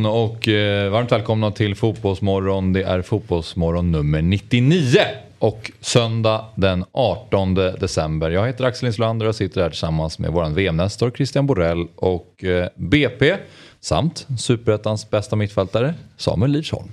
Morgon 0.00 0.28
och 0.30 0.48
eh, 0.48 0.90
varmt 0.90 1.12
välkomna 1.12 1.50
till 1.50 1.74
Fotbollsmorgon. 1.74 2.72
Det 2.72 2.82
är 2.82 3.02
Fotbollsmorgon 3.02 3.92
nummer 3.92 4.22
99 4.22 4.98
och 5.38 5.70
söndag 5.80 6.44
den 6.54 6.84
18 6.92 7.54
december. 7.54 8.30
Jag 8.30 8.46
heter 8.46 8.64
Axel 8.64 8.86
Inslander 8.86 9.26
och 9.26 9.28
jag 9.28 9.34
sitter 9.34 9.62
här 9.62 9.68
tillsammans 9.70 10.18
med 10.18 10.30
vår 10.32 10.50
VM-nestor 10.50 11.10
Christian 11.10 11.46
Borell 11.46 11.86
och 11.96 12.44
eh, 12.44 12.68
BP 12.74 13.36
samt 13.80 14.26
Superettans 14.38 15.10
bästa 15.10 15.36
mittfältare 15.36 15.94
Samuel 16.16 16.50
Lidsholm. 16.52 16.92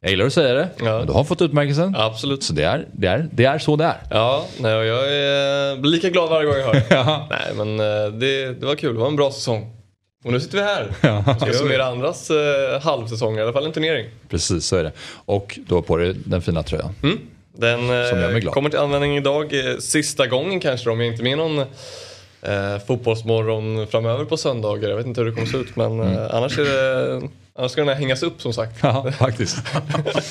Jag 0.00 0.10
gillar 0.10 0.26
att 0.26 0.32
säga 0.32 0.54
det, 0.54 0.68
Ja. 0.78 0.84
men 0.98 1.06
du 1.06 1.12
har 1.12 1.24
fått 1.24 1.42
utmärkelsen. 1.42 1.94
Absolut. 1.96 2.42
Så 2.42 2.52
det 2.52 2.62
är, 2.62 2.86
det, 2.92 3.06
är, 3.06 3.28
det 3.32 3.44
är 3.44 3.58
så 3.58 3.76
det 3.76 3.84
är. 3.84 3.96
Ja, 4.10 4.46
nej, 4.60 4.70
jag 4.72 5.14
är, 5.14 5.76
blir 5.76 5.90
lika 5.92 6.08
glad 6.10 6.30
varje 6.30 6.46
gång 6.46 6.56
jag 6.56 6.64
hör 6.66 6.72
det. 6.74 6.84
Ja. 6.94 7.28
Nej, 7.30 7.52
men 7.56 7.80
eh, 7.80 8.12
det, 8.12 8.60
det 8.60 8.66
var 8.66 8.74
kul. 8.74 8.94
Det 8.94 9.00
var 9.00 9.08
en 9.08 9.16
bra 9.16 9.30
säsong. 9.30 9.70
Och 10.22 10.32
nu 10.32 10.40
sitter 10.40 10.58
vi 10.58 10.64
här. 10.64 10.88
Ja. 11.26 11.34
Ska 11.40 11.52
summera 11.52 11.84
andras 11.84 12.30
eh, 12.30 12.80
halvsäsong, 12.82 13.38
i 13.38 13.42
alla 13.42 13.52
fall 13.52 13.66
en 13.66 13.72
turnering. 13.72 14.06
Precis, 14.28 14.64
så 14.66 14.76
är 14.76 14.84
det. 14.84 14.92
Och 15.24 15.58
du 15.68 15.74
har 15.74 15.82
på 15.82 15.96
dig 15.96 16.14
den 16.26 16.42
fina 16.42 16.62
tröjan. 16.62 16.94
Mm. 17.02 17.18
Den 17.56 17.80
eh, 17.80 18.50
kommer 18.50 18.70
till 18.70 18.78
användning 18.78 19.16
idag. 19.16 19.54
eh, 19.70 19.76
Sista 19.78 20.26
gången 20.26 20.60
kanske 20.60 20.90
om 20.90 21.00
jag 21.00 21.08
inte 21.12 21.22
med 21.22 21.38
någon 21.38 21.58
eh, 21.58 21.66
fotbollsmorgon 22.86 23.86
framöver 23.86 24.24
på 24.24 24.36
söndagar. 24.36 24.88
Jag 24.88 24.96
vet 24.96 25.06
inte 25.06 25.20
hur 25.20 25.28
det 25.28 25.34
kommer 25.34 25.46
se 25.46 25.56
ut 25.56 25.76
men 25.76 26.00
Mm. 26.00 26.12
eh, 26.18 26.34
annars, 26.34 26.58
är 26.58 26.64
det, 26.64 27.28
annars 27.62 27.72
ska 27.72 27.80
den 27.80 27.88
här 27.88 27.96
hängas 27.96 28.22
upp 28.22 28.42
som 28.42 28.52
sagt. 28.52 28.78
Ja, 28.82 29.12
faktiskt. 29.12 29.58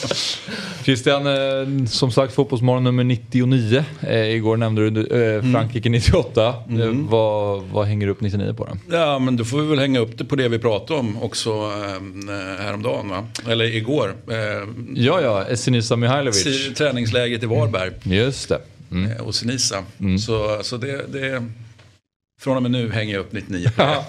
Christian, 0.84 1.28
eh, 1.28 1.86
som 1.86 2.12
sagt 2.12 2.34
Fotbollsmorgon 2.34 2.84
nummer 2.84 3.04
99. 3.04 3.84
Eh, 4.02 4.36
igår 4.36 4.58
nämnde 4.58 4.90
du 4.90 5.06
eh, 5.06 5.52
Frankrike 5.52 5.90
98. 5.90 6.48
Eh, 6.48 6.56
vad, 6.92 7.64
vad 7.64 7.86
hänger 7.86 8.06
du 8.06 8.12
upp 8.12 8.22
99 8.22 8.54
på 8.54 8.66
då? 8.66 8.98
Ja, 8.98 9.20
men 9.20 9.38
då 9.38 9.46
får 9.46 9.62
vi 9.62 9.68
väl 9.68 9.80
hänga 9.80 10.00
upp 10.00 10.18
det 10.18 10.26
på 10.26 10.36
det 10.36 10.48
vi 10.48 10.60
pratade 10.60 11.00
om 11.00 11.24
också 11.24 11.50
eh, 11.50 12.64
häromdagen, 12.64 13.10
va? 13.10 13.28
Eller 13.48 13.66
igår. 13.66 14.16
Ja, 14.96 15.22
ja, 15.22 15.56
Senisa 15.56 15.96
Mihailovic. 15.96 16.74
träningsläget 16.78 17.44
i 17.44 17.46
Varberg 17.46 17.92
Just 18.04 18.50
det. 18.50 18.62
Mm. 18.92 19.22
och 19.22 19.36
Sinisa. 19.36 19.84
Så, 20.26 20.60
så 20.64 20.78
det, 20.78 21.06
det, 21.14 21.44
från 22.42 22.58
och 22.58 22.62
med 22.64 22.72
nu 22.72 22.92
hänger 22.92 23.14
jag 23.14 23.22
upp 23.22 23.32
99 23.32 23.70
på 23.76 23.82
det. 23.82 24.04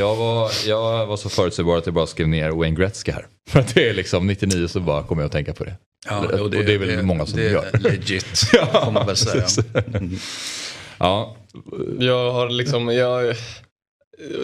Jag, 0.00 0.16
var, 0.16 0.50
jag 0.66 1.06
var 1.06 1.16
så 1.16 1.28
förutsägbar 1.28 1.76
att 1.78 1.86
jag 1.86 1.94
bara 1.94 2.06
skrev 2.06 2.28
ner 2.28 2.50
Wayne 2.50 2.76
Gretzky 2.76 3.12
här. 3.12 3.26
För 3.48 3.60
att 3.60 3.74
det 3.74 3.88
är 3.88 3.94
liksom 3.94 4.26
99 4.26 4.68
så 4.68 4.80
bara 4.80 5.02
kommer 5.02 5.22
jag 5.22 5.26
att 5.26 5.32
tänka 5.32 5.52
på 5.52 5.64
det. 5.64 5.74
Ja, 6.08 6.40
och, 6.40 6.50
det, 6.50 6.74
är 6.74 6.78
väl 6.78 7.02
många 7.02 7.26
som 7.26 7.38
det 7.38 7.44
gör. 7.50 7.70
är 7.72 7.78
legit, 7.78 8.24
får 8.84 8.90
man 8.90 9.06
väl 9.06 9.16
säga. 9.16 9.46
Ja, 10.98 11.36
Jag 11.98 12.32
har 12.32 12.48
liksom, 12.50 12.88
jag 12.88 13.28
är 13.28 13.36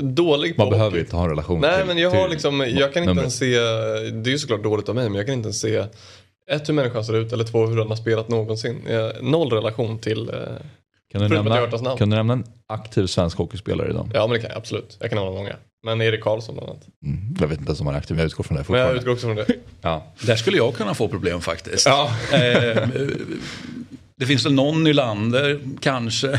dålig 0.00 0.56
på 0.56 0.62
man 0.62 0.70
behöver 0.70 0.90
hockey. 0.90 1.00
inte 1.00 1.16
ha 1.16 1.24
en 1.24 1.30
relation 1.30 1.60
Nej 1.60 1.78
till, 1.78 1.86
men 1.86 1.98
jag 1.98 2.10
har 2.10 2.28
liksom, 2.28 2.60
jag 2.60 2.94
kan 2.94 3.08
inte 3.08 3.20
ens 3.20 3.36
se, 3.38 3.54
det 4.10 4.30
är 4.30 4.32
ju 4.32 4.38
såklart 4.38 4.62
dåligt 4.62 4.88
av 4.88 4.94
mig 4.94 5.04
men 5.08 5.14
jag 5.14 5.26
kan 5.26 5.34
inte 5.34 5.46
ens 5.46 5.60
se 5.60 5.84
ett 6.50 6.68
hur 6.68 6.74
människan 6.74 7.04
ser 7.04 7.16
ut 7.16 7.32
eller 7.32 7.44
två 7.44 7.66
hur 7.66 7.76
den 7.76 7.88
har 7.88 7.96
spelat 7.96 8.28
någonsin. 8.28 8.88
Noll 9.20 9.50
relation 9.52 9.98
till, 9.98 10.28
eh, 10.28 10.34
Kan 11.12 11.20
du, 11.22 11.28
nämna, 11.28 11.66
kan 11.96 12.10
du 12.10 12.16
nämna 12.16 12.32
en 12.32 12.44
aktiv 12.66 13.06
svensk 13.06 13.38
hockeyspelare 13.38 13.90
idag? 13.90 14.10
ja 14.14 14.20
men 14.26 14.30
det 14.30 14.38
kan 14.40 14.50
jag 14.50 14.58
absolut. 14.58 14.96
Jag 15.00 15.10
kan 15.10 15.16
nämna 15.16 15.32
många. 15.32 15.56
Men 15.84 16.00
Erik 16.02 16.20
Karlsson 16.22 16.54
bland 16.54 16.70
annat. 16.70 16.82
Mm, 17.04 17.36
jag 17.40 17.48
vet 17.48 17.58
inte 17.58 17.68
ens 17.68 17.80
om 17.80 17.86
han 17.86 17.94
är 17.94 17.98
aktiv, 17.98 18.14
men 18.16 18.22
jag 18.22 18.26
utgår 18.26 18.44
från 18.44 18.56
det 18.56 18.64
Men 18.68 18.78
jag 18.80 18.88
fortfarande. 18.88 18.98
utgår 19.00 19.12
också 19.12 19.26
från 19.26 19.36
det. 19.36 19.46
Ja. 19.82 20.06
Där 20.26 20.36
skulle 20.36 20.56
jag 20.56 20.74
kunna 20.74 20.94
få 20.94 21.08
problem 21.08 21.40
faktiskt. 21.40 21.86
Ja. 21.86 22.10
Eh, 22.32 22.88
det 24.16 24.26
finns 24.26 24.46
väl 24.46 24.52
någon 24.52 24.84
Nylander, 24.84 25.60
kanske. 25.80 26.26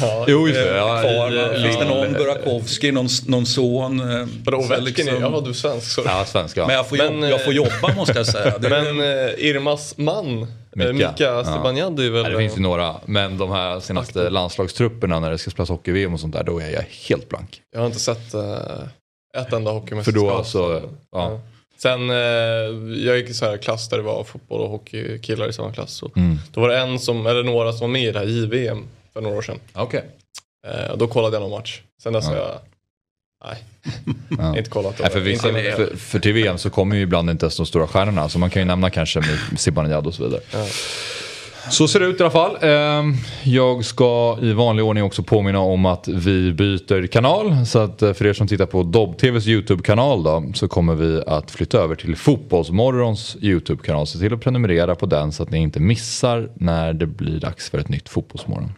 Ja. 0.00 0.24
Jo, 0.28 0.48
just 0.48 0.60
det. 0.60 0.76
Ja, 0.76 1.00
Kvar, 1.02 1.30
va? 1.30 1.56
i- 1.56 1.62
Finns 1.62 1.78
det 1.78 1.84
i- 1.84 1.88
någon 1.88 2.12
Burakovsky, 2.12 2.92
någon, 2.92 3.08
någon 3.26 3.46
son? 3.46 4.00
eh, 4.00 4.26
Vadå 4.44 4.58
Ovechkin? 4.58 4.84
liksom- 4.84 5.06
Ja, 5.20 5.40
du 5.44 5.50
är 5.50 5.54
svensk. 5.54 5.86
Sorry. 5.92 6.08
Ja, 6.08 6.24
svenska. 6.24 6.66
Men 6.66 6.76
jag 6.76 6.88
får, 6.88 6.96
Men, 6.96 7.14
jobba, 7.14 7.28
jag 7.28 7.44
får 7.44 7.50
eh, 7.50 7.56
jobba 7.56 7.94
måste 7.96 8.18
jag 8.18 8.26
säga. 8.26 8.58
Det, 8.58 8.68
Men 8.68 9.00
eh, 9.00 9.46
Irmas 9.46 9.94
man, 9.98 10.46
Mika. 10.72 10.92
Mika. 10.92 11.44
Zibanejad 11.44 12.00
är 12.00 12.10
väl... 12.10 12.32
Det 12.32 12.38
finns 12.38 12.56
ju 12.56 12.60
några, 12.60 12.96
men 13.06 13.38
de 13.38 13.50
här 13.50 13.80
senaste 13.80 14.30
landslagstrupperna 14.30 15.20
när 15.20 15.30
det 15.30 15.38
ska 15.38 15.50
spelas 15.50 15.68
hockey-VM 15.68 16.14
och 16.14 16.20
sånt 16.20 16.34
där, 16.34 16.44
då 16.44 16.58
är 16.58 16.70
jag 16.70 16.82
helt 17.08 17.28
blank. 17.28 17.62
Jag 17.72 17.80
har 17.80 17.86
inte 17.86 17.98
sett 17.98 18.34
eh, 18.34 18.54
ett 19.38 19.52
enda 19.52 19.70
För 19.70 19.78
hockeymästerskap. 19.80 20.38
då 20.38 20.44
så, 20.44 20.82
ja. 21.12 21.40
Sen, 21.78 22.10
eh, 22.10 22.16
jag 23.06 23.18
gick 23.18 23.28
i 23.30 23.34
så 23.34 23.44
här 23.44 23.56
klass 23.56 23.88
där 23.88 23.96
det 23.96 24.02
var 24.02 24.24
fotboll 24.24 24.60
och 24.60 24.68
hockeykillar 24.70 25.48
i 25.48 25.52
samma 25.52 25.72
klass. 25.72 26.02
Och 26.02 26.16
Mm. 26.16 26.38
Då 26.52 26.60
var 26.60 26.68
det 26.68 26.78
en 26.78 26.98
som, 26.98 27.26
eller 27.26 27.42
några 27.42 27.72
som 27.72 27.80
var 27.80 27.88
med 27.88 28.02
i 28.04 28.12
det 28.12 28.18
här 28.18 28.26
JVM 28.26 28.84
för 29.12 29.20
några 29.20 29.36
år 29.36 29.42
sedan. 29.42 29.58
Okej. 29.72 30.04
Eh, 30.66 30.96
då 30.96 31.06
kollade 31.06 31.36
jag 31.36 31.40
någon 31.42 31.50
match. 31.50 31.80
Sen 32.02 32.12
dess 32.12 32.26
har 32.26 32.36
jag, 32.36 32.50
nej, 33.44 33.64
Ja. 34.38 34.58
inte 34.58 34.70
kollat. 34.70 34.98
Nej, 35.00 35.10
för, 35.10 35.20
vissa, 35.20 35.48
för, 35.48 35.96
för 35.96 36.18
till 36.18 36.32
VM 36.32 36.58
så 36.58 36.70
kommer 36.70 36.96
ju 36.96 37.02
ibland 37.02 37.30
inte 37.30 37.44
ens 37.46 37.56
de 37.56 37.66
stora 37.66 37.86
stjärnorna, 37.86 38.28
så 38.28 38.38
man 38.38 38.50
kan 38.50 38.62
ju 38.62 38.66
nämna 38.66 38.90
kanske 38.90 39.20
med 39.20 39.60
Zibanejad 39.60 40.06
och 40.06 40.14
så 40.14 40.24
vidare. 40.24 40.40
Ja. 40.52 40.66
Så 41.70 41.88
ser 41.88 42.00
det 42.00 42.06
ut 42.06 42.20
i 42.20 42.22
alla 42.22 42.30
fall. 42.30 42.56
Ehm, 42.60 43.14
Jag 43.44 43.84
ska 43.84 44.38
i 44.42 44.52
vanlig 44.52 44.84
ordning 44.84 45.04
också 45.04 45.22
påminna 45.22 45.58
om 45.58 45.86
att 45.86 46.08
vi 46.08 46.52
byter 46.52 47.06
kanal. 47.06 47.66
Så 47.66 47.78
att 47.78 48.02
eh, 48.02 48.12
för 48.12 48.26
er 48.26 48.32
som 48.32 48.48
tittar 48.48 48.66
på 48.66 48.82
Dobb-TVs 48.82 49.46
YouTube-kanal 49.48 50.22
då, 50.22 50.44
så 50.54 50.68
kommer 50.68 50.94
vi 50.94 51.22
att 51.26 51.50
flytta 51.50 51.78
över 51.78 51.94
till 51.94 52.16
Fotbollsmorgons 52.16 53.36
YouTube-kanal. 53.40 54.06
Se 54.06 54.18
till 54.18 54.34
att 54.34 54.40
prenumerera 54.40 54.94
på 54.94 55.06
den 55.06 55.32
så 55.32 55.42
att 55.42 55.50
ni 55.50 55.58
inte 55.58 55.80
missar 55.80 56.50
när 56.54 56.92
det 56.92 57.06
blir 57.06 57.40
dags 57.40 57.70
för 57.70 57.78
ett 57.78 57.88
nytt 57.88 58.08
Fotbollsmorgon. 58.08 58.72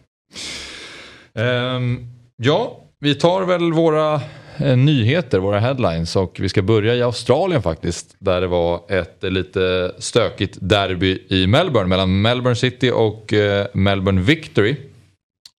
Ehm, 1.35 1.99
ja, 2.37 2.79
vi 2.99 3.15
tar 3.15 3.41
väl 3.41 3.73
våra 3.73 4.21
Eh, 4.57 4.77
nyheter, 4.77 5.39
våra 5.39 5.59
headlines 5.59 6.15
och 6.15 6.37
vi 6.39 6.49
ska 6.49 6.61
börja 6.61 6.95
i 6.95 7.01
Australien 7.01 7.61
faktiskt. 7.61 8.15
Där 8.19 8.41
det 8.41 8.47
var 8.47 8.81
ett 8.89 9.23
lite 9.23 9.91
stökigt 9.97 10.57
derby 10.61 11.19
i 11.29 11.47
Melbourne 11.47 11.89
mellan 11.89 12.21
Melbourne 12.21 12.55
City 12.55 12.91
och 12.91 13.33
eh, 13.33 13.67
Melbourne 13.73 14.21
Victory. 14.21 14.75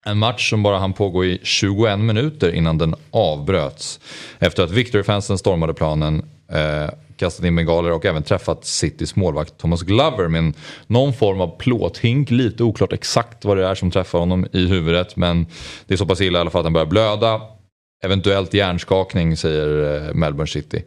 En 0.06 0.19
match 0.19 0.50
som 0.50 0.62
bara 0.62 0.78
hann 0.78 0.93
pågå 0.93 1.25
i 1.25 1.41
21 1.43 1.99
minuter 1.99 2.54
innan 2.54 2.78
den 2.78 2.94
avbröts. 3.10 4.00
Efter 4.38 4.62
att 4.62 4.71
Victory-fansen 4.71 5.38
stormade 5.38 5.75
planen, 5.75 6.22
eh, 6.53 6.91
kastat 7.16 7.47
in 7.47 7.56
bengaler 7.56 7.93
och 7.93 8.04
även 8.04 8.22
träffat 8.22 8.65
Citys 8.65 9.16
målvakt 9.16 9.59
Thomas 9.59 9.83
Glover 9.83 10.28
med 10.28 10.38
en, 10.38 10.54
någon 10.87 11.12
form 11.12 11.41
av 11.41 11.59
plåthink. 11.59 12.31
Lite 12.31 12.62
oklart 12.65 12.93
exakt 12.93 13.44
vad 13.44 13.56
det 13.56 13.66
är 13.66 13.75
som 13.75 13.91
träffar 13.91 14.19
honom 14.19 14.47
i 14.53 14.66
huvudet 14.66 15.16
men 15.16 15.47
det 15.87 15.94
är 15.94 15.99
så 15.99 16.06
pass 16.06 16.21
illa 16.21 16.38
i 16.38 16.41
alla 16.41 16.50
fall 16.50 16.60
att 16.60 16.66
han 16.66 16.72
börjar 16.72 16.87
blöda. 16.87 17.41
Eventuellt 18.04 18.54
hjärnskakning 18.54 19.37
säger 19.37 19.94
eh, 20.09 20.15
Melbourne 20.15 20.47
City. 20.47 20.82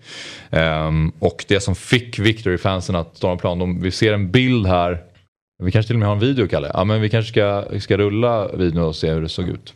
Um, 0.49 1.11
och 1.19 1.45
det 1.47 1.59
som 1.59 1.75
fick 1.75 2.19
Victory-fansen 2.19 2.95
att 2.95 3.17
storma 3.17 3.37
plan, 3.37 3.59
de, 3.59 3.81
vi 3.81 3.91
ser 3.91 4.13
en 4.13 4.31
bild 4.31 4.67
här. 4.67 5.03
Vi 5.63 5.71
kanske 5.71 5.87
till 5.87 5.95
och 5.95 5.99
med 5.99 6.07
har 6.07 6.15
en 6.15 6.21
video 6.21 6.47
Kalle. 6.47 6.71
Ja 6.73 6.83
men 6.83 7.01
vi 7.01 7.09
kanske 7.09 7.31
ska, 7.31 7.79
ska 7.79 7.97
rulla 7.97 8.47
videon 8.47 8.83
och 8.83 8.95
se 8.95 9.11
hur 9.11 9.21
det 9.21 9.29
såg 9.29 9.49
ut. 9.49 9.73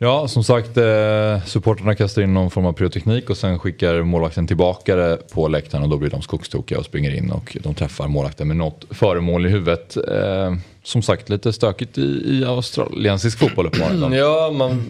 Ja, 0.00 0.28
som 0.28 0.44
sagt, 0.44 0.76
eh, 0.76 1.44
supporterna 1.46 1.94
kastar 1.94 2.22
in 2.22 2.34
någon 2.34 2.50
form 2.50 2.66
av 2.66 2.72
pyroteknik 2.72 3.30
och 3.30 3.36
sen 3.36 3.58
skickar 3.58 4.02
målvakten 4.02 4.46
tillbaka 4.46 4.96
det 4.96 5.18
på 5.32 5.48
läktaren 5.48 5.84
och 5.84 5.90
då 5.90 5.96
blir 5.96 6.10
de 6.10 6.22
skogstokiga 6.22 6.78
och 6.78 6.84
springer 6.84 7.14
in 7.14 7.30
och 7.30 7.56
de 7.62 7.74
träffar 7.74 8.08
målvakten 8.08 8.48
med 8.48 8.56
något 8.56 8.84
föremål 8.90 9.46
i 9.46 9.48
huvudet. 9.48 9.96
Eh, 9.96 10.54
som 10.82 11.02
sagt 11.02 11.28
lite 11.28 11.52
stökigt 11.52 11.98
i, 11.98 12.02
i 12.02 12.44
australiensisk 12.44 13.38
fotboll 13.38 13.66
uppenbarligen. 13.66 14.12
Ja, 14.12 14.50
man, 14.54 14.84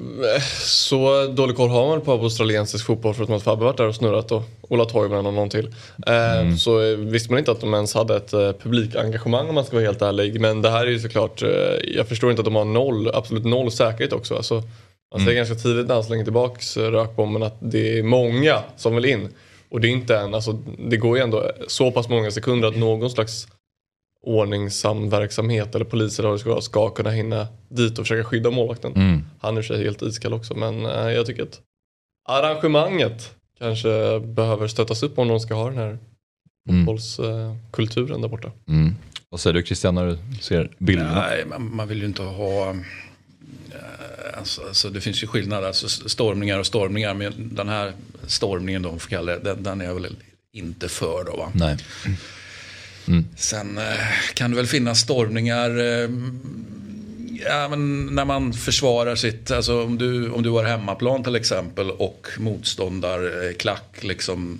så 0.60 1.26
dålig 1.26 1.56
koll 1.56 1.69
har 1.69 1.88
man 1.88 2.00
på 2.00 2.12
australiensisk 2.12 2.87
fotboll 2.87 3.14
förutom 3.14 3.34
att 3.34 3.43
Fabbe 3.43 3.64
varit 3.64 3.76
där 3.76 3.88
och 3.88 3.94
snurrat 3.94 4.32
och 4.32 4.43
Ola 4.69 4.84
Toivonen 4.84 5.26
och 5.26 5.34
någon 5.34 5.50
till. 5.50 5.66
Eh, 6.06 6.40
mm. 6.40 6.56
Så 6.56 6.96
visste 6.96 7.32
man 7.32 7.38
inte 7.38 7.50
att 7.50 7.61
de 7.61 7.75
ens 7.75 7.94
hade 7.94 8.16
ett 8.16 8.32
eh, 8.32 8.52
publikengagemang 8.52 9.49
om 9.49 9.54
man 9.54 9.64
ska 9.64 9.76
vara 9.76 9.87
helt 9.87 10.02
ärlig. 10.02 10.40
Men 10.40 10.62
det 10.62 10.70
här 10.70 10.87
är 10.87 10.90
ju 10.90 10.99
såklart, 10.99 11.43
eh, 11.43 11.49
jag 11.96 12.08
förstår 12.08 12.31
inte 12.31 12.40
att 12.40 12.44
de 12.44 12.56
har 12.56 12.64
noll, 12.64 13.11
absolut 13.14 13.44
noll 13.44 13.70
säkerhet 13.70 14.12
också. 14.12 14.37
Alltså, 14.37 14.62
man 15.12 15.20
säger 15.20 15.38
mm. 15.38 15.49
ganska 15.49 15.69
tidigt 15.69 15.87
när 15.87 15.94
han 15.94 16.05
slänger 16.05 16.25
tillbaks 16.25 16.76
rökbomben 16.76 17.43
att 17.43 17.56
det 17.60 17.99
är 17.99 18.02
många 18.02 18.62
som 18.76 18.94
vill 18.94 19.05
in. 19.05 19.28
Och 19.69 19.81
det 19.81 19.88
är 19.88 19.90
inte 19.90 20.16
en, 20.16 20.34
alltså, 20.34 20.52
det 20.78 20.96
går 20.96 21.16
ju 21.16 21.22
ändå 21.22 21.50
så 21.69 21.90
pass 21.90 22.08
många 22.08 22.31
sekunder 22.31 22.69
att 22.69 22.76
någon 22.76 23.10
slags 23.10 23.49
ordningsam 24.22 25.10
verksamhet 25.10 25.75
eller 25.75 25.84
poliser 25.84 26.25
eller 26.25 26.37
ska, 26.37 26.60
ska 26.60 26.90
kunna 26.90 27.10
hinna 27.10 27.46
dit 27.69 27.99
och 27.99 28.05
försöka 28.05 28.25
skydda 28.25 28.50
målvakten. 28.50 28.93
Mm. 28.96 29.22
Han 29.40 29.56
är 29.56 29.60
i 29.60 29.64
sig 29.64 29.84
helt 29.84 30.02
iskall 30.02 30.32
också 30.32 30.55
men 30.55 30.87
äh, 30.87 31.11
jag 31.11 31.26
tycker 31.26 31.43
att 31.43 31.61
arrangemanget 32.28 33.34
kanske 33.58 34.20
behöver 34.20 34.69
stöttas 34.69 35.02
upp 35.02 35.19
om 35.19 35.28
de 35.28 35.40
ska 35.40 35.54
ha 35.54 35.69
den 35.69 35.78
här 35.78 35.99
mm. 36.69 36.87
fotbollskulturen 36.87 38.16
äh, 38.16 38.20
där 38.20 38.28
borta. 38.28 38.52
Mm. 38.69 38.94
Vad 39.31 39.40
säger 39.40 39.54
du 39.54 39.62
Christian 39.62 39.94
när 39.94 40.06
du 40.06 40.19
ser 40.40 40.70
bilderna? 40.78 41.14
Nej, 41.14 41.44
man, 41.46 41.76
man 41.76 41.88
vill 41.88 41.99
ju 41.99 42.06
inte 42.06 42.22
ha 42.22 42.75
Alltså, 44.38 44.62
alltså, 44.62 44.90
det 44.90 45.00
finns 45.00 45.23
ju 45.23 45.26
skillnader, 45.26 45.67
alltså 45.67 45.88
stormningar 45.88 46.58
och 46.58 46.67
stormningar. 46.67 47.14
Men 47.14 47.55
den 47.55 47.69
här 47.69 47.93
stormningen 48.26 48.82
då, 48.82 48.99
får 48.99 49.08
kalla 49.11 49.32
det, 49.32 49.38
den, 49.38 49.62
den 49.62 49.81
är 49.81 49.85
jag 49.85 49.94
väl 49.94 50.17
inte 50.52 50.88
för 50.88 51.25
då 51.25 51.37
va. 51.37 51.52
Nej. 51.55 51.76
Mm. 53.06 53.25
Sen 53.37 53.79
eh, 53.79 53.85
kan 54.35 54.50
det 54.50 54.56
väl 54.56 54.67
finnas 54.67 55.00
stormningar 55.00 55.79
eh, 55.79 56.08
ja, 57.44 57.69
men 57.69 58.06
när 58.06 58.25
man 58.25 58.52
försvarar 58.52 59.17
sitt, 59.17 59.50
alltså 59.50 59.85
om 59.85 59.99
du, 59.99 60.31
om 60.31 60.43
du 60.43 60.50
har 60.50 60.64
hemmaplan 60.64 61.25
till 61.25 61.37
exempel 61.37 61.90
och 61.90 62.29
motståndarklack 62.38 63.96
liksom 64.00 64.58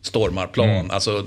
stormar 0.00 0.46
plan. 0.46 0.68
Mm. 0.68 0.90
Alltså, 0.90 1.26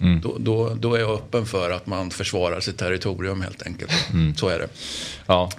mm. 0.00 0.20
då, 0.20 0.36
då, 0.38 0.74
då, 0.74 0.94
är 0.94 1.00
jag 1.00 1.10
öppen 1.10 1.46
för 1.46 1.70
att 1.70 1.86
man 1.86 2.10
försvarar 2.10 2.60
sitt 2.60 2.78
territorium 2.78 3.42
helt 3.42 3.62
enkelt. 3.62 4.10
Mm. 4.12 4.36
Så 4.36 4.48
är 4.48 4.58
det. 4.58 4.68
Ja. 5.26 5.50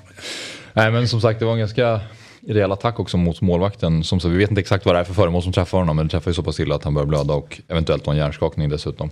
Nej 0.74 0.92
men 0.92 1.08
som 1.08 1.22
sagt 1.22 1.40
det 1.40 1.46
var 1.46 1.54
en 1.54 1.60
ganska 1.60 2.00
rejäl 2.48 2.72
attack 2.72 3.00
också 3.00 3.18
mot 3.18 3.42
målvakten. 3.42 4.04
Som 4.04 4.20
så, 4.20 4.30
vi 4.30 4.38
vet 4.38 4.50
inte 4.50 4.62
exakt 4.62 4.86
vad 4.86 4.96
det 4.96 5.00
är 5.00 5.04
för 5.04 5.14
föremål 5.14 5.44
som 5.44 5.54
träffar 5.54 5.78
honom 5.78 5.96
men 5.96 6.08
det 6.08 6.12
träffar 6.12 6.32
ju 6.32 6.36
så 6.36 6.44
pass 6.44 6.60
illa 6.60 6.76
att 6.76 6.84
han 6.84 6.94
börjar 6.94 7.08
blöda 7.08 7.34
och 7.34 7.62
eventuellt 7.68 8.06
någon 8.06 8.18
hjärnskakning 8.18 8.70
dessutom. 8.70 9.10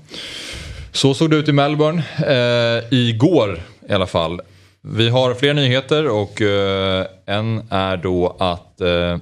Så 0.92 1.14
såg 1.14 1.30
det 1.30 1.36
ut 1.36 1.50
i 1.50 1.52
Melbourne 1.52 2.04
eh, 2.18 3.00
igår 3.00 3.60
i 3.90 3.94
alla 3.94 4.08
fall. 4.08 4.42
Vi 4.82 5.10
har 5.10 5.34
fler 5.34 5.54
nyheter 5.54 6.08
och 6.08 6.42
eh, 6.42 7.06
en 7.26 7.64
är 7.70 7.98
då 7.98 8.36
att 8.40 8.82
eh, 8.82 9.18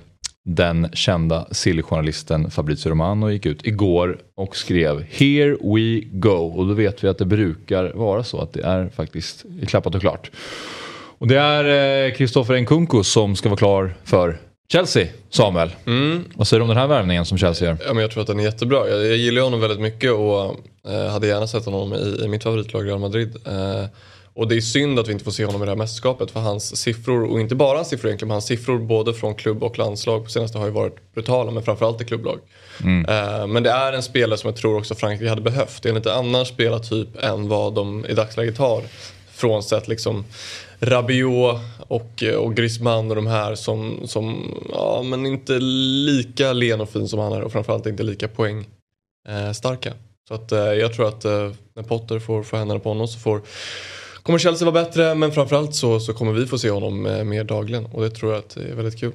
den 0.46 0.90
kända 0.94 1.48
silljournalisten 1.52 2.52
Fabrizio 2.52 2.90
Romano 2.90 3.32
gick 3.32 3.46
ut 3.46 3.68
igår 3.68 4.18
och 4.36 4.56
skrev 4.56 5.06
“Here 5.12 5.50
we 5.50 6.00
go” 6.12 6.54
och 6.56 6.68
då 6.68 6.74
vet 6.74 7.04
vi 7.04 7.08
att 7.08 7.18
det 7.18 7.26
brukar 7.26 7.92
vara 7.94 8.24
så 8.24 8.42
att 8.42 8.54
det 8.54 8.62
är 8.62 8.90
faktiskt 8.90 9.46
klappat 9.68 9.96
och 9.96 10.02
klart. 10.02 10.32
Och 11.24 11.30
det 11.30 11.38
är 11.38 12.16
Kristoffer 12.16 12.54
eh, 12.54 12.62
Nkunku 12.62 13.04
som 13.04 13.36
ska 13.36 13.50
vara 13.50 13.58
klar 13.58 13.96
för 14.04 14.38
Chelsea, 14.72 15.08
Samuel. 15.30 15.76
Mm. 15.86 16.24
Vad 16.36 16.48
säger 16.48 16.60
du 16.60 16.62
om 16.62 16.68
den 16.68 16.78
här 16.78 16.88
värvningen 16.88 17.26
som 17.26 17.38
Chelsea 17.38 17.68
gör? 17.68 17.78
Ja, 17.86 17.94
men 17.94 18.02
jag 18.02 18.12
tror 18.12 18.22
att 18.22 18.28
den 18.28 18.40
är 18.40 18.44
jättebra. 18.44 18.90
Jag, 18.90 19.06
jag 19.06 19.18
gillar 19.18 19.42
honom 19.42 19.60
väldigt 19.60 19.80
mycket 19.80 20.12
och 20.12 20.56
eh, 20.88 21.12
hade 21.12 21.28
gärna 21.28 21.48
sett 21.48 21.66
honom 21.66 21.94
i, 21.94 22.24
i 22.24 22.28
mitt 22.28 22.44
favoritlag 22.44 22.88
Real 22.88 23.00
Madrid. 23.00 23.36
Eh, 23.46 23.86
och 24.34 24.48
det 24.48 24.56
är 24.56 24.62
synd 24.62 25.00
att 25.00 25.08
vi 25.08 25.12
inte 25.12 25.24
får 25.24 25.32
se 25.32 25.46
honom 25.46 25.62
i 25.62 25.66
det 25.66 25.72
här 25.72 25.78
mästerskapet 25.78 26.32
för 26.32 26.40
hans 26.40 26.76
siffror, 26.76 27.24
och 27.32 27.40
inte 27.40 27.56
bara 27.56 27.78
hans 27.78 27.90
siffror 27.90 28.08
egentligen, 28.08 28.28
men 28.28 28.36
hans 28.36 28.46
siffror 28.46 28.80
både 28.80 29.14
från 29.14 29.36
klubb 29.36 29.64
och 29.64 29.78
landslag 29.78 30.24
på 30.24 30.30
senaste 30.30 30.58
har 30.58 30.66
ju 30.66 30.72
varit 30.72 31.14
brutala, 31.14 31.52
men 31.52 31.64
framförallt 31.64 32.02
i 32.02 32.06
klubblag. 32.06 32.40
Mm. 32.84 33.06
Uh, 33.06 33.48
men 33.48 33.64
det 33.64 33.72
är 33.72 33.94
en 33.94 34.04
spelare 34.04 34.38
som 34.38 34.48
jag 34.48 34.58
tror 34.58 34.78
också 34.78 34.96
Frankrike 34.96 35.30
hade 35.30 35.42
behövt. 35.42 35.84
Det 35.84 35.88
är 35.88 35.92
en 35.92 35.96
lite 35.96 36.14
annan 36.14 36.46
spelartyp 36.46 37.24
än 37.24 37.50
vad 37.50 37.74
de 37.74 38.06
i 38.06 38.14
dagsläget 38.14 38.58
har. 38.58 38.82
Frånsett 39.36 39.88
liksom 39.88 40.26
Rabiot 40.86 41.60
och, 41.88 42.24
och 42.38 42.56
Griezmann 42.56 43.10
och 43.10 43.16
de 43.16 43.28
här 43.28 43.56
som, 43.56 44.00
som 44.06 44.54
ja, 44.74 45.04
men 45.06 45.26
inte 45.26 45.60
lika 45.60 46.54
len 46.54 46.82
och 46.82 46.90
fin 46.90 47.08
som 47.08 47.20
han 47.20 47.34
är 47.34 47.42
och 47.42 47.52
framförallt 47.52 47.86
inte 47.86 48.04
lika 48.04 48.28
poängstarka. 48.28 49.90
Eh, 49.90 49.96
så 50.28 50.34
att, 50.34 50.52
eh, 50.52 50.60
jag 50.60 50.94
tror 50.94 51.08
att 51.08 51.26
eh, 51.26 51.52
när 51.76 51.84
Potter 51.84 52.20
får, 52.20 52.44
får 52.44 52.58
händerna 52.58 52.80
på 52.80 52.90
honom 52.90 53.08
så 53.08 53.20
får 53.20 53.42
kommer 54.24 54.40
Chelsea 54.40 54.72
vara 54.72 54.84
bättre 54.84 55.16
men 55.16 55.32
framförallt 55.32 55.76
så, 55.76 56.00
så 56.00 56.14
kommer 56.14 56.32
vi 56.32 56.46
få 56.46 56.58
se 56.58 56.70
honom 56.70 57.06
eh, 57.06 57.24
mer 57.24 57.44
dagligen 57.44 57.86
och 57.86 58.02
det 58.02 58.10
tror 58.10 58.32
jag 58.32 58.40
att 58.40 58.56
det 58.56 58.64
är 58.64 58.76
väldigt 58.76 59.00
kul. 59.00 59.12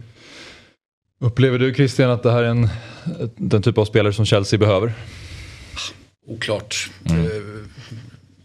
Upplever 1.20 1.59
du 1.59 1.75
Christian 1.75 2.11
att 2.11 2.23
det 2.23 2.32
här 2.32 2.43
är 2.43 2.49
en, 2.49 2.69
den 3.37 3.62
typ 3.62 3.79
av 3.79 3.85
spelare 3.85 4.12
som 4.12 4.25
Chelsea 4.25 4.59
behöver? 4.59 4.93
Oklart. 6.26 6.91
Mm. 7.11 7.26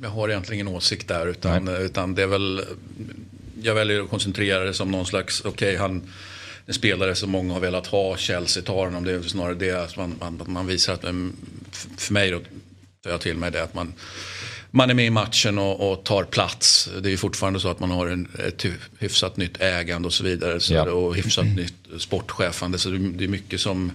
Jag 0.04 0.10
har 0.10 0.30
egentligen 0.30 0.62
ingen 0.62 0.76
åsikt 0.76 1.08
där 1.08 1.28
utan, 1.28 1.68
utan 1.68 2.16
det 2.16 2.24
är 2.24 2.28
väl 2.28 2.62
jag 3.62 3.76
väljer 3.76 4.02
att 4.02 4.10
koncentrera 4.10 4.64
det 4.64 4.74
som 4.74 4.92
någon 4.92 5.06
slags, 5.06 5.42
okej 5.46 5.52
okay, 5.52 5.78
han 5.78 6.02
en 6.66 6.74
spelare 6.74 7.16
som 7.16 7.32
många 7.32 7.54
har 7.54 7.60
velat 7.60 7.88
ha, 7.88 8.18
Chelsea 8.18 8.64
tar 8.64 8.86
honom. 8.86 9.04
Det 9.04 9.12
är 9.12 9.22
snarare 9.22 9.54
det 9.54 9.72
att 9.72 9.98
man, 9.98 10.16
man, 10.20 10.42
man 10.48 10.68
visar 10.68 10.94
att, 10.94 11.02
för 11.98 12.14
mig 12.14 12.32
då 12.32 12.40
tar 13.04 13.12
jag 13.12 13.22
till 13.22 13.38
mig 13.38 13.52
det 13.52 13.64
att 13.64 13.74
man, 13.74 13.94
man 14.72 14.90
är 14.90 14.94
med 14.94 15.06
i 15.06 15.10
matchen 15.10 15.58
och, 15.58 15.92
och 15.92 16.04
tar 16.06 16.24
plats. 16.24 16.90
Det 17.02 17.10
är 17.10 17.12
ju 17.12 17.18
fortfarande 17.18 17.60
så 17.60 17.70
att 17.70 17.80
man 17.80 17.92
har 17.92 18.08
en, 18.08 18.28
ett 18.48 18.66
hyfsat 19.00 19.38
nytt 19.38 19.62
ägande 19.62 20.06
och 20.06 20.14
så 20.14 20.24
vidare. 20.24 20.60
Så 20.60 20.74
ja. 20.74 20.92
Och 20.92 21.16
hyfsat 21.16 21.46
nytt 21.46 21.74
sportchefande. 21.98 22.78
Så 22.78 22.90
det 22.90 23.24
är 23.24 23.28
mycket 23.28 23.62
som 23.62 23.92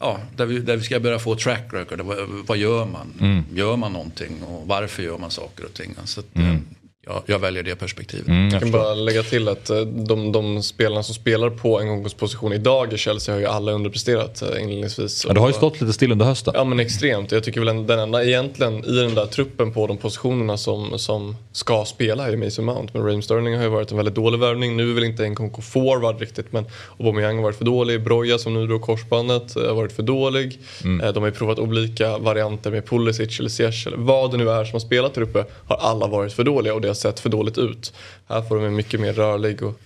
ja, 0.00 0.20
där, 0.36 0.46
vi, 0.46 0.58
där 0.58 0.76
vi 0.76 0.82
ska 0.82 1.00
börja 1.00 1.18
få 1.18 1.34
track 1.34 1.64
record. 1.72 2.00
Vad, 2.00 2.16
vad 2.46 2.58
gör 2.58 2.84
man? 2.84 3.12
Mm. 3.20 3.44
Gör 3.54 3.76
man 3.76 3.92
någonting? 3.92 4.42
Och 4.42 4.66
varför 4.66 5.02
gör 5.02 5.18
man 5.18 5.30
saker 5.30 5.64
och 5.64 5.74
ting? 5.74 5.94
Så 6.04 6.20
att, 6.20 6.36
mm. 6.36 6.64
Ja, 7.08 7.22
jag 7.26 7.38
väljer 7.38 7.62
det 7.62 7.76
perspektivet. 7.76 8.28
Mm, 8.28 8.44
jag, 8.44 8.52
jag 8.52 8.60
kan 8.60 8.70
bara 8.70 8.94
lägga 8.94 9.22
till 9.22 9.48
att 9.48 9.70
eh, 9.70 9.80
de, 9.80 10.32
de 10.32 10.62
spelarna 10.62 11.02
som 11.02 11.14
spelar 11.14 11.50
på 11.50 11.80
en 11.80 12.04
position 12.18 12.52
idag 12.52 12.92
i 12.92 12.98
Chelsea 12.98 13.34
har 13.34 13.40
ju 13.40 13.46
alla 13.46 13.72
underpresterat 13.72 14.42
eh, 14.42 14.62
inledningsvis. 14.62 15.24
Ja, 15.28 15.34
det 15.34 15.40
har 15.40 15.48
ju 15.48 15.54
stått 15.54 15.80
lite 15.80 15.92
still 15.92 16.12
under 16.12 16.26
hösten. 16.26 16.54
Ja 16.56 16.64
men 16.64 16.80
extremt. 16.80 17.32
Jag 17.32 17.44
tycker 17.44 17.60
väl 17.60 17.86
den 17.86 17.98
enda 17.98 18.24
egentligen 18.24 18.84
i 18.84 18.92
den 18.92 19.14
där 19.14 19.26
truppen 19.26 19.72
på 19.72 19.86
de 19.86 19.96
positionerna 19.96 20.56
som, 20.56 20.98
som 20.98 21.36
ska 21.52 21.84
spela 21.84 22.28
är 22.28 22.36
Mason 22.36 22.64
Mount. 22.64 22.90
Men 22.92 23.02
Raheem 23.02 23.22
Sterling 23.22 23.56
har 23.56 23.62
ju 23.62 23.68
varit 23.68 23.90
en 23.90 23.96
väldigt 23.96 24.14
dålig 24.14 24.38
värvning. 24.38 24.76
Nu 24.76 24.90
är 24.90 24.94
väl 24.94 25.04
inte 25.04 25.24
en 25.24 25.34
Konko 25.34 25.62
forward 25.62 26.20
riktigt 26.20 26.52
men 26.52 26.64
Aubameyang 26.98 27.36
har 27.36 27.42
varit 27.42 27.56
för 27.56 27.64
dålig. 27.64 28.04
Broja 28.04 28.38
som 28.38 28.54
nu 28.54 28.66
drog 28.66 28.82
korsbandet 28.82 29.54
har 29.54 29.74
varit 29.74 29.92
för 29.92 30.02
dålig. 30.02 30.58
Mm. 30.84 31.12
De 31.14 31.22
har 31.22 31.28
ju 31.28 31.34
provat 31.34 31.58
olika 31.58 32.18
varianter 32.18 32.70
med 32.70 32.86
Pulisic 32.86 33.38
eller 33.38 33.50
Ziyech 33.50 33.86
eller 33.86 33.96
vad 33.96 34.30
det 34.30 34.36
nu 34.36 34.50
är 34.50 34.64
som 34.64 34.72
har 34.72 34.80
spelat 34.80 35.14
där 35.14 35.22
uppe. 35.22 35.44
Har 35.66 35.76
alla 35.76 36.06
varit 36.06 36.32
för 36.32 36.44
dåliga 36.44 36.74
och 36.74 36.80
det 36.80 36.97
sett 36.98 37.20
för 37.20 37.28
dåligt 37.28 37.58
ut. 37.58 37.92
Här 38.28 38.42
får 38.42 38.56
de 38.56 38.64
en 38.64 38.76
mycket 38.76 39.00
mer 39.00 39.12
rörlig 39.12 39.62
och 39.62 39.80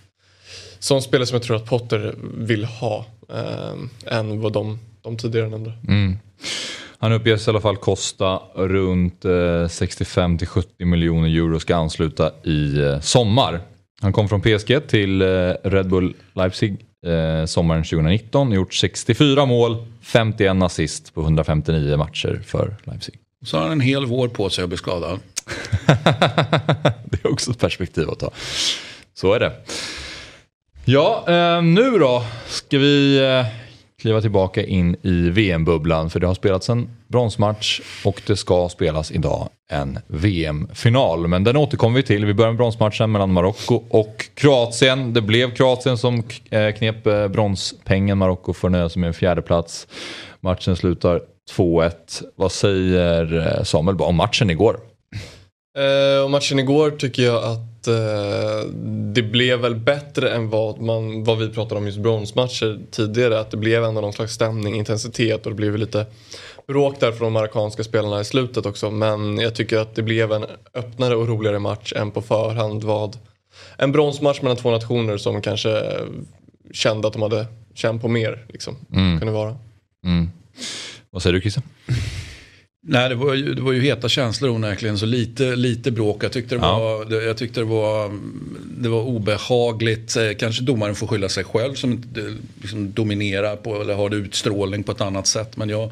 sån 0.78 1.02
spelare 1.02 1.26
som 1.26 1.35
jag 1.35 1.42
tror 1.42 1.57
att 1.57 1.66
Potter 1.66 2.14
vill 2.35 2.64
ha 2.64 3.07
eh, 3.28 4.16
än 4.19 4.40
vad 4.40 4.52
de, 4.52 4.78
de 5.02 5.16
tidigare 5.16 5.49
nämnde. 5.49 5.73
Mm. 5.88 6.19
Han 6.99 7.12
uppges 7.12 7.47
i 7.47 7.50
alla 7.50 7.61
fall 7.61 7.76
kosta 7.76 8.40
runt 8.54 9.25
eh, 9.25 9.69
65 9.69 10.38
70 10.38 10.85
miljoner 10.85 11.28
euro 11.28 11.61
ska 11.61 11.76
ansluta 11.76 12.33
i 12.45 12.78
eh, 12.78 13.00
sommar. 13.00 13.61
Han 14.00 14.12
kom 14.12 14.28
från 14.28 14.40
PSG 14.40 14.88
till 14.88 15.23
eh, 15.23 15.26
Red 15.64 15.88
Bull 15.88 16.14
Leipzig 16.35 16.76
eh, 17.07 17.45
sommaren 17.47 17.85
2019, 17.85 18.52
gjort 18.52 18.75
64 18.75 19.47
mål, 19.47 19.87
51 20.02 20.62
assist 20.62 21.14
på 21.14 21.21
159 21.21 21.97
matcher 21.97 22.42
för 22.47 22.76
Leipzig. 22.85 23.14
Så 23.45 23.57
har 23.57 23.62
han 23.62 23.73
en 23.73 23.81
hel 23.81 24.07
vår 24.07 24.28
på 24.28 24.50
sig 24.50 24.64
att 24.64 24.69
bli 24.69 24.78
skadad. 24.78 25.19
det 27.04 27.25
är 27.25 27.32
också 27.32 27.50
ett 27.50 27.58
perspektiv 27.58 28.11
att 28.11 28.18
ta. 28.18 28.30
Så 29.14 29.32
är 29.32 29.40
det. 29.40 29.52
Ja, 30.84 31.25
eh, 31.28 31.62
nu 31.62 31.99
då 31.99 32.25
ska 32.46 32.78
vi 32.78 33.18
eh, 33.18 33.46
kliva 34.00 34.20
tillbaka 34.20 34.64
in 34.64 34.96
i 35.02 35.30
VM-bubblan 35.30 36.11
för 36.11 36.20
det 36.20 36.26
har 36.26 36.34
spelats 36.34 36.68
en 36.68 36.90
bronsmatch 37.08 37.80
och 38.04 38.22
det 38.26 38.37
ska 38.37 38.68
spelas 38.68 39.11
idag 39.11 39.49
en 39.70 39.99
VM-final. 40.06 41.28
Men 41.28 41.44
den 41.44 41.56
återkommer 41.56 41.96
vi 41.96 42.02
till. 42.02 42.25
Vi 42.25 42.34
börjar 42.34 42.50
med 42.50 42.56
bronsmatchen 42.56 43.12
mellan 43.12 43.32
Marocko 43.32 43.82
och 43.90 44.25
Kroatien. 44.34 45.12
Det 45.12 45.22
blev 45.22 45.54
Kroatien 45.54 45.99
som 45.99 46.22
eh, 46.50 46.72
knep 46.72 47.04
bronspengen. 47.32 48.18
Marocko 48.18 48.52
får 48.52 48.70
nöja 48.70 48.88
sig 48.88 49.00
med 49.00 49.08
en 49.08 49.14
fjärde 49.14 49.42
plats. 49.42 49.87
Matchen 50.40 50.76
slutar 50.76 51.20
2-1. 51.56 51.92
Vad 52.37 52.52
säger 52.52 53.64
Samuel 53.64 54.00
om 54.00 54.16
matchen 54.16 54.50
igår? 54.50 54.80
Eh, 55.79 56.25
och 56.25 56.31
matchen 56.31 56.59
igår 56.59 56.91
tycker 56.91 57.23
jag 57.23 57.45
att 57.45 57.87
eh, 57.87 58.69
det 59.14 59.23
blev 59.23 59.59
väl 59.59 59.75
bättre 59.75 60.31
än 60.31 60.50
vad, 60.50 60.81
man, 60.81 61.25
vad 61.25 61.38
vi 61.38 61.49
pratade 61.49 61.79
om 61.79 61.87
just 61.87 61.99
bronsmatcher 61.99 62.81
tidigare. 62.91 63.41
Att 63.41 63.50
det 63.50 63.57
blev 63.57 63.85
ändå 63.85 64.00
någon 64.00 64.12
slags 64.12 64.35
stämning, 64.35 64.75
intensitet 64.75 65.47
och 65.47 65.52
det 65.52 65.57
blev 65.57 65.76
lite 65.76 66.07
bråk 66.67 67.00
där 67.00 67.12
från 67.12 67.26
de 67.26 67.33
marockanska 67.33 67.85
spelarna 67.85 68.21
i 68.21 68.25
slutet 68.25 68.67
också. 68.67 68.91
Men 68.91 69.38
jag 69.38 69.55
tycker 69.55 69.79
att 69.79 69.95
det 69.95 70.02
blev 70.02 70.33
en 70.33 70.45
öppnare 70.75 71.17
och 71.17 71.29
roligare 71.29 71.59
match 71.59 71.93
än 71.97 72.11
på 72.11 72.23
förhand 72.23 72.85
vad 72.85 73.19
en 73.76 73.93
bronsmatch 73.93 74.43
mellan 74.43 74.57
två 74.57 74.71
nationer 74.71 75.17
som 75.17 75.43
kanske 75.43 75.83
kände 76.73 77.09
att 77.09 77.12
de 77.12 77.23
hade 77.23 77.47
känt 77.75 78.02
på 78.02 78.09
mer. 78.09 78.47
Liksom, 78.49 78.76
mm. 78.93 79.19
kunde 79.19 79.33
vara. 79.33 79.57
Mm. 80.05 80.31
Vad 81.11 81.23
säger 81.23 81.35
du 81.35 81.41
Christian? 81.41 81.64
Nej, 82.86 83.08
det 83.08 83.14
var, 83.14 83.34
ju, 83.34 83.54
det 83.54 83.62
var 83.62 83.72
ju 83.72 83.80
heta 83.80 84.08
känslor 84.08 84.50
onekligen, 84.50 84.98
så 84.98 85.06
lite, 85.06 85.56
lite 85.56 85.90
bråk. 85.90 86.24
Jag 86.24 86.32
tyckte, 86.32 86.54
det 86.54 86.60
var, 86.60 87.06
ja. 87.10 87.20
jag 87.20 87.36
tyckte 87.36 87.60
det 87.60 87.64
var, 87.64 88.18
det 88.78 88.88
var 88.88 89.02
obehagligt. 89.02 90.16
Eh, 90.16 90.32
kanske 90.38 90.62
domaren 90.62 90.94
får 90.94 91.06
skylla 91.06 91.28
sig 91.28 91.44
själv 91.44 91.74
som 91.74 92.02
liksom 92.62 92.92
dominerar 92.92 93.56
på, 93.56 93.80
eller 93.80 93.94
har 93.94 94.14
utstrålning 94.14 94.82
på 94.82 94.92
ett 94.92 95.00
annat 95.00 95.26
sätt. 95.26 95.56
Men 95.56 95.68
jag, 95.68 95.90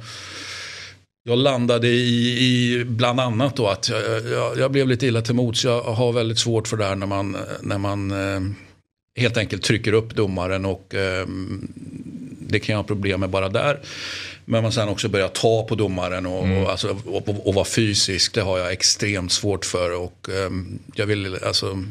jag 1.24 1.38
landade 1.38 1.88
i, 1.88 2.38
i 2.44 2.84
bland 2.84 3.20
annat 3.20 3.56
då 3.56 3.68
att 3.68 3.88
jag, 3.88 4.02
jag, 4.30 4.58
jag, 4.58 4.70
blev 4.72 4.88
lite 4.88 5.06
illa 5.06 5.22
till 5.22 5.34
mots. 5.34 5.64
Jag 5.64 5.82
har 5.82 6.12
väldigt 6.12 6.38
svårt 6.38 6.68
för 6.68 6.76
det 6.76 6.84
här 6.84 6.96
när 6.96 7.06
man, 7.06 7.36
när 7.62 7.78
man 7.78 8.10
eh, 8.10 8.40
helt 9.16 9.36
enkelt 9.36 9.62
trycker 9.62 9.92
upp 9.92 10.14
domaren 10.14 10.64
och 10.64 10.94
eh, 10.94 11.26
det 12.48 12.60
kan 12.60 12.72
jag 12.72 12.78
ha 12.78 12.84
problem 12.84 13.20
med 13.20 13.30
bara 13.30 13.48
där. 13.48 13.80
Men 14.50 14.62
man 14.62 14.72
sen 14.72 14.88
också 14.88 15.08
börjar 15.08 15.28
ta 15.28 15.62
på 15.62 15.74
domaren 15.74 16.26
och, 16.26 16.44
mm. 16.44 16.62
och, 16.62 16.70
alltså, 16.70 16.96
och, 17.04 17.28
och, 17.28 17.46
och 17.46 17.54
vara 17.54 17.64
fysisk. 17.64 18.34
Det 18.34 18.40
har 18.40 18.58
jag 18.58 18.72
extremt 18.72 19.32
svårt 19.32 19.64
för. 19.64 20.00
Och 20.00 20.28
um, 20.28 20.78
jag 20.94 21.06
vill, 21.06 21.38
alltså, 21.44 21.84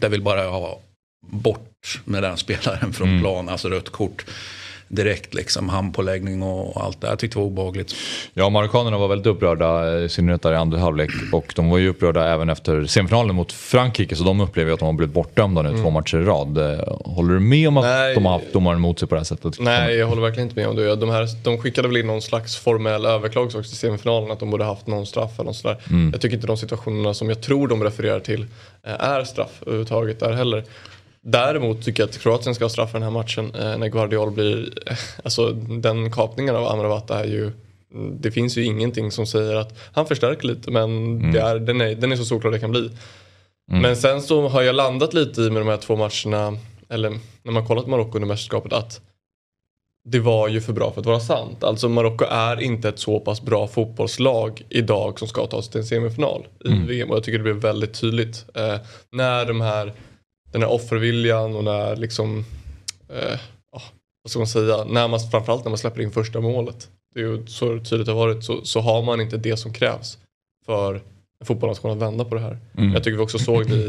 jag 0.00 0.10
vill 0.10 0.22
bara 0.22 0.46
ha 0.46 0.80
bort 1.26 2.00
med 2.04 2.22
den 2.22 2.36
spelaren 2.36 2.92
från 2.92 3.08
mm. 3.08 3.20
plan, 3.20 3.48
alltså 3.48 3.68
rött 3.68 3.88
kort 3.88 4.24
direkt 4.94 5.34
liksom 5.34 5.68
handpåläggning 5.68 6.42
och 6.42 6.84
allt 6.84 7.00
det. 7.00 7.06
Jag 7.06 7.18
tyckte 7.18 7.38
det 7.38 7.40
var 7.40 7.46
obehagligt. 7.46 7.94
Ja, 8.34 8.48
marockanerna 8.48 8.98
var 8.98 9.08
väldigt 9.08 9.26
upprörda, 9.26 9.98
i 10.00 10.08
synnerhet 10.08 10.42
där 10.42 10.52
i 10.52 10.56
andra 10.56 10.78
halvlek. 10.78 11.10
Och 11.32 11.52
de 11.56 11.70
var 11.70 11.78
ju 11.78 11.88
upprörda 11.88 12.28
även 12.28 12.48
efter 12.48 12.86
semifinalen 12.86 13.36
mot 13.36 13.52
Frankrike. 13.52 14.16
Så 14.16 14.24
de 14.24 14.40
upplever 14.40 14.72
att 14.72 14.78
de 14.78 14.86
har 14.86 14.92
blivit 14.92 15.14
bortdömda 15.14 15.62
nu 15.62 15.68
mm. 15.68 15.82
två 15.82 15.90
matcher 15.90 16.16
i 16.16 16.24
rad. 16.24 16.58
Håller 17.04 17.34
du 17.34 17.40
med 17.40 17.68
om 17.68 17.76
att 17.76 17.84
Nej, 17.84 18.14
de 18.14 18.24
har 18.24 18.32
haft 18.32 18.52
domaren 18.52 18.78
emot 18.78 18.98
sig 18.98 19.08
på 19.08 19.14
det 19.14 19.18
här 19.18 19.24
sättet? 19.24 19.60
Nej, 19.60 19.96
jag 19.96 20.06
håller 20.06 20.22
verkligen 20.22 20.48
inte 20.48 20.60
med 20.60 20.68
om 20.68 20.76
det. 20.76 20.96
De, 20.96 21.10
här, 21.10 21.28
de 21.44 21.58
skickade 21.58 21.88
väl 21.88 21.96
in 21.96 22.06
någon 22.06 22.22
slags 22.22 22.56
formell 22.56 23.06
överklagelse 23.06 23.58
också 23.58 23.72
i 23.72 23.76
semifinalen. 23.76 24.30
Att 24.30 24.40
de 24.40 24.50
borde 24.50 24.64
haft 24.64 24.86
någon 24.86 25.06
straff 25.06 25.30
eller 25.34 25.44
något 25.44 25.56
sådär. 25.56 25.76
Mm. 25.90 26.10
Jag 26.12 26.20
tycker 26.20 26.36
inte 26.36 26.46
de 26.46 26.56
situationerna 26.56 27.14
som 27.14 27.28
jag 27.28 27.40
tror 27.40 27.68
de 27.68 27.84
refererar 27.84 28.20
till 28.20 28.46
eh, 28.86 28.92
är 29.00 29.24
straff 29.24 29.62
överhuvudtaget 29.62 30.20
där 30.20 30.32
heller. 30.32 30.64
Däremot 31.26 31.82
tycker 31.84 32.02
jag 32.02 32.10
att 32.10 32.18
Kroatien 32.18 32.54
ska 32.54 32.64
ha 32.64 32.68
straff 32.68 32.90
för 32.90 32.98
den 32.98 33.02
här 33.02 33.18
matchen 33.18 33.54
eh, 33.54 33.78
när 33.78 33.88
Guardiol 33.88 34.30
blir, 34.30 34.72
alltså 35.24 35.50
den 35.52 36.12
kapningen 36.12 36.56
av 36.56 36.66
Amrabat 36.66 37.10
är 37.10 37.24
ju 37.24 37.52
det 37.94 38.30
finns 38.30 38.58
ju 38.58 38.64
ingenting 38.64 39.10
som 39.10 39.26
säger 39.26 39.54
att 39.54 39.78
han 39.92 40.06
förstärker 40.06 40.46
lite 40.46 40.70
men 40.70 40.84
mm. 40.84 41.32
det 41.32 41.40
är, 41.40 41.58
den, 41.58 41.80
är, 41.80 41.94
den 41.94 42.12
är 42.12 42.16
så 42.16 42.24
solklar 42.24 42.50
det 42.50 42.58
kan 42.58 42.70
bli. 42.70 42.90
Mm. 43.70 43.82
Men 43.82 43.96
sen 43.96 44.22
så 44.22 44.48
har 44.48 44.62
jag 44.62 44.74
landat 44.74 45.14
lite 45.14 45.40
i 45.40 45.50
med 45.50 45.62
de 45.62 45.68
här 45.68 45.76
två 45.76 45.96
matcherna, 45.96 46.58
eller 46.88 47.18
när 47.42 47.52
man 47.52 47.66
kollat 47.66 47.86
Marocko 47.86 48.16
under 48.16 48.28
mästerskapet 48.28 48.72
att 48.72 49.00
det 50.04 50.18
var 50.18 50.48
ju 50.48 50.60
för 50.60 50.72
bra 50.72 50.92
för 50.92 51.00
att 51.00 51.06
vara 51.06 51.20
sant. 51.20 51.64
Alltså 51.64 51.88
Marocko 51.88 52.24
är 52.24 52.60
inte 52.60 52.88
ett 52.88 52.98
så 52.98 53.20
pass 53.20 53.42
bra 53.42 53.68
fotbollslag 53.68 54.62
idag 54.68 55.18
som 55.18 55.28
ska 55.28 55.46
ta 55.46 55.62
sig 55.62 55.72
till 55.72 55.80
en 55.80 55.86
semifinal 55.86 56.46
i 56.64 56.68
mm. 56.68 56.86
VM 56.86 57.10
och 57.10 57.16
jag 57.16 57.24
tycker 57.24 57.38
det 57.38 57.44
blev 57.44 57.56
väldigt 57.56 58.00
tydligt. 58.00 58.44
Eh, 58.54 58.76
när 59.10 59.44
de 59.44 59.60
här 59.60 59.92
den 60.54 60.62
här 60.62 60.70
offerviljan 60.70 61.56
och 61.56 61.64
när 61.64 61.96
liksom, 61.96 62.44
eh, 63.08 63.38
vad 64.22 64.30
ska 64.30 64.38
man 64.38 64.46
säga, 64.46 64.84
när 64.84 65.08
man, 65.08 65.20
framförallt 65.30 65.64
när 65.64 65.70
man 65.70 65.78
släpper 65.78 66.02
in 66.02 66.10
första 66.10 66.40
målet. 66.40 66.88
Det 67.14 67.20
är 67.20 67.24
ju 67.24 67.46
så 67.46 67.78
tydligt 67.78 68.06
det 68.06 68.12
har 68.12 68.26
varit 68.26 68.44
så, 68.44 68.64
så 68.64 68.80
har 68.80 69.02
man 69.02 69.20
inte 69.20 69.36
det 69.36 69.56
som 69.56 69.72
krävs 69.72 70.18
för 70.66 70.94
en 71.40 71.46
fotbollsnation 71.46 71.90
att 71.90 72.02
vända 72.08 72.24
på 72.24 72.34
det 72.34 72.40
här. 72.40 72.58
Mm. 72.78 72.92
Jag 72.92 73.04
tycker 73.04 73.16
vi 73.16 73.22
också 73.22 73.38
såg 73.38 73.70
det 73.70 73.76
i, 73.76 73.88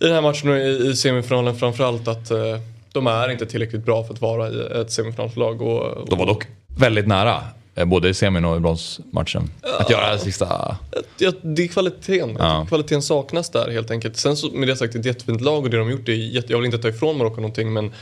i 0.00 0.04
den 0.04 0.12
här 0.12 0.22
matchen 0.22 0.50
och 0.50 0.56
i, 0.56 0.90
i 0.90 0.96
semifinalen 0.96 1.56
framförallt 1.56 2.08
att 2.08 2.30
eh, 2.30 2.58
de 2.92 3.06
är 3.06 3.30
inte 3.30 3.46
tillräckligt 3.46 3.84
bra 3.84 4.04
för 4.04 4.14
att 4.14 4.20
vara 4.20 4.48
i 4.48 4.80
ett 4.80 4.90
semifinalslag. 4.90 5.62
Och, 5.62 5.82
och, 5.82 6.08
de 6.08 6.18
var 6.18 6.26
dock 6.26 6.46
väldigt 6.78 7.06
nära. 7.06 7.42
Eh, 7.74 7.84
både 7.84 8.08
i 8.08 8.14
semin 8.14 8.44
och 8.44 8.56
i 8.56 8.60
bronsmatchen. 8.60 9.50
Att 9.78 9.90
göra 9.90 10.12
det 10.12 10.18
sista... 10.18 10.76
Ja, 11.18 11.32
det 11.42 11.62
är 11.62 11.68
kvaliteten. 11.68 12.36
Ja. 12.38 12.66
Kvaliteten 12.68 13.02
saknas 13.02 13.50
där 13.50 13.70
helt 13.70 13.90
enkelt. 13.90 14.16
Sen 14.16 14.36
så 14.36 14.50
med 14.50 14.68
det 14.68 14.76
sagt, 14.76 14.94
ett 14.94 15.06
jättefint 15.06 15.40
lag 15.40 15.64
och 15.64 15.70
det 15.70 15.76
de 15.76 15.90
gjort 15.90 16.08
är 16.08 16.12
jätte... 16.12 16.52
Jag 16.52 16.58
vill 16.58 16.66
inte 16.66 16.78
ta 16.78 16.88
ifrån 16.88 17.18
Marocko 17.18 17.36
någonting 17.36 17.72
men 17.72 17.92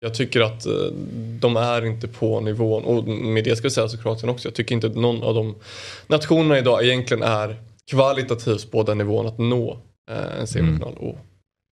jag 0.00 0.14
tycker 0.14 0.40
att 0.40 0.66
eh, 0.66 0.72
de 1.40 1.56
är 1.56 1.86
inte 1.86 2.08
på 2.08 2.40
nivån, 2.40 2.84
och 2.84 3.04
med 3.08 3.44
det 3.44 3.56
ska 3.56 3.62
vi 3.62 3.70
säga 3.70 3.88
så 3.88 3.98
Kroatien 3.98 4.30
också. 4.30 4.48
Jag 4.48 4.54
tycker 4.54 4.74
inte 4.74 4.86
att 4.86 4.96
någon 4.96 5.22
av 5.22 5.34
de 5.34 5.54
nationerna 6.06 6.58
idag 6.58 6.84
egentligen 6.84 7.22
är 7.22 7.56
kvalitativt 7.90 8.70
på 8.70 8.82
den 8.82 8.98
nivån 8.98 9.26
att 9.26 9.38
nå 9.38 9.78
eh, 10.10 10.40
en 10.40 10.46
semifinal. 10.46 10.92
Mm. 10.92 11.08
Och 11.08 11.18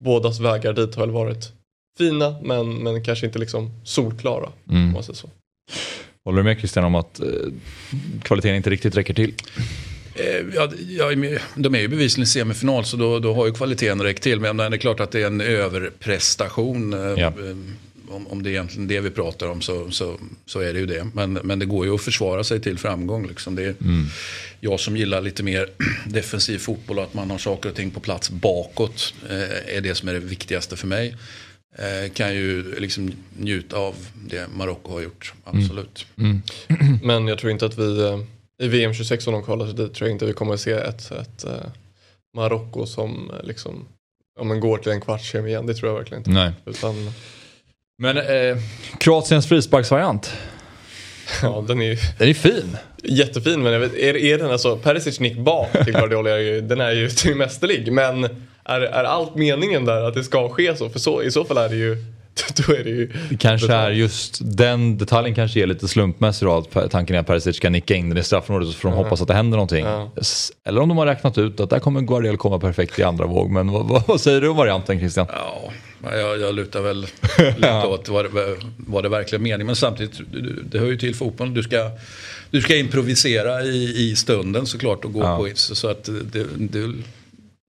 bådas 0.05 0.41
vägar 0.41 0.73
dit 0.73 0.95
har 0.95 1.07
väl 1.07 1.15
varit 1.15 1.53
fina 1.99 2.37
men, 2.43 2.75
men 2.75 3.05
kanske 3.05 3.27
inte 3.27 3.39
liksom 3.39 3.71
solklara. 3.85 4.49
Mm. 4.71 4.87
Om 4.87 4.93
man 4.93 5.03
säger 5.03 5.17
så. 5.17 5.29
Håller 6.27 6.39
du 6.39 6.45
med 6.45 6.59
Christian 6.59 6.85
om 6.85 6.95
att 6.95 7.21
eh, 7.21 7.27
kvaliteten 8.23 8.57
inte 8.57 8.71
riktigt 8.71 8.97
räcker 8.97 9.15
till? 9.15 9.35
Eh, 10.15 10.47
ja, 10.55 10.71
de 11.55 11.75
är 11.75 11.81
ju 11.81 11.89
bevisligen 11.89 12.27
semifinal 12.27 12.85
så 12.85 12.97
då, 12.97 13.19
då 13.19 13.35
har 13.35 13.47
ju 13.47 13.53
kvaliteten 13.53 14.03
räckt 14.03 14.23
till. 14.23 14.41
Men 14.41 14.57
det 14.57 14.65
är 14.65 14.77
klart 14.77 15.01
att 15.01 15.11
det 15.11 15.23
är 15.23 15.27
en 15.27 15.41
överprestation. 15.41 16.93
Eh, 16.93 17.01
ja. 17.01 17.33
Om, 18.09 18.27
om 18.27 18.43
det 18.43 18.49
är 18.49 18.53
egentligen 18.53 18.89
det 18.89 19.01
vi 19.01 19.11
pratar 19.11 19.49
om 19.49 19.61
så, 19.61 19.91
så, 19.91 20.19
så 20.47 20.61
är 20.61 20.73
det 20.73 20.79
ju 20.79 20.87
det. 20.87 21.07
Men, 21.15 21.33
men 21.33 21.59
det 21.59 21.67
går 21.67 21.87
ju 21.87 21.95
att 21.95 22.03
försvara 22.03 22.45
sig 22.45 22.61
till 22.61 22.79
framgång. 22.79 23.27
Liksom. 23.27 23.55
Det 23.55 23.63
är 23.63 23.75
mm. 23.81 24.07
Jag 24.61 24.81
som 24.81 24.97
gillar 24.97 25.21
lite 25.21 25.43
mer 25.43 25.69
defensiv 26.07 26.59
fotboll 26.59 26.99
och 26.99 27.05
att 27.05 27.15
man 27.15 27.31
har 27.31 27.39
saker 27.39 27.69
och 27.69 27.75
ting 27.75 27.91
på 27.91 28.01
plats 28.01 28.31
bakåt 28.31 29.15
är 29.67 29.81
det 29.81 29.95
som 29.95 30.09
är 30.09 30.13
det 30.13 30.21
viktigaste 30.21 30.77
för 30.77 30.87
mig. 30.87 31.17
Eh, 31.79 32.13
kan 32.13 32.35
ju 32.35 32.81
liksom 32.81 33.13
njuta 33.39 33.77
av 33.77 33.95
det 34.15 34.47
Marocko 34.57 34.93
har 34.93 35.01
gjort. 35.01 35.35
Absolut. 35.45 36.07
Mm. 36.19 36.43
Mm. 36.69 36.99
Men 37.03 37.29
jag 37.29 37.39
tror 37.39 37.53
inte 37.53 37.67
att 37.67 37.79
vi 37.79 38.05
eh, 38.05 38.19
i 38.63 38.69
VM 38.69 38.95
26 38.95 39.27
om 39.27 39.33
de 39.33 39.43
kvalar 39.43 39.67
sig 39.67 39.75
dit 39.75 39.95
tror 39.95 40.09
jag 40.09 40.15
inte 40.15 40.27
vi 40.27 40.33
kommer 40.33 40.55
att 40.55 40.61
se 40.61 40.73
ett, 40.73 41.11
ett 41.11 41.45
uh, 41.45 41.53
Marocko 42.37 42.87
som 42.87 43.33
liksom 43.45 43.85
om 44.41 44.49
man 44.49 44.61
går 44.61 44.79
till 44.79 44.93
en 44.93 45.01
kvartskem 45.01 45.47
igen. 45.47 45.67
Det 45.67 45.75
tror 45.75 45.91
jag 45.91 45.99
verkligen 45.99 46.21
inte. 46.21 46.31
Nej. 46.31 46.53
Utan... 46.67 46.95
Men 47.99 48.17
eh, 48.17 48.57
Kroatiens 48.99 49.49
frisparksvariant. 49.49 50.33
Ja, 51.43 51.65
den 51.69 51.83
är 51.83 51.85
ju... 51.85 51.97
Den 52.19 52.29
är 52.29 52.35
fin. 52.35 52.77
Jättefin, 53.03 53.63
men 53.63 53.73
jag 53.73 53.81
vet, 53.81 53.95
är, 53.95 54.17
är 54.17 54.39
den 54.39 54.51
alltså, 54.51 54.77
Perisic 54.77 55.21
nick 55.21 55.39
bak 55.39 55.73
till 55.85 55.93
Guardiola, 55.93 56.31
den 56.61 56.81
är 56.81 56.93
ju 56.93 57.11
till 57.11 57.35
mästerlig. 57.35 57.93
Men 57.93 58.47
är, 58.69 58.81
är 58.81 59.05
allt 59.05 59.35
meningen 59.35 59.85
där 59.85 60.03
att 60.03 60.15
det 60.15 60.25
ska 60.25 60.49
ske 60.49 60.77
så? 60.77 60.89
För 60.89 60.99
så, 60.99 61.23
i 61.23 61.31
så 61.31 61.45
fall 61.45 61.57
är 61.57 61.69
det 61.69 61.77
ju 61.77 61.97
då 62.67 62.73
är 62.73 62.85
det 62.85 62.91
ju... 62.91 63.13
Det 63.31 63.37
kanske 63.37 63.73
är 63.73 63.91
just 63.91 64.39
den 64.43 64.99
detaljen 64.99 65.35
kanske 65.35 65.61
är 65.61 65.67
lite 65.67 65.89
slumpmässig 65.89 66.49
då. 66.49 66.65
Att 66.73 66.91
tanken 66.91 67.17
är 67.17 67.21
att 67.21 67.27
Perisic 67.27 67.57
ska 67.57 67.71
nicka 67.71 67.95
in 67.95 68.09
den 68.09 68.19
i 68.19 68.23
straffområdet 68.23 68.69
så 68.69 68.75
får 68.75 68.89
de 68.89 68.99
ja. 68.99 69.05
hoppas 69.05 69.21
att 69.21 69.29
det 69.29 69.35
händer 69.35 69.57
någonting. 69.57 69.85
Ja. 69.85 70.11
Eller 70.65 70.81
om 70.81 70.89
de 70.89 70.99
har 70.99 71.07
räknat 71.07 71.39
ut 71.39 71.61
att 71.61 71.71
där 71.71 71.79
kommer 71.79 72.01
Guardiola 72.01 72.39
komma 72.39 72.59
perfekt 72.59 72.99
i 72.99 73.03
andra 73.03 73.27
våg. 73.27 73.51
Men 73.51 73.73
vad, 73.73 73.89
vad, 73.89 74.03
vad 74.07 74.21
säger 74.21 74.41
du 74.41 74.49
om 74.49 74.57
varianten 74.57 74.99
Christian? 74.99 75.27
Ja, 75.33 75.73
jag, 76.03 76.41
jag 76.41 76.55
lutar 76.55 76.81
väl 76.81 77.01
lite 77.57 77.87
åt 77.87 78.09
vad 78.09 78.25
det, 78.25 78.57
vad 78.77 79.03
det 79.03 79.09
verkligen 79.09 79.43
meningen. 79.43 79.67
Men 79.67 79.77
samtidigt, 79.77 80.21
det 80.71 80.79
hör 80.79 80.87
ju 80.87 80.99
till 80.99 81.15
fotbollen. 81.15 81.55
Du 81.55 81.63
ska, 81.63 81.91
du 82.51 82.61
ska 82.61 82.77
improvisera 82.77 83.63
i, 83.63 84.11
i 84.11 84.17
stunden 84.17 84.67
såklart 84.67 85.05
och 85.05 85.13
gå 85.13 85.21
ja. 85.21 85.37
på 85.37 85.51
så 85.55 85.89
att 85.89 86.05
det, 86.05 86.45
det 86.59 86.93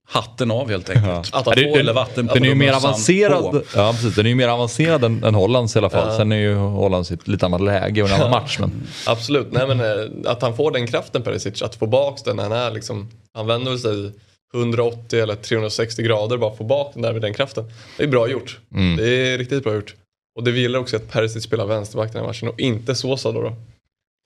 hatten 0.09 0.51
av 0.51 0.69
helt 0.69 0.89
enkelt. 0.89 1.29
Ja. 1.31 1.39
Att 1.39 1.45
får, 1.45 1.79
eller 1.79 1.93
vatten 1.93 2.29
den 2.33 2.43
är 2.43 2.47
ju 2.47 2.55
mer 2.55 2.73
avancerad, 2.73 3.63
ja, 3.75 3.91
precis, 3.91 4.15
den 4.15 4.25
är 4.25 4.29
ju 4.29 4.35
mer 4.35 4.47
avancerad 4.47 5.03
än, 5.03 5.23
än 5.23 5.35
Hollands 5.35 5.75
i 5.75 5.79
alla 5.79 5.89
fall. 5.89 6.07
Ja. 6.07 6.17
Sen 6.17 6.31
är 6.31 6.37
ju 6.37 6.55
Hollands 6.55 7.11
i 7.11 7.13
ett 7.13 7.27
lite 7.27 7.45
annat 7.45 7.61
läge 7.61 8.03
och 8.03 8.09
en 8.09 8.15
annan 8.15 8.31
match. 8.31 8.57
Men... 8.59 8.87
Absolut, 9.07 9.47
Nej, 9.51 9.67
men, 9.67 9.79
eh, 9.79 10.31
att 10.31 10.41
han 10.41 10.55
får 10.55 10.71
den 10.71 10.87
kraften 10.87 11.21
Perisic, 11.21 11.61
att 11.61 11.75
få 11.75 11.87
bak 11.87 12.19
den. 12.25 12.39
Han, 12.39 12.51
är 12.51 12.71
liksom, 12.71 13.09
han 13.33 13.47
vänder 13.47 13.77
sig 13.77 14.11
180 14.53 15.19
eller 15.19 15.35
360 15.35 16.03
grader 16.03 16.37
bara 16.37 16.55
få 16.55 16.63
bak 16.63 16.93
den 16.93 17.01
där 17.01 17.13
med 17.13 17.21
den 17.21 17.33
kraften. 17.33 17.71
Det 17.97 18.03
är 18.03 18.07
bra 18.07 18.29
gjort. 18.29 18.59
Mm. 18.73 18.97
Det 18.97 19.09
är 19.09 19.37
riktigt 19.37 19.63
bra 19.63 19.75
gjort. 19.75 19.95
Och 20.35 20.43
det 20.43 20.51
gillar 20.51 20.79
också 20.79 20.95
att 20.95 21.11
Perisic 21.11 21.43
spelar 21.43 21.65
vänsterback 21.65 22.13
den 22.13 22.21
här 22.21 22.27
matchen 22.27 22.47
och 22.47 22.59
inte 22.59 22.95
Sosa 22.95 23.31
då. 23.31 23.41
då. 23.41 23.49
Då 23.49 23.55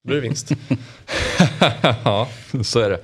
blir 0.07 0.15
det 0.15 0.21
vinst. 0.21 0.51
ja, 2.03 2.27
så 2.63 2.79
är 2.79 2.89
det. 2.89 3.01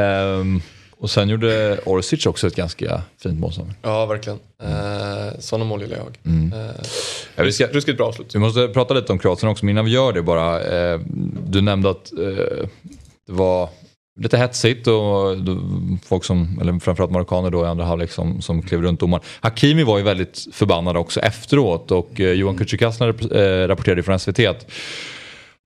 Um... 0.00 0.62
Och 1.00 1.10
sen 1.10 1.28
gjorde 1.28 1.80
Orsic 1.84 2.26
också 2.26 2.46
ett 2.46 2.56
ganska 2.56 3.02
fint 3.22 3.40
mål. 3.40 3.52
Ja, 3.82 4.06
verkligen. 4.06 4.38
Eh, 4.62 5.38
sådana 5.38 5.64
mål 5.64 5.82
gillar 5.82 5.96
jag. 5.96 6.18
Mm. 6.26 6.52
Eh, 6.52 6.74
ja, 7.36 7.44
vi 7.44 7.52
ska, 7.52 7.66
ruskigt 7.66 7.98
bra 7.98 8.06
avslut. 8.06 8.34
Vi 8.34 8.38
måste 8.38 8.68
prata 8.68 8.94
lite 8.94 9.12
om 9.12 9.18
Kroatien 9.18 9.50
också, 9.52 9.64
men 9.64 9.72
innan 9.72 9.84
vi 9.84 9.90
gör 9.90 10.12
det 10.12 10.22
bara. 10.22 10.62
Eh, 10.62 11.00
du 11.46 11.60
nämnde 11.60 11.90
att 11.90 12.12
eh, 12.12 12.66
det 13.26 13.32
var 13.32 13.68
lite 14.20 14.38
hetsigt 14.38 14.86
och 14.86 15.36
folk 16.04 16.24
som, 16.24 16.58
eller 16.60 16.78
framförallt 16.78 17.12
marockaner 17.12 17.50
då 17.50 17.64
i 17.64 17.66
andra 17.66 17.84
halvlek 17.84 18.10
som, 18.10 18.42
som 18.42 18.62
klev 18.62 18.82
runt 18.82 19.00
domaren. 19.00 19.24
Hakimi 19.40 19.82
var 19.82 19.98
ju 19.98 20.04
väldigt 20.04 20.46
förbannad 20.52 20.96
också 20.96 21.20
efteråt 21.20 21.90
och 21.90 22.20
eh, 22.20 22.32
Johan 22.32 22.58
Kücükasna 22.58 23.06
eh, 23.06 23.68
rapporterade 23.68 24.02
från 24.02 24.18
SVT 24.18 24.38
att 24.38 24.70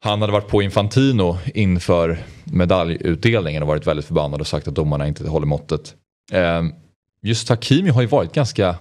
han 0.04 0.20
hade 0.20 0.32
varit 0.32 0.49
på 0.49 0.62
Infantino 0.62 1.38
inför 1.54 2.18
medaljutdelningen 2.44 3.62
och 3.62 3.68
varit 3.68 3.87
väldigt 3.87 4.06
förbannad 4.06 4.40
och 4.40 4.46
sagt 4.46 4.68
att 4.68 4.75
domarna 4.75 5.08
inte 5.08 5.28
håller 5.28 5.46
måttet. 5.46 5.94
Eh, 6.32 6.62
just 7.23 7.49
Hakimi 7.49 7.90
har 7.90 8.00
ju 8.00 8.06
varit 8.06 8.32
ganska 8.32 8.76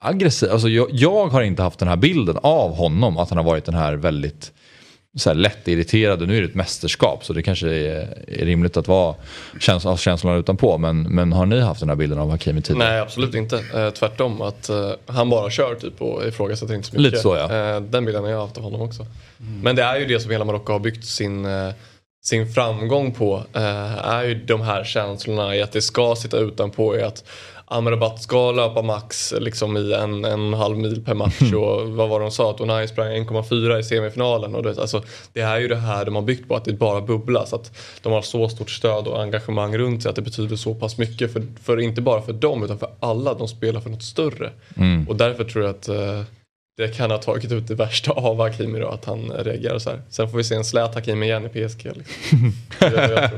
aggressiv. 0.00 0.50
Alltså 0.50 0.68
jag, 0.68 0.88
jag, 0.90 1.26
har 1.26 1.42
inte 1.42 1.62
haft 1.62 1.78
den 1.78 1.88
här 1.88 1.96
bilden 1.96 2.38
av 2.42 2.74
honom 2.74 3.16
att 3.16 3.28
han 3.28 3.38
har 3.38 3.44
varit 3.44 3.64
den 3.64 3.74
här 3.74 3.94
väldigt 3.94 4.52
så 5.18 5.30
här 5.30 5.34
lätt 5.34 5.68
irriterade. 5.68 6.26
Nu 6.26 6.36
är 6.36 6.40
det 6.40 6.46
ett 6.48 6.54
mästerskap 6.54 7.24
så 7.24 7.32
det 7.32 7.42
kanske 7.42 7.66
är, 7.66 8.24
är 8.26 8.44
rimligt 8.44 8.76
att 8.76 8.88
vara 8.88 9.14
käns 9.60 9.84
ha 9.84 9.96
känslorna 9.96 10.36
utanpå. 10.36 10.78
Men, 10.78 11.02
men 11.02 11.32
har 11.32 11.46
ni 11.46 11.60
haft 11.60 11.80
den 11.80 11.88
här 11.88 11.96
bilden 11.96 12.18
av 12.18 12.30
Hakimi 12.30 12.62
tidigare? 12.62 12.90
Nej 12.90 13.00
absolut 13.00 13.34
inte. 13.34 13.64
Eh, 13.74 13.90
tvärtom. 13.90 14.42
Att 14.42 14.68
eh, 14.68 14.90
han 15.06 15.30
bara 15.30 15.50
kör 15.50 15.74
typ 15.74 16.02
och 16.02 16.26
ifrågasätter 16.26 16.74
inte 16.74 16.88
så 16.88 16.92
mycket. 16.94 17.12
Lite 17.12 17.22
så 17.22 17.36
ja. 17.36 17.74
Eh, 17.74 17.80
den 17.80 18.04
bilden 18.04 18.24
har 18.24 18.30
jag 18.30 18.40
haft 18.40 18.56
av 18.56 18.62
honom 18.62 18.80
också. 18.80 19.06
Mm. 19.40 19.60
Men 19.60 19.76
det 19.76 19.82
är 19.82 19.98
ju 19.98 20.06
det 20.06 20.20
som 20.20 20.30
hela 20.30 20.44
Marocko 20.44 20.72
har 20.72 20.80
byggt 20.80 21.04
sin, 21.04 21.44
eh, 21.44 21.70
sin 22.24 22.52
framgång 22.52 23.12
på. 23.12 23.42
Eh, 23.52 24.08
är 24.08 24.24
ju 24.24 24.34
de 24.34 24.60
här 24.60 24.84
känslorna 24.84 25.56
i 25.56 25.62
att 25.62 25.72
det 25.72 25.82
ska 25.82 26.14
sitta 26.16 26.38
utanpå. 26.38 26.96
I 26.96 27.02
att 27.02 27.24
Amrabat 27.64 28.22
ska 28.22 28.52
löpa 28.52 28.82
max 28.82 29.34
liksom 29.40 29.76
i 29.76 29.92
en, 29.92 30.24
en 30.24 30.54
halv 30.54 30.78
mil 30.78 31.04
per 31.04 31.14
match 31.14 31.40
mm. 31.40 31.58
och 31.58 31.88
vad 31.88 32.08
var 32.08 32.20
det 32.20 32.24
de 32.24 32.30
sa? 32.30 32.50
Att 32.50 32.60
Onai 32.60 32.88
sprang 32.88 33.06
1,4 33.06 33.78
i 33.78 33.82
semifinalen. 33.82 34.54
Och 34.54 34.62
det, 34.62 34.78
alltså, 34.78 35.02
det 35.32 35.40
är 35.40 35.60
ju 35.60 35.68
det 35.68 35.76
här 35.76 36.04
de 36.04 36.14
har 36.14 36.22
byggt 36.22 36.48
på, 36.48 36.56
att 36.56 36.64
det 36.64 36.72
bara 36.72 37.00
bubblas. 37.00 37.52
Att 37.52 37.72
de 38.02 38.12
har 38.12 38.22
så 38.22 38.48
stort 38.48 38.70
stöd 38.70 39.06
och 39.06 39.22
engagemang 39.22 39.78
runt 39.78 40.02
sig 40.02 40.10
att 40.10 40.16
det 40.16 40.22
betyder 40.22 40.56
så 40.56 40.74
pass 40.74 40.98
mycket. 40.98 41.32
För, 41.32 41.46
för 41.62 41.80
inte 41.80 42.02
bara 42.02 42.22
för 42.22 42.32
dem 42.32 42.64
utan 42.64 42.78
för 42.78 42.90
alla. 43.00 43.34
De 43.34 43.48
spelar 43.48 43.80
för 43.80 43.90
något 43.90 44.02
större. 44.02 44.50
Mm. 44.76 45.08
Och 45.08 45.16
därför 45.16 45.44
tror 45.44 45.64
jag 45.64 45.70
att 45.70 45.88
eh, 45.88 46.22
det 46.76 46.88
kan 46.88 47.10
ha 47.10 47.18
tagit 47.18 47.52
ut 47.52 47.68
det 47.68 47.74
värsta 47.74 48.12
av 48.16 48.38
Hakimi 48.38 48.78
då, 48.78 48.88
att 48.88 49.04
han 49.04 49.30
reagerar 49.30 49.78
så 49.78 49.90
här. 49.90 50.02
Sen 50.08 50.30
får 50.30 50.38
vi 50.38 50.44
se 50.44 50.54
en 50.54 50.64
slät 50.64 50.94
Hakimi 50.94 51.26
igen 51.26 51.44
i 51.46 51.48
PSG. 51.48 51.84
Liksom. 51.84 52.52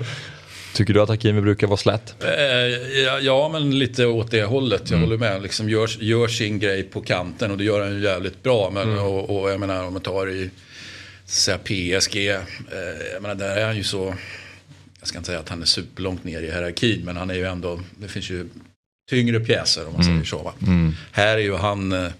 Tycker 0.74 0.94
du 0.94 1.00
att 1.00 1.08
Hakimi 1.08 1.40
brukar 1.40 1.66
vara 1.66 1.76
slät? 1.76 2.14
Eh, 2.24 2.30
ja, 3.22 3.48
men 3.52 3.78
lite 3.78 4.06
åt 4.06 4.30
det 4.30 4.44
hållet. 4.44 4.82
Jag 4.84 4.96
mm. 4.96 5.02
håller 5.02 5.18
med. 5.18 5.42
Liksom 5.42 5.68
gör, 5.68 5.90
gör, 6.02 6.28
sin 6.28 6.58
grej 6.58 6.82
på 6.82 7.00
kanten 7.00 7.50
och 7.50 7.58
det 7.58 7.64
gör 7.64 7.80
han 7.80 7.94
ju 7.94 8.00
jävligt 8.00 8.42
bra. 8.42 8.70
Men, 8.70 8.82
mm. 8.82 9.04
och, 9.04 9.42
och, 9.42 9.50
jag 9.50 9.60
menar 9.60 9.84
om 9.84 9.92
man 9.92 10.02
tar 10.02 10.30
i 10.30 10.50
så 11.26 11.58
PSG. 11.58 12.16
Eh, 12.16 12.40
jag 13.12 13.22
menar 13.22 13.34
där 13.34 13.56
är 13.56 13.66
han 13.66 13.76
ju 13.76 13.84
så. 13.84 14.14
Jag 14.98 15.08
ska 15.08 15.18
inte 15.18 15.26
säga 15.26 15.38
att 15.38 15.48
han 15.48 15.62
är 15.62 15.66
superlångt 15.66 16.24
ner 16.24 16.42
i 16.42 16.46
hierarkin. 16.46 17.04
Men 17.04 17.16
han 17.16 17.30
är 17.30 17.34
ju 17.34 17.44
ändå. 17.44 17.80
Det 17.98 18.08
finns 18.08 18.30
ju 18.30 18.48
tyngre 19.10 19.40
pjäser 19.40 19.86
om 19.86 19.92
man 19.92 20.02
mm. 20.02 20.14
säger 20.14 20.24
så. 20.24 20.52
Mm. 20.66 20.92
Här 21.12 21.36
är 21.36 21.42
ju 21.42 21.54
han. 21.54 22.10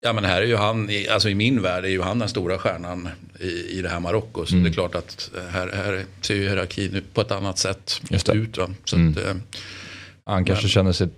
Ja 0.00 0.12
men 0.12 0.24
här 0.24 0.42
är 0.42 0.46
ju 0.46 0.56
han, 0.56 0.90
alltså 1.10 1.28
i 1.28 1.34
min 1.34 1.62
värld 1.62 1.84
är 1.84 1.88
ju 1.88 2.02
han 2.02 2.18
den 2.18 2.28
stora 2.28 2.58
stjärnan 2.58 3.08
i, 3.40 3.78
i 3.78 3.82
det 3.82 3.88
här 3.88 4.00
Marocko. 4.00 4.46
Så 4.46 4.52
mm. 4.52 4.64
det 4.64 4.70
är 4.70 4.72
klart 4.72 4.94
att 4.94 5.30
här, 5.50 5.72
här 5.72 6.04
ser 6.20 6.34
ju 6.34 6.40
hierarkin 6.40 7.02
på 7.14 7.20
ett 7.20 7.30
annat 7.30 7.58
sätt 7.58 8.00
ut. 8.32 8.58
Va? 8.58 8.68
Så 8.84 8.96
mm. 8.96 9.10
att, 9.10 9.16
eh, 9.16 9.34
han 10.24 10.44
kanske 10.44 10.64
men, 10.64 10.70
känner 10.70 10.92
sig 10.92 11.08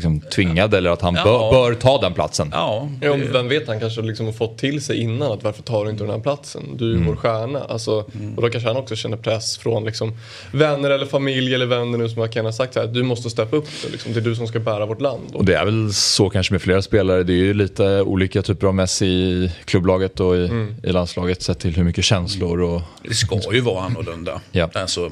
liksom 0.00 0.20
tvingad 0.20 0.74
eller 0.74 0.90
att 0.90 1.02
han 1.02 1.14
ja. 1.14 1.24
bör, 1.24 1.50
bör, 1.50 1.74
ta 1.74 2.00
den 2.00 2.14
platsen. 2.14 2.48
Ja, 2.52 2.88
ja, 3.00 3.16
vem 3.32 3.48
vet, 3.48 3.68
han 3.68 3.80
kanske 3.80 4.02
liksom 4.02 4.26
har 4.26 4.32
fått 4.32 4.58
till 4.58 4.84
sig 4.84 5.00
innan 5.00 5.32
att 5.32 5.42
varför 5.42 5.62
tar 5.62 5.84
du 5.84 5.90
inte 5.90 6.04
den 6.04 6.12
här 6.12 6.20
platsen? 6.20 6.62
Du 6.76 6.84
är 6.84 6.88
ju 6.88 6.94
mm. 6.94 7.08
vår 7.08 7.16
stjärna. 7.16 7.60
Alltså, 7.68 8.04
mm. 8.14 8.34
Och 8.36 8.42
då 8.42 8.50
kanske 8.50 8.68
han 8.68 8.76
också 8.76 8.96
känner 8.96 9.16
press 9.16 9.58
från 9.58 9.84
liksom, 9.84 10.12
vänner 10.52 10.90
eller 10.90 11.06
familj 11.06 11.54
eller 11.54 11.66
vänner 11.66 11.98
nu 11.98 12.08
som 12.08 12.28
Ken 12.28 12.44
har 12.44 12.52
sagt 12.52 12.74
så 12.74 12.80
här, 12.80 12.86
du 12.86 13.02
måste 13.02 13.30
steppa 13.30 13.56
upp 13.56 13.66
det. 13.82 13.92
Liksom, 13.92 14.12
det 14.12 14.20
är 14.20 14.24
du 14.24 14.36
som 14.36 14.46
ska 14.46 14.58
bära 14.58 14.86
vårt 14.86 15.00
land. 15.00 15.34
Och 15.34 15.44
det 15.44 15.54
är 15.54 15.64
väl 15.64 15.92
så 15.92 16.30
kanske 16.30 16.54
med 16.54 16.62
flera 16.62 16.82
spelare. 16.82 17.22
Det 17.22 17.32
är 17.32 17.36
ju 17.36 17.54
lite 17.54 18.02
olika 18.02 18.42
typer 18.42 18.66
av 18.66 18.74
Messi 18.74 19.06
i 19.06 19.52
klubblaget 19.64 20.20
och 20.20 20.36
i, 20.36 20.44
mm. 20.44 20.74
i 20.82 20.92
landslaget 20.92 21.42
sett 21.42 21.58
till 21.58 21.76
hur 21.76 21.84
mycket 21.84 22.04
känslor 22.04 22.60
och... 22.60 22.82
Det 23.02 23.14
ska 23.14 23.40
ju 23.52 23.60
vara 23.60 23.84
annorlunda. 23.84 24.40
ja. 24.52 24.70
Alltså 24.74 25.10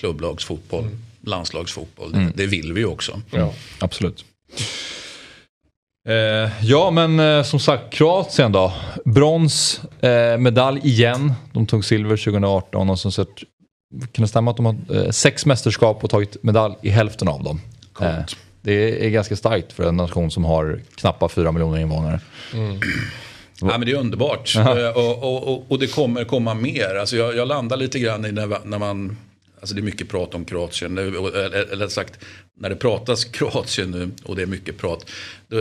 klubblagsfotboll. 0.00 0.84
Mm 0.84 1.05
landslagsfotboll. 1.26 2.14
Mm. 2.14 2.32
Det 2.34 2.46
vill 2.46 2.72
vi 2.72 2.80
ju 2.80 2.86
också. 2.86 3.20
Ja, 3.30 3.52
absolut. 3.78 4.24
Eh, 6.08 6.50
ja 6.62 6.90
men 6.90 7.20
eh, 7.20 7.42
som 7.42 7.60
sagt 7.60 7.92
Kroatien 7.92 8.52
då. 8.52 8.72
Brons, 9.04 9.80
eh, 10.00 10.38
medalj 10.38 10.80
igen. 10.84 11.32
De 11.52 11.66
tog 11.66 11.84
silver 11.84 12.16
2018 12.16 12.90
och 12.90 12.98
så 12.98 13.10
sett, 13.10 13.28
kan 14.12 14.22
det 14.22 14.28
stämma 14.28 14.50
att 14.50 14.56
de 14.56 14.66
har 14.66 14.76
eh, 14.94 15.10
sex 15.10 15.46
mästerskap 15.46 16.04
och 16.04 16.10
tagit 16.10 16.42
medalj 16.42 16.74
i 16.82 16.88
hälften 16.88 17.28
av 17.28 17.42
dem. 17.42 17.60
Eh, 18.00 18.18
det 18.62 19.06
är 19.06 19.10
ganska 19.10 19.36
starkt 19.36 19.72
för 19.72 19.88
en 19.88 19.96
nation 19.96 20.30
som 20.30 20.44
har 20.44 20.80
knappt 20.94 21.32
fyra 21.32 21.52
miljoner 21.52 21.80
invånare. 21.80 22.20
Mm. 22.54 22.80
Ja, 23.60 23.78
men 23.78 23.80
det 23.80 23.92
är 23.92 23.96
underbart. 23.96 24.56
Eh, 24.56 24.88
och, 24.88 25.22
och, 25.22 25.48
och, 25.48 25.64
och, 25.68 25.78
det 25.78 25.86
kommer 25.86 26.24
komma 26.24 26.54
mer. 26.54 26.96
Alltså 27.00 27.16
jag, 27.16 27.36
jag 27.36 27.48
landar 27.48 27.76
lite 27.76 27.98
grann 27.98 28.24
i 28.24 28.32
när, 28.32 28.58
när 28.64 28.78
man 28.78 29.16
Alltså 29.66 29.74
det 29.74 29.80
är 29.80 29.82
mycket 29.82 30.08
prat 30.08 30.34
om 30.34 30.44
Kroatien. 30.44 30.98
Eh, 30.98 31.04
eh, 31.04 31.72
eller 31.72 31.88
sagt, 31.88 32.18
när 32.56 32.70
det 32.70 32.76
pratas 32.76 33.24
Kroatien 33.32 33.90
nu 33.90 34.10
och 34.24 34.36
det 34.36 34.42
är 34.42 34.46
mycket 34.46 34.78
prat. 34.78 35.10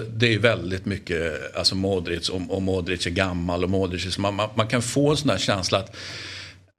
Det 0.08 0.34
är 0.34 0.40
väldigt 0.40 0.86
mycket 0.86 1.56
alltså 1.56 1.76
Modric 1.76 2.30
och, 2.30 2.42
och 2.48 2.62
Modric 2.62 3.06
är 3.06 3.10
gammal 3.10 3.64
och 3.64 3.70
Modric 3.70 4.06
är, 4.06 4.22
man, 4.22 4.50
man 4.56 4.68
kan 4.68 4.82
få 4.82 5.10
en 5.10 5.18
sån 5.18 5.30
här 5.30 5.38
känsla 5.38 5.78
att 5.78 5.96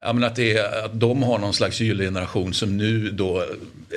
Ja, 0.00 0.26
att, 0.26 0.36
det 0.36 0.56
är, 0.56 0.84
att 0.84 1.00
de 1.00 1.22
har 1.22 1.38
någon 1.38 1.54
slags 1.54 1.78
generation 1.78 2.54
som 2.54 2.76
nu 2.76 3.10
då 3.10 3.44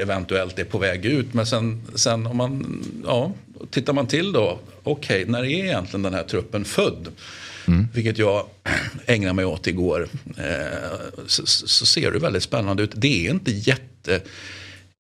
eventuellt 0.02 0.60
är 0.60 0.64
på 0.64 0.78
väg 0.78 1.06
ut. 1.06 1.34
Men 1.34 1.46
sen, 1.46 1.82
sen 1.96 2.28
om 2.28 2.38
man, 2.38 2.84
ja, 3.06 3.32
tittar 3.70 3.94
man 3.94 4.08
till 4.08 4.32
då, 4.32 4.60
okej, 4.84 5.22
okay, 5.22 5.32
när 5.32 5.40
är 5.40 5.66
egentligen 5.66 6.04
den 6.04 6.14
här 6.14 6.24
truppen 6.24 6.66
född? 6.66 7.08
Mm. 7.70 7.88
Vilket 7.94 8.18
jag 8.18 8.46
ägnade 9.06 9.34
mig 9.34 9.46
åt 9.46 9.68
igår. 9.68 10.08
Eh, 10.38 11.24
så, 11.28 11.46
så, 11.46 11.86
ser 11.86 12.12
det 12.12 12.20
väldigt 12.20 12.44
spännande 12.44 12.84
ut. 12.84 12.92
Det 12.96 13.28
är 13.28 13.32
inte 13.32 13.52
jätte... 13.52 14.22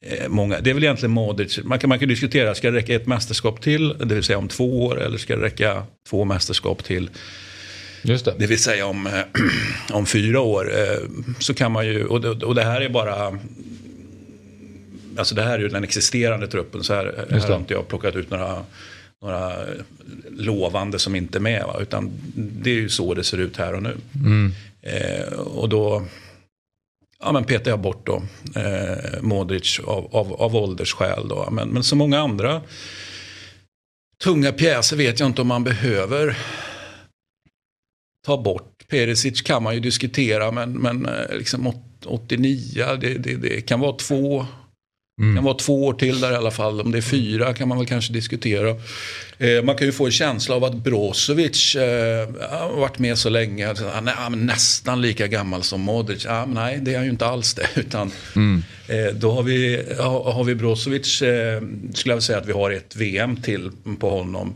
Eh, 0.05 0.27
många, 0.27 0.59
det 0.59 0.69
är 0.69 0.73
väl 0.73 0.83
egentligen 0.83 1.11
Modric. 1.11 1.59
Man 1.63 1.79
kan, 1.79 1.89
man 1.89 1.99
kan 1.99 2.09
diskutera, 2.09 2.55
ska 2.55 2.71
det 2.71 2.77
räcka 2.77 2.95
ett 2.95 3.07
mästerskap 3.07 3.61
till, 3.61 3.97
det 3.97 4.15
vill 4.15 4.23
säga 4.23 4.37
om 4.37 4.47
två 4.47 4.85
år, 4.85 5.01
eller 5.01 5.17
ska 5.17 5.35
det 5.35 5.41
räcka 5.41 5.83
två 6.09 6.25
mästerskap 6.25 6.83
till? 6.83 7.09
Just 8.01 8.25
det. 8.25 8.33
det 8.39 8.47
vill 8.47 8.59
säga 8.59 8.85
om, 8.85 9.07
eh, 9.07 9.13
om 9.95 10.05
fyra 10.05 10.39
år. 10.39 10.71
Så 11.39 11.53
kan 11.53 11.71
man 11.71 11.87
ju, 11.87 12.05
och 12.05 12.21
det, 12.21 12.29
och 12.29 12.55
det 12.55 12.63
här 12.63 12.81
är 12.81 12.89
bara 12.89 13.39
Alltså 15.17 15.35
det 15.35 15.41
här 15.41 15.53
är 15.53 15.59
ju 15.59 15.67
den 15.67 15.83
existerande 15.83 16.47
truppen. 16.47 16.83
Så 16.83 16.93
här, 16.93 17.25
här 17.29 17.39
har 17.39 17.55
inte 17.55 17.73
jag 17.73 17.87
plockat 17.87 18.15
ut 18.15 18.31
några 18.31 18.63
några 19.21 19.65
lovande 20.29 20.99
som 20.99 21.15
inte 21.15 21.37
är 21.37 21.41
med. 21.41 21.63
Va? 21.67 21.79
Utan 21.81 22.11
det 22.35 22.69
är 22.69 22.75
ju 22.75 22.89
så 22.89 23.13
det 23.13 23.23
ser 23.23 23.37
ut 23.37 23.57
här 23.57 23.73
och 23.73 23.83
nu. 23.83 23.97
Mm. 24.15 24.51
Eh, 24.81 25.33
och 25.33 25.69
då 25.69 26.05
ja, 27.19 27.31
men 27.31 27.43
petar 27.43 27.71
jag 27.71 27.79
bort 27.79 28.05
då, 28.05 28.23
eh, 28.55 29.21
Modric 29.21 29.79
av, 29.79 30.15
av, 30.15 30.33
av 30.33 30.55
åldersskäl. 30.55 31.27
Då. 31.27 31.49
Men, 31.51 31.69
men 31.69 31.83
så 31.83 31.95
många 31.95 32.19
andra 32.19 32.61
tunga 34.23 34.51
pjäser 34.51 34.97
vet 34.97 35.19
jag 35.19 35.27
inte 35.27 35.41
om 35.41 35.47
man 35.47 35.63
behöver 35.63 36.37
ta 38.25 38.37
bort. 38.41 38.87
Perisic 38.87 39.41
kan 39.41 39.63
man 39.63 39.73
ju 39.73 39.79
diskutera 39.79 40.51
men, 40.51 40.71
men 40.71 41.05
eh, 41.05 41.37
liksom 41.37 41.73
89, 42.05 42.97
det, 43.01 43.13
det, 43.17 43.35
det 43.35 43.61
kan 43.61 43.79
vara 43.79 43.95
två 43.95 44.45
Mm. 45.19 45.35
kan 45.35 45.43
vara 45.43 45.53
två 45.53 45.85
år 45.85 45.93
till 45.93 46.19
där 46.19 46.31
i 46.31 46.35
alla 46.35 46.51
fall. 46.51 46.81
Om 46.81 46.91
det 46.91 46.97
är 46.97 47.01
fyra 47.01 47.53
kan 47.53 47.67
man 47.67 47.77
väl 47.77 47.87
kanske 47.87 48.13
diskutera. 48.13 48.75
Eh, 49.37 49.63
man 49.63 49.75
kan 49.75 49.87
ju 49.87 49.91
få 49.91 50.05
en 50.05 50.11
känsla 50.11 50.55
av 50.55 50.63
att 50.63 50.75
Brozovic 50.75 51.75
eh, 51.75 52.27
har 52.49 52.79
varit 52.79 52.99
med 52.99 53.17
så 53.17 53.29
länge. 53.29 53.73
Han 53.95 54.07
är 54.07 54.45
nästan 54.45 55.01
lika 55.01 55.27
gammal 55.27 55.63
som 55.63 55.81
Modric. 55.81 56.25
Ah, 56.25 56.45
nej, 56.45 56.79
det 56.81 56.91
är 56.93 56.95
han 56.95 57.05
ju 57.05 57.11
inte 57.11 57.25
alls 57.25 57.53
det. 57.53 57.67
Utan, 57.75 58.11
mm. 58.35 58.63
eh, 58.87 59.13
då 59.13 59.31
har 59.31 59.43
vi, 59.43 59.85
har, 59.99 60.31
har 60.31 60.43
vi 60.43 60.55
Brozovic, 60.55 61.21
eh, 61.21 61.61
skulle 61.93 62.13
jag 62.13 62.23
säga 62.23 62.37
att 62.37 62.47
vi 62.47 62.53
har 62.53 62.71
ett 62.71 62.95
VM 62.95 63.35
till 63.35 63.71
på 63.99 64.09
honom. 64.09 64.55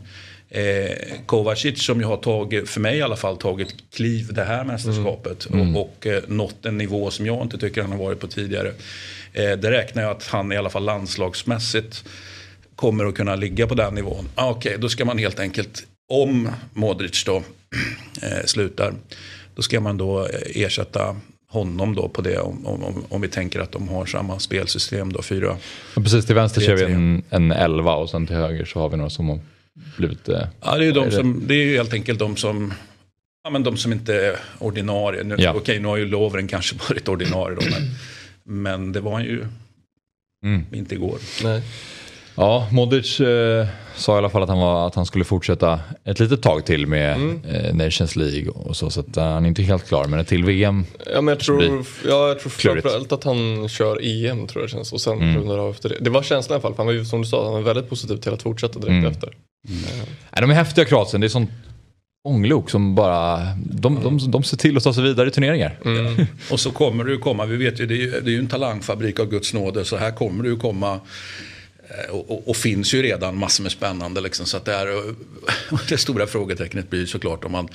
Eh, 0.54 0.96
Kovacic 1.26 1.82
som 1.82 2.00
ju 2.00 2.06
har 2.06 2.16
tagit, 2.16 2.68
för 2.68 2.80
mig 2.80 2.98
i 2.98 3.02
alla 3.02 3.16
fall, 3.16 3.36
tagit 3.36 3.74
kliv 3.94 4.32
det 4.32 4.44
här 4.44 4.64
mästerskapet. 4.64 5.46
Mm. 5.50 5.76
Och, 5.76 5.82
och 5.82 6.06
eh, 6.06 6.22
nått 6.28 6.66
en 6.66 6.78
nivå 6.78 7.10
som 7.10 7.26
jag 7.26 7.42
inte 7.42 7.58
tycker 7.58 7.82
han 7.82 7.92
har 7.92 7.98
varit 7.98 8.20
på 8.20 8.26
tidigare. 8.26 8.72
Eh, 9.34 9.58
det 9.58 9.70
räknar 9.70 10.02
jag 10.02 10.10
att 10.10 10.26
han 10.26 10.52
i 10.52 10.56
alla 10.56 10.70
fall 10.70 10.84
landslagsmässigt 10.84 12.04
kommer 12.76 13.04
att 13.04 13.14
kunna 13.14 13.36
ligga 13.36 13.66
på 13.66 13.74
den 13.74 13.94
nivån. 13.94 14.28
Ah, 14.34 14.50
Okej, 14.50 14.70
okay, 14.70 14.80
då 14.80 14.88
ska 14.88 15.04
man 15.04 15.18
helt 15.18 15.40
enkelt, 15.40 15.86
om 16.12 16.48
Modric 16.72 17.24
då 17.24 17.36
eh, 18.22 18.44
slutar, 18.44 18.94
då 19.54 19.62
ska 19.62 19.80
man 19.80 19.96
då 19.96 20.26
eh, 20.26 20.62
ersätta 20.62 21.16
honom 21.48 21.94
då 21.94 22.08
på 22.08 22.22
det 22.22 22.38
om, 22.38 22.66
om, 22.66 23.04
om 23.08 23.20
vi 23.20 23.28
tänker 23.28 23.60
att 23.60 23.72
de 23.72 23.88
har 23.88 24.06
samma 24.06 24.38
spelsystem 24.38 25.12
då, 25.12 25.22
fyra. 25.22 25.56
Ja, 25.96 26.02
precis, 26.02 26.26
till 26.26 26.34
vänster 26.34 26.60
kör 26.60 26.76
vi 26.76 26.84
en, 26.84 27.22
en 27.30 27.52
11 27.52 27.94
och 27.94 28.10
sen 28.10 28.26
till 28.26 28.36
höger 28.36 28.64
så 28.64 28.80
har 28.80 28.88
vi 28.88 28.96
några 28.96 29.10
som 29.10 29.28
har 29.28 29.40
blivit... 29.96 30.28
Eh, 30.28 30.42
ja, 30.60 30.76
det 30.76 30.86
är, 30.86 30.92
de 30.92 31.10
som, 31.10 31.42
det 31.46 31.54
är 31.54 31.64
ju 31.64 31.76
helt 31.76 31.92
enkelt 31.92 32.18
de 32.18 32.36
som 32.36 32.72
Ja, 33.46 33.50
men 33.50 33.62
de 33.62 33.76
som 33.76 33.92
inte 33.92 34.14
är 34.14 34.36
ordinarie. 34.58 35.24
Nu, 35.24 35.34
ja. 35.38 35.52
Okej, 35.56 35.78
nu 35.78 35.88
har 35.88 35.96
ju 35.96 36.06
Lovren 36.06 36.48
kanske 36.48 36.76
varit 36.88 37.08
ordinarie 37.08 37.56
då. 37.60 37.62
Men, 37.70 37.82
men 38.44 38.92
det 38.92 39.00
var 39.00 39.12
han 39.12 39.22
ju 39.24 39.44
mm. 40.44 40.64
inte 40.72 40.94
igår. 40.94 41.18
Nej. 41.44 41.62
Ja, 42.36 42.68
Modric 42.72 43.20
eh, 43.20 43.66
sa 43.96 44.14
i 44.14 44.18
alla 44.18 44.30
fall 44.30 44.42
att 44.42 44.48
han, 44.48 44.58
var, 44.58 44.86
att 44.86 44.94
han 44.94 45.06
skulle 45.06 45.24
fortsätta 45.24 45.80
ett 46.04 46.20
litet 46.20 46.42
tag 46.42 46.66
till 46.66 46.86
med 46.86 47.14
Mm. 47.16 47.44
eh, 47.44 47.74
Nations 47.74 48.16
League 48.16 48.48
och 48.48 48.76
så. 48.76 48.90
Så 48.90 49.00
att, 49.00 49.16
eh, 49.16 49.24
han 49.24 49.44
är 49.44 49.48
inte 49.48 49.62
helt 49.62 49.88
klar, 49.88 50.04
men 50.06 50.24
till 50.24 50.44
VM. 50.44 50.84
Ja, 51.12 51.20
men 51.20 51.32
jag 51.32 51.40
tror, 51.40 51.84
ja, 52.08 52.28
jag 52.28 52.40
tror 52.40 52.50
framförallt 52.50 53.12
att 53.12 53.24
han 53.24 53.68
kör 53.68 53.98
EM 54.02 54.46
tror 54.46 54.62
jag 54.62 54.70
känns 54.70 54.92
och 54.92 55.00
sen 55.00 55.18
Mm. 55.22 55.36
rundar 55.36 55.58
av 55.58 55.70
efter 55.70 55.88
det. 55.88 55.96
Det 56.00 56.10
var 56.10 56.22
känslan 56.22 56.54
i 56.54 56.56
alla 56.56 56.62
fall, 56.62 56.72
för 56.72 56.76
han 56.76 56.86
var 56.86 56.92
ju 56.92 57.04
som 57.04 57.22
du 57.22 57.28
sa, 57.28 57.44
han 57.44 57.52
var 57.52 57.60
väldigt 57.60 57.88
positiv 57.88 58.16
till 58.16 58.32
att 58.32 58.42
fortsätta 58.42 58.78
direkt 58.78 58.90
Mm. 58.90 59.06
efter. 59.12 59.36
Nej, 59.62 60.40
de 60.40 60.50
är 60.50 60.54
häftiga 60.54 60.84
Kroatien, 60.84 61.20
det 61.20 61.26
är 61.26 61.28
sånt 61.28 61.50
ånglok 62.24 62.70
som 62.70 62.94
bara, 62.94 63.48
de, 63.56 64.02
de, 64.02 64.30
de 64.30 64.44
ser 64.44 64.56
till 64.56 64.76
att 64.76 64.84
ta 64.84 64.94
sig 64.94 65.02
vidare 65.02 65.28
i 65.28 65.30
turneringar. 65.30 65.78
Mm. 65.84 66.26
Och 66.50 66.60
så 66.60 66.70
kommer 66.70 67.04
det 67.04 67.12
ju 67.12 67.18
komma, 67.18 67.46
vi 67.46 67.56
vet 67.56 67.80
ju 67.80 67.86
det 67.86 67.94
är 67.94 67.98
ju, 67.98 68.10
det 68.10 68.30
är 68.30 68.32
ju 68.32 68.38
en 68.38 68.48
talangfabrik 68.48 69.20
av 69.20 69.30
Guds 69.30 69.54
nåde 69.54 69.84
så 69.84 69.96
här 69.96 70.10
kommer 70.10 70.44
det 70.44 70.50
ju 70.50 70.56
komma 70.56 71.00
eh, 71.88 72.14
och, 72.14 72.30
och, 72.30 72.48
och 72.48 72.56
finns 72.56 72.94
ju 72.94 73.02
redan 73.02 73.38
massor 73.38 73.62
med 73.62 73.72
spännande 73.72 74.20
liksom, 74.20 74.46
så 74.46 74.56
att 74.56 74.64
det 74.64 74.74
är 74.74 75.14
det 75.88 75.98
stora 75.98 76.26
frågetecknet 76.26 76.90
blir 76.90 77.06
såklart 77.06 77.44
om 77.44 77.52
man 77.52 77.68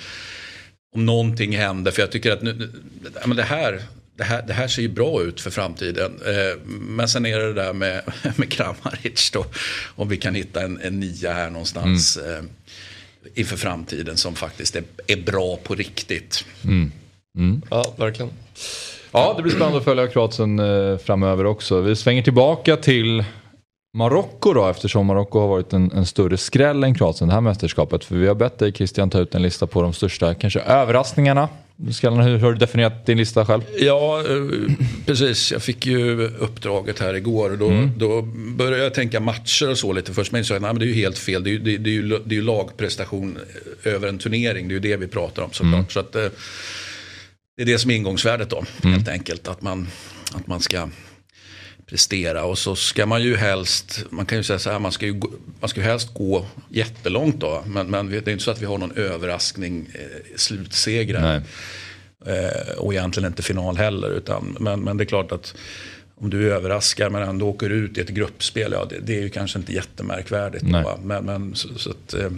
om 0.95 1.05
någonting 1.05 1.57
händer 1.57 1.91
för 1.91 2.01
jag 2.01 2.11
tycker 2.11 2.31
att 2.31 2.41
nu, 2.41 2.69
men 3.25 3.37
det 3.37 3.43
här 3.43 3.81
det 4.15 4.23
här, 4.23 4.41
det 4.47 4.53
här 4.53 4.67
ser 4.67 4.81
ju 4.81 4.89
bra 4.89 5.21
ut 5.21 5.41
för 5.41 5.49
framtiden. 5.49 6.19
Eh, 6.25 6.61
men 6.65 7.09
sen 7.09 7.25
är 7.25 7.39
det 7.39 7.53
det 7.53 7.61
där 7.61 7.73
med, 7.73 8.01
med 8.35 8.51
Kramaric 8.51 9.31
då. 9.33 9.45
Om 9.95 10.09
vi 10.09 10.17
kan 10.17 10.35
hitta 10.35 10.61
en, 10.61 10.81
en 10.81 10.99
nia 10.99 11.33
här 11.33 11.49
någonstans 11.49 12.17
eh, 12.17 12.43
inför 13.35 13.57
framtiden 13.57 14.17
som 14.17 14.35
faktiskt 14.35 14.75
är, 14.75 14.83
är 15.07 15.17
bra 15.17 15.57
på 15.63 15.75
riktigt. 15.75 16.45
Ja, 17.69 17.93
verkligen. 17.97 18.31
Ja, 19.11 19.33
det 19.37 19.43
blir 19.43 19.51
spännande 19.51 19.77
att 19.77 19.83
följa 19.83 20.07
Kroatien 20.07 20.59
eh, 20.59 20.97
framöver 20.97 21.45
också. 21.45 21.81
Vi 21.81 21.95
svänger 21.95 22.23
tillbaka 22.23 22.77
till 22.77 23.23
Marocko 23.97 24.53
då 24.53 24.67
eftersom 24.67 25.05
Marocko 25.05 25.39
har 25.39 25.47
varit 25.47 25.73
en, 25.73 25.91
en 25.91 26.05
större 26.05 26.37
skräll 26.37 26.83
än 26.83 26.95
Kroatien 26.95 27.27
det 27.27 27.33
här 27.33 27.41
mästerskapet. 27.41 28.05
För 28.05 28.15
vi 28.15 28.27
har 28.27 28.35
bett 28.35 28.59
dig 28.59 28.73
Christian 28.73 29.09
ta 29.09 29.19
ut 29.19 29.35
en 29.35 29.41
lista 29.41 29.67
på 29.67 29.81
de 29.81 29.93
största 29.93 30.33
kanske 30.33 30.59
överraskningarna. 30.59 31.49
Skallarna, 31.91 32.23
hur 32.23 32.39
har 32.39 32.51
du 32.51 32.57
definierat 32.57 33.05
din 33.05 33.17
lista 33.17 33.45
själv? 33.45 33.61
Ja, 33.79 34.19
eh, 34.19 34.73
precis. 35.05 35.51
Jag 35.51 35.63
fick 35.63 35.85
ju 35.85 36.27
uppdraget 36.27 36.99
här 36.99 37.13
igår. 37.13 37.51
Och 37.51 37.57
då, 37.57 37.89
då 37.97 38.21
började 38.55 38.83
jag 38.83 38.93
tänka 38.93 39.19
matcher 39.19 39.69
och 39.69 39.77
så 39.77 39.93
lite 39.93 40.13
först. 40.13 40.31
Men 40.31 40.45
så, 40.45 40.53
nej, 40.53 40.61
men 40.61 40.79
det 40.79 40.85
är 40.85 40.87
ju 40.87 40.93
helt 40.93 41.17
fel. 41.17 41.43
Det 41.43 41.49
är 41.49 41.51
ju, 41.51 41.59
det, 41.59 41.77
det 41.77 41.89
är 41.89 41.93
ju, 41.93 42.07
det 42.07 42.35
är 42.35 42.39
ju 42.39 42.41
lagprestation 42.41 43.37
över 43.83 44.07
en 44.07 44.17
turnering. 44.17 44.67
Det 44.67 44.71
är 44.71 44.75
ju 44.75 44.79
det 44.79 44.97
vi 44.97 45.07
pratar 45.07 45.43
om 45.43 45.49
såklart. 45.51 45.91
Så 45.91 45.99
att, 45.99 46.15
eh, 46.15 46.27
det 47.57 47.63
är 47.63 47.65
det 47.65 47.77
som 47.77 47.91
är 47.91 47.95
ingångsvärdet 47.95 48.49
då. 48.49 48.63
Helt 48.83 49.07
enkelt. 49.07 49.47
Att 49.47 49.61
man, 49.61 49.87
att 50.33 50.47
man 50.47 50.59
ska 50.59 50.89
prestera. 51.89 52.43
Och 52.43 52.57
så 52.57 52.75
ska 52.75 53.05
man 53.05 53.23
ju 53.23 53.35
helst, 53.35 54.05
man 54.09 54.25
kan 54.25 54.37
ju 54.37 54.43
säga 54.43 54.59
så 54.59 54.71
här, 54.71 54.79
man 54.79 54.91
ska 54.91 55.05
ju, 55.05 55.21
man 55.59 55.69
ska 55.69 55.79
ju 55.79 55.87
helst 55.87 56.13
gå 56.13 56.45
jättelångt 56.69 57.39
då. 57.39 57.63
Men, 57.67 57.87
men 57.87 58.09
det 58.09 58.27
är 58.27 58.29
inte 58.29 58.43
så 58.43 58.51
att 58.51 58.61
vi 58.61 58.65
har 58.65 58.77
någon 58.77 58.97
överraskning, 58.97 59.89
eh, 59.93 60.35
slutsegrar. 60.35 61.41
Eh, 62.25 62.77
och 62.77 62.93
egentligen 62.93 63.27
inte 63.27 63.43
final 63.43 63.77
heller. 63.77 64.09
Utan, 64.09 64.57
men, 64.59 64.81
men 64.81 64.97
det 64.97 65.03
är 65.03 65.05
klart 65.05 65.31
att 65.31 65.55
om 66.15 66.29
du 66.29 66.53
överraskar 66.53 67.09
men 67.09 67.21
ändå 67.21 67.49
åker 67.49 67.69
ut 67.69 67.97
i 67.97 68.01
ett 68.01 68.09
gruppspel, 68.09 68.71
ja, 68.71 68.85
det, 68.89 68.99
det 68.99 69.17
är 69.17 69.21
ju 69.21 69.29
kanske 69.29 69.59
inte 69.59 69.73
jättemärkvärdigt. 69.73 70.63
Men, 71.03 71.25
men 71.25 71.55
så, 71.55 71.67
så 71.77 71.89
att, 71.89 72.13
eh, 72.13 72.29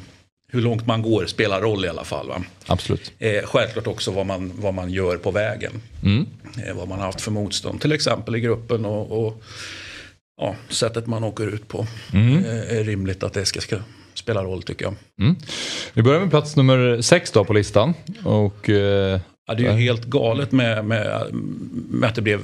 hur 0.51 0.61
långt 0.61 0.87
man 0.87 1.01
går 1.01 1.25
spelar 1.25 1.61
roll 1.61 1.85
i 1.85 1.87
alla 1.87 2.03
fall. 2.03 2.27
Va? 2.27 2.43
Absolut. 2.67 3.11
Eh, 3.19 3.43
självklart 3.43 3.87
också 3.87 4.11
vad 4.11 4.25
man, 4.25 4.51
vad 4.55 4.73
man 4.73 4.91
gör 4.91 5.17
på 5.17 5.31
vägen. 5.31 5.71
Eh, 6.67 6.75
vad 6.75 6.87
man 6.87 6.99
har 6.99 7.05
haft 7.05 7.21
för 7.21 7.31
motstånd, 7.31 7.81
till 7.81 7.91
exempel 7.91 8.35
i 8.35 8.39
gruppen. 8.39 8.85
och, 8.85 9.25
och 9.25 9.43
ja, 10.41 10.55
sättet 10.69 11.07
man 11.07 11.23
åker 11.23 11.47
ut 11.53 11.67
på. 11.67 11.87
Eh, 12.13 12.77
är 12.77 12.83
rimligt 12.83 13.23
att 13.23 13.33
det 13.33 13.45
ska, 13.45 13.61
ska 13.61 13.77
spela 14.13 14.43
roll 14.43 14.63
tycker 14.63 14.85
jag. 14.85 14.95
Vi 15.93 16.01
börjar 16.03 16.19
med 16.19 16.29
plats 16.29 16.55
nummer 16.55 17.01
sex 17.01 17.31
då 17.31 17.45
på 17.45 17.53
listan. 17.53 17.93
Och, 18.23 18.69
eh, 18.69 19.19
Ja, 19.45 19.55
det 19.55 19.67
är 19.67 19.77
ju 19.77 19.83
helt 19.83 20.05
galet 20.05 20.51
med, 20.51 20.85
med, 20.85 21.27
med 21.89 22.09
att 22.09 22.15
det 22.15 22.21
blev 22.21 22.41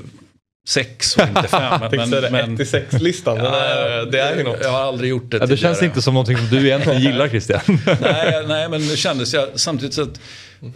sex 0.68 1.18
och 1.18 1.28
inte 1.28 1.48
fem. 1.48 1.82
Men, 1.92 2.10
men, 2.10 2.52
1 2.52 2.58
till 2.58 2.80
6-listan, 2.80 3.38
den 3.38 3.46
är, 3.46 4.12
det 4.12 4.20
är 4.20 4.38
ju 4.38 4.44
något. 4.44 4.60
Jag 4.62 4.72
har 4.72 4.80
aldrig 4.80 5.10
gjort 5.10 5.32
det 5.32 5.38
ja, 5.38 5.46
det 5.46 5.58
känns 5.58 5.78
tidigare. 5.78 5.86
inte 5.86 6.02
som 6.02 6.14
någonting 6.14 6.38
som 6.38 6.48
du 6.48 6.66
egentligen 6.68 7.02
gillar 7.02 7.28
Christian. 7.28 7.60
nej, 8.02 8.44
nej, 8.48 8.70
men 8.70 8.88
det 8.88 8.98
kändes 8.98 9.34
jag 9.34 9.48
samtidigt 9.56 9.94
så 9.94 10.02
att 10.02 10.20
eh, 10.62 10.70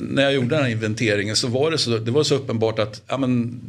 när 0.00 0.22
jag 0.22 0.32
gjorde 0.32 0.48
den 0.48 0.64
här 0.64 0.70
inventeringen 0.70 1.36
så 1.36 1.48
var 1.48 1.70
det 1.70 1.78
så, 1.78 1.98
det 1.98 2.10
var 2.10 2.22
så 2.22 2.34
uppenbart 2.34 2.78
att 2.78 3.02
ja, 3.08 3.16
men, 3.16 3.60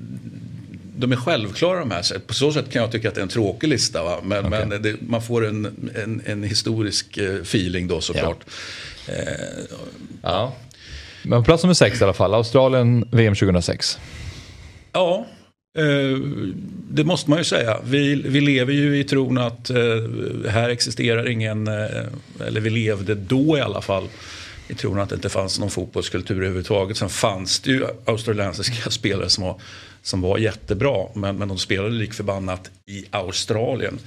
de 0.95 1.11
är 1.11 1.15
självklara 1.15 1.79
de 1.79 1.91
här. 1.91 2.01
Så 2.01 2.19
På 2.19 2.33
så 2.33 2.53
sätt 2.53 2.71
kan 2.71 2.81
jag 2.81 2.91
tycka 2.91 3.09
att 3.09 3.15
det 3.15 3.21
är 3.21 3.23
en 3.23 3.29
tråkig 3.29 3.67
lista. 3.67 4.03
Va? 4.03 4.17
Men, 4.23 4.49
men 4.49 4.69
det, 4.69 4.95
man 5.01 5.21
får 5.21 5.47
en, 5.47 5.65
en, 6.03 6.21
en 6.25 6.43
historisk 6.43 7.17
eh, 7.17 7.35
feeling 7.35 7.87
då 7.87 8.01
såklart. 8.01 8.39
ja. 10.21 10.53
Men 11.23 11.39
på 11.39 11.45
plats 11.45 11.63
nummer 11.63 11.73
sex 11.73 12.01
i 12.01 12.03
alla 12.03 12.13
fall, 12.13 12.33
Australien 12.33 13.07
VM 13.11 13.35
2006. 13.35 13.99
Ja, 14.93 15.25
eh, 15.29 15.36
det 16.89 17.03
måste 17.03 17.29
man 17.29 17.39
ju 17.39 17.45
säga. 17.45 17.77
Vi, 17.83 18.15
vi 18.15 18.41
lever 18.41 18.73
ju 18.73 18.99
i 18.99 19.03
tron 19.03 19.37
att 19.37 19.69
eh, 19.69 19.77
här 20.49 20.69
existerar 20.69 21.29
ingen, 21.29 21.67
eh, 21.67 22.05
eller 22.47 22.61
vi 22.61 22.69
levde 22.69 23.15
då 23.15 23.57
i 23.57 23.61
alla 23.61 23.81
fall, 23.81 24.07
i 24.67 24.73
tron 24.73 24.99
att 24.99 25.09
det 25.09 25.15
inte 25.15 25.29
fanns 25.29 25.59
någon 25.59 25.69
fotbollskultur 25.69 26.35
överhuvudtaget. 26.35 26.97
Sen 26.97 27.09
fanns 27.09 27.59
det 27.59 27.71
ju 27.71 27.85
australiensiska 28.05 28.89
spelare 28.89 29.29
som 29.29 29.43
var, 29.43 29.61
som 30.01 30.21
var 30.21 30.37
jättebra, 30.37 31.07
men, 31.15 31.37
men 31.37 31.47
de 31.47 31.57
spelade 31.57 31.89
lik 31.89 32.13
förbannat 32.13 32.69
i 32.85 33.05
Australien. 33.11 33.99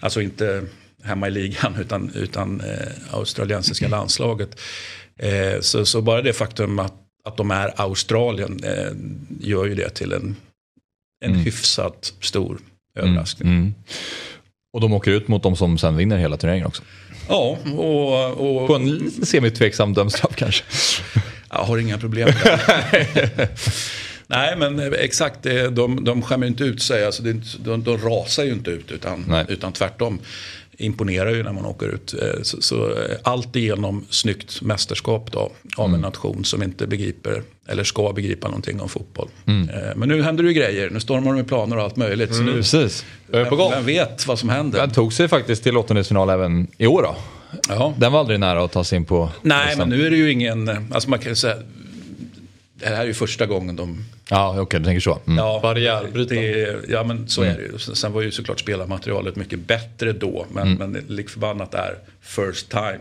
Alltså 0.00 0.22
inte 0.22 0.64
hemma 1.02 1.28
i 1.28 1.30
ligan, 1.30 1.76
utan, 1.80 2.10
utan 2.14 2.60
eh, 2.60 2.88
australiensiska 3.10 3.88
landslaget. 3.88 4.60
Eh, 5.16 5.60
så, 5.60 5.84
så 5.84 6.00
bara 6.00 6.22
det 6.22 6.32
faktum 6.32 6.78
att, 6.78 6.94
att 7.24 7.36
de 7.36 7.50
är 7.50 7.72
Australien 7.76 8.60
eh, 8.64 8.92
gör 9.40 9.64
ju 9.64 9.74
det 9.74 9.90
till 9.90 10.12
en, 10.12 10.36
en 11.24 11.34
hyfsat 11.34 12.12
stor 12.20 12.58
överraskning. 12.98 13.52
Mm. 13.52 13.74
Och 14.72 14.80
de 14.80 14.92
åker 14.92 15.10
ut 15.10 15.28
mot 15.28 15.42
de 15.42 15.56
som 15.56 15.78
sen 15.78 15.96
vinner 15.96 16.18
hela 16.18 16.36
turneringen 16.36 16.66
också. 16.66 16.82
Ja, 17.28 17.58
och, 17.76 18.30
och 18.60 18.66
På 18.66 18.74
en 18.74 18.90
lite 18.94 19.26
semitveksam 19.26 19.94
dömstraff 19.94 20.32
kanske. 20.36 20.64
jag 21.50 21.58
har 21.58 21.78
inga 21.78 21.98
problem 21.98 22.28
med 22.44 22.60
det. 23.14 23.48
Nej, 24.26 24.56
men 24.56 24.92
exakt, 24.92 25.42
de, 25.72 26.04
de 26.04 26.22
skämmer 26.22 26.46
inte 26.46 26.64
ut 26.64 26.82
sig. 26.82 27.06
Alltså 27.06 27.22
de, 27.22 27.82
de 27.84 27.98
rasar 27.98 28.44
ju 28.44 28.52
inte 28.52 28.70
ut, 28.70 28.90
utan, 28.90 29.24
Nej. 29.28 29.44
utan 29.48 29.72
tvärtom 29.72 30.18
imponerar 30.78 31.30
ju 31.34 31.42
när 31.42 31.52
man 31.52 31.64
åker 31.66 31.86
ut. 31.88 32.14
Eh, 32.22 32.42
Så, 32.42 32.62
så 32.62 32.90
eh, 32.90 33.16
allt 33.22 33.56
igenom 33.56 34.04
snyggt 34.10 34.62
mästerskap 34.62 35.32
då, 35.32 35.52
av 35.76 35.94
en 35.94 36.00
nation 36.00 36.44
som 36.44 36.62
inte 36.62 36.86
begriper, 36.86 37.42
eller 37.68 37.84
ska 37.84 38.12
begripa 38.12 38.48
någonting 38.48 38.80
om 38.80 38.88
fotboll. 38.88 39.28
Eh, 39.46 39.52
Men 39.96 40.08
nu 40.08 40.22
händer 40.22 40.42
det 40.44 40.48
ju 40.48 40.54
grejer, 40.54 40.90
nu 40.90 41.00
stormar 41.00 41.26
de 41.30 41.36
med 41.36 41.48
planer 41.48 41.76
och 41.76 41.82
allt 41.82 41.96
möjligt. 41.96 42.34
Så 42.34 42.42
nu, 42.42 42.52
Precis. 42.52 43.04
Jag 43.30 43.40
är 43.40 43.44
på 43.44 43.56
gång. 43.56 43.70
vem 43.70 43.84
vet 43.84 44.26
vad 44.26 44.38
som 44.38 44.48
händer? 44.48 44.78
Den 44.78 44.90
tog 44.90 45.12
sig 45.12 45.28
faktiskt 45.28 45.62
till 45.62 45.76
åttondelsfinal 45.76 46.30
även 46.30 46.66
i 46.78 46.86
år 46.86 47.02
då. 47.02 47.16
Ja. 47.68 47.94
Den 47.98 48.12
var 48.12 48.20
aldrig 48.20 48.40
nära 48.40 48.64
att 48.64 48.72
ta 48.72 48.84
sig 48.84 48.96
in 48.96 49.04
på 49.04 49.30
Nej, 49.42 49.76
men 49.76 49.88
nu 49.88 50.06
är 50.06 50.10
det 50.10 50.16
ju 50.16 50.32
ingen, 50.32 50.68
alltså 50.94 51.10
man 51.10 51.18
kan 51.18 51.36
säga, 51.36 51.56
det 52.74 52.86
här 52.86 53.00
är 53.02 53.06
ju 53.06 53.14
första 53.14 53.46
gången 53.46 53.76
de 53.76 54.04
Ja, 54.30 54.60
okej, 54.60 54.80
du 54.80 54.84
tänker 54.86 55.00
så. 55.00 55.18
Mm. 55.26 55.38
Ja, 55.38 55.60
Barriärbrytande. 55.62 56.42
det, 56.42 56.80
ja 56.88 57.04
men 57.04 57.28
så 57.28 57.42
är 57.42 57.54
det 57.56 57.62
ju. 57.62 57.78
Sen 57.78 58.12
var 58.12 58.22
ju 58.22 58.30
såklart 58.30 58.60
spelarmaterialet 58.60 59.36
mycket 59.36 59.58
bättre 59.58 60.12
då. 60.12 60.46
Men, 60.52 60.74
men 60.74 60.92
lik 61.08 61.30
förbannat 61.30 61.74
är 61.74 61.94
first 62.20 62.68
time 62.70 62.98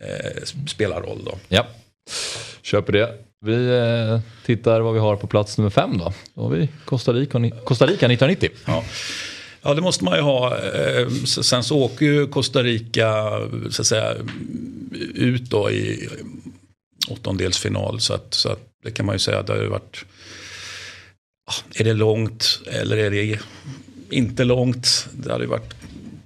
eh, 0.00 0.42
spelar 0.66 1.00
roll 1.02 1.22
då. 1.24 1.38
Ja, 1.48 1.66
köper 2.62 2.92
det. 2.92 3.08
Vi 3.46 3.76
eh, 3.76 4.20
tittar 4.46 4.80
vad 4.80 4.94
vi 4.94 5.00
har 5.00 5.16
på 5.16 5.26
plats 5.26 5.58
nummer 5.58 5.70
fem 5.70 5.98
då. 5.98 6.12
Då 6.34 6.42
har 6.42 6.50
vi 6.50 6.68
Costa 6.84 7.12
Rica, 7.12 7.50
Costa 7.64 7.86
Rica 7.86 8.06
1990. 8.06 8.50
Ja. 8.66 8.84
Ja, 9.62 9.74
det 9.74 9.80
måste 9.80 10.04
man 10.04 10.16
ju 10.16 10.22
ha. 10.22 10.56
Eh, 10.58 11.08
sen 11.24 11.64
så 11.64 11.78
åker 11.78 12.06
ju 12.06 12.26
Costa 12.26 12.62
Rica 12.62 13.30
så 13.70 13.82
att 13.82 13.86
säga, 13.86 14.14
ut 15.14 15.42
då 15.42 15.70
i 15.70 16.08
åttondelsfinal. 17.08 18.00
Så 18.00 18.14
att, 18.14 18.34
så 18.34 18.48
att 18.48 18.60
det 18.84 18.90
kan 18.90 19.06
man 19.06 19.14
ju 19.14 19.18
säga 19.18 19.38
att 19.38 19.46
det 19.46 19.52
har 19.52 19.60
ju 19.60 19.68
varit... 19.68 20.04
Ah, 21.50 21.80
är 21.80 21.84
det 21.84 21.92
långt 21.92 22.60
eller 22.66 22.96
är 22.96 23.10
det 23.10 23.38
inte 24.10 24.44
långt? 24.44 25.08
Det 25.12 25.32
hade 25.32 25.44
ju 25.44 25.50
varit 25.50 25.74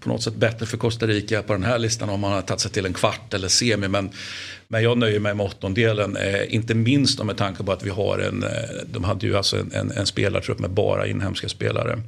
på 0.02 0.08
något 0.08 0.22
sätt 0.22 0.34
bättre 0.34 0.66
för 0.66 0.76
Costa 0.76 1.06
Rica 1.06 1.42
på 1.42 1.52
den 1.52 1.64
här 1.64 1.78
listan 1.78 2.10
om 2.10 2.20
man 2.20 2.30
hade 2.30 2.46
tagit 2.46 2.60
sig 2.60 2.70
till 2.70 2.86
en 2.86 2.92
kvart 2.92 3.34
eller 3.34 3.48
semi. 3.48 3.88
Men, 3.88 4.10
men 4.68 4.82
jag 4.82 4.98
nöjer 4.98 5.20
mig 5.20 5.34
med 5.34 5.46
åttondelen. 5.46 6.16
Eh, 6.16 6.54
inte 6.54 6.74
minst 6.74 7.24
med 7.24 7.36
tanke 7.36 7.64
på 7.64 7.72
att 7.72 7.82
vi 7.82 7.90
har 7.90 8.18
en, 8.18 8.42
eh, 8.42 8.48
de 8.86 9.04
hade 9.04 9.26
ju 9.26 9.36
alltså 9.36 9.56
en, 9.56 9.72
en, 9.72 9.90
en 9.90 10.06
spelartrupp 10.06 10.58
med 10.58 10.70
bara 10.70 11.06
inhemska 11.06 11.48
spelare. 11.48 12.02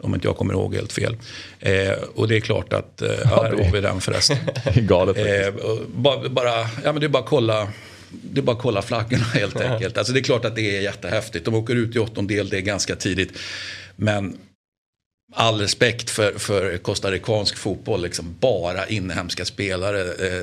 Om 0.00 0.14
inte 0.14 0.26
jag 0.26 0.36
kommer 0.36 0.54
ihåg 0.54 0.74
helt 0.74 0.92
fel. 0.92 1.16
Eh, 1.60 1.92
och 2.14 2.28
det 2.28 2.36
är 2.36 2.40
klart 2.40 2.72
att, 2.72 3.02
eh, 3.02 3.08
ja, 3.08 3.42
här 3.42 3.64
har 3.64 3.72
vi 3.72 3.80
den 3.80 4.00
förresten. 4.00 4.36
Galet 4.74 5.16
faktiskt. 5.16 5.64
Eh, 5.64 5.86
bara, 5.94 6.28
bara, 6.28 6.60
ja, 6.84 6.92
men 6.92 7.00
det 7.00 7.06
är 7.06 7.08
bara 7.08 7.22
att 7.22 7.28
kolla. 7.28 7.68
Det 8.10 8.40
är 8.40 8.42
bara 8.42 8.56
att 8.56 8.62
kolla 8.62 8.82
flaggorna 8.82 9.24
helt 9.34 9.60
enkelt. 9.60 9.98
Alltså 9.98 10.12
det 10.12 10.20
är 10.20 10.22
klart 10.24 10.44
att 10.44 10.56
det 10.56 10.76
är 10.76 10.80
jättehäftigt. 10.80 11.44
De 11.44 11.54
åker 11.54 11.74
ut 11.74 11.96
i 11.96 11.98
åttondel, 11.98 12.48
det 12.48 12.56
är 12.56 12.60
ganska 12.60 12.96
tidigt. 12.96 13.38
Men 13.96 14.38
all 15.34 15.60
respekt 15.60 16.10
för, 16.10 16.32
för 16.38 16.78
costaricansk 16.78 17.56
fotboll, 17.56 18.02
liksom 18.02 18.36
bara 18.40 18.86
inhemska 18.86 19.44
spelare. 19.44 20.00
Eh, 20.00 20.42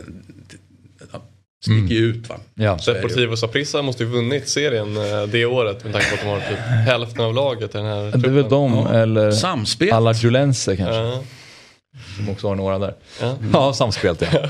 sticker 1.63 1.95
ju 1.95 2.05
ut 2.05 2.29
va. 2.29 2.35
Ja. 2.55 2.79
Deportivo 2.85 3.35
Saprissa 3.35 3.81
måste 3.81 4.03
ju 4.03 4.09
vunnit 4.09 4.49
serien 4.49 4.97
eh, 4.97 5.23
det 5.23 5.45
året 5.45 5.83
med 5.83 5.93
tanke 5.93 6.07
på 6.09 6.15
att 6.15 6.21
de 6.21 6.27
har 6.27 6.39
typ 6.39 6.59
hälften 6.59 7.25
av 7.25 7.33
laget 7.33 7.75
i 7.75 7.77
den 7.77 7.85
här 7.87 8.17
Det 8.17 8.27
är 8.27 8.31
väl 8.31 8.49
de 8.49 8.87
eller 8.87 9.31
Samspel. 9.31 9.91
alla 9.93 10.13
Julense 10.13 10.77
kanske. 10.77 10.95
Ja. 10.95 11.23
Som 12.17 12.29
också 12.29 12.47
har 12.47 12.55
några 12.55 12.79
där. 12.79 12.93
Ja. 13.21 13.37
Ja, 13.53 13.73
samspelt 13.73 14.21
ja. 14.21 14.49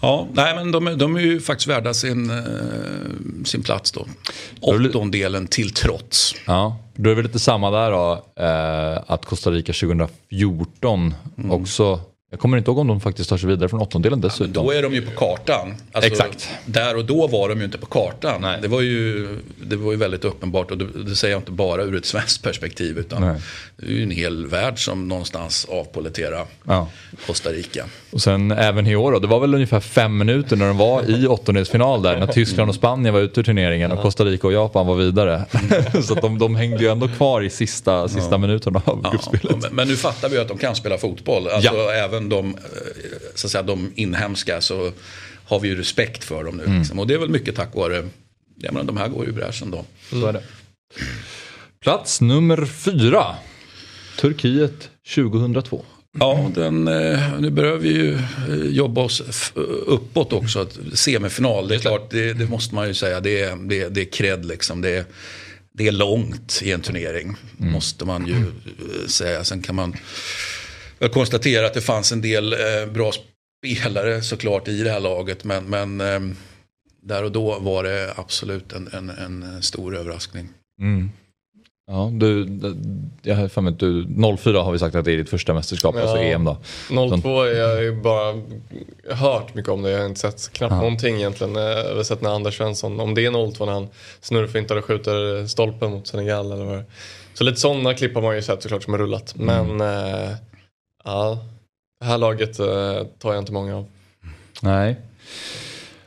Ja, 0.00 0.28
nej 0.32 0.54
men 0.54 0.72
de, 0.72 0.98
de 0.98 1.16
är 1.16 1.20
ju 1.20 1.40
faktiskt 1.40 1.68
värda 1.68 1.94
sin, 1.94 2.30
eh, 2.30 3.44
sin 3.44 3.62
plats 3.62 3.92
då. 3.92 4.06
Åttondelen 4.60 5.46
till 5.46 5.70
trots. 5.74 6.34
ja. 6.46 6.76
Då 6.94 7.10
är 7.10 7.14
det 7.14 7.14
väl 7.14 7.24
lite 7.24 7.38
samma 7.38 7.70
där 7.70 7.90
då. 7.90 8.24
Eh, 8.42 9.02
att 9.06 9.24
Costa 9.24 9.50
Rica 9.50 9.72
2014 9.72 11.14
också. 11.50 12.00
Jag 12.30 12.40
kommer 12.40 12.58
inte 12.58 12.70
ihåg 12.70 12.78
om 12.78 12.86
de 12.86 13.00
faktiskt 13.00 13.30
tar 13.30 13.36
sig 13.36 13.48
vidare 13.48 13.68
från 13.68 13.80
åttondelen 13.80 14.20
dessutom. 14.20 14.52
Då 14.66 14.70
är 14.70 14.82
de 14.82 14.94
ju 14.94 15.02
på 15.02 15.10
kartan. 15.10 15.74
Alltså, 15.92 16.10
Exakt. 16.10 16.48
Där 16.66 16.96
och 16.96 17.04
då 17.04 17.26
var 17.26 17.48
de 17.48 17.58
ju 17.58 17.64
inte 17.64 17.78
på 17.78 17.86
kartan. 17.86 18.40
Nej. 18.40 18.58
Det 18.62 18.68
var 18.68 18.80
ju, 18.80 19.28
det 19.66 19.76
var 19.76 19.92
ju 19.92 19.98
väldigt 19.98 20.24
uppenbart 20.24 20.70
och 20.70 20.78
det, 20.78 20.86
det 21.04 21.16
säger 21.16 21.34
jag 21.34 21.40
inte 21.40 21.50
bara 21.50 21.82
ur 21.82 21.96
ett 21.96 22.04
svenskt 22.06 22.42
perspektiv 22.42 22.98
utan 22.98 23.20
Nej. 23.22 23.40
det 23.76 23.86
är 23.86 23.90
ju 23.90 24.02
en 24.02 24.10
hel 24.10 24.46
värld 24.46 24.84
som 24.84 25.08
någonstans 25.08 25.66
avpoliterar 25.70 26.44
Ja. 26.64 26.88
Costa 27.26 27.50
Rica. 27.50 27.84
Och 28.10 28.20
sen 28.20 28.50
även 28.50 28.86
i 28.86 28.96
år 28.96 29.12
då, 29.12 29.18
det 29.18 29.26
var 29.26 29.40
väl 29.40 29.54
ungefär 29.54 29.80
fem 29.80 30.18
minuter 30.18 30.56
när 30.56 30.66
de 30.68 30.76
var 30.76 31.10
i 31.10 31.26
åttondelsfinal 31.26 32.02
där. 32.02 32.18
När 32.18 32.26
Tyskland 32.26 32.68
och 32.68 32.74
Spanien 32.74 33.14
var 33.14 33.20
ute 33.20 33.40
ur 33.40 33.44
turneringen 33.44 33.92
och 33.92 34.02
Costa 34.02 34.24
Rica 34.24 34.46
och 34.46 34.52
Japan 34.52 34.86
var 34.86 34.94
vidare. 34.94 35.44
Så 36.02 36.12
att 36.14 36.22
de, 36.22 36.38
de 36.38 36.56
hängde 36.56 36.78
ju 36.84 36.88
ändå 36.90 37.08
kvar 37.08 37.42
i 37.42 37.50
sista, 37.50 38.08
sista 38.08 38.38
minuten 38.38 38.76
av 38.76 39.00
Ja, 39.04 39.10
gruppspelet. 39.10 39.56
men, 39.62 39.74
men 39.74 39.88
nu 39.88 39.96
fattar 39.96 40.28
vi 40.28 40.38
att 40.38 40.48
de 40.48 40.58
kan 40.58 40.76
spela 40.76 40.98
fotboll. 40.98 41.48
Alltså 41.48 41.74
Ja. 41.74 41.92
Även 42.16 42.28
de, 42.28 42.54
eh, 42.54 42.60
så 43.34 43.46
att 43.46 43.50
säga, 43.50 43.62
de 43.62 43.92
inhemska 43.94 44.60
så 44.60 44.92
har 45.44 45.60
vi 45.60 45.68
ju 45.68 45.76
respekt 45.76 46.24
för 46.24 46.44
dem 46.44 46.56
nu. 46.56 46.64
Mm. 46.64 46.78
Liksom. 46.78 46.98
Och 46.98 47.06
det 47.06 47.14
är 47.14 47.18
väl 47.18 47.28
mycket 47.28 47.56
tack 47.56 47.74
vare, 47.74 48.08
jag 48.56 48.72
menar 48.74 48.84
de 48.84 48.96
här 48.96 49.08
går 49.08 49.24
ju 49.24 49.30
i 49.30 49.34
bräschen 49.34 49.70
då. 49.70 49.84
Så 50.10 50.26
är 50.26 50.32
det. 50.32 50.42
Plats 51.80 52.20
nummer 52.20 52.66
fyra. 52.66 53.24
Turkiet 54.18 54.90
2002. 55.14 55.84
Ja, 56.18 56.50
den, 56.54 56.88
eh, 56.88 57.40
nu 57.40 57.50
börjar 57.50 57.76
vi 57.76 57.88
ju 57.88 58.14
eh, 58.14 58.66
jobba 58.68 59.00
oss 59.00 59.52
uppåt 59.86 60.32
också. 60.32 60.68
Semifinal, 60.94 61.68
det 61.68 61.74
är 61.74 61.78
klart, 61.78 62.10
det, 62.10 62.32
det 62.32 62.46
måste 62.46 62.74
man 62.74 62.88
ju 62.88 62.94
säga. 62.94 63.20
Det 63.20 63.40
är, 63.40 63.56
det, 63.56 63.88
det 63.88 64.00
är 64.00 64.04
cred 64.04 64.44
liksom. 64.44 64.80
Det 64.80 64.90
är, 64.90 65.04
det 65.72 65.88
är 65.88 65.92
långt 65.92 66.60
i 66.62 66.72
en 66.72 66.80
turnering, 66.80 67.36
måste 67.56 68.04
man 68.04 68.26
ju 68.26 68.44
säga. 69.08 69.44
Sen 69.44 69.62
kan 69.62 69.74
man 69.74 69.96
väl 70.98 71.08
konstatera 71.08 71.66
att 71.66 71.74
det 71.74 71.80
fanns 71.80 72.12
en 72.12 72.20
del 72.20 72.52
eh, 72.52 72.58
bra 72.92 73.12
spelare 73.60 74.22
såklart 74.22 74.68
i 74.68 74.82
det 74.82 74.90
här 74.90 75.00
laget. 75.00 75.44
Men, 75.44 75.64
men 75.64 76.00
eh, 76.00 76.20
där 77.02 77.24
och 77.24 77.32
då 77.32 77.58
var 77.58 77.84
det 77.84 78.12
absolut 78.16 78.72
en, 78.72 78.88
en, 78.92 79.10
en 79.10 79.62
stor 79.62 79.96
överraskning. 79.96 80.48
Mm. 80.80 81.10
Ja, 81.90 82.10
du, 82.12 82.48
jag 83.22 83.36
har 83.36 83.48
för 83.48 83.60
mig 83.60 83.72
att 83.72 83.78
du, 83.78 84.06
04 84.38 84.62
har 84.62 84.72
vi 84.72 84.78
sagt 84.78 84.94
att 84.94 85.04
det 85.04 85.12
är 85.12 85.16
ditt 85.16 85.30
första 85.30 85.54
mästerskap, 85.54 85.94
Ja. 85.98 86.02
alltså 86.02 86.16
EM 86.16 86.44
då. 86.44 86.56
02 87.20 87.28
har 87.28 87.46
jag 87.46 87.82
ju 87.82 87.92
bara 88.02 88.42
hört 89.10 89.54
mycket 89.54 89.70
om 89.70 89.82
det. 89.82 89.90
Jag 89.90 89.98
har 89.98 90.06
inte 90.06 90.20
sett 90.20 90.52
knappt 90.52 90.72
någonting 90.74 91.16
egentligen. 91.16 91.54
Jag 91.54 91.94
har 91.96 92.02
sett 92.02 92.20
när 92.20 92.30
Anders 92.30 92.56
Svensson, 92.56 93.00
om 93.00 93.14
det 93.14 93.26
är 93.26 93.52
02 93.52 93.66
när 93.66 93.72
han 93.72 93.88
snurrfintar 94.20 94.76
och 94.76 94.84
skjuter 94.84 95.46
stolpen 95.46 95.90
mot 95.90 96.06
Senegal 96.06 96.52
eller 96.52 96.64
vad 96.64 96.76
det. 96.78 96.84
Så 97.34 97.44
lite 97.44 97.60
sådana 97.60 97.94
klipp 97.94 98.14
har 98.14 98.22
man 98.22 98.36
ju 98.36 98.42
sett 98.42 98.62
såklart 98.62 98.82
som 98.82 98.92
har 98.92 98.98
rullat. 99.00 99.34
Men 99.36 99.80
eh, 99.80 100.30
ja, 101.06 101.38
det 102.00 102.06
här 102.06 102.18
laget 102.18 102.58
eh, 102.58 102.66
tar 103.18 103.32
jag 103.32 103.38
inte 103.38 103.52
många 103.52 103.76
av. 103.76 103.86
Nej. 104.62 104.96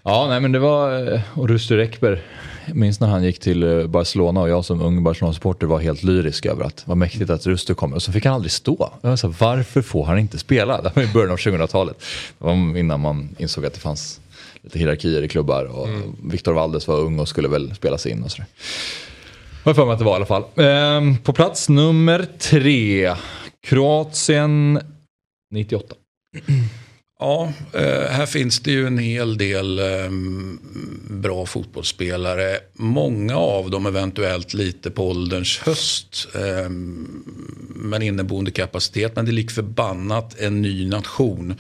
Ja, 0.04 0.28
nej 0.30 0.40
men 0.40 0.52
det 0.52 0.60
var, 0.60 1.14
eh, 1.14 1.22
och 1.34 1.50
Rusty 1.50 1.78
Rekber, 1.78 2.24
jag 2.66 2.76
minns 2.76 3.00
när 3.00 3.08
han 3.08 3.24
gick 3.24 3.40
till 3.40 3.64
eh, 3.64 3.88
Barcelona 3.88 4.42
och 4.42 4.50
jag 4.50 4.66
som 4.66 4.82
ung 4.82 5.04
Barcelona-supporter 5.04 5.68
var 5.68 5.80
helt 5.80 6.04
lyrisk 6.04 6.46
över 6.46 6.64
att 6.64 6.84
vad 6.86 6.98
mäktigt 6.98 7.30
att 7.30 7.48
Rusty 7.48 7.74
kommer. 7.74 7.96
Och 7.96 8.02
så 8.02 8.12
fick 8.12 8.26
han 8.26 8.34
aldrig 8.34 8.52
stå. 8.52 8.94
Jag 9.02 9.10
var 9.10 9.18
så 9.18 9.28
här, 9.28 9.36
varför 9.40 9.82
får 9.82 10.06
han 10.06 10.20
inte 10.20 10.38
spela? 10.38 10.82
Det 10.82 10.96
var 10.96 11.04
i 11.04 11.08
början 11.08 11.32
av 11.32 11.38
2000-talet. 11.38 12.00
Det 12.40 12.46
var 12.46 12.78
innan 12.78 13.00
man 13.00 13.36
insåg 13.38 13.66
att 13.66 13.74
det 13.74 13.80
fanns 13.80 14.20
lite 14.62 14.80
hierarkier 14.80 15.22
i 15.22 15.28
klubbar 15.28 15.66
och 15.66 15.88
Victor 16.24 16.54
Valdes 16.54 16.88
var 16.88 17.00
ung 17.00 17.20
och 17.20 17.28
skulle 17.28 17.48
väl 17.48 17.76
spelas 17.76 18.06
in 18.06 18.24
och 18.24 18.32
sådär. 18.32 18.48
Jag 19.64 19.70
har 19.70 19.74
för 19.74 19.86
mig 19.86 19.94
att 19.94 20.00
det 20.00 20.06
var 20.06 20.12
i 20.12 20.16
alla 20.16 20.26
fall. 20.26 20.44
Ehm, 20.56 21.18
på 21.18 21.34
plats 21.34 21.70
nummer 21.70 22.28
tre, 22.40 23.16
Kroatien 23.68 24.80
98. 25.52 25.96
Ja, 27.20 27.54
eh, 27.74 28.12
här 28.12 28.26
finns 28.26 28.60
det 28.60 28.72
ju 28.72 28.88
en 28.88 28.98
hel 28.98 29.38
del 29.38 29.80
eh, 29.80 30.12
bra 31.10 31.46
fotbollsspelare. 31.46 32.58
Många 32.74 33.38
av 33.38 33.70
dem 33.70 33.86
eventuellt 33.86 34.54
lite 34.54 34.92
på 34.92 35.10
ålderns 35.10 35.60
höst. 35.60 36.28
Eh, 36.36 36.70
men 37.76 38.02
inneboende 38.02 38.52
kapacitet. 38.52 39.16
Men 39.16 39.26
det 39.26 39.32
är 39.32 39.34
lik 39.34 39.52
förbannat 39.52 40.40
en 40.40 40.62
ny 40.62 40.88
nation. 40.88 41.56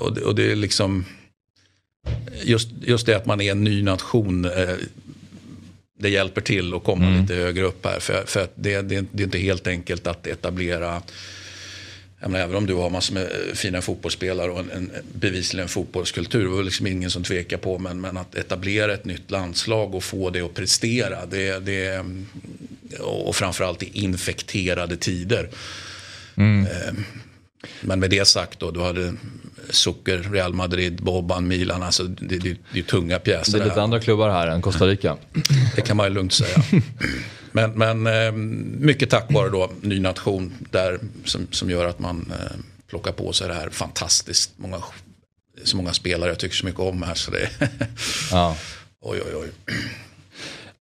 Och, 0.00 0.14
det, 0.14 0.20
och 0.20 0.34
det 0.34 0.52
är 0.52 0.56
liksom 0.56 1.04
just, 2.42 2.68
just 2.80 3.06
det 3.06 3.16
att 3.16 3.26
man 3.26 3.40
är 3.40 3.52
en 3.52 3.64
ny 3.64 3.82
nation. 3.82 4.50
Det 6.02 6.08
hjälper 6.08 6.40
till 6.40 6.74
att 6.74 6.84
komma 6.84 7.20
lite 7.20 7.34
högre 7.34 7.64
upp 7.64 7.86
här. 7.86 8.00
För, 8.00 8.24
för 8.26 8.48
det, 8.54 8.82
det, 8.82 9.04
det 9.12 9.22
är 9.22 9.24
inte 9.24 9.38
helt 9.38 9.66
enkelt 9.66 10.06
att 10.06 10.26
etablera 10.26 11.02
menar, 12.20 12.44
även 12.44 12.56
om 12.56 12.66
du 12.66 12.74
har 12.74 12.90
massor 12.90 13.14
med 13.14 13.22
eh, 13.22 13.54
fina 13.54 13.82
fotbollsspelare 13.82 14.50
och 14.50 14.60
en, 14.60 14.70
en 14.70 14.90
bevisligen 15.12 15.68
fotbollskultur. 15.68 16.42
Det 16.44 16.48
var 16.48 16.62
liksom 16.62 16.86
ingen 16.86 17.10
som 17.10 17.22
tvekar 17.22 17.56
på. 17.56 17.78
Men, 17.78 18.00
men 18.00 18.16
att 18.16 18.34
etablera 18.34 18.94
ett 18.94 19.04
nytt 19.04 19.30
landslag 19.30 19.94
och 19.94 20.04
få 20.04 20.30
det 20.30 20.40
att 20.40 20.54
prestera. 20.54 21.26
Det, 21.26 21.58
det, 21.58 21.86
mm, 21.86 22.26
och 23.00 23.36
framförallt 23.36 23.82
i 23.82 23.90
infekterade 23.92 24.96
tider. 24.96 25.48
Eh, 26.36 26.94
Men 27.80 28.00
med 28.00 28.10
det 28.10 28.28
sagt 28.28 28.60
då, 28.60 28.70
du 28.70 28.80
hade 28.80 29.14
Zucker, 29.70 30.18
Real 30.18 30.54
Madrid, 30.54 31.02
Boban, 31.02 31.48
Milan. 31.48 31.82
Alltså 31.82 32.04
det, 32.04 32.38
det, 32.38 32.56
det 32.72 32.78
är 32.78 32.82
tunga 32.82 33.18
pjäser. 33.18 33.52
Det 33.52 33.58
är 33.58 33.64
lite 33.64 33.74
här. 33.74 33.82
andra 33.82 34.00
klubbar 34.00 34.30
här 34.30 34.46
än 34.46 34.62
Costa 34.62 34.86
Rica. 34.86 35.16
Det 35.76 35.82
kan 35.82 35.96
man 35.96 36.06
ju 36.06 36.14
lugnt 36.14 36.32
säga. 36.32 36.62
Men, 37.54 37.70
men 37.72 38.06
eh, 38.06 38.32
mycket 38.32 39.10
tack 39.10 39.32
vare 39.32 39.50
då 39.50 39.70
ny 39.80 40.00
nation 40.00 40.52
där 40.70 41.00
som, 41.24 41.46
som 41.50 41.70
gör 41.70 41.86
att 41.86 41.98
man 41.98 42.32
eh, 42.40 42.56
plockar 42.88 43.12
på 43.12 43.32
sig 43.32 43.48
det 43.48 43.54
här 43.54 43.70
fantastiskt 43.70 44.52
många, 44.56 44.76
så 45.64 45.76
många 45.76 45.92
spelare 45.92 46.30
jag 46.30 46.38
tycker 46.38 46.56
så 46.56 46.66
mycket 46.66 46.80
om 46.80 47.02
här 47.02 47.14
så 47.14 47.30
det 47.30 47.48
Ja. 48.30 48.56
oj 49.00 49.20
oj 49.26 49.36
oj. 49.36 49.74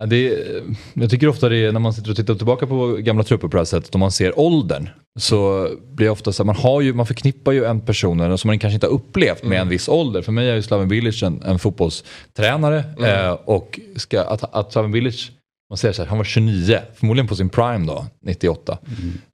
Det 0.06 0.28
är, 0.28 0.64
jag 0.94 1.10
tycker 1.10 1.28
ofta 1.28 1.50
det 1.50 1.58
är 1.58 1.72
när 1.72 1.80
man 1.80 1.94
sitter 1.94 2.10
och 2.10 2.16
tittar 2.16 2.36
tillbaka 2.36 2.68
på 2.68 2.88
gamla 2.88 3.24
trupper 3.24 3.48
på 3.48 3.58
det 3.58 3.60
här 3.60 3.66
sättet 3.66 3.94
och 3.94 4.00
man 4.00 4.12
ser 4.12 4.40
åldern 4.40 4.90
så 5.20 5.70
blir 5.92 6.06
det 6.06 6.12
ofta 6.12 6.32
så 6.32 6.44
att 6.44 6.48
man, 6.48 6.56
har 6.56 6.82
ju, 6.82 6.94
man 6.94 7.06
förknippar 7.06 7.52
ju 7.52 7.66
en 7.66 7.82
person 7.82 8.38
som 8.38 8.48
man 8.48 8.60
kanske 8.60 8.76
inte 8.76 8.88
har 8.88 8.94
upplevt 8.94 9.44
med 9.44 9.62
en 9.62 9.70
viss 9.70 9.90
ålder. 9.90 10.22
För 10.22 10.32
mig 10.32 10.50
är 10.50 10.56
ju 10.56 10.62
Slaven 10.62 10.88
Bilic 10.88 11.24
en, 11.24 11.42
en 11.44 11.60
fotbollstränare 11.60 12.84
eh, 13.04 13.32
och 13.32 13.80
ska, 13.96 14.22
att, 14.22 14.56
att 14.56 14.72
Slaven 14.72 14.92
Bilic, 14.92 15.32
man 15.72 15.78
säger 15.78 15.94
så 15.94 16.02
här, 16.02 16.10
han 16.10 16.18
var 16.18 16.26
29, 16.26 16.80
förmodligen 16.96 17.28
på 17.28 17.36
sin 17.36 17.50
prime 17.50 17.88
då, 17.88 18.06
98. 18.22 18.78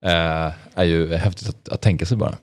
Eh, 0.05 0.11
är 0.75 0.83
ju 0.83 1.13
häftigt 1.15 1.49
att, 1.49 1.69
att 1.69 1.81
tänka 1.81 2.05
sig 2.05 2.17
bara. 2.17 2.37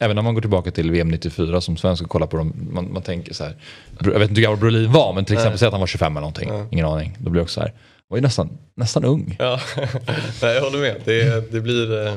Även 0.00 0.16
när 0.16 0.22
man 0.22 0.34
går 0.34 0.40
tillbaka 0.40 0.70
till 0.70 0.90
VM 0.90 1.08
94 1.08 1.60
som 1.60 1.76
svensk 1.76 2.02
och 2.02 2.10
kollar 2.10 2.26
på 2.26 2.36
dem, 2.36 2.68
man, 2.72 2.92
man 2.92 3.02
tänker 3.02 3.34
så 3.34 3.44
här. 3.44 3.56
Jag 3.98 4.18
vet 4.18 4.28
inte 4.28 4.34
hur 4.34 4.42
gammal 4.42 4.58
Brolin 4.58 4.92
var, 4.92 5.12
men 5.12 5.24
till 5.24 5.34
exempel 5.34 5.58
säg 5.58 5.66
att 5.66 5.72
han 5.72 5.80
var 5.80 5.86
25 5.86 6.12
eller 6.12 6.20
någonting. 6.20 6.50
Ingen 6.70 6.86
aning. 6.86 7.16
Då 7.18 7.30
blir 7.30 7.40
jag 7.40 7.44
också 7.44 7.54
så 7.54 7.60
här, 7.60 7.72
var 8.08 8.18
ju 8.18 8.22
nästan, 8.22 8.58
nästan 8.76 9.04
ung. 9.04 9.36
Ja, 9.38 9.60
Nej, 10.42 10.54
jag 10.54 10.62
håller 10.62 10.78
med. 10.78 10.96
Det, 11.04 11.52
det, 11.52 11.60
blir, 11.60 12.06
eh, 12.06 12.14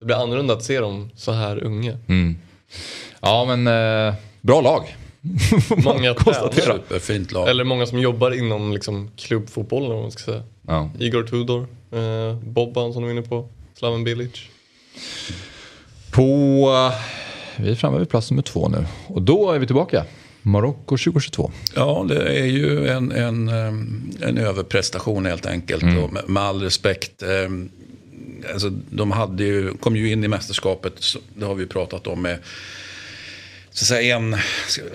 det 0.00 0.06
blir 0.06 0.22
annorlunda 0.22 0.54
att 0.54 0.62
se 0.62 0.80
dem 0.80 1.10
så 1.14 1.32
här 1.32 1.64
unga. 1.64 1.98
Mm. 2.08 2.36
Ja 3.20 3.44
men 3.44 3.66
eh, 3.66 4.14
bra 4.40 4.60
lag. 4.60 4.96
Många 5.84 6.14
konstatera. 6.14 6.74
Superfint 6.74 7.32
lag. 7.32 7.48
Eller 7.48 7.64
många 7.64 7.86
som 7.86 7.98
jobbar 7.98 8.30
inom 8.30 8.72
liksom, 8.72 9.10
klubbfotboll 9.16 9.84
eller 9.84 9.94
vad 9.94 10.02
man 10.02 10.10
ska 10.10 10.24
säga. 10.24 10.42
Ja. 10.66 10.90
Igor 10.98 11.22
Tudor, 11.22 11.66
eh, 11.92 12.36
Bobban 12.44 12.92
som 12.92 13.02
du 13.02 13.08
var 13.08 13.12
inne 13.18 13.28
på, 13.28 13.48
Slaven 13.74 14.04
Bilic. 14.04 14.30
På, 16.10 16.22
eh, 16.92 17.00
vi 17.56 17.70
är 17.70 17.74
framme 17.74 17.98
vid 17.98 18.08
plats 18.08 18.30
nummer 18.30 18.42
två 18.42 18.68
nu. 18.68 18.86
Och 19.06 19.22
då 19.22 19.50
är 19.52 19.58
vi 19.58 19.66
tillbaka. 19.66 20.04
Marocko 20.42 20.96
2022. 20.96 21.50
Ja, 21.74 22.04
det 22.08 22.38
är 22.40 22.46
ju 22.46 22.88
en, 22.88 23.12
en, 23.12 23.48
eh, 23.48 24.28
en 24.28 24.38
överprestation 24.38 25.26
helt 25.26 25.46
enkelt. 25.46 25.82
Och 25.82 26.12
med, 26.12 26.28
med 26.28 26.42
all 26.42 26.62
respekt. 26.62 27.22
eh, 27.22 27.28
Alltså, 28.52 28.70
de 28.90 29.10
hade 29.10 29.44
ju, 29.44 29.72
kom 29.74 29.96
ju 29.96 30.12
in 30.12 30.24
i 30.24 30.28
mästerskapet, 30.28 30.92
så- 30.98 31.18
det 31.34 31.44
har 31.46 31.54
vi 31.54 31.66
pratat 31.66 32.06
om, 32.06 32.22
med, 32.22 32.38
så 33.72 33.84
att 33.84 33.88
säga, 33.88 34.16
en 34.16 34.36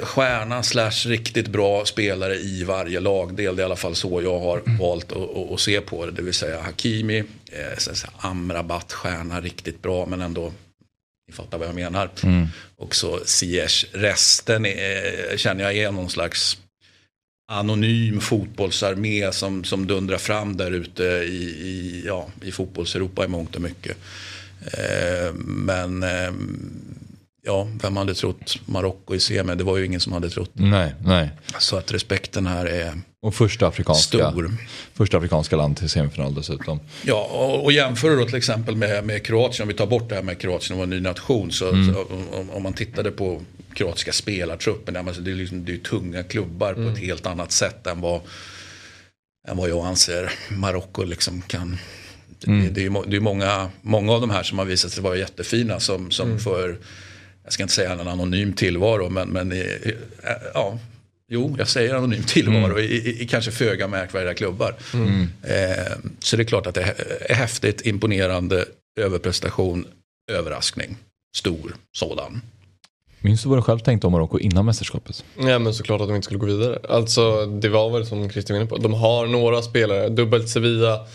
stjärna 0.02 0.64
slash 0.64 1.06
riktigt 1.06 1.48
bra 1.48 1.86
spelare 1.86 2.36
i 2.36 2.64
varje 2.64 3.00
lagdel. 3.00 3.56
Det 3.56 3.62
är 3.62 3.64
i 3.64 3.66
alla 3.66 3.76
fall 3.76 3.96
så 3.96 4.22
jag 4.22 4.40
har 4.40 4.58
mm. 4.58 4.78
valt 4.78 5.12
att, 5.12 5.52
att, 5.52 5.60
se 5.60 5.82
på 5.82 6.06
det. 6.06 6.12
Det 6.12 6.22
vill 6.22 6.34
säga 6.34 6.62
Hakimi, 6.62 7.24
eh, 7.52 7.78
säga, 7.78 8.12
Amrabat, 8.18 8.94
stjärna 8.94 9.42
riktigt 9.42 9.82
bra 9.82 10.06
men 10.06 10.22
ändå 10.22 10.54
ni 11.28 11.34
fattar 11.34 11.58
vad 11.58 11.68
jag 11.68 11.76
menar. 11.76 12.10
Mm. 12.24 12.48
Och 12.78 12.96
så 12.96 13.20
Ziyech. 13.26 13.86
Resten 13.92 14.66
är, 14.66 15.38
känner 15.38 15.64
jag 15.64 15.78
är 15.78 15.92
någon 15.92 16.10
slags 16.10 16.58
anonym 17.52 18.22
fotbollsarmé 18.22 19.32
som, 19.32 19.64
som 19.64 19.88
dundrar 19.88 20.18
fram 20.18 20.58
där 20.58 20.72
ute 20.72 21.04
i, 21.04 21.44
i, 21.44 22.04
ja, 22.06 22.28
i 22.42 22.52
fotbollseuropa 22.52 23.26
i 23.26 23.28
mångt 23.28 23.56
och 23.56 23.62
mycket. 23.62 23.98
Eh, 24.74 25.34
men 25.46 26.04
eh, 26.04 26.32
ja, 27.46 27.68
vem 27.82 27.98
hade 27.98 28.14
trott 28.14 28.60
Marocko 28.66 29.16
i 29.16 29.20
semi? 29.20 29.56
Det 29.56 29.64
var 29.64 29.78
ju 29.78 29.86
ingen 29.86 30.00
som 30.00 30.14
hade 30.14 30.30
trott. 30.30 30.52
Nej, 30.54 30.96
nej. 31.06 31.30
Så 31.60 31.78
att 31.78 31.92
respekten 31.92 32.48
här 32.48 32.66
är 32.66 32.94
och 33.22 33.36
första 33.36 33.68
afrikanska, 33.68 34.32
stor. 34.32 34.52
Första 34.94 35.18
afrikanska 35.18 35.56
land 35.56 35.78
till 35.78 35.90
semifinal 35.90 36.34
dessutom. 36.34 36.80
Ja, 37.04 37.30
och, 37.32 37.64
och 37.64 37.72
jämför 37.72 38.18
då 38.18 38.26
till 38.26 38.36
exempel 38.36 38.76
med, 38.76 39.06
med 39.06 39.26
Kroatien, 39.26 39.64
om 39.64 39.68
vi 39.68 39.74
tar 39.74 39.88
bort 39.88 40.10
det 40.10 40.16
här 40.16 40.24
med 40.24 40.40
Kroatien 40.40 40.78
och 40.78 40.84
en 40.84 40.90
ny 40.90 41.00
nation. 41.00 41.52
Så, 41.52 41.70
mm. 41.70 41.94
så 41.94 42.04
om, 42.32 42.50
om, 42.50 42.64
man 42.64 42.74
tittade 42.74 43.12
på 43.12 43.42
kroatiska 43.74 44.12
spelartruppen, 44.12 44.96
alltså 44.96 45.22
det 45.22 45.32
är, 45.32 45.36
liksom, 45.36 45.66
det 45.66 45.74
är 45.74 45.78
tunga 45.78 46.24
klubbar 46.24 46.74
mm. 46.74 46.84
på 46.84 46.92
ett 46.92 46.98
mm. 46.98 47.08
helt 47.08 47.26
annat 47.26 47.52
sätt 47.52 47.88
än 47.88 48.02
vad, 48.02 48.22
än 49.48 49.58
vad 49.58 49.70
jag 49.70 49.86
anser 49.86 50.32
Marocko 50.50 51.04
liksom 51.04 51.42
kan 51.42 51.78
Mm. 52.48 52.74
Det, 52.74 52.86
är, 52.86 53.10
det 53.10 53.16
är 53.16 53.20
många, 53.20 53.70
många 53.82 54.12
av 54.12 54.22
de 54.22 54.30
här 54.30 54.44
som 54.44 54.58
har 54.58 54.66
visat 54.66 54.92
sig 54.92 55.04
vara 55.04 55.16
jättefina 55.16 55.80
som, 55.80 56.12
som 56.12 56.28
mm. 56.28 56.40
för, 56.40 56.78
jag 57.46 57.54
ska 57.54 57.64
inte 57.64 57.76
säga 57.76 57.92
en 57.94 58.08
anonym 58.08 58.54
tillvaro, 58.54 59.10
men, 59.10 59.30
men 59.30 59.64
ja, 60.54 60.80
jo, 61.32 61.56
jag 61.58 61.68
säger 61.68 61.96
anonym 61.96 62.24
tillvaro 62.24 62.72
mm. 62.72 62.80
i, 62.80 62.84
i, 62.84 63.22
i 63.22 63.28
kanske 63.28 63.52
föga 63.52 63.88
märkvärdiga 63.88 64.34
klubbar. 64.34 64.76
Mm. 64.94 65.28
Eh, 65.44 65.94
så 66.20 66.38
det 66.38 66.44
är 66.44 66.46
klart 66.46 66.68
att 66.68 66.76
det 66.76 66.96
är 67.30 67.36
häftigt, 67.36 67.86
imponerande, 67.86 68.66
överprestation, 69.00 69.88
överraskning, 70.32 70.98
stor 71.38 71.76
sådan. 71.98 72.42
Minns 73.20 73.44
du 73.44 73.50
vad 73.50 73.58
du 73.58 73.62
själv 73.62 73.80
tänkte 73.80 74.08
om 74.08 74.14
Marocko 74.14 74.40
innan 74.40 74.66
mästerskapet? 74.66 75.26
Ja 75.40 75.60
men 75.60 75.74
såklart 75.74 76.02
att 76.02 76.08
de 76.08 76.16
inte 76.16 76.26
skulle 76.26 76.40
gå 76.40 76.46
vidare. 76.46 76.80
Alltså 76.90 77.46
det 77.46 77.70
var 77.70 77.90
väl 77.90 78.06
som 78.06 78.30
Christian 78.30 78.56
var 78.56 78.62
inne 78.62 78.70
på. 78.70 78.78
De 78.78 78.94
har 78.94 79.28
några 79.28 79.62
spelare, 79.62 80.10
dubbelt 80.10 80.50
Sevilla, 80.50 81.08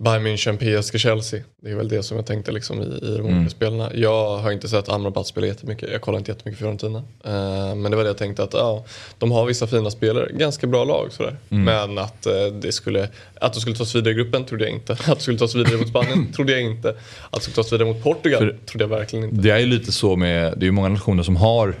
Bayern 0.00 0.22
München, 0.22 0.56
PSG, 0.56 0.98
Chelsea. 0.98 1.40
Det 1.62 1.70
är 1.70 1.74
väl 1.74 1.88
det 1.88 2.02
som 2.02 2.16
jag 2.16 2.26
tänkte 2.26 2.52
liksom 2.52 2.82
i, 2.82 2.84
i 2.84 3.16
de 3.16 3.20
olika 3.20 3.28
mm. 3.28 3.50
spelarna. 3.50 3.90
Jag 3.94 4.38
har 4.38 4.52
inte 4.52 4.68
sett 4.68 4.88
Amrabat 4.88 5.26
spela 5.26 5.46
jättemycket. 5.46 5.88
Jag 5.92 6.00
kollar 6.00 6.18
inte 6.18 6.30
jättemycket 6.30 6.58
Fiorentina. 6.58 6.98
Uh, 6.98 7.74
men 7.74 7.90
det 7.90 7.96
var 7.96 8.04
det 8.04 8.10
jag 8.10 8.18
tänkte 8.18 8.42
att 8.42 8.54
ja, 8.54 8.84
de 9.18 9.32
har 9.32 9.46
vissa 9.46 9.66
fina 9.66 9.90
spelare. 9.90 10.28
Ganska 10.32 10.66
bra 10.66 10.84
lag 10.84 11.12
sådär. 11.12 11.36
Mm. 11.50 11.64
Men 11.64 12.04
att, 12.04 12.26
uh, 12.26 12.54
det 12.60 12.72
skulle, 12.72 13.08
att 13.34 13.52
de 13.52 13.60
skulle 13.60 13.76
tas 13.76 13.94
vidare 13.94 14.10
i 14.10 14.16
gruppen 14.16 14.44
trodde 14.44 14.64
jag 14.64 14.72
inte. 14.72 14.92
Att 15.06 15.06
de 15.06 15.20
skulle 15.20 15.38
tas 15.38 15.54
vidare 15.54 15.76
mot 15.76 15.88
Spanien 15.88 16.32
trodde 16.36 16.52
jag 16.52 16.62
inte. 16.62 16.88
Att 17.30 17.32
de 17.32 17.40
skulle 17.40 17.54
tas 17.54 17.72
vidare 17.72 17.88
mot 17.88 18.02
Portugal 18.02 18.38
För 18.38 18.56
trodde 18.66 18.84
jag 18.84 18.88
verkligen 18.88 19.24
inte. 19.24 19.36
Det 19.36 19.50
är 19.50 19.58
ju 19.58 19.66
lite 19.66 19.92
så 19.92 20.16
med, 20.16 20.52
det 20.56 20.64
är 20.64 20.66
ju 20.66 20.72
många 20.72 20.88
nationer 20.88 21.22
som 21.22 21.36
har 21.36 21.74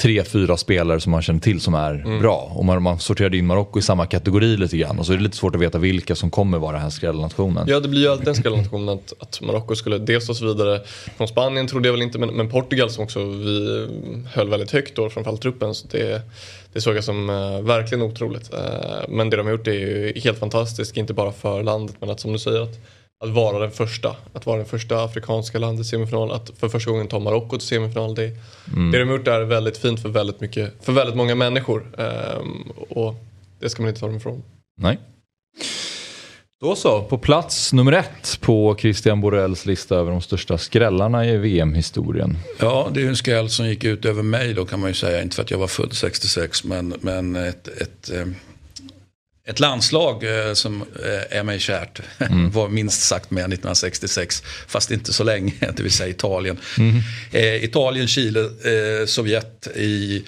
tre, 0.00 0.24
fyra 0.24 0.56
spelare 0.56 1.00
som 1.00 1.12
man 1.12 1.22
känner 1.22 1.40
till 1.40 1.60
som 1.60 1.74
är 1.74 1.94
mm. 1.94 2.20
bra. 2.20 2.52
Och 2.54 2.64
man, 2.64 2.82
man 2.82 2.98
sorterade 2.98 3.36
in 3.36 3.46
Marocko 3.46 3.78
i 3.78 3.82
samma 3.82 4.06
kategori 4.06 4.56
lite 4.56 4.76
grann. 4.76 4.98
Och 4.98 5.06
så 5.06 5.12
är 5.12 5.16
det 5.16 5.22
lite 5.22 5.36
svårt 5.36 5.54
att 5.54 5.60
veta 5.60 5.78
vilka 5.78 6.14
som 6.14 6.30
kommer 6.30 6.58
vara 6.58 6.72
den 6.72 6.82
här 6.82 6.90
skrällnationen. 6.90 7.64
Ja, 7.68 7.80
det 7.80 7.88
blir 7.88 8.00
ju 8.00 8.08
alltid 8.08 8.28
en 8.28 8.34
skrällnation 8.34 8.88
att, 8.88 9.12
att 9.18 9.40
Marocko 9.40 9.74
skulle 9.74 9.98
dels 9.98 10.26
tas 10.26 10.42
vidare 10.42 10.80
från 11.16 11.28
Spanien 11.28 11.66
trodde 11.66 11.88
jag 11.88 11.92
väl 11.92 12.02
inte, 12.02 12.18
men, 12.18 12.28
men 12.28 12.50
Portugal 12.50 12.90
som 12.90 13.04
också 13.04 13.24
vi 13.24 13.88
höll 14.32 14.48
väldigt 14.48 14.70
högt 14.70 14.96
då, 14.96 15.10
framförallt 15.10 15.42
truppen. 15.42 15.74
Så 15.74 15.86
det, 15.90 16.22
det 16.72 16.80
såg 16.80 16.96
jag 16.96 17.04
som 17.04 17.30
uh, 17.30 17.60
verkligen 17.60 18.02
otroligt. 18.02 18.54
Uh, 18.54 18.60
men 19.08 19.30
det 19.30 19.36
de 19.36 19.46
har 19.46 19.52
gjort 19.52 19.66
är 19.66 19.72
ju 19.72 20.12
helt 20.16 20.38
fantastiskt, 20.38 20.96
inte 20.96 21.14
bara 21.14 21.32
för 21.32 21.62
landet 21.62 21.96
men 22.00 22.10
att 22.10 22.20
som 22.20 22.32
du 22.32 22.38
säger 22.38 22.60
att 22.60 22.78
att 23.24 23.30
vara 23.30 23.58
den 23.58 23.70
första. 23.70 24.16
Att 24.32 24.46
vara 24.46 24.56
den 24.56 24.66
första 24.66 25.04
afrikanska 25.04 25.58
landet 25.58 25.86
i 25.86 25.88
semifinal. 25.88 26.32
Att 26.32 26.50
för 26.58 26.68
första 26.68 26.90
gången 26.90 27.08
ta 27.08 27.18
Marocko 27.18 27.58
till 27.58 27.68
semifinal. 27.68 28.14
Det, 28.14 28.30
mm. 28.76 28.90
det 28.90 28.98
de 28.98 29.10
gjort 29.10 29.28
är 29.28 29.40
väldigt 29.40 29.78
fint 29.78 30.02
för 30.02 30.08
väldigt, 30.08 30.40
mycket, 30.40 30.74
för 30.84 30.92
väldigt 30.92 31.16
många 31.16 31.34
människor. 31.34 31.86
Um, 32.40 32.72
och 32.88 33.14
det 33.60 33.70
ska 33.70 33.82
man 33.82 33.88
inte 33.88 34.00
ta 34.00 34.06
dem 34.06 34.16
ifrån. 34.16 34.42
Nej. 34.76 34.98
Då 36.60 36.76
så, 36.76 37.02
på 37.02 37.18
plats 37.18 37.72
nummer 37.72 37.92
ett 37.92 38.38
på 38.40 38.76
Christian 38.78 39.20
Borrells 39.20 39.66
lista 39.66 39.96
över 39.96 40.10
de 40.10 40.20
största 40.20 40.58
skrällarna 40.58 41.26
i 41.26 41.36
VM-historien. 41.36 42.38
Ja, 42.58 42.88
det 42.94 43.02
är 43.02 43.08
en 43.08 43.16
skräll 43.16 43.50
som 43.50 43.66
gick 43.66 43.84
ut 43.84 44.04
över 44.04 44.22
mig 44.22 44.54
då 44.54 44.64
kan 44.64 44.80
man 44.80 44.90
ju 44.90 44.94
säga. 44.94 45.22
Inte 45.22 45.36
för 45.36 45.42
att 45.42 45.50
jag 45.50 45.58
var 45.58 45.66
född 45.66 45.92
66 45.92 46.64
men, 46.64 46.94
men 47.00 47.36
ett, 47.36 47.68
ett, 47.68 48.10
eh, 48.10 48.26
ett 49.50 49.60
landslag 49.60 50.24
eh, 50.24 50.54
som 50.54 50.82
eh, 50.82 51.38
är 51.38 51.42
mig 51.42 51.60
kärt 51.60 52.00
mm. 52.18 52.50
var 52.52 52.68
minst 52.68 53.02
sagt 53.02 53.30
med 53.30 53.40
1966, 53.40 54.42
fast 54.66 54.90
inte 54.90 55.12
så 55.12 55.24
länge, 55.24 55.52
det 55.76 55.82
vill 55.82 55.92
säga 55.92 56.08
Italien. 56.10 56.58
Mm. 56.78 56.96
Eh, 57.32 57.64
Italien, 57.64 58.08
Chile, 58.08 58.50
Sovjet 59.06 59.68
i, 59.76 60.24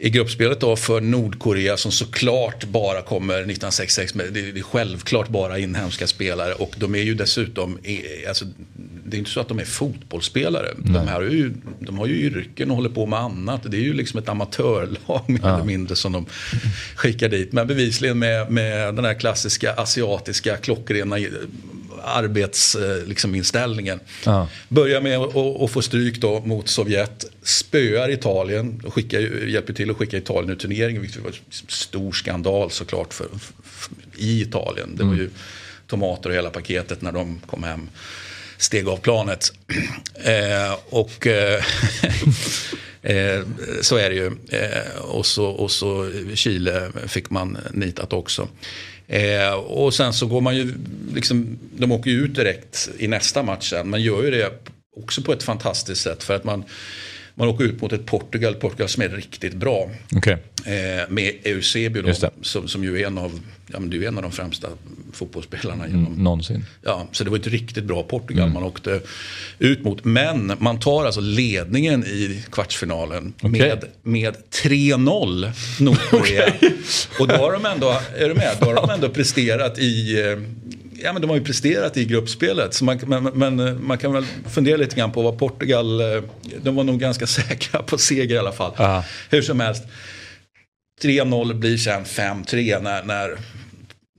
i 0.00 0.10
gruppspelet 0.10 0.60
då 0.60 0.76
för 0.76 1.00
Nordkorea 1.00 1.76
som 1.76 1.92
såklart 1.92 2.64
bara 2.64 3.02
kommer 3.02 3.34
1966, 3.34 4.14
med, 4.14 4.32
det, 4.32 4.40
är 4.40 4.62
självklart 4.62 5.28
bara 5.28 5.58
inhemska 5.58 6.06
spelare 6.06 6.52
och 6.52 6.74
de 6.78 6.94
är 6.94 7.02
ju 7.02 7.14
dessutom, 7.14 7.78
alltså, 8.28 8.44
det 9.04 9.16
är 9.16 9.18
inte 9.18 9.30
så 9.30 9.40
att 9.40 9.48
de 9.48 9.58
är 9.58 9.64
fotbollsspelare. 9.64 10.66
De, 10.76 10.94
här 10.94 11.14
har 11.14 11.22
ju, 11.22 11.52
de 11.80 11.98
har 11.98 12.06
ju 12.06 12.14
yrken 12.14 12.70
och 12.70 12.76
håller 12.76 12.90
på 12.90 13.06
med 13.06 13.18
annat. 13.18 13.60
Det 13.70 13.76
är 13.76 13.80
ju 13.80 13.92
liksom 13.92 14.18
ett 14.18 14.28
amatörlag 14.28 15.22
mer 15.26 15.40
ja. 15.42 15.54
eller 15.54 15.64
mindre 15.64 15.96
som 15.96 16.12
de 16.12 16.26
skickar 16.94 17.28
dit. 17.28 17.52
Men 17.52 17.66
bevisligen 17.66 18.18
med, 18.18 18.50
med 18.50 18.94
den 18.94 19.04
här 19.04 19.14
klassiska 19.14 19.72
asiatiska 19.72 20.56
klockrena 20.56 21.16
arbetsinställningen. 22.04 23.98
Liksom, 23.98 24.32
ja. 24.32 24.48
Börjar 24.68 25.00
med 25.00 25.18
att 25.64 25.70
få 25.70 25.82
stryk 25.82 26.20
då 26.20 26.40
mot 26.40 26.68
Sovjet. 26.68 27.24
Spöar 27.42 28.10
Italien 28.10 28.82
och 28.84 28.94
skickar, 28.94 29.20
hjälper 29.46 29.72
till 29.72 29.90
att 29.90 29.96
skicka 29.96 30.16
Italien 30.16 30.50
ur 30.50 30.56
turneringen. 30.56 31.02
Vilket 31.02 31.22
var 31.22 31.30
en 31.30 31.36
stor 31.68 32.12
skandal 32.12 32.70
såklart 32.70 33.14
för, 33.14 33.28
för, 33.64 33.94
i 34.16 34.42
Italien. 34.42 34.96
Det 34.96 35.04
var 35.04 35.14
ju 35.14 35.30
tomater 35.86 36.30
och 36.30 36.36
hela 36.36 36.50
paketet 36.50 37.02
när 37.02 37.12
de 37.12 37.40
kom 37.46 37.62
hem 37.62 37.88
steg 38.58 38.88
av 38.88 38.96
planet. 38.96 39.52
Eh, 40.24 40.78
och 40.88 41.26
eh, 41.26 41.64
eh, 43.02 43.42
så 43.80 43.96
är 43.96 44.10
det 44.10 44.16
ju. 44.16 44.26
Eh, 44.48 45.00
och, 45.00 45.26
så, 45.26 45.46
och 45.46 45.70
så 45.70 46.10
Chile 46.34 46.92
fick 47.06 47.30
man 47.30 47.58
nitat 47.70 48.12
också. 48.12 48.48
Eh, 49.08 49.52
och 49.52 49.94
sen 49.94 50.12
så 50.12 50.26
går 50.26 50.40
man 50.40 50.56
ju, 50.56 50.74
liksom, 51.14 51.58
de 51.76 51.92
åker 51.92 52.10
ju 52.10 52.24
ut 52.24 52.34
direkt 52.34 52.90
i 52.98 53.08
nästa 53.08 53.42
match 53.42 53.70
sen. 53.70 53.90
men 53.90 54.02
gör 54.02 54.22
ju 54.22 54.30
det 54.30 54.52
också 54.96 55.22
på 55.22 55.32
ett 55.32 55.42
fantastiskt 55.42 56.02
sätt. 56.02 56.22
För 56.22 56.34
att 56.34 56.44
man, 56.44 56.64
man 57.38 57.48
åker 57.48 57.64
ut 57.64 57.80
mot 57.80 57.92
ett 57.92 58.06
Portugal, 58.06 58.54
Portugal 58.54 58.88
som 58.88 59.02
är 59.02 59.08
riktigt 59.08 59.54
bra. 59.54 59.90
Okay. 60.16 60.36
Eh, 60.64 61.08
med 61.08 61.32
Eusebio 61.44 62.14
som, 62.42 62.68
som 62.68 62.84
ju 62.84 63.00
är 63.00 63.06
en 63.06 63.18
av, 63.18 63.40
ja, 63.66 63.80
men 63.80 63.90
du 63.90 64.04
är 64.04 64.08
en 64.08 64.16
av 64.16 64.22
de 64.22 64.32
främsta 64.32 64.68
fotbollsspelarna. 65.12 65.86
Genom, 65.86 66.06
mm, 66.06 66.24
någonsin. 66.24 66.64
Ja, 66.82 67.08
så 67.12 67.24
det 67.24 67.30
var 67.30 67.36
ett 67.36 67.46
riktigt 67.46 67.84
bra 67.84 68.02
Portugal 68.02 68.42
mm. 68.42 68.54
man 68.54 68.62
åkte 68.62 69.00
ut 69.58 69.84
mot. 69.84 70.04
Men 70.04 70.52
man 70.58 70.80
tar 70.80 71.04
alltså 71.04 71.20
ledningen 71.20 72.04
i 72.04 72.44
kvartsfinalen 72.52 73.32
okay. 73.36 73.50
med, 73.50 73.84
med 74.02 74.36
3-0 74.62 75.50
Nordkorea. 75.80 76.46
okay. 76.56 76.70
Och 77.20 77.28
då 77.28 77.34
har 77.34 77.52
de 77.52 77.66
ändå, 77.66 78.00
är 78.16 78.28
du 78.28 78.34
med? 78.34 78.56
Då 78.60 78.66
har 78.66 78.74
de 78.74 78.90
ändå 78.90 79.08
presterat 79.08 79.78
i 79.78 80.20
eh, 80.20 80.38
ja, 81.02 81.12
men 81.12 81.22
de 81.22 81.30
har 81.30 81.36
ju 81.36 81.44
presterat 81.44 81.96
i 81.96 82.04
gruppspelet. 82.04 82.74
Så 82.74 82.84
man, 82.84 83.00
men, 83.06 83.24
men, 83.24 83.60
eh, 83.60 83.74
man 83.74 83.98
kan 83.98 84.12
väl 84.12 84.24
fundera 84.50 84.76
lite 84.76 84.96
grann 84.96 85.12
på 85.12 85.22
vad 85.22 85.38
Portugal, 85.38 86.00
eh, 86.00 86.22
de 86.62 86.76
var 86.76 86.84
nog 86.84 87.00
ganska 87.00 87.26
säkra 87.38 87.82
på 87.82 87.98
seger 87.98 88.34
i 88.34 88.38
alla 88.38 88.52
fall. 88.52 88.72
Aha. 88.76 89.04
Hur 89.30 89.42
som 89.42 89.60
helst. 89.60 89.84
3-0 91.02 91.54
blir 91.54 91.76
sen 91.76 92.04
5-3 92.04 92.82
när, 92.82 93.02
när, 93.02 93.38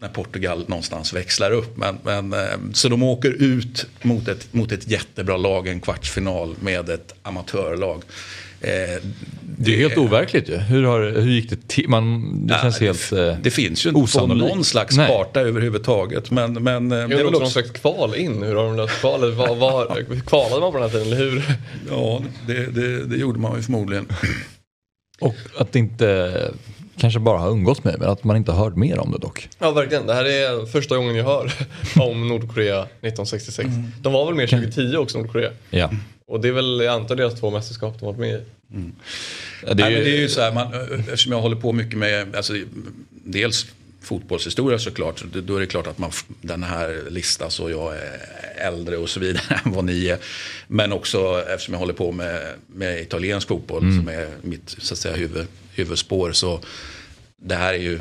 när, 0.01 0.09
Portugal 0.09 0.65
någonstans 0.67 1.13
växlar 1.13 1.51
upp. 1.51 1.77
Men, 1.77 1.97
men, 2.03 2.33
eh, 2.33 2.57
så 2.73 2.89
de 2.89 3.03
åker 3.03 3.29
ut 3.29 3.85
mot 4.01 4.27
ett, 4.27 4.53
mot 4.53 4.71
ett 4.71 4.87
jättebra 4.87 5.37
lag, 5.37 5.67
en 5.67 5.79
kvartsfinal 5.79 6.55
med 6.59 6.89
ett 6.89 7.15
amatörlag. 7.23 8.03
Eh, 8.61 9.03
det 9.57 9.73
är 9.73 9.77
helt 9.77 9.97
overkligt 9.97 10.49
ju. 10.49 10.57
Hur, 10.57 10.83
har, 10.83 11.01
hur 11.01 11.31
gick 11.31 11.49
det 11.49 11.67
till? 11.67 11.89
Man, 11.89 12.47
det 12.47 12.53
ja, 12.53 12.61
känns 12.61 12.79
helt 12.79 13.09
det, 13.09 13.39
det 13.43 13.51
finns 13.51 13.85
ju 13.85 13.89
inte 13.89 14.17
på 14.19 14.27
någon 14.27 14.63
slags 14.63 14.97
Nej. 14.97 15.07
karta 15.07 15.39
överhuvudtaget. 15.39 16.31
Men, 16.31 16.53
men, 16.53 16.91
jag 16.91 17.11
undrar 17.11 17.25
också 17.25 17.39
någon 17.39 17.49
slags 17.49 17.71
kval 17.71 18.15
in. 18.15 18.43
Hur 18.43 18.55
har 18.55 18.63
de 18.63 18.75
löst 18.75 18.99
kvalet? 18.99 19.35
Var, 19.35 19.55
var, 19.55 20.05
kvalade 20.25 20.61
man 20.61 20.71
på 20.71 20.77
den 20.77 20.89
här 20.89 20.99
tiden, 20.99 21.07
eller 21.07 21.17
hur? 21.17 21.43
Ja, 21.89 22.21
det, 22.47 22.65
det, 22.65 23.05
det 23.05 23.15
gjorde 23.15 23.39
man 23.39 23.55
ju 23.55 23.61
förmodligen. 23.61 24.07
Och 25.21 25.35
att 25.57 25.71
det 25.71 25.79
inte 25.79 26.33
kanske 26.97 27.19
bara 27.19 27.39
har 27.39 27.49
umgåtts 27.49 27.83
med 27.83 27.95
men 27.99 28.09
att 28.09 28.23
man 28.23 28.37
inte 28.37 28.51
har 28.51 28.65
hört 28.65 28.75
mer 28.75 28.99
om 28.99 29.11
det 29.11 29.17
dock. 29.17 29.49
Ja 29.59 29.71
verkligen, 29.71 30.07
det 30.07 30.13
här 30.13 30.25
är 30.25 30.65
första 30.65 30.97
gången 30.97 31.15
jag 31.15 31.25
hör 31.25 31.53
om 31.99 32.27
Nordkorea 32.27 32.81
1966. 32.81 33.69
Mm. 33.69 33.91
De 34.01 34.13
var 34.13 34.25
väl 34.25 34.35
mer 34.35 34.47
2010 34.47 34.97
också 34.97 35.17
Nordkorea. 35.17 35.51
Ja. 35.69 35.89
Och 36.29 36.41
det 36.41 36.47
är 36.47 36.51
väl, 36.51 36.81
jag 36.83 36.93
antar, 36.93 37.15
deras 37.15 37.39
två 37.39 37.49
mästerskap 37.49 37.99
de 37.99 38.05
har 38.05 38.13
varit 38.13 38.19
med 38.19 38.29
i. 38.29 38.43
Mm. 38.75 38.91
Ja, 39.67 39.73
det, 39.73 39.83
är 39.83 39.89
ju... 39.89 39.95
Nej, 39.95 40.03
det 40.03 40.17
är 40.17 40.21
ju 40.21 40.29
så 40.29 40.41
här, 40.41 40.51
man, 40.51 40.73
eftersom 40.99 41.31
jag 41.31 41.41
håller 41.41 41.55
på 41.55 41.73
mycket 41.73 41.97
med, 41.97 42.35
alltså, 42.35 42.53
dels 43.09 43.65
fotbollshistoria 44.01 44.79
såklart. 44.79 45.23
Då 45.33 45.55
är 45.55 45.59
det 45.59 45.65
klart 45.65 45.87
att 45.87 45.97
man, 45.97 46.11
den 46.41 46.63
här 46.63 47.03
listan 47.09 47.51
så 47.51 47.69
jag 47.69 47.95
är 47.95 48.19
äldre 48.67 48.97
och 48.97 49.09
så 49.09 49.19
vidare 49.19 49.61
än 49.65 49.71
vad 49.71 49.85
ni 49.85 50.07
är. 50.07 50.17
Men 50.67 50.91
också 50.91 51.43
eftersom 51.47 51.73
jag 51.73 51.79
håller 51.79 51.93
på 51.93 52.11
med, 52.11 52.53
med 52.67 53.01
italiensk 53.01 53.47
fotboll 53.47 53.83
mm. 53.83 53.97
som 53.97 54.07
är 54.13 54.29
mitt 54.41 54.75
så 54.77 54.93
att 54.93 54.97
säga, 54.97 55.15
huvud, 55.15 55.47
huvudspår. 55.73 56.31
Så 56.31 56.59
det 57.41 57.55
här 57.55 57.73
är 57.73 57.77
ju, 57.77 57.99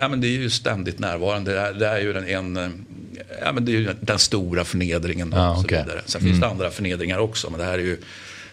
ja, 0.00 0.08
men 0.08 0.20
det 0.20 0.26
är 0.26 0.38
ju 0.38 0.50
ständigt 0.50 0.98
närvarande. 0.98 1.52
Det, 1.52 1.60
här, 1.60 1.72
det 1.72 1.86
är 1.86 2.00
ju 2.00 2.12
den, 2.12 2.28
en, 2.28 2.86
ja, 3.42 3.52
men 3.52 3.64
det 3.64 3.72
är 3.72 3.76
ju 3.76 3.94
den 4.00 4.18
stora 4.18 4.64
förnedringen. 4.64 5.32
Och 5.32 5.38
ah, 5.38 5.56
så 5.56 5.62
vidare. 5.62 6.02
Sen 6.06 6.20
mm. 6.20 6.30
finns 6.30 6.40
det 6.40 6.46
mm. 6.46 6.56
andra 6.56 6.70
förnedringar 6.70 7.18
också. 7.18 7.50
Men 7.50 7.60
det 7.60 7.66
här 7.66 7.78
är 7.78 7.82
ju, 7.82 7.96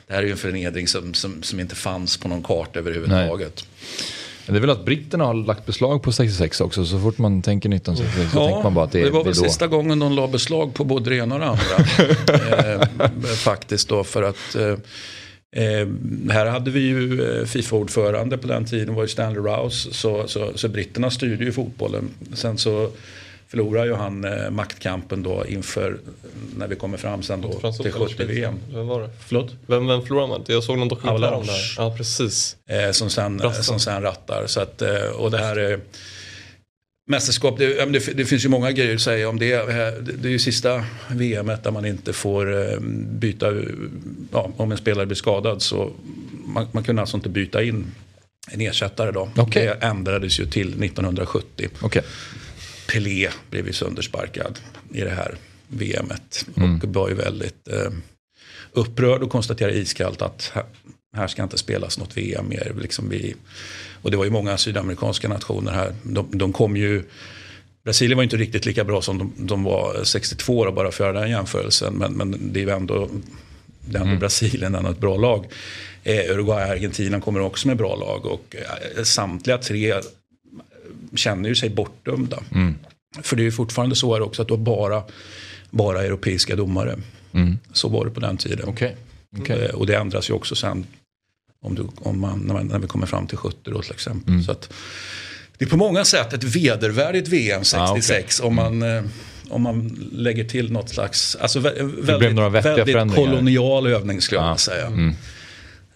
det 0.08 0.14
här 0.14 0.20
är 0.20 0.26
ju 0.26 0.32
en 0.32 0.38
förnedring 0.38 0.88
som, 0.88 1.14
som, 1.14 1.44
som 1.44 1.60
inte 1.60 1.76
fanns 1.76 2.18
på 2.18 2.28
någon 2.28 2.44
karta 2.44 2.80
överhuvudtaget. 2.80 3.68
Nej. 3.68 4.08
Det 4.48 4.56
är 4.56 4.60
väl 4.60 4.70
att 4.70 4.86
britterna 4.86 5.26
har 5.26 5.34
lagt 5.34 5.66
beslag 5.66 6.04
på 6.04 6.12
66 6.12 6.62
också. 6.62 6.86
Så 6.86 7.00
fort 7.00 7.18
man 7.18 7.42
tänker 7.42 7.70
1966 7.70 8.32
så 8.32 8.38
ja, 8.40 8.46
tänker 8.46 8.64
man 8.64 8.74
bara 8.74 8.86
att 8.86 8.92
det 8.92 9.00
är 9.00 9.06
det 9.06 9.12
var 9.12 9.24
väl 9.24 9.34
då. 9.34 9.44
sista 9.44 9.68
gången 9.68 10.00
de 10.00 10.14
la 10.14 10.28
beslag 10.28 10.74
på 10.74 10.84
både 10.84 11.10
det 11.10 11.16
ena 11.16 11.36
och 11.36 11.42
det 11.42 11.48
andra. 11.48 12.82
eh, 12.82 13.10
faktiskt 13.36 13.90
då 13.90 14.04
för 14.04 14.24
att 14.24 14.56
eh, 14.56 14.68
eh, 15.64 15.88
här 16.32 16.46
hade 16.46 16.72
vi 16.72 16.80
ju 16.80 17.24
eh, 17.40 17.46
Fifa-ordförande 17.46 18.38
på 18.38 18.48
den 18.48 18.66
tiden 18.66 18.96
var 18.96 19.02
ju 19.02 19.08
Stanley 19.08 19.42
Rouse. 19.42 19.94
Så, 19.94 20.28
så, 20.28 20.52
så 20.56 20.68
britterna 20.68 21.12
styrde 21.12 21.44
ju 21.44 21.52
fotbollen. 21.52 22.10
Sen 22.34 22.58
så 22.58 22.90
förlorar 23.48 23.86
ju 23.86 23.94
han 23.94 24.26
eh, 24.26 24.50
maktkampen 24.50 25.24
då 25.24 25.46
inför 25.46 25.98
när 26.58 26.68
vi 26.68 26.76
kommer 26.76 26.98
fram 26.98 27.24
sen 27.24 27.42
då 27.42 27.52
till 27.52 27.92
70-VM. 27.92 28.60
Vem 28.74 28.88
var 28.88 29.02
det? 29.02 29.10
Förlåt? 29.20 29.56
Vem, 29.68 29.88
vem 29.88 30.02
förlorade 30.02 30.28
man? 30.28 30.44
Jag 30.48 30.64
såg 30.64 30.78
någon 30.78 30.88
dokumentär 30.88 31.34
om 31.34 31.46
det 31.46 31.52
här. 31.52 31.76
Ja, 31.78 31.96
precis. 31.98 32.58
Eh, 32.70 32.92
som, 32.92 33.10
sen, 33.10 33.42
som 33.54 33.80
sen 33.80 34.02
rattar. 34.02 34.48
Så 34.48 34.60
att, 34.60 34.82
eh, 34.82 35.06
och 35.16 35.32
det 35.32 35.38
här 35.38 35.56
är 35.56 35.80
mästerskap, 37.08 37.58
det, 37.58 37.86
det, 37.86 38.18
det, 38.18 38.26
finns 38.26 38.46
ju 38.46 38.50
många 38.50 38.72
grejer 38.72 38.96
att 38.96 39.02
säga 39.02 39.30
om 39.30 39.40
det. 39.40 39.54
Eh, 39.54 40.02
det, 40.02 40.28
är 40.28 40.32
ju 40.32 40.40
sista 40.40 40.86
VM 41.08 41.52
där 41.64 41.72
man 41.72 41.86
inte 41.86 42.14
får 42.14 42.72
eh, 42.72 42.80
byta, 43.10 43.54
ja, 44.32 44.52
om 44.58 44.72
en 44.72 44.78
spelare 44.78 45.06
blir 45.06 45.16
skadad 45.16 45.62
så 45.62 45.92
man, 46.46 46.68
man 46.72 46.84
kunde 46.84 47.02
alltså 47.02 47.18
inte 47.18 47.30
byta 47.30 47.64
in 47.64 47.86
en 48.52 48.62
ersättare 48.62 49.12
då. 49.12 49.30
Okay. 49.38 49.66
Det 49.66 49.74
ändrades 49.74 50.40
ju 50.40 50.46
till 50.46 50.84
1970. 50.84 51.70
Okay. 51.82 52.02
Pelé 52.96 53.30
blev 53.50 53.68
ju 53.68 53.74
söndersparkad 53.74 54.60
i 54.94 55.02
det 55.02 55.10
här 55.10 55.36
VMet. 55.68 56.46
Mm. 56.58 56.76
Och 56.76 56.84
var 56.84 57.10
ju 57.10 57.16
väldigt 57.16 57.68
eh, 57.68 57.92
upprörd 58.72 59.24
och 59.24 59.32
konstaterade 59.32 59.78
iskallt 59.78 60.22
att 60.22 60.54
här, 61.16 61.28
ska 61.28 61.44
inte 61.44 61.58
spelas 61.58 62.00
något 62.00 62.18
VM 62.18 62.50
mer. 62.50 62.74
Liksom 62.82 63.10
vi, 63.10 63.36
och 64.02 64.12
det 64.12 64.18
var 64.18 64.26
ju 64.26 64.32
många 64.32 64.58
sydamerikanska 64.58 65.28
nationer 65.28 65.72
här. 65.72 65.96
De, 66.04 66.28
de 66.32 66.54
kom 66.54 66.78
ju 66.78 67.04
Brasilien 67.84 68.18
var 68.18 68.24
inte 68.24 68.38
riktigt 68.38 68.66
lika 68.66 68.84
bra 68.84 69.02
som 69.02 69.18
de, 69.18 69.34
de 69.38 69.64
var 69.64 70.04
62 70.04 70.66
då, 70.66 70.72
bara 70.72 70.92
för 70.92 71.04
att 71.04 71.16
göra 71.16 71.22
den 71.22 71.32
jämförelsen. 71.32 71.94
Men, 71.94 72.14
men 72.14 72.54
det 72.54 72.60
är 72.60 72.64
ju 72.64 72.70
ändå, 72.70 73.10
det 73.86 73.98
är 73.98 74.02
ändå 74.02 74.10
mm. 74.10 74.20
Brasilien, 74.20 74.76
ändå 74.76 74.90
ett 74.90 75.00
bra 75.00 75.18
lag. 75.18 75.46
Eh, 76.04 76.32
Uruguay 76.32 76.66
och 76.66 76.72
Argentina 76.72 77.22
kommer 77.22 77.40
också 77.40 77.68
med 77.68 77.78
bra 77.78 77.96
lag. 77.96 78.26
Och 78.26 78.56
eh, 78.98 79.04
samtliga 79.04 79.58
tre 79.58 79.94
känner 81.18 81.50
ju 81.50 81.56
sig 81.56 81.70
bortdömda. 81.70 82.44
Mm. 82.52 82.76
För 83.22 83.36
det 83.36 83.42
är 83.42 83.46
ju 83.46 83.52
fortfarande 83.52 83.96
så 83.96 84.14
här 84.14 84.22
också 84.22 84.42
att 84.42 84.48
du 84.48 84.54
har 84.54 84.62
bara, 84.62 85.04
bara 85.70 86.04
europeiska 86.04 86.56
domare. 86.56 86.96
Mm. 87.34 87.58
Så 87.74 87.90
var 87.90 88.06
det 88.06 88.12
på 88.12 88.20
den 88.20 88.38
tiden. 88.38 88.70
Okay. 88.70 88.92
Okay. 89.40 89.66
Eh, 89.66 89.76
och 89.76 89.88
det 89.88 89.96
ändras 89.96 90.30
ju 90.30 90.34
också 90.34 90.56
sen 90.56 90.86
om 91.66 91.76
du, 91.76 91.88
om 91.96 92.20
man, 92.20 92.40
när, 92.40 92.54
man, 92.54 92.68
när 92.68 92.80
vi 92.80 92.88
kommer 92.88 93.06
fram 93.06 93.28
till 93.28 93.38
70 93.38 93.58
då 93.64 93.82
till 93.82 93.92
exempel. 93.92 94.30
Mm. 94.34 94.44
Så 94.44 94.52
att, 94.52 94.74
det 95.58 95.66
är 95.66 95.70
på 95.70 95.78
många 95.78 96.06
sätt 96.06 96.34
ett 96.34 96.44
vedervärdigt 96.44 97.28
VM 97.28 97.64
66 97.64 98.40
ah, 98.42 98.44
okay. 98.44 98.48
om, 98.48 98.56
man, 98.56 98.82
eh, 98.82 99.04
om 99.50 99.62
man 99.62 100.10
lägger 100.12 100.44
till 100.44 100.72
något 100.72 100.90
slags, 100.90 101.36
alltså 101.36 101.60
väldigt, 101.60 102.38
väldigt 102.66 103.16
kolonial 103.16 103.88
övning 103.88 104.22
skulle 104.22 104.42
jag 104.42 104.52
ah. 104.52 104.58
säga. 104.58 104.86
Mm. 104.86 105.16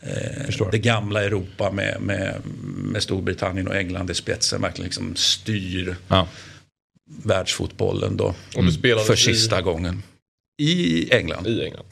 Eh, 0.01 0.69
det 0.71 0.77
gamla 0.77 1.23
Europa 1.23 1.71
med, 1.71 2.01
med, 2.01 2.41
med 2.63 3.03
Storbritannien 3.03 3.67
och 3.67 3.75
England 3.75 4.09
i 4.09 4.13
spetsen 4.13 4.61
verkligen 4.61 4.85
liksom 4.85 5.15
styr 5.15 5.95
ja. 6.07 6.27
världsfotbollen 7.23 8.17
då. 8.17 8.35
Och 8.55 8.63
du 8.63 8.71
spelade 8.71 9.05
för 9.05 9.15
sista 9.15 9.59
i... 9.59 9.61
gången. 9.61 10.03
I 10.61 11.13
England. 11.13 11.47
I 11.47 11.63
England. 11.63 11.85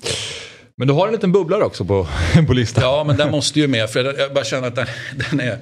Men 0.76 0.88
du 0.88 0.94
har 0.94 1.08
en 1.08 1.14
liten 1.14 1.32
bubblare 1.32 1.64
också 1.64 1.86
på, 1.86 2.08
på 2.48 2.54
listan. 2.54 2.84
Ja, 2.84 3.04
men 3.04 3.18
den 3.18 3.32
måste 3.32 3.60
ju 3.60 3.68
med. 3.68 3.90
För 3.90 4.20
jag 4.20 4.34
bara 4.34 4.46
känner 4.46 4.68
att 4.68 4.76
den, 4.76 4.88
den, 5.30 5.40
är, 5.40 5.58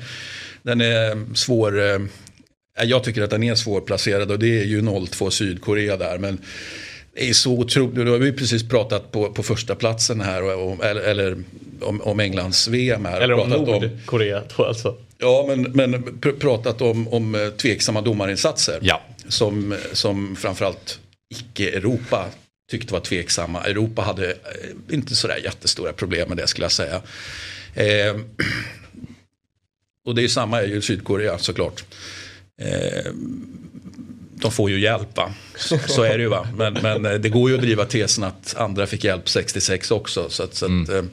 den 0.61 0.81
är 0.81 1.35
svår. 1.35 1.81
Eh, 1.81 1.99
jag 2.83 3.03
tycker 3.03 3.21
att 3.21 3.29
den 3.29 3.43
är 3.43 3.55
svårplacerad 3.55 4.31
och 4.31 4.39
det 4.39 4.59
är 4.59 4.63
ju 4.63 4.81
0-2 4.81 5.29
Sydkorea 5.29 5.97
där. 5.97 6.17
Men 6.17 6.37
det 7.13 7.29
är 7.29 7.33
så 7.33 7.51
otroligt. 7.51 7.95
Nu 7.95 8.11
har 8.11 8.17
vi 8.17 8.33
precis 8.33 8.69
pratat 8.69 9.11
på, 9.11 9.33
på 9.33 9.43
första 9.43 9.75
platsen 9.75 10.21
här. 10.21 10.43
Och, 10.43 10.85
eller, 10.85 11.01
eller 11.01 11.37
om, 11.81 12.01
om 12.01 12.19
Englands 12.19 12.67
VM 12.67 13.05
här. 13.05 13.21
Eller 13.21 13.33
om 13.33 13.49
Nordkorea 13.49 14.43
då 14.57 14.65
alltså. 14.65 14.95
Ja, 15.17 15.45
men, 15.47 15.61
men 15.61 16.19
pr 16.19 16.31
pratat 16.31 16.81
om, 16.81 17.07
om 17.07 17.35
eh, 17.35 17.49
tveksamma 17.49 18.01
domarinsatser. 18.01 18.79
Ja. 18.81 19.01
Som, 19.27 19.75
som 19.93 20.35
framförallt 20.35 20.99
icke-Europa 21.29 22.25
tyckte 22.71 22.93
var 22.93 22.99
tveksamma. 22.99 23.63
Europa 23.63 24.01
hade 24.01 24.31
eh, 24.31 24.35
inte 24.89 25.15
sådär 25.15 25.37
jättestora 25.43 25.93
problem 25.93 26.27
med 26.27 26.37
det 26.37 26.47
skulle 26.47 26.65
jag 26.65 26.71
säga. 26.71 27.01
Eh, 27.73 28.15
och 30.05 30.15
det 30.15 30.23
är 30.23 30.27
samma 30.27 30.63
i 30.63 30.81
Sydkorea 30.81 31.37
såklart. 31.37 31.83
Eh, 32.61 33.11
de 34.35 34.51
får 34.51 34.69
ju 34.69 34.79
hjälp. 34.79 35.17
Va? 35.17 35.33
Så, 35.55 35.79
så, 35.87 36.03
är 36.03 36.17
det 36.17 36.23
ju. 36.23 36.29
Va? 36.29 36.47
Men, 36.57 36.73
men, 36.73 37.05
eh, 37.05 37.13
det 37.13 37.29
går 37.29 37.49
ju 37.49 37.55
att 37.55 37.61
driva 37.61 37.85
tesen 37.85 38.23
att 38.23 38.55
andra 38.57 38.87
fick 38.87 39.03
hjälp 39.03 39.29
66 39.29 39.91
också. 39.91 40.29
Så 40.29 40.43
att, 40.43 40.55
så 40.55 40.65
att, 40.65 40.69
mm. 40.69 40.97
Eh, 40.97 41.03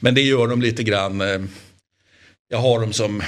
men 0.00 0.14
det 0.14 0.22
gör 0.22 0.48
de 0.48 0.62
lite 0.62 0.82
grann. 0.82 1.20
Eh, 1.20 1.40
jag 2.48 2.58
har 2.58 2.80
dem 2.80 2.92
som 2.92 3.22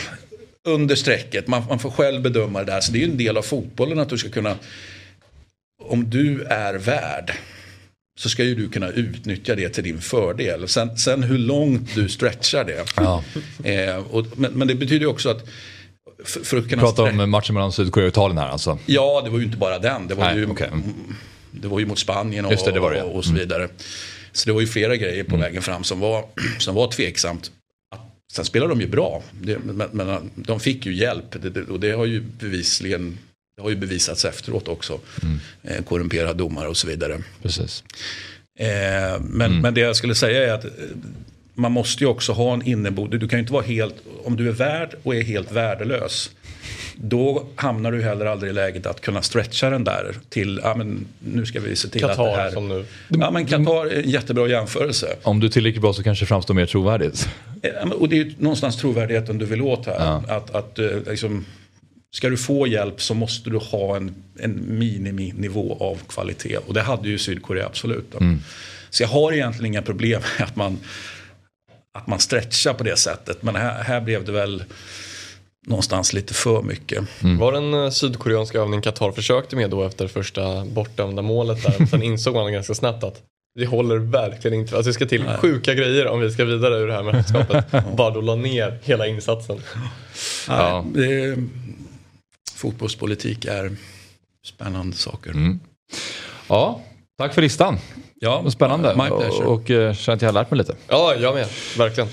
under 0.69 0.95
strecket. 0.95 1.47
Man, 1.47 1.65
man 1.69 1.79
får 1.79 1.91
själv 1.91 2.23
bedöma 2.23 2.59
det 2.59 2.73
där. 2.73 2.81
Så 2.81 2.93
det 2.93 2.99
är 2.99 3.07
ju 3.07 3.11
en 3.11 3.17
del 3.17 3.37
av 3.37 3.43
fotbollen 3.43 3.99
att 3.99 4.09
du 4.09 4.19
ska 4.19 4.29
kunna. 4.29 4.57
Om 5.83 6.11
du 6.11 6.43
är 6.43 6.75
värd 6.75 7.33
så 8.17 8.29
ska 8.29 8.45
ju 8.45 8.55
du 8.55 8.69
kunna 8.69 8.89
utnyttja 8.89 9.55
det 9.55 9.69
till 9.69 9.85
din 9.85 10.01
fördel. 10.01 10.69
Sen, 10.69 10.99
sen 10.99 11.23
hur 11.23 11.39
långt 11.39 11.95
du 11.95 12.09
stretchar 12.09 12.65
det. 12.65 12.85
Ja. 12.97 13.25
Eh, 13.65 13.97
och, 13.97 14.27
men, 14.37 14.53
men, 14.53 14.69
det 14.69 14.75
betyder 14.75 15.01
ju 15.01 15.07
också 15.07 15.29
att 15.29 15.49
för, 16.25 16.57
att 16.57 16.69
kunna 16.69 16.83
Prata 16.83 17.03
om 17.03 17.31
matchen 17.31 17.55
mellan 17.55 17.73
Sydkorea 17.73 18.07
och 18.07 18.13
Italien 18.13 18.39
här 18.39 18.49
alltså? 18.49 18.79
Ja, 18.87 19.23
det 19.25 19.31
var 19.31 19.39
ju 19.39 19.45
inte 19.45 19.57
bara 19.57 19.79
den. 19.79 20.09
Det 20.09 20.15
var, 20.15 20.25
Nej, 20.25 20.37
ju, 20.37 20.47
okay. 20.47 20.69
det 21.51 21.69
var 21.69 21.79
ju 21.79 21.87
mot 21.87 21.99
Spanien 21.99 22.45
och, 22.45 22.51
det, 22.51 22.73
det 22.73 22.91
det. 22.91 23.03
och 23.03 23.25
så 23.25 23.31
mm. 23.31 23.41
vidare. 23.41 23.69
Så 24.33 24.49
det 24.49 24.53
var 24.53 24.61
ju 24.61 24.67
flera 24.67 24.97
grejer 24.97 25.25
på 25.25 25.35
mm. 25.35 25.41
vägen 25.41 25.63
fram 25.63 25.85
som 25.85 26.01
var, 26.01 26.25
som 26.59 26.75
var 26.75 26.91
tveksamt. 26.91 27.51
Sen 28.33 28.45
spelade 28.45 28.73
de 28.73 28.81
ju 28.81 28.87
bra. 28.87 29.23
Men, 29.65 29.89
men, 29.93 30.31
de 30.35 30.61
fick 30.61 30.87
ju 30.87 30.95
hjälp. 30.95 31.37
Och 31.69 31.81
det 31.81 31.91
har 31.93 32.05
ju 32.05 32.21
bevisligen 32.21 33.19
det 33.57 33.63
har 33.63 33.71
ju 33.71 33.77
bevisats 33.77 34.25
efteråt 34.25 34.69
också. 34.69 35.01
Mm. 35.23 35.41
Eh, 35.63 35.85
korrumperad 35.85 36.37
domare 36.37 36.69
och 36.69 36.77
så 36.77 36.87
vidare. 36.87 37.23
Precis. 37.43 37.85
Eh, 38.59 38.67
men, 39.21 39.51
mm. 39.51 39.59
men 39.59 39.75
det 39.75 39.81
jag 39.81 39.97
skulle 39.97 40.15
säga 40.15 40.49
är 40.49 40.53
att 40.53 40.65
man 41.55 41.73
måste 41.73 42.05
ju 42.05 42.11
också 42.11 42.33
ha 42.33 42.55
en 42.55 42.63
inneboende, 42.63 43.19
du 43.19 43.29
kan 43.29 43.39
ju 43.39 43.41
inte 43.41 43.53
vara 43.53 43.65
helt, 43.65 43.95
om 44.25 44.37
du 44.37 44.49
är 44.49 44.53
värd 44.53 44.95
och 45.03 45.15
är 45.15 45.23
helt 45.23 45.53
värdelös. 45.53 46.31
Då 46.97 47.47
hamnar 47.57 47.93
du 47.93 48.03
heller 48.03 48.27
aldrig 48.27 48.51
i 48.51 48.55
läget 48.55 48.87
att 48.87 49.01
kunna 49.01 49.23
stretcha 49.23 49.71
den 49.71 49.85
där 49.85 50.15
till, 50.29 50.61
ja 50.63 50.75
men 50.75 51.07
nu 51.19 51.47
ska 51.47 51.61
vi 51.61 51.77
se 51.77 51.89
till 51.89 52.01
Qatar, 52.01 52.29
att 52.29 52.37
det 52.37 52.43
här. 52.43 52.51
som 52.51 52.69
nu. 52.69 52.85
Ja 53.09 53.31
men 53.31 53.47
Qatar 53.47 53.87
är 53.87 54.03
en 54.03 54.11
jättebra 54.11 54.49
jämförelse. 54.49 55.17
Om 55.23 55.41
du 55.41 55.47
är 55.47 55.51
tillräckligt 55.51 55.83
bra 55.83 55.93
så 55.93 56.03
kanske 56.03 56.25
det 56.25 56.27
framstår 56.27 56.55
mer 56.55 56.67
trovärdigt. 56.67 57.29
Och 57.99 58.09
det 58.09 58.17
är 58.17 58.25
ju 58.25 58.35
någonstans 58.39 58.77
trovärdigheten 58.77 59.39
du 59.39 59.45
vill 59.45 59.63
åt 59.63 59.87
här. 59.87 59.95
Ja. 59.99 60.23
Att, 60.29 60.55
att 60.55 60.79
eh, 60.79 60.87
liksom, 61.07 61.45
ska 62.13 62.29
du 62.29 62.37
få 62.37 62.67
hjälp 62.67 63.03
så 63.03 63.15
måste 63.15 63.51
du 63.51 63.57
ha 63.57 63.97
en, 63.97 64.15
en 64.39 64.79
miniminivå 64.79 65.77
av 65.81 65.99
kvalitet. 66.09 66.57
Och 66.57 66.75
det 66.75 66.83
hade 66.83 67.09
ju 67.09 67.19
Sydkorea 67.19 67.67
absolut. 67.67 68.15
Mm. 68.15 68.41
Så 68.91 69.03
jag 69.03 69.09
har 69.09 69.33
egentligen 69.33 69.67
inga 69.67 69.83
problem 69.83 70.23
med 70.39 70.49
att 70.49 70.57
man 70.57 70.79
att 71.95 72.07
man 72.07 72.19
stretchar 72.19 72.75
på 72.75 72.85
det 72.85 72.97
sättet. 72.97 73.43
Men 73.43 73.57
här, 73.57 73.83
här 73.83 74.01
blev 74.01 74.25
det 74.25 74.33
väl 74.33 74.65
någonstans 75.67 76.13
lite 76.13 76.35
för 76.35 76.63
mycket. 76.63 77.23
Mm. 77.23 77.39
Var 77.39 77.53
en 77.53 77.75
eh, 77.75 77.91
sydkoreansk 77.91 78.55
övning 78.55 78.83
Qatar 78.83 79.13
försökte 79.13 79.57
med 79.57 79.71
då 79.71 79.85
efter 79.85 80.09
första 80.09 80.65
bortdömda 80.65 81.23
målet 81.23 81.63
där? 81.63 81.87
Sen 81.87 82.03
insåg 82.03 82.35
man 82.35 82.53
ganska 82.53 82.75
snabbt 82.75 83.05
att 83.05 83.23
det 83.55 83.67
håller 83.67 83.97
verkligen 83.97 84.61
inte. 84.61 84.77
Alltså 84.77 84.91
det 84.91 84.95
ska 84.95 85.07
till 85.07 85.25
Nej. 85.25 85.37
sjuka 85.39 85.75
grejer 85.75 86.07
om 86.07 86.21
vi 86.21 86.31
ska 86.31 86.45
vidare 86.45 86.75
ur 86.79 86.87
det 86.87 86.95
här 86.95 87.03
mästerskapet. 87.03 87.67
Bara 87.97 88.11
då 88.11 88.21
la 88.21 88.35
ner 88.35 88.79
hela 88.83 89.07
insatsen. 89.07 89.61
Ja. 90.49 90.85
Det, 90.95 91.37
fotbollspolitik 92.55 93.45
är 93.45 93.77
spännande 94.47 94.97
saker. 94.97 95.31
Mm. 95.31 95.61
Ja, 96.49 96.81
Tack 97.19 97.35
för 97.35 97.43
listan. 97.43 97.79
Ja, 98.21 98.51
Spännande. 98.51 98.95
My 98.97 99.09
pleasure. 99.09 99.47
Och, 99.47 99.53
och 99.55 99.71
eh, 99.71 99.95
känner 99.95 100.17
att 100.17 100.23
jag 100.23 100.29
har 100.29 100.35
lärt 100.35 100.51
mig 100.51 100.59
lite. 100.59 100.75
Ja, 100.89 101.15
jag 101.15 101.35
med. 101.35 101.47
Verkligen. 101.79 102.11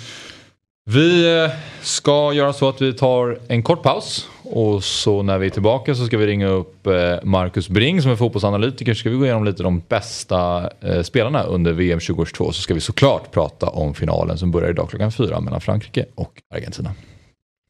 Vi 0.90 1.42
eh, 1.44 1.52
ska 1.82 2.34
göra 2.34 2.54
så 2.54 2.70
att 2.70 2.82
vi 2.82 2.94
tar 2.94 3.40
en 3.48 3.64
kort 3.64 3.84
paus 3.84 4.28
och 4.44 4.84
så 4.84 5.22
när 5.24 5.38
vi 5.38 5.46
är 5.46 5.50
tillbaka 5.50 5.96
så 5.96 6.06
ska 6.06 6.18
vi 6.18 6.28
ringa 6.28 6.48
upp 6.48 6.88
eh, 6.88 6.94
Marcus 7.24 7.70
Bring 7.70 8.02
som 8.02 8.12
är 8.12 8.16
fotbollsanalytiker. 8.16 8.94
Så 8.94 9.00
ska 9.00 9.10
vi 9.10 9.16
gå 9.16 9.26
igenom 9.26 9.46
lite 9.46 9.64
de 9.64 9.80
bästa 9.90 10.70
spelarna 11.04 11.44
under 11.44 11.72
VM 11.74 12.00
2022. 12.00 12.52
Så 12.52 12.62
ska 12.62 12.74
vi 12.74 12.80
såklart 12.80 13.32
prata 13.32 13.68
om 13.68 13.94
finalen 13.94 14.38
som 14.38 14.52
börjar 14.52 14.70
idag 14.70 14.90
klockan 14.90 15.12
fyra 15.12 15.40
mellan 15.40 15.62
Frankrike 15.62 16.06
och 16.16 16.32
Argentina. 16.56 16.94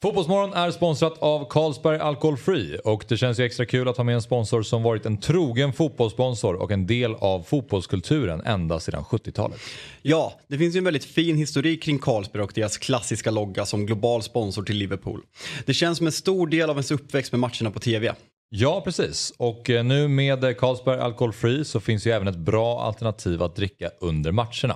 Fotbollsmorgon 0.02 0.54
är 0.54 0.72
sponsrat 0.72 1.18
av 1.20 1.50
Carlsberg 1.50 2.00
Alcohol 2.00 2.38
Free 2.38 2.78
och 2.78 3.06
det 3.08 3.18
känns 3.18 3.40
ju 3.40 3.44
extra 3.44 3.66
kul 3.66 3.88
att 3.88 3.98
ha 3.98 4.04
med 4.04 4.16
en 4.16 4.22
sponsor 4.22 4.64
som 4.64 4.84
varit 4.84 5.06
en 5.06 5.18
trogen 5.18 5.74
fotbollssponsor 5.74 6.56
och 6.56 6.72
en 6.72 6.88
del 6.88 7.16
av 7.16 7.44
fotbollskulturen 7.44 8.42
ända 8.42 8.80
sedan 8.80 9.04
70-talet. 9.04 9.60
Ja, 10.02 10.40
det 10.48 10.58
finns 10.58 10.76
ju 10.76 10.78
en 10.78 10.84
väldigt 10.84 11.06
fin 11.06 11.36
historik 11.36 11.84
kring 11.84 12.00
Carlsberg 12.00 12.44
och 12.44 12.52
deras 12.56 12.78
klassiska 12.78 13.32
logga 13.32 13.66
som 13.66 13.86
global 13.86 14.24
sponsor 14.24 14.64
till 14.64 14.78
Liverpool. 14.78 15.22
Det 15.66 15.74
känns 15.74 15.98
som 15.98 16.08
en 16.08 16.14
stor 16.14 16.48
del 16.48 16.70
av 16.70 16.76
ens 16.76 16.92
uppväxt 16.92 17.32
med 17.32 17.40
matcherna 17.40 17.72
på 17.72 17.80
TV. 17.80 18.14
Ja, 18.50 18.82
precis. 18.86 19.34
Och 19.38 19.70
eh, 19.70 19.84
nu 19.84 20.08
med 20.08 20.58
Carlsberg 20.58 21.00
Alcohol 21.00 21.34
Free 21.34 21.66
så 21.66 21.80
finns 21.80 22.08
ju 22.08 22.12
även 22.12 22.28
ett 22.28 22.38
bra 22.38 22.82
alternativ 22.82 23.44
att 23.44 23.56
dricka 23.56 23.90
under 24.00 24.32
matcherna. 24.32 24.76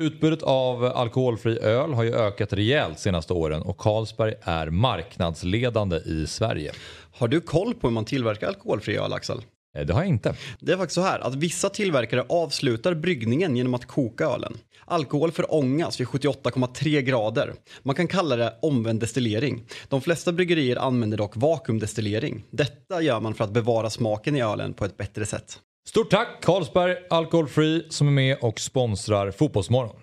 Utbudet 0.00 0.42
av 0.42 0.84
alkoholfri 0.84 1.58
öl 1.58 1.92
har 1.92 2.02
ju 2.02 2.14
ökat 2.14 2.52
rejält 2.52 2.98
senaste 2.98 3.32
åren 3.32 3.62
och 3.62 3.78
Carlsberg 3.78 4.34
är 4.42 4.70
marknadsledande 4.70 5.96
i 5.96 6.26
Sverige. 6.26 6.72
Har 7.12 7.28
du 7.28 7.40
koll 7.40 7.74
på 7.74 7.86
hur 7.86 7.94
man 7.94 8.04
tillverkar 8.04 8.48
alkoholfri 8.48 8.96
öl, 8.96 9.12
Axel? 9.12 9.42
Eh, 9.78 9.86
Det 9.86 9.92
har 9.92 10.00
jag 10.00 10.08
inte. 10.08 10.34
Det 10.60 10.72
är 10.72 10.76
faktiskt 10.76 10.94
så 10.94 11.00
här 11.00 11.18
att 11.20 11.34
vissa 11.34 11.68
tillverkare 11.68 12.24
avslutar 12.28 12.94
bryggningen 12.94 13.56
genom 13.56 13.74
att 13.74 13.86
koka 13.86 14.24
ölen. 14.24 14.58
Alkohol 14.84 15.32
förångas 15.32 16.00
vid 16.00 16.06
78,3 16.06 17.00
grader. 17.00 17.52
Man 17.82 17.94
kan 17.94 18.08
kalla 18.08 18.36
det 18.36 18.54
omvänd 18.62 19.00
destillering. 19.00 19.62
De 19.88 20.00
flesta 20.00 20.32
bryggerier 20.32 20.76
använder 20.76 21.18
dock 21.18 21.36
vakuumdestillering. 21.36 22.42
Detta 22.50 23.02
gör 23.02 23.20
man 23.20 23.34
för 23.34 23.44
att 23.44 23.50
bevara 23.52 23.90
smaken 23.90 24.36
i 24.36 24.42
ölen 24.42 24.72
på 24.74 24.84
ett 24.84 24.96
bättre 24.96 25.26
sätt. 25.26 25.58
Stort 25.90 26.10
tack 26.10 26.28
Carlsberg 26.42 26.96
Alcohol 27.10 27.48
Free 27.48 27.82
som 27.88 28.06
är 28.06 28.12
med 28.12 28.36
och 28.40 28.60
sponsrar 28.60 29.30
Fotbollsmorgon. 29.30 29.96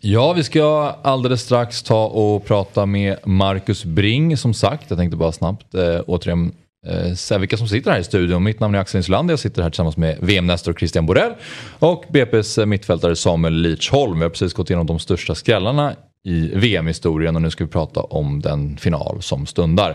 Ja, 0.00 0.32
vi 0.32 0.44
ska 0.44 0.94
alldeles 1.02 1.42
strax 1.42 1.82
ta 1.82 2.06
och 2.06 2.44
prata 2.44 2.86
med 2.86 3.16
Marcus 3.24 3.84
Bring 3.84 4.36
som 4.36 4.54
sagt. 4.54 4.84
Jag 4.88 4.98
tänkte 4.98 5.16
bara 5.16 5.32
snabbt 5.32 5.74
eh, 5.74 6.00
återigen 6.06 6.52
eh, 6.86 7.14
säga 7.14 7.38
vilka 7.38 7.56
som 7.56 7.68
sitter 7.68 7.90
här 7.90 7.98
i 7.98 8.04
studion. 8.04 8.42
Mitt 8.42 8.60
namn 8.60 8.74
är 8.74 8.78
Axel 8.78 8.98
Insulander. 8.98 9.32
Jag 9.32 9.38
sitter 9.38 9.62
här 9.62 9.70
tillsammans 9.70 9.96
med 9.96 10.18
VM-nestor 10.20 10.72
Christian 10.72 11.06
Borell 11.06 11.32
och 11.78 12.04
BP's 12.08 12.66
mittfältare 12.66 13.16
Samuel 13.16 13.54
Lidsholm. 13.54 14.18
Vi 14.18 14.22
har 14.22 14.30
precis 14.30 14.54
gått 14.54 14.70
igenom 14.70 14.86
de 14.86 14.98
största 14.98 15.34
skrällarna 15.34 15.96
i 16.26 16.50
VM-historien 16.54 17.36
och 17.36 17.42
nu 17.42 17.50
ska 17.50 17.64
vi 17.64 17.70
prata 17.70 18.00
om 18.00 18.40
den 18.40 18.76
final 18.76 19.16
som 19.20 19.46
stundar. 19.46 19.90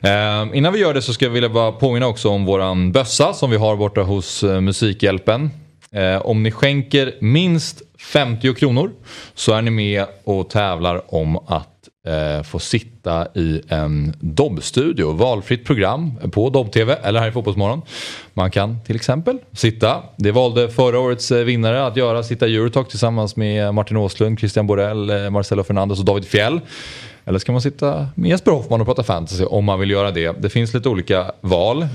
Eh, 0.00 0.48
innan 0.54 0.72
vi 0.72 0.78
gör 0.78 0.94
det 0.94 1.02
så 1.02 1.12
ska 1.12 1.24
jag 1.24 1.32
vilja 1.32 1.48
bara 1.48 1.72
påminna 1.72 2.06
också 2.06 2.28
om 2.28 2.44
våran 2.44 2.92
bössa 2.92 3.32
som 3.32 3.50
vi 3.50 3.56
har 3.56 3.76
borta 3.76 4.02
hos 4.02 4.42
eh, 4.42 4.60
Musikhjälpen. 4.60 5.50
Eh, 5.92 6.26
om 6.26 6.42
ni 6.42 6.50
skänker 6.50 7.14
minst 7.20 7.82
50 8.12 8.54
kronor 8.54 8.90
så 9.34 9.52
är 9.52 9.62
ni 9.62 9.70
med 9.70 10.06
och 10.24 10.50
tävlar 10.50 11.14
om 11.14 11.36
att 11.36 11.69
eh, 12.06 12.42
få 12.42 12.58
sitta 12.58 13.26
i 13.34 13.62
en 13.68 14.14
Dobb-studio. 14.20 15.12
Valfritt 15.12 15.64
program 15.64 16.12
på 16.32 16.50
Dobb-TV 16.50 16.92
eller 17.02 17.20
här 17.20 17.28
i 17.28 17.32
Fotbollsmorgon. 17.32 17.82
Man 18.34 18.50
kan 18.50 18.80
till 18.86 18.96
exempel 18.96 19.38
sitta, 19.52 20.02
det 20.16 20.32
valde 20.32 20.68
förra 20.68 20.98
årets 20.98 21.30
eh, 21.30 21.44
vinnare 21.44 21.86
att 21.86 21.96
göra, 21.96 22.22
sitta 22.22 22.48
i 22.48 22.56
Eurotalk 22.56 22.88
tillsammans 22.88 23.36
med 23.36 23.74
Martin 23.74 23.96
Åslund, 23.96 24.38
Christian 24.38 24.66
Borell, 24.66 25.10
eh, 25.10 25.30
Marcelo 25.30 25.62
Fernandes 25.62 25.98
och 25.98 26.04
David 26.04 26.24
Fjell. 26.24 26.60
Eller 27.30 27.38
ska 27.38 27.52
man 27.52 27.60
sitta 27.60 28.06
med 28.14 28.30
Jesper 28.30 28.50
Hoffman 28.50 28.80
och 28.80 28.86
prata 28.86 29.02
fantasy 29.02 29.44
om 29.44 29.64
man 29.64 29.80
vill 29.80 29.90
göra 29.90 30.10
det. 30.10 30.42
Det 30.42 30.48
finns 30.48 30.74
lite 30.74 30.88
olika 30.88 31.32
val. 31.40 31.82
Eh, 31.82 31.88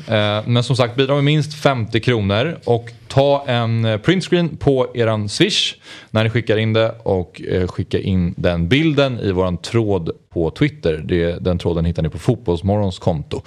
men 0.45 0.63
som 0.63 0.75
sagt, 0.75 0.95
bidra 0.95 1.15
med 1.15 1.23
minst 1.23 1.53
50 1.53 1.99
kronor 1.99 2.57
och 2.65 2.91
ta 3.07 3.43
en 3.47 3.85
eh, 3.85 3.97
printscreen 3.97 4.57
på 4.57 4.87
eran 4.93 5.29
swish 5.29 5.75
när 6.11 6.23
ni 6.23 6.29
skickar 6.29 6.57
in 6.57 6.73
det 6.73 6.95
och 7.03 7.41
eh, 7.41 7.67
skicka 7.67 7.99
in 7.99 8.33
den 8.37 8.67
bilden 8.67 9.19
i 9.19 9.31
våran 9.31 9.57
tråd 9.57 10.11
på 10.29 10.51
Twitter. 10.51 11.03
Det, 11.05 11.31
den 11.31 11.57
tråden 11.57 11.85
hittar 11.85 12.03
ni 12.03 12.09
på 12.09 12.19
Fotbollsmorgons 12.19 12.99
konto. 12.99 13.41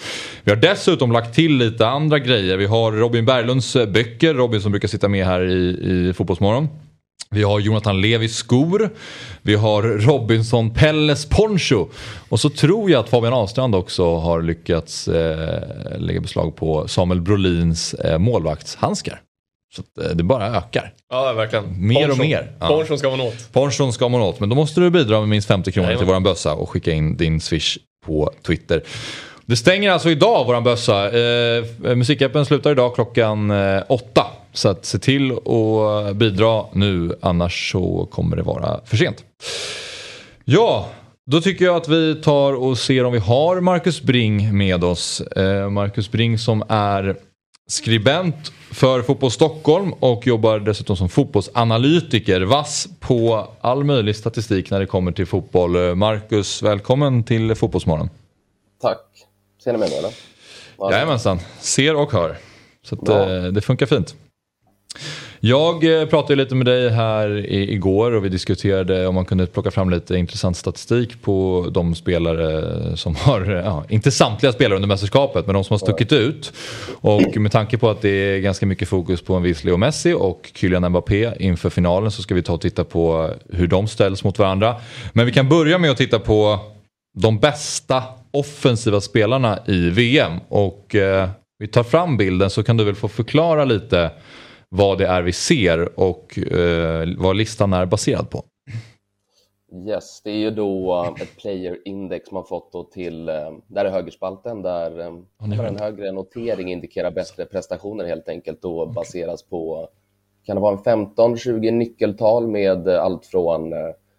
Vi 0.44 0.50
har 0.50 0.56
dessutom 0.56 1.12
lagt 1.12 1.34
till 1.34 1.56
lite 1.56 1.88
andra 1.88 2.18
grejer. 2.18 2.56
Vi 2.56 2.66
har 2.66 2.92
Robin 2.92 3.24
Berglunds 3.24 3.74
böcker, 3.74 4.34
Robin 4.34 4.60
som 4.60 4.72
brukar 4.72 4.88
sitta 4.88 5.08
med 5.08 5.26
här 5.26 5.42
i, 5.42 6.08
i 6.08 6.12
Fotbollsmorgon. 6.12 6.68
Vi 7.30 7.42
har 7.42 7.60
Jonathan 7.60 8.00
Levis 8.00 8.36
skor. 8.36 8.90
Vi 9.42 9.54
har 9.54 9.82
Robinson 9.82 10.74
Pelles 10.74 11.26
poncho. 11.26 11.86
Och 12.28 12.40
så 12.40 12.50
tror 12.50 12.90
jag 12.90 13.00
att 13.00 13.08
Fabian 13.08 13.32
Ahlstrand 13.32 13.74
också 13.74 14.16
har 14.16 14.42
lyckats 14.42 15.08
eh, 15.08 15.98
lägga 15.98 16.20
beslag 16.20 16.56
på 16.56 16.88
Samuel 16.88 17.20
Brolins 17.20 17.94
eh, 17.94 18.18
målvaktshandskar. 18.18 19.20
Så 19.76 19.82
att, 19.82 20.04
eh, 20.10 20.16
det 20.16 20.22
bara 20.22 20.46
ökar. 20.56 20.92
Ja, 21.10 21.32
verkligen. 21.32 21.86
Mer 21.86 21.96
och 21.96 22.08
Ponchon. 22.08 22.26
mer. 22.26 22.52
Ja. 22.60 22.68
Ponchon 22.68 22.98
ska 22.98 23.10
man 23.10 23.20
åt. 23.20 23.52
Ponchon 23.52 23.92
ska 23.92 24.08
man 24.08 24.20
åt, 24.22 24.40
men 24.40 24.48
då 24.48 24.56
måste 24.56 24.80
du 24.80 24.90
bidra 24.90 25.20
med 25.20 25.28
minst 25.28 25.48
50 25.48 25.72
kronor 25.72 25.84
Jajamän. 25.86 25.98
till 25.98 26.06
våran 26.06 26.22
bössa 26.22 26.54
och 26.54 26.70
skicka 26.70 26.92
in 26.92 27.16
din 27.16 27.40
swish 27.40 27.78
på 28.06 28.32
Twitter. 28.46 28.82
Det 29.46 29.56
stänger 29.56 29.90
alltså 29.90 30.10
idag 30.10 30.44
våran 30.44 30.64
bössa. 30.64 31.10
Eh, 31.18 31.64
Musikappen 31.78 32.46
slutar 32.46 32.70
idag 32.70 32.94
klockan 32.94 33.50
eh, 33.50 33.82
åtta. 33.88 34.26
Så 34.58 34.68
att 34.68 34.84
se 34.84 34.98
till 34.98 35.32
att 35.32 36.16
bidra 36.16 36.64
nu, 36.72 37.18
annars 37.20 37.72
så 37.72 38.08
kommer 38.10 38.36
det 38.36 38.42
vara 38.42 38.80
för 38.84 38.96
sent. 38.96 39.24
Ja, 40.44 40.88
då 41.30 41.40
tycker 41.40 41.64
jag 41.64 41.76
att 41.76 41.88
vi 41.88 42.14
tar 42.14 42.52
och 42.52 42.78
ser 42.78 43.04
om 43.04 43.12
vi 43.12 43.18
har 43.18 43.60
Marcus 43.60 44.02
Bring 44.02 44.56
med 44.56 44.84
oss. 44.84 45.20
Eh, 45.20 45.70
Marcus 45.70 46.10
Bring 46.10 46.38
som 46.38 46.64
är 46.68 47.16
skribent 47.68 48.52
för 48.72 49.02
Fotboll 49.02 49.30
Stockholm 49.30 49.92
och 49.92 50.26
jobbar 50.26 50.58
dessutom 50.58 50.96
som 50.96 51.08
fotbollsanalytiker. 51.08 52.40
Vass 52.40 52.88
på 53.00 53.48
all 53.60 53.84
möjlig 53.84 54.16
statistik 54.16 54.70
när 54.70 54.80
det 54.80 54.86
kommer 54.86 55.12
till 55.12 55.26
fotboll. 55.26 55.94
Marcus, 55.94 56.62
välkommen 56.62 57.24
till 57.24 57.54
Fotbollsmorgon. 57.54 58.10
Tack. 58.80 59.00
Ser 59.64 59.72
ni 59.72 59.78
mig 59.78 59.90
nu 59.90 59.96
eller? 59.96 60.10
Ja, 60.78 60.92
Jajamensan, 60.92 61.38
ser 61.60 61.96
och 61.96 62.12
hör. 62.12 62.36
Så 62.82 62.94
att, 62.94 63.08
eh, 63.08 63.42
det 63.42 63.60
funkar 63.60 63.86
fint. 63.86 64.14
Jag 65.40 66.00
eh, 66.00 66.06
pratade 66.06 66.36
lite 66.36 66.54
med 66.54 66.66
dig 66.66 66.90
här 66.90 67.46
igår 67.50 68.12
och 68.12 68.24
vi 68.24 68.28
diskuterade 68.28 69.06
om 69.06 69.14
man 69.14 69.24
kunde 69.24 69.46
plocka 69.46 69.70
fram 69.70 69.90
lite 69.90 70.16
intressant 70.16 70.56
statistik 70.56 71.22
på 71.22 71.66
de 71.72 71.94
spelare 71.94 72.96
som 72.96 73.14
har, 73.16 73.40
ja, 73.64 73.84
inte 73.88 74.10
samtliga 74.10 74.52
spelare 74.52 74.76
under 74.76 74.88
mästerskapet, 74.88 75.46
men 75.46 75.54
de 75.54 75.64
som 75.64 75.74
har 75.74 75.78
stuckit 75.78 76.12
ut. 76.12 76.52
Och 77.00 77.36
med 77.36 77.52
tanke 77.52 77.78
på 77.78 77.90
att 77.90 78.02
det 78.02 78.08
är 78.08 78.38
ganska 78.38 78.66
mycket 78.66 78.88
fokus 78.88 79.22
på 79.22 79.34
en 79.34 79.42
viss 79.42 79.64
Leo 79.64 79.76
Messi 79.76 80.12
och 80.12 80.50
Kylian 80.54 80.88
Mbappé 80.88 81.32
inför 81.38 81.70
finalen 81.70 82.10
så 82.10 82.22
ska 82.22 82.34
vi 82.34 82.42
ta 82.42 82.52
och 82.52 82.60
titta 82.60 82.84
på 82.84 83.30
hur 83.52 83.66
de 83.66 83.88
ställs 83.88 84.24
mot 84.24 84.38
varandra. 84.38 84.76
Men 85.12 85.26
vi 85.26 85.32
kan 85.32 85.48
börja 85.48 85.78
med 85.78 85.90
att 85.90 85.96
titta 85.96 86.18
på 86.18 86.58
de 87.18 87.38
bästa 87.38 88.02
offensiva 88.30 89.00
spelarna 89.00 89.58
i 89.66 89.90
VM. 89.90 90.32
Och 90.48 90.94
eh, 90.94 91.28
vi 91.58 91.66
tar 91.66 91.82
fram 91.82 92.16
bilden 92.16 92.50
så 92.50 92.62
kan 92.62 92.76
du 92.76 92.84
väl 92.84 92.94
få 92.94 93.08
förklara 93.08 93.64
lite 93.64 94.10
vad 94.68 94.98
det 94.98 95.06
är 95.06 95.22
vi 95.22 95.32
ser 95.32 96.00
och 96.00 96.38
eh, 96.38 97.08
vad 97.18 97.36
listan 97.36 97.72
är 97.72 97.86
baserad 97.86 98.30
på. 98.30 98.44
Yes, 99.86 100.20
det 100.24 100.30
är 100.30 100.36
ju 100.36 100.50
då 100.50 101.02
eh, 101.04 101.22
ett 101.22 101.36
player 101.36 101.78
index 101.84 102.30
man 102.30 102.44
fått 102.44 102.72
då 102.72 102.84
till, 102.84 103.28
eh, 103.28 103.34
där 103.66 103.84
är 103.84 103.90
högerspalten, 103.90 104.62
där, 104.62 104.90
har 105.38 105.64
en 105.64 105.78
högre 105.78 106.12
notering 106.12 106.72
indikerar 106.72 107.10
bättre 107.10 107.44
prestationer 107.44 108.04
helt 108.04 108.28
enkelt 108.28 108.64
och 108.64 108.92
baseras 108.92 109.42
på, 109.42 109.88
kan 110.44 110.56
det 110.56 110.62
vara 110.62 110.78
en 110.78 111.06
15-20 111.16 111.70
nyckeltal 111.70 112.48
med 112.48 112.88
allt 112.88 113.26
från 113.26 113.74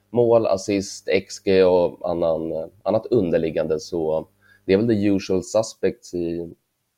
mål, 0.09 0.47
assist, 0.47 1.09
XG 1.27 1.65
och 1.65 2.09
annan, 2.09 2.69
annat 2.83 3.05
underliggande 3.05 3.79
så 3.79 4.27
det 4.65 4.73
är 4.73 4.77
väl 4.77 4.87
the 4.87 5.05
usual 5.05 5.43
suspects 5.43 6.13
i, 6.13 6.53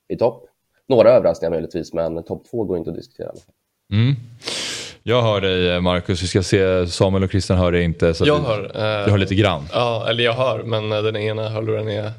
i 0.07 0.17
topp. 0.17 0.50
Några 0.91 1.11
överraskningar 1.11 1.51
möjligtvis, 1.51 1.93
men 1.93 2.23
topp 2.23 2.43
två 2.51 2.63
går 2.63 2.77
inte 2.77 2.89
att 2.89 2.95
diskutera. 2.95 3.31
Mm. 3.93 4.15
Jag 5.03 5.21
hör 5.21 5.41
dig 5.41 5.69
eh, 5.69 5.81
Marcus, 5.81 6.23
vi 6.23 6.27
ska 6.27 6.43
se 6.43 6.87
Samuel 6.87 7.23
och 7.23 7.29
Christian 7.31 7.57
hör 7.57 7.71
dig 7.71 7.83
inte. 7.83 8.13
Så 8.13 8.25
Jag 8.27 8.41
du, 8.41 8.45
hör. 8.45 8.63
eh, 8.63 9.05
du 9.05 9.11
hör 9.11 9.17
lite 9.17 9.35
grann. 9.35 9.63
Ja, 9.73 10.05
eller 10.09 10.23
jag 10.23 10.33
hör, 10.33 10.63
men 10.63 10.91
eh, 10.91 11.01
den 11.01 11.15
ena 11.17 11.49
hörluren 11.49 11.87
är... 11.89 12.11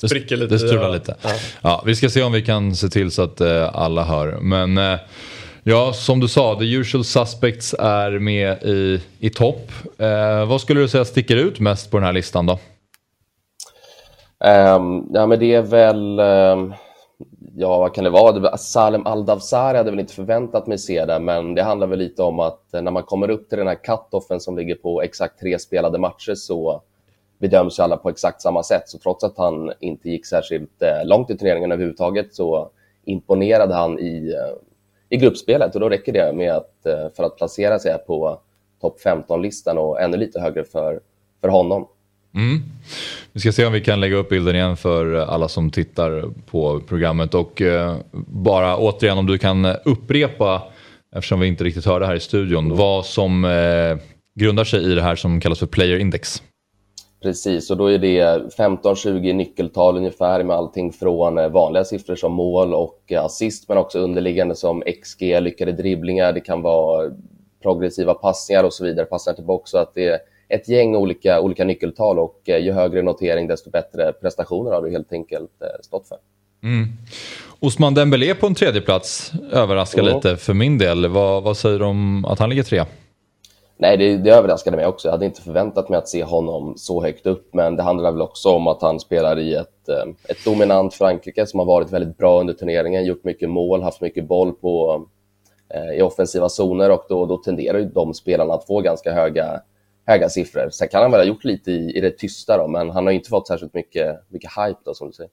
Det- 0.00 0.08
Spricker 0.08 0.36
lite 0.36 0.54
Det 0.54 0.58
strular 0.58 0.92
lite. 0.92 1.16
Ja. 1.22 1.30
Ja, 1.62 1.82
vi 1.86 1.96
ska 1.96 2.08
se 2.10 2.22
om 2.22 2.32
vi 2.32 2.42
kan 2.42 2.74
se 2.76 2.88
till 2.88 3.10
så 3.10 3.22
att 3.22 3.40
eh, 3.40 3.70
alla 3.76 4.04
hör. 4.04 4.38
Men 4.40 4.78
eh, 4.78 4.98
ja, 5.62 5.92
som 5.92 6.20
du 6.20 6.28
sa, 6.28 6.58
the 6.58 6.64
usual 6.74 7.04
suspects 7.04 7.74
är 7.78 8.10
med 8.18 8.62
i, 8.62 9.00
i 9.18 9.30
topp. 9.30 9.72
Vad 10.48 10.60
skulle 10.60 10.80
du 10.80 10.88
säga 10.88 11.04
sticker 11.04 11.36
ut 11.36 11.60
mest 11.60 11.90
på 11.90 11.96
den 11.96 12.06
här 12.06 12.12
listan 12.12 12.46
då? 12.46 12.58
Ehm, 14.44 15.02
ja, 15.12 15.26
men 15.26 15.38
det 15.38 15.54
är 15.54 15.62
väl... 15.62 16.18
ehm, 16.18 16.74
ja, 17.56 17.78
vad 17.78 17.94
kan 17.94 18.04
det 18.04 18.10
vara? 18.10 18.48
Alltså, 18.48 18.66
Salem 18.66 19.06
Aldavsari 19.06 19.76
hade 19.76 19.90
väl 19.90 20.00
inte 20.00 20.14
förväntat 20.14 20.66
mig 20.66 20.78
se 20.78 21.04
det, 21.04 21.18
men 21.18 21.54
det 21.54 21.62
handlar 21.62 21.86
väl 21.86 21.98
lite 21.98 22.22
om 22.22 22.40
att 22.40 22.74
eh, 22.74 22.82
när 22.82 22.90
man 22.90 23.02
kommer 23.02 23.30
upp 23.30 23.48
till 23.48 23.58
den 23.58 23.66
här 23.66 23.74
cut-offen 23.74 24.40
som 24.40 24.56
ligger 24.56 24.74
på 24.74 25.02
exakt 25.02 25.40
tre 25.40 25.58
spelade 25.58 25.98
matcher 25.98 26.34
så 26.34 26.82
bedöms 27.38 27.78
ju 27.78 27.82
alla 27.82 27.96
på 27.96 28.08
exakt 28.08 28.42
samma 28.42 28.62
sätt. 28.62 28.82
Så 28.88 28.98
trots 28.98 29.24
att 29.24 29.38
han 29.38 29.72
inte 29.80 30.10
gick 30.10 30.26
särskilt 30.26 30.82
eh, 30.82 31.06
långt 31.08 31.30
i 31.30 31.38
turneringen 31.38 31.72
överhuvudtaget 31.72 32.34
så 32.34 32.70
imponerade 33.04 33.74
han 33.74 33.98
i, 33.98 34.32
eh, 34.32 34.56
i 35.08 35.16
gruppspelet 35.16 35.74
och 35.74 35.80
då 35.80 35.88
räcker 35.88 36.12
det 36.12 36.32
med 36.32 36.52
att, 36.52 36.70
för 37.16 37.24
att 37.24 37.36
placera 37.36 37.78
sig 37.78 37.98
på 38.06 38.38
topp 38.80 39.00
15-listan 39.04 39.78
och 39.78 40.00
ännu 40.00 40.16
lite 40.16 40.40
högre 40.40 40.64
för, 40.64 41.00
för 41.40 41.48
honom. 41.48 41.86
Mm. 42.34 42.62
Vi 43.32 43.40
ska 43.40 43.52
se 43.52 43.66
om 43.66 43.72
vi 43.72 43.80
kan 43.80 44.00
lägga 44.00 44.16
upp 44.16 44.28
bilden 44.28 44.56
igen 44.56 44.76
för 44.76 45.14
alla 45.14 45.48
som 45.48 45.70
tittar 45.70 46.30
på 46.46 46.80
programmet 46.80 47.34
och 47.34 47.62
eh, 47.62 47.96
bara 48.26 48.76
återigen 48.76 49.18
om 49.18 49.26
du 49.26 49.38
kan 49.38 49.66
upprepa, 49.84 50.62
eftersom 51.16 51.40
vi 51.40 51.46
inte 51.46 51.64
riktigt 51.64 51.86
hörde 51.86 52.06
här 52.06 52.14
i 52.14 52.20
studion, 52.20 52.76
vad 52.76 53.06
som 53.06 53.44
eh, 53.44 53.96
grundar 54.34 54.64
sig 54.64 54.92
i 54.92 54.94
det 54.94 55.02
här 55.02 55.16
som 55.16 55.40
kallas 55.40 55.58
för 55.58 55.66
player 55.66 55.98
index. 55.98 56.42
Precis, 57.22 57.70
och 57.70 57.76
då 57.76 57.86
är 57.86 57.98
det 57.98 58.38
15-20 58.58 59.32
nyckeltal 59.32 59.96
ungefär 59.96 60.42
med 60.42 60.56
allting 60.56 60.92
från 60.92 61.38
eh, 61.38 61.48
vanliga 61.48 61.84
siffror 61.84 62.16
som 62.16 62.32
mål 62.32 62.74
och 62.74 63.02
eh, 63.06 63.24
assist, 63.24 63.68
men 63.68 63.78
också 63.78 63.98
underliggande 63.98 64.54
som 64.54 64.82
XG, 65.02 65.40
lyckade 65.40 65.72
dribblingar, 65.72 66.32
det 66.32 66.40
kan 66.40 66.62
vara 66.62 67.10
progressiva 67.62 68.14
passningar 68.14 68.64
och 68.64 68.72
så 68.72 68.84
vidare, 68.84 69.06
passningar 69.06 69.34
till 69.34 69.44
box. 69.44 69.70
Så 69.70 69.78
att 69.78 69.94
det 69.94 70.08
är 70.08 70.18
ett 70.48 70.68
gäng 70.68 70.96
olika, 70.96 71.40
olika 71.40 71.64
nyckeltal 71.64 72.18
och 72.18 72.40
eh, 72.44 72.58
ju 72.58 72.72
högre 72.72 73.02
notering 73.02 73.46
desto 73.46 73.70
bättre 73.70 74.12
prestationer 74.12 74.70
har 74.70 74.82
du 74.82 74.90
helt 74.90 75.12
enkelt 75.12 75.50
stått 75.80 76.08
för. 76.08 76.18
Mm. 76.62 76.88
Osman 77.60 77.94
Dembélé 77.94 78.34
på 78.34 78.46
en 78.46 78.54
tredje 78.54 78.80
plats 78.80 79.32
överraskar 79.52 80.02
mm. 80.02 80.14
lite 80.14 80.36
för 80.36 80.54
min 80.54 80.78
del. 80.78 81.08
Vad, 81.08 81.42
vad 81.42 81.56
säger 81.56 81.78
du 81.78 81.84
om 81.84 82.24
att 82.24 82.38
han 82.38 82.50
ligger 82.50 82.62
trea? 82.62 82.86
Nej, 83.76 83.96
det, 83.96 84.16
det 84.16 84.30
överraskade 84.30 84.76
mig 84.76 84.86
också. 84.86 85.08
Jag 85.08 85.12
hade 85.12 85.24
inte 85.24 85.42
förväntat 85.42 85.88
mig 85.88 85.98
att 85.98 86.08
se 86.08 86.24
honom 86.24 86.74
så 86.76 87.02
högt 87.02 87.26
upp, 87.26 87.54
men 87.54 87.76
det 87.76 87.82
handlar 87.82 88.12
väl 88.12 88.22
också 88.22 88.48
om 88.48 88.66
att 88.66 88.82
han 88.82 89.00
spelar 89.00 89.38
i 89.38 89.54
ett, 89.54 89.88
eh, 89.88 90.12
ett 90.28 90.44
dominant 90.44 90.94
Frankrike 90.94 91.46
som 91.46 91.58
har 91.58 91.66
varit 91.66 91.92
väldigt 91.92 92.18
bra 92.18 92.40
under 92.40 92.54
turneringen, 92.54 93.04
gjort 93.04 93.24
mycket 93.24 93.50
mål, 93.50 93.82
haft 93.82 94.00
mycket 94.00 94.28
boll 94.28 94.52
på, 94.52 95.04
eh, 95.74 95.98
i 95.98 96.02
offensiva 96.02 96.48
zoner 96.48 96.90
och 96.90 97.04
då, 97.08 97.26
då 97.26 97.36
tenderar 97.36 97.78
ju 97.78 97.84
de 97.84 98.14
spelarna 98.14 98.54
att 98.54 98.66
få 98.66 98.80
ganska 98.80 99.12
höga, 99.12 99.60
höga 100.06 100.28
siffror. 100.28 100.70
Sen 100.70 100.88
kan 100.88 101.02
han 101.02 101.10
väl 101.10 101.20
ha 101.20 101.26
gjort 101.26 101.44
lite 101.44 101.70
i, 101.70 101.96
i 101.96 102.00
det 102.00 102.10
tysta 102.10 102.56
då, 102.56 102.68
men 102.68 102.90
han 102.90 103.06
har 103.06 103.12
inte 103.12 103.28
fått 103.28 103.48
särskilt 103.48 103.74
mycket, 103.74 104.16
mycket 104.28 104.50
hype 104.50 104.80
då, 104.84 104.94
som 104.94 105.06
du 105.06 105.12
säger. 105.12 105.30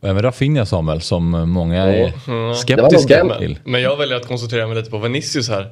Och 0.00 0.08
även 0.08 0.22
Rafinha 0.22 0.66
Samuel, 0.66 1.00
som 1.00 1.50
många 1.50 1.82
är 1.82 2.12
mm. 2.28 2.54
skeptiska 2.54 3.38
till. 3.38 3.58
Men 3.64 3.82
jag 3.82 3.96
väljer 3.96 4.16
att 4.16 4.26
koncentrera 4.26 4.66
mig 4.66 4.76
lite 4.76 4.90
på 4.90 4.98
Vinicius 4.98 5.48
här. 5.48 5.70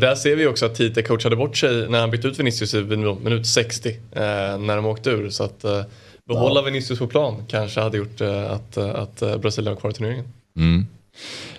Där 0.00 0.14
ser 0.14 0.36
vi 0.36 0.46
också 0.46 0.66
att 0.66 0.74
Tite 0.74 1.02
coachade 1.02 1.36
bort 1.36 1.56
sig 1.56 1.88
när 1.88 2.00
han 2.00 2.10
bytte 2.10 2.28
ut 2.28 2.38
Vinicius 2.38 2.74
i 2.74 2.82
minut 2.82 3.46
60 3.46 3.88
eh, 3.88 4.22
när 4.58 4.76
de 4.76 4.86
åkte 4.86 5.10
ur. 5.10 5.30
Så 5.30 5.44
att 5.44 5.64
eh, 5.64 5.82
behålla 6.28 6.60
ja. 6.60 6.64
Vinicius 6.64 6.98
på 6.98 7.06
plan 7.06 7.44
kanske 7.48 7.80
hade 7.80 7.98
gjort 7.98 8.20
eh, 8.20 8.52
att, 8.52 8.76
eh, 8.76 8.94
att 8.94 9.22
eh, 9.22 9.36
Brasilien 9.36 9.74
var 9.74 9.80
kvar 9.80 9.90
i 9.90 9.94
turneringen. 9.94 10.24
Mm. 10.56 10.86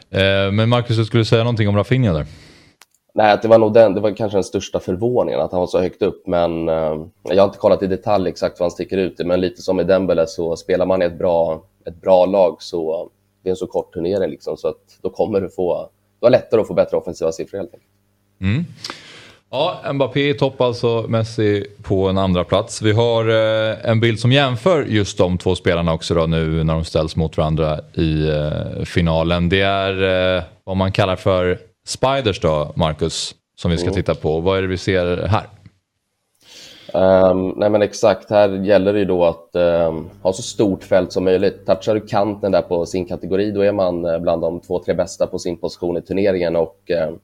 Eh, 0.10 0.52
men 0.52 0.70
Marcus, 0.70 0.98
du 0.98 1.06
skulle 1.06 1.26
säga 1.26 1.44
någonting 1.44 1.68
om 1.68 1.76
Rafinha 1.76 2.14
där? 2.14 2.26
Nej, 3.14 3.40
det 3.42 3.48
var 3.48 3.58
nog 3.58 3.74
den, 3.74 3.94
det 3.94 4.02
var 4.02 4.12
kanske 4.12 4.36
den 4.36 4.44
största 4.44 4.80
förvåningen 4.80 5.40
att 5.40 5.52
han 5.52 5.60
var 5.60 5.68
så 5.68 5.80
högt 5.80 6.02
upp. 6.02 6.28
Men 6.28 6.70
eh, 6.70 7.06
jag 7.24 7.44
har 7.44 7.46
inte 7.46 7.58
kollat 7.58 7.84
i 7.84 7.88
detalj 7.88 8.30
exakt 8.30 8.60
vad 8.60 8.66
han 8.66 8.72
sticker 8.72 8.98
ut 8.98 9.20
i. 9.20 9.24
Men 9.24 9.42
lite 9.42 9.62
som 9.62 9.80
i 9.80 9.84
Dembele 9.84 10.28
så 10.28 10.56
spelar 10.56 10.86
man 10.86 11.02
i 11.02 11.06
ett 11.06 11.18
bra, 11.18 11.64
ett 11.86 12.02
bra 12.02 12.26
lag 12.26 12.56
så 12.60 13.10
det 13.44 13.50
är 13.50 13.52
en 13.52 13.58
så 13.58 13.68
kort 13.68 13.94
turnering 13.94 14.30
liksom, 14.30 14.58
så 14.58 14.68
att 14.68 15.00
då 15.02 15.10
kommer 15.10 15.42
du 15.42 15.50
få, 15.50 15.90
då 16.20 16.28
är 16.28 16.32
det 16.32 16.38
lättare 16.38 16.62
att 16.62 16.68
få 16.68 16.74
bättre 16.74 16.98
offensiva 16.98 17.32
siffror 17.32 17.58
helt 17.58 17.74
enkelt. 17.74 17.92
Mm. 18.42 18.66
Ja, 19.52 19.94
Mbappé 19.94 20.30
i 20.30 20.34
topp 20.34 20.62
alltså, 20.62 21.06
Messi 21.08 21.66
på 21.84 22.08
en 22.08 22.18
andra 22.18 22.44
plats. 22.44 22.82
Vi 22.82 22.92
har 22.92 23.30
eh, 23.30 23.90
en 23.90 24.00
bild 24.00 24.20
som 24.20 24.32
jämför 24.32 24.84
just 24.84 25.18
de 25.18 25.38
två 25.38 25.56
spelarna 25.56 25.94
också 25.94 26.14
då 26.14 26.26
nu 26.26 26.64
när 26.64 26.74
de 26.74 26.86
ställs 26.86 27.16
mot 27.16 27.38
varandra 27.38 27.80
i 27.94 28.30
eh, 28.30 28.84
finalen. 28.86 29.50
Det 29.50 29.62
är 29.62 30.36
eh, 30.38 30.44
vad 30.64 30.78
man 30.78 30.92
kallar 30.92 31.16
för 31.16 31.60
spiders 31.90 32.40
då, 32.40 32.74
Marcus, 32.76 33.36
som 33.56 33.72
vi 33.72 33.78
ska 33.78 33.88
mm. 33.88 33.96
titta 33.96 34.16
på. 34.16 34.40
Vad 34.40 34.58
är 34.58 34.62
det 34.62 34.68
vi 34.68 34.78
ser 34.78 35.28
här? 35.28 35.48
Um, 36.94 37.54
nej 37.58 37.70
men 37.70 37.82
exakt, 37.82 38.30
här 38.30 38.50
gäller 38.50 38.94
det 38.94 39.00
ju 39.00 39.06
då 39.06 39.26
att 39.26 39.50
um, 39.54 40.10
ha 40.22 40.34
så 40.34 40.42
stort 40.42 40.84
fält 40.84 41.12
som 41.12 41.24
möjligt. 41.24 41.66
Touchar 41.66 41.96
du 41.96 42.02
kanten 42.02 42.52
där 42.52 42.62
på 42.62 42.86
sin 42.86 43.06
kategori, 43.06 43.52
då 43.52 43.62
är 43.62 43.72
man 43.72 44.06
uh, 44.06 44.20
bland 44.20 44.42
de 44.42 44.60
två, 44.60 44.84
tre 44.84 44.94
bästa 44.94 45.28
på 45.28 45.40
sin 45.40 45.58
position 45.58 45.98
i 45.98 46.02
turneringen. 46.02 46.56
Och, 46.56 46.92
uh, 46.92 47.16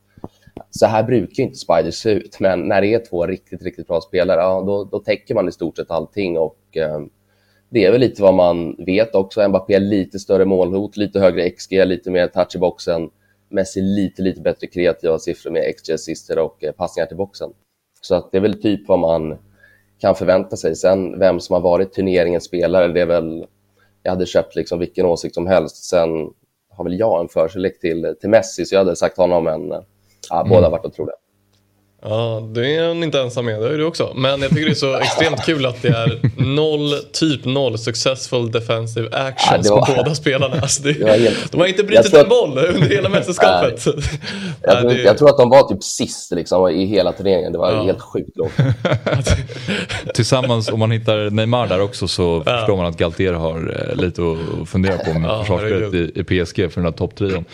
så 0.69 0.85
här 0.85 1.03
brukar 1.03 1.43
inte 1.43 1.57
Spider 1.57 1.91
se 1.91 2.09
ut, 2.09 2.39
men 2.39 2.59
när 2.59 2.81
det 2.81 2.93
är 2.93 3.05
två 3.09 3.25
riktigt, 3.25 3.63
riktigt 3.63 3.87
bra 3.87 4.01
spelare, 4.01 4.41
ja, 4.41 4.63
då, 4.67 4.83
då 4.83 4.99
täcker 4.99 5.35
man 5.35 5.49
i 5.49 5.51
stort 5.51 5.77
sett 5.77 5.91
allting. 5.91 6.37
Och, 6.37 6.59
eh, 6.77 6.99
det 7.69 7.85
är 7.85 7.91
väl 7.91 8.01
lite 8.01 8.21
vad 8.21 8.33
man 8.33 8.75
vet 8.85 9.15
också. 9.15 9.47
Mbappé 9.47 9.79
lite 9.79 10.19
större 10.19 10.45
målhot, 10.45 10.97
lite 10.97 11.19
högre 11.19 11.49
XG, 11.49 11.85
lite 11.85 12.11
mer 12.11 12.27
touch 12.27 12.55
i 12.55 12.59
boxen. 12.59 13.09
Messi 13.49 13.81
lite, 13.81 14.21
lite 14.21 14.41
bättre 14.41 14.67
kreativa 14.67 15.19
siffror 15.19 15.51
med 15.51 15.75
XG-assister 15.75 16.39
och 16.39 16.63
eh, 16.63 16.71
passningar 16.71 17.07
till 17.07 17.17
boxen. 17.17 17.53
Så 18.01 18.15
att 18.15 18.31
det 18.31 18.37
är 18.37 18.41
väl 18.41 18.61
typ 18.61 18.87
vad 18.87 18.99
man 18.99 19.37
kan 19.99 20.15
förvänta 20.15 20.55
sig. 20.55 20.75
Sen 20.75 21.19
vem 21.19 21.39
som 21.39 21.53
har 21.53 21.61
varit 21.61 21.93
turneringens 21.93 22.43
spelare, 22.43 22.87
det 22.87 23.01
är 23.01 23.05
väl... 23.05 23.45
Jag 24.03 24.11
hade 24.11 24.25
köpt 24.25 24.55
liksom 24.55 24.79
vilken 24.79 25.05
åsikt 25.05 25.35
som 25.35 25.47
helst. 25.47 25.83
Sen 25.83 26.09
har 26.69 26.83
väl 26.83 26.99
jag 26.99 27.21
en 27.21 27.27
förkärlek 27.27 27.79
till, 27.79 28.15
till 28.19 28.29
Messi, 28.29 28.65
så 28.65 28.75
jag 28.75 28.79
hade 28.79 28.95
sagt 28.95 29.17
honom 29.17 29.47
en 29.47 29.69
ja, 30.29 30.45
båda 30.49 30.61
har 30.61 30.71
varit 30.71 30.85
otroliga. 30.85 31.15
Ja, 32.09 32.47
det 32.51 32.75
är 32.75 32.87
han 32.87 33.03
inte 33.03 33.21
ensam 33.21 33.45
med, 33.45 33.61
det 33.61 33.67
är 33.67 33.77
du 33.77 33.83
också. 33.83 34.13
Men 34.15 34.41
jag 34.41 34.49
tycker 34.49 34.65
det 34.65 34.71
är 34.71 34.75
så 34.75 34.97
extremt 34.97 35.45
kul 35.45 35.65
att 35.65 35.81
det 35.81 35.87
är 35.87 36.19
noll, 36.55 36.93
typ 37.11 37.45
noll 37.45 37.77
successful 37.77 38.51
defensive 38.51 39.09
actions 39.11 39.67
ja, 39.67 39.75
var... 39.75 39.85
på 39.85 39.93
båda 39.95 40.15
spelarna. 40.15 40.61
Alltså 40.61 40.83
det, 40.83 40.93
det 41.05 41.11
helt... 41.11 41.51
De 41.51 41.61
har 41.61 41.67
inte 41.67 41.83
brutit 41.83 42.13
en 42.13 42.29
boll 42.29 42.57
under 42.57 42.89
hela 42.89 43.09
mästerskapet. 43.09 43.85
jag, 44.61 44.79
tror, 44.79 44.93
jag, 44.93 45.17
tror, 45.17 45.29
att 45.29 45.37
de 45.37 45.49
var 45.49 45.67
typ 45.67 45.83
sist 45.83 46.31
liksom, 46.31 46.69
i 46.69 46.85
hela 46.85 47.11
turneringen. 47.11 47.51
Det 47.51 47.57
var 47.57 47.71
ja. 47.71 47.83
helt 47.83 48.01
sjukt 48.01 48.37
lågt. 48.37 48.53
Tillsammans, 50.13 50.69
om 50.69 50.79
man 50.79 50.91
hittar 50.91 51.29
Neymar 51.29 51.67
där 51.67 51.81
också 51.81 52.07
så 52.07 52.43
ja. 52.45 52.57
förstår 52.57 52.77
man 52.77 52.85
att 52.85 52.97
Galtier 52.97 53.33
har 53.33 53.89
eh, 53.89 54.03
lite 54.03 54.21
att 54.21 54.69
fundera 54.69 54.97
på 54.97 55.19
med 55.19 55.29
ja, 55.29 55.39
försvarsspelet 55.39 55.93
i, 55.93 56.11
i 56.15 56.23
PSG 56.23 56.55
för 56.55 56.75
den 56.75 56.85
här 56.85 56.91
topptrion. 56.91 57.45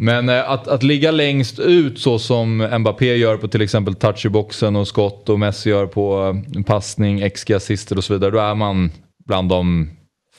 Men 0.00 0.28
eh, 0.28 0.50
att, 0.50 0.68
att 0.68 0.82
ligga 0.82 1.10
längst 1.10 1.58
ut 1.58 1.98
så 1.98 2.18
som 2.18 2.68
Mbappé 2.78 3.16
gör 3.16 3.36
på 3.36 3.48
till 3.48 3.62
exempel 3.62 3.94
touch 3.94 4.26
i 4.26 4.28
boxen 4.28 4.76
och 4.76 4.88
skott 4.88 5.28
och 5.28 5.38
Messi 5.38 5.70
gör 5.70 5.86
på 5.86 6.34
eh, 6.56 6.62
passning, 6.62 7.30
XG 7.30 7.52
assister 7.52 7.96
och 7.96 8.04
så 8.04 8.12
vidare. 8.12 8.30
Då 8.30 8.38
är 8.38 8.54
man 8.54 8.90
bland 9.26 9.48
de 9.48 9.90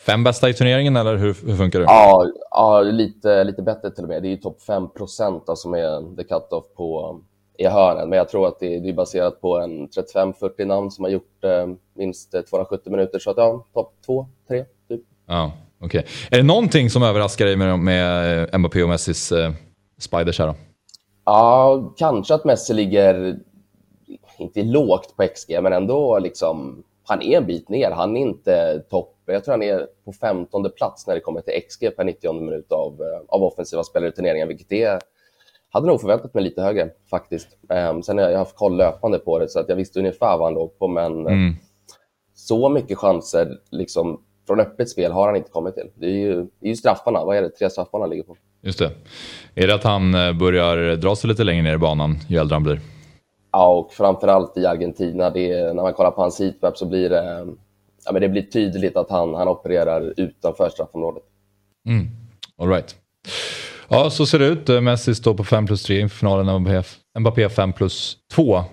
fem 0.06 0.24
bästa 0.24 0.50
i 0.50 0.54
turneringen 0.54 0.96
eller 0.96 1.16
hur, 1.16 1.36
hur 1.46 1.56
funkar 1.56 1.80
det? 1.80 1.86
Ja, 1.86 2.26
ja 2.52 2.82
lite, 2.82 3.44
lite 3.44 3.62
bättre 3.62 3.92
till 3.92 4.04
och 4.04 4.10
med. 4.10 4.22
Det 4.22 4.28
är 4.28 4.32
ju 4.32 4.38
topp 4.38 4.62
5 4.62 4.90
procent 4.90 5.44
som 5.56 5.74
är 5.74 6.16
the 6.16 6.24
cut-off 6.24 6.64
på 6.78 7.20
i 7.58 7.68
hörnen. 7.68 8.10
Men 8.10 8.18
jag 8.18 8.30
tror 8.30 8.48
att 8.48 8.60
det, 8.60 8.80
det 8.80 8.90
är 8.90 8.94
baserat 8.94 9.42
på 9.42 9.58
en 9.58 9.88
35-40 9.88 10.66
namn 10.66 10.92
som 10.92 11.04
har 11.04 11.12
gjort 11.12 11.44
eh, 11.44 11.68
minst 11.94 12.32
270 12.32 12.92
minuter. 12.92 13.20
Så 13.20 13.32
att 13.32 13.38
ja, 13.38 13.66
topp 13.74 13.94
2, 14.06 14.28
3 14.48 14.66
typ. 14.90 15.02
Ja. 15.26 15.52
Okay. 15.82 16.04
Är 16.32 16.38
det 16.38 16.44
någonting 16.44 16.90
som 16.90 17.04
överraskar 17.04 17.46
dig 17.46 17.56
med, 17.56 17.80
med 17.80 18.44
eh, 18.54 18.58
Mbappé 18.58 18.84
och 18.84 18.90
Messis 18.90 19.32
eh, 19.32 19.52
spiders 19.98 20.40
här 20.40 20.48
då? 20.48 20.56
Ja, 21.26 21.94
kanske 21.98 22.34
att 22.34 22.46
Messi 22.46 22.74
ligger, 22.74 23.40
inte 24.38 24.64
lågt 24.64 25.16
på 25.18 25.28
XG, 25.36 25.62
men 25.62 25.74
ändå 25.74 26.20
liksom, 26.20 26.84
han 27.04 27.22
är 27.22 27.38
en 27.38 27.46
bit 27.46 27.70
ner. 27.70 27.92
Han 27.92 28.18
är 28.18 28.22
inte 28.22 28.84
topp. 28.90 29.16
Jag 29.26 29.44
tror 29.44 29.54
han 29.54 29.64
är 29.64 29.88
på 30.06 30.14
15 30.14 30.70
plats 30.78 31.08
när 31.08 31.16
det 31.16 31.22
kommer 31.22 31.42
till 31.42 31.62
XG 31.70 31.96
per 31.98 32.04
90 32.04 32.34
minut 32.34 32.72
av, 32.72 33.02
eh, 33.02 33.22
av 33.28 33.44
offensiva 33.44 33.84
spelare 33.84 34.10
i 34.10 34.14
turneringen, 34.14 34.48
vilket 34.48 34.72
är 34.72 35.00
hade 35.72 35.88
nog 35.88 36.02
förväntat 36.02 36.34
mig 36.34 36.44
lite 36.44 36.62
högre 36.62 36.90
faktiskt. 37.10 37.48
Um, 37.92 38.04
sen 38.04 38.18
har 38.18 38.30
jag 38.30 38.38
haft 38.38 38.56
koll 38.56 38.78
löpande 38.78 39.20
på 39.20 39.40
det 39.40 39.50
så 39.50 39.60
att 39.60 39.70
jag 39.70 39.76
visste 39.76 40.00
ungefär 40.00 40.38
vad 40.38 40.48
han 40.48 40.54
låg 40.54 40.80
på, 40.80 40.88
men 40.88 41.28
mm. 41.28 41.56
så 42.34 42.70
mycket 42.70 42.98
chanser 42.98 43.58
liksom 43.72 44.24
från 44.50 44.60
öppet 44.60 44.90
spel 44.90 45.12
har 45.12 45.28
han 45.28 45.36
inte 45.36 45.50
kommit 45.50 45.76
till. 45.76 45.88
Det 45.96 46.06
är 46.06 46.10
ju, 46.10 46.36
det 46.36 46.66
är 46.66 46.70
ju 46.70 46.76
straffarna. 46.76 47.26
Vad 47.26 47.38
är 47.38 47.42
det? 47.42 47.50
Tre 47.50 47.70
straffarna 47.70 48.06
ligger 48.06 48.24
på. 48.24 48.38
Just 48.62 48.80
det. 48.80 48.92
Är 49.56 49.68
det 49.68 49.76
att 49.76 49.84
han 49.84 50.14
eh, 50.14 50.34
börjar 50.34 50.96
dra 50.96 51.16
sig 51.16 51.28
lite 51.28 51.44
längre 51.44 51.64
ner 51.64 51.74
i 51.74 51.78
banan 51.78 52.20
ju 52.28 52.38
äldre 52.38 52.56
han 52.56 52.64
blir? 52.64 52.80
Ja, 53.52 53.68
och 53.68 53.94
framförallt 53.94 54.58
i 54.58 54.66
Argentina. 54.66 55.30
Det 55.30 55.52
är, 55.52 55.74
när 55.74 55.84
man 55.84 55.94
kollar 55.94 56.12
på 56.12 56.22
hans 56.22 56.40
heatmap 56.40 56.78
så 56.78 56.86
blir 56.86 57.10
det, 57.10 57.48
ja, 58.06 58.12
men 58.12 58.22
det 58.22 58.30
blir 58.30 58.42
tydligt 58.42 58.98
att 58.98 59.10
han, 59.10 59.34
han 59.34 59.48
opererar 59.48 60.14
utanför 60.18 60.70
straffområdet. 60.70 61.24
Mm. 61.88 62.08
All 62.58 62.70
right. 62.70 62.96
Ja, 63.88 64.10
så 64.10 64.26
ser 64.26 64.40
det 64.40 64.46
ut. 64.46 64.84
Messi 64.84 65.16
står 65.16 65.34
på 65.34 65.44
5 65.44 65.66
plus 65.66 65.84
3 65.84 66.00
inför 66.00 66.18
finalen. 66.18 66.84
Mbappé 67.20 67.50
5 67.50 67.74
plus 67.74 68.18
2. 68.34 68.56
Eh, 68.56 68.64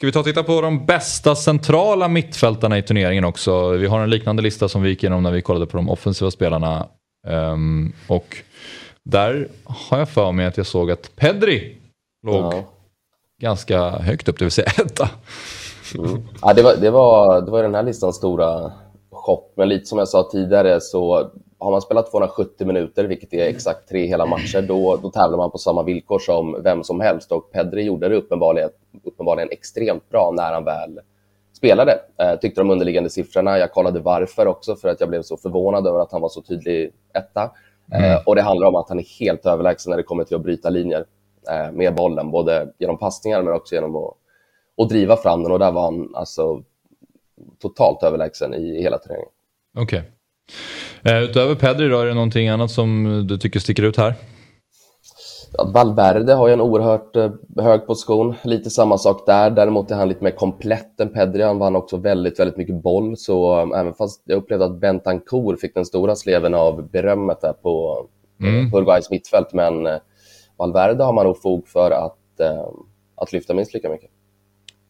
Ska 0.00 0.06
vi 0.06 0.12
ta 0.12 0.18
och 0.18 0.24
titta 0.24 0.42
på 0.42 0.60
de 0.60 0.86
bästa 0.86 1.34
centrala 1.34 2.08
mittfältarna 2.08 2.78
i 2.78 2.82
turneringen 2.82 3.24
också? 3.24 3.70
Vi 3.70 3.86
har 3.86 4.00
en 4.00 4.10
liknande 4.10 4.42
lista 4.42 4.68
som 4.68 4.82
vi 4.82 4.88
gick 4.88 5.02
igenom 5.02 5.22
när 5.22 5.30
vi 5.30 5.42
kollade 5.42 5.66
på 5.66 5.76
de 5.76 5.90
offensiva 5.90 6.30
spelarna. 6.30 6.86
Um, 7.28 7.92
och 8.06 8.36
där 9.04 9.48
har 9.64 9.98
jag 9.98 10.08
för 10.08 10.32
mig 10.32 10.46
att 10.46 10.56
jag 10.56 10.66
såg 10.66 10.90
att 10.90 11.16
Pedri 11.16 11.76
låg 12.26 12.54
ja. 12.54 12.64
ganska 13.42 13.90
högt 13.90 14.28
upp, 14.28 14.38
det 14.38 14.44
vill 14.44 14.52
säga 14.52 14.68
etta. 14.78 15.10
Mm. 15.98 16.28
Ja, 16.42 16.54
det, 16.54 16.62
var, 16.62 16.76
det, 16.76 16.90
var, 16.90 17.40
det 17.40 17.50
var 17.50 17.62
den 17.62 17.74
här 17.74 17.82
listans 17.82 18.16
stora 18.16 18.72
chock, 19.10 19.52
men 19.56 19.68
lite 19.68 19.86
som 19.86 19.98
jag 19.98 20.08
sa 20.08 20.28
tidigare 20.32 20.80
så 20.80 21.30
har 21.60 21.70
man 21.70 21.82
spelat 21.82 22.10
270 22.10 22.66
minuter, 22.66 23.04
vilket 23.04 23.32
är 23.34 23.46
exakt 23.46 23.88
tre 23.88 24.06
hela 24.06 24.26
matcher, 24.26 24.62
då, 24.62 24.96
då 25.02 25.10
tävlar 25.10 25.36
man 25.38 25.50
på 25.50 25.58
samma 25.58 25.82
villkor 25.82 26.18
som 26.18 26.62
vem 26.62 26.84
som 26.84 27.00
helst. 27.00 27.32
Och 27.32 27.52
Pedri 27.52 27.82
gjorde 27.82 28.08
det 28.08 28.16
uppenbarligen, 28.16 28.70
uppenbarligen 29.04 29.48
extremt 29.50 30.08
bra 30.08 30.32
när 30.36 30.52
han 30.52 30.64
väl 30.64 31.00
spelade. 31.52 32.00
Eh, 32.18 32.38
tyckte 32.40 32.60
de 32.60 32.70
underliggande 32.70 33.10
siffrorna. 33.10 33.58
Jag 33.58 33.72
kollade 33.72 34.00
varför 34.00 34.46
också, 34.46 34.76
för 34.76 34.88
att 34.88 35.00
jag 35.00 35.08
blev 35.08 35.22
så 35.22 35.36
förvånad 35.36 35.86
över 35.86 36.00
att 36.00 36.12
han 36.12 36.20
var 36.20 36.28
så 36.28 36.42
tydlig 36.42 36.92
etta. 37.14 37.50
Mm. 37.92 38.12
Eh, 38.12 38.18
och 38.26 38.34
det 38.34 38.42
handlar 38.42 38.66
om 38.66 38.74
att 38.74 38.88
han 38.88 38.98
är 38.98 39.18
helt 39.20 39.46
överlägsen 39.46 39.90
när 39.90 39.96
det 39.96 40.02
kommer 40.02 40.24
till 40.24 40.36
att 40.36 40.42
bryta 40.42 40.70
linjer 40.70 41.04
eh, 41.50 41.72
med 41.72 41.94
bollen, 41.94 42.30
både 42.30 42.72
genom 42.78 42.98
passningar 42.98 43.42
men 43.42 43.54
också 43.54 43.74
genom 43.74 43.96
att, 43.96 44.14
att 44.82 44.88
driva 44.88 45.16
fram 45.16 45.42
den. 45.42 45.52
Och 45.52 45.58
där 45.58 45.72
var 45.72 45.82
han 45.82 46.14
alltså 46.14 46.62
totalt 47.58 48.02
överlägsen 48.02 48.54
i 48.54 48.82
hela 48.82 48.98
turneringen. 48.98 49.28
Okej. 49.78 49.98
Okay. 49.98 50.10
Eh, 51.02 51.22
utöver 51.22 51.54
Pedri 51.54 51.88
då, 51.88 51.98
är 51.98 52.06
det 52.06 52.14
någonting 52.14 52.48
annat 52.48 52.70
som 52.70 53.04
du 53.28 53.38
tycker 53.38 53.60
sticker 53.60 53.82
ut 53.82 53.96
här? 53.96 54.14
Ja, 55.52 55.70
Valverde 55.74 56.34
har 56.34 56.48
ju 56.48 56.52
en 56.52 56.60
oerhört 56.60 57.16
eh, 57.16 57.30
hög 57.58 57.86
position. 57.86 58.34
Lite 58.42 58.70
samma 58.70 58.98
sak 58.98 59.26
där. 59.26 59.50
Däremot 59.50 59.90
är 59.90 59.94
han 59.94 60.08
lite 60.08 60.24
mer 60.24 60.30
komplett 60.30 61.00
än 61.00 61.08
Pedri. 61.08 61.42
Han 61.42 61.58
vann 61.58 61.76
också 61.76 61.96
väldigt, 61.96 62.40
väldigt 62.40 62.56
mycket 62.56 62.82
boll. 62.82 63.16
Så 63.16 63.60
um, 63.60 63.72
även 63.74 63.94
fast 63.94 64.22
jag 64.24 64.36
upplevde 64.36 64.64
att 64.64 64.80
Bentancour 64.80 65.56
fick 65.56 65.74
den 65.74 65.84
stora 65.84 66.16
sleven 66.16 66.54
av 66.54 66.90
berömmet 66.90 67.40
där 67.40 67.52
på, 67.52 68.06
mm. 68.40 68.70
på 68.70 68.76
Uruguays 68.78 69.10
mittfält. 69.10 69.52
Men 69.52 69.72
Valverde 70.56 71.04
har 71.04 71.12
man 71.12 71.26
nog 71.26 71.42
fog 71.42 71.68
för 71.68 71.90
att, 71.90 72.40
att 73.14 73.32
lyfta 73.32 73.54
minst 73.54 73.74
lika 73.74 73.90
mycket. 73.90 74.10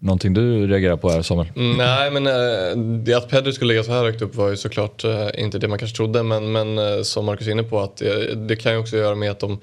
Någonting 0.03 0.35
du 0.35 0.67
reagerar 0.67 0.97
på 0.97 1.11
här 1.11 1.23
Samuel? 1.23 1.49
Mm, 1.57 1.77
nej 1.77 2.11
men 2.11 2.27
äh, 2.27 3.17
att 3.17 3.29
Pedri 3.29 3.53
skulle 3.53 3.69
ligga 3.69 3.83
så 3.83 3.93
här 3.93 4.05
högt 4.05 4.23
upp 4.23 4.35
var 4.35 4.49
ju 4.49 4.57
såklart 4.57 5.05
äh, 5.05 5.29
inte 5.35 5.59
det 5.59 5.69
man 5.69 5.79
kanske 5.79 5.97
trodde 5.97 6.23
men, 6.23 6.53
men 6.53 6.79
äh, 6.79 7.03
som 7.03 7.25
Marcus 7.25 7.47
är 7.47 7.51
inne 7.51 7.63
på 7.63 7.81
att 7.81 7.97
det, 7.97 8.35
det 8.35 8.57
kan 8.57 8.73
ju 8.73 8.79
också 8.79 8.97
göra 8.97 9.15
med 9.15 9.31
att 9.31 9.41
de 9.41 9.59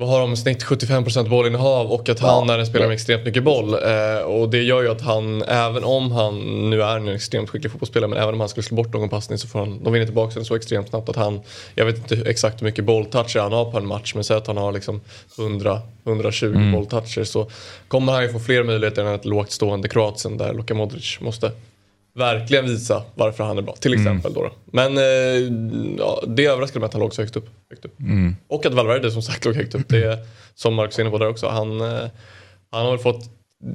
vad 0.00 0.08
har 0.08 0.20
de 0.20 0.36
snitt 0.36 0.64
75% 0.64 1.28
bollinnehav 1.28 1.92
och 1.92 2.08
att 2.08 2.20
han 2.20 2.48
ja. 2.48 2.54
är 2.54 2.58
en 2.58 2.66
spelare 2.66 2.88
med 2.88 2.94
extremt 2.94 3.24
mycket 3.24 3.42
boll. 3.42 3.74
Eh, 3.74 4.20
och 4.20 4.50
det 4.50 4.62
gör 4.62 4.82
ju 4.82 4.90
att 4.90 5.00
han, 5.00 5.42
även 5.42 5.84
om 5.84 6.12
han 6.12 6.70
nu 6.70 6.82
är 6.82 6.96
en 6.96 7.08
extremt 7.08 7.50
skicklig 7.50 7.72
fotbollsspelare, 7.72 8.10
men 8.10 8.18
även 8.18 8.34
om 8.34 8.40
han 8.40 8.48
skulle 8.48 8.64
slå 8.64 8.76
bort 8.76 8.92
någon 8.92 9.08
passning 9.08 9.38
så 9.38 9.48
får 9.48 9.58
han, 9.58 9.84
de 9.84 9.92
vinner 9.92 10.06
tillbaka 10.06 10.34
den 10.34 10.44
så 10.44 10.54
extremt 10.54 10.88
snabbt 10.88 11.08
att 11.08 11.16
han, 11.16 11.40
jag 11.74 11.86
vet 11.86 11.96
inte 11.96 12.30
exakt 12.30 12.62
hur 12.62 12.64
mycket 12.64 12.84
bolltoucher 12.84 13.40
han 13.40 13.52
har 13.52 13.70
på 13.70 13.78
en 13.78 13.86
match, 13.86 14.14
men 14.14 14.24
säg 14.24 14.36
att 14.36 14.46
han 14.46 14.56
har 14.56 14.72
liksom 14.72 15.00
100-120 15.36 16.44
mm. 16.44 16.72
bolltoucher 16.72 17.24
så 17.24 17.50
kommer 17.88 18.12
han 18.12 18.22
ju 18.22 18.28
få 18.28 18.38
fler 18.38 18.62
möjligheter 18.62 19.04
än 19.04 19.14
ett 19.14 19.24
lågt 19.24 19.50
stående 19.50 19.88
Kroatien 19.88 20.36
där 20.36 20.54
Luka 20.54 20.74
Modric 20.74 21.20
måste 21.20 21.52
verkligen 22.14 22.64
visa 22.64 23.02
varför 23.14 23.44
han 23.44 23.58
är 23.58 23.62
bra. 23.62 23.74
Till 23.76 23.94
mm. 23.94 24.06
exempel 24.06 24.32
mm. 24.32 24.42
då. 24.42 24.50
Men 24.64 24.98
eh, 24.98 25.04
ja, 25.98 26.22
det 26.26 26.46
överraskade 26.46 26.80
mig 26.80 26.86
att 26.86 26.92
han 26.92 27.02
låg 27.02 27.14
så 27.14 27.22
högt 27.22 27.36
upp. 27.36 27.48
Högt 27.70 27.84
upp. 27.84 28.00
Mm. 28.00 28.36
Och 28.48 28.66
att 28.66 28.74
Valverde 28.74 29.10
som 29.10 29.22
sagt 29.22 29.44
låg 29.44 29.54
högt 29.54 29.74
upp. 29.74 29.88
Det 29.88 30.04
är, 30.04 30.18
som 30.54 30.74
Marcus 30.74 30.98
är 30.98 31.02
inne 31.02 31.10
på 31.10 31.18
där 31.18 31.28
också. 31.28 31.48
Han, 31.48 31.80
eh, 31.80 32.08
han 32.70 32.84
har 32.84 32.90
väl 32.90 32.98
fått 32.98 33.30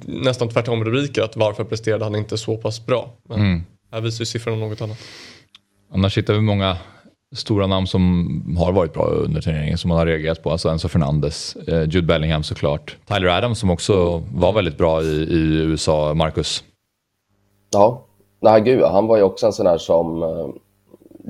nästan 0.06 0.50
tvärtom 0.50 0.86
rubriker 0.86 1.22
att 1.22 1.36
varför 1.36 1.64
presterade 1.64 2.04
han 2.04 2.16
inte 2.16 2.38
så 2.38 2.58
pass 2.58 2.86
bra. 2.86 3.14
Men 3.30 3.40
mm. 3.40 3.64
här 3.92 4.02
visar 4.02 4.22
ju 4.22 4.26
siffrorna 4.26 4.58
något 4.58 4.82
annat. 4.82 4.98
Annars 5.94 6.18
hittar 6.18 6.34
vi 6.34 6.42
många 6.42 6.78
stora 7.36 7.68
namn 7.68 7.88
som 7.88 8.56
har 8.58 8.72
varit 8.72 8.94
bra 8.94 9.06
under 9.06 9.42
turneringen 9.42 9.78
som 9.78 9.90
man 9.90 9.98
har 9.98 10.06
reagerat 10.06 10.44
på. 10.44 10.52
Alltså 10.52 10.70
Enzo 10.70 10.88
Fernandes, 10.88 11.56
eh, 11.56 11.82
Jude 11.82 12.02
Bellingham 12.02 12.44
såklart. 12.44 12.98
Tyler 13.08 13.28
Adams 13.28 13.60
som 13.60 13.70
också 13.70 14.24
var 14.34 14.54
väldigt 14.54 14.78
bra 14.78 15.04
i, 15.04 15.16
i 15.16 15.62
USA, 15.62 16.14
Marcus. 16.14 16.64
Ja, 17.72 18.06
Nej, 18.46 18.62
gud, 18.62 18.84
han 18.84 19.08
var 19.08 19.18
ju 19.18 19.24
också 19.24 19.46
en 19.46 19.54
sån 19.54 19.66
där 19.66 19.78
som 19.78 20.24
uh, 20.24 20.50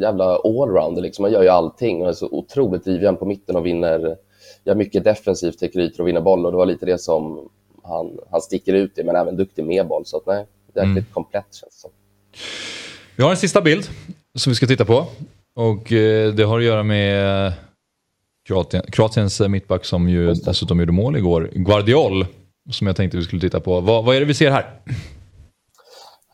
jävla 0.02 0.36
allrounder. 0.36 1.02
Liksom. 1.02 1.26
Han 1.26 1.32
gör 1.32 1.44
ju 1.44 1.50
allting 1.50 2.02
och 2.02 2.10
är 2.10 2.14
så 2.14 2.28
otroligt 2.32 2.84
driven 2.84 3.18
på 3.18 3.26
mitten 3.26 3.56
och 3.56 3.66
vinner, 3.66 4.18
gör 4.64 4.76
mycket 4.76 5.04
defensivt, 5.04 5.60
täcker 5.60 5.80
ytor 5.80 6.04
och 6.04 6.08
vinner 6.08 6.22
boll. 6.22 6.46
Och 6.46 6.52
det 6.52 6.58
var 6.58 6.66
lite 6.66 6.86
det 6.86 6.98
som 6.98 7.50
han, 7.84 8.18
han 8.32 8.42
sticker 8.42 8.74
ut 8.74 8.98
i, 8.98 9.04
men 9.04 9.16
även 9.16 9.36
duktig 9.36 9.66
med 9.66 9.88
boll. 9.88 10.06
Så 10.06 10.18
att, 10.18 10.26
nej, 10.26 10.46
jäkligt 10.68 10.86
mm. 10.86 11.06
komplett 11.14 11.46
känns 11.52 11.76
det 11.76 11.82
som. 11.82 11.92
Vi 13.16 13.24
har 13.24 13.32
en 13.32 13.38
sista 13.38 13.62
bild 13.62 13.86
som 14.38 14.52
vi 14.52 14.56
ska 14.56 14.68
titta 14.68 14.86
på. 14.86 15.06
Och 15.56 15.92
eh, 15.92 16.34
det 16.34 16.44
har 16.44 16.60
att 16.60 16.66
göra 16.66 16.84
med 16.84 17.54
Kroatien, 18.48 18.84
Kroatiens 18.92 19.40
mittback 19.40 19.86
som 19.86 20.10
ju 20.10 20.34
dessutom 20.34 20.80
gjorde 20.80 20.92
mål 20.92 21.18
igår. 21.18 21.50
Guardiol, 21.54 22.26
som 22.72 22.88
jag 22.88 22.96
tänkte 22.96 23.18
vi 23.18 23.24
skulle 23.24 23.42
titta 23.42 23.60
på. 23.60 23.80
Vad, 23.82 24.06
vad 24.06 24.16
är 24.16 24.20
det 24.20 24.26
vi 24.26 24.34
ser 24.34 24.52
här? 24.52 24.66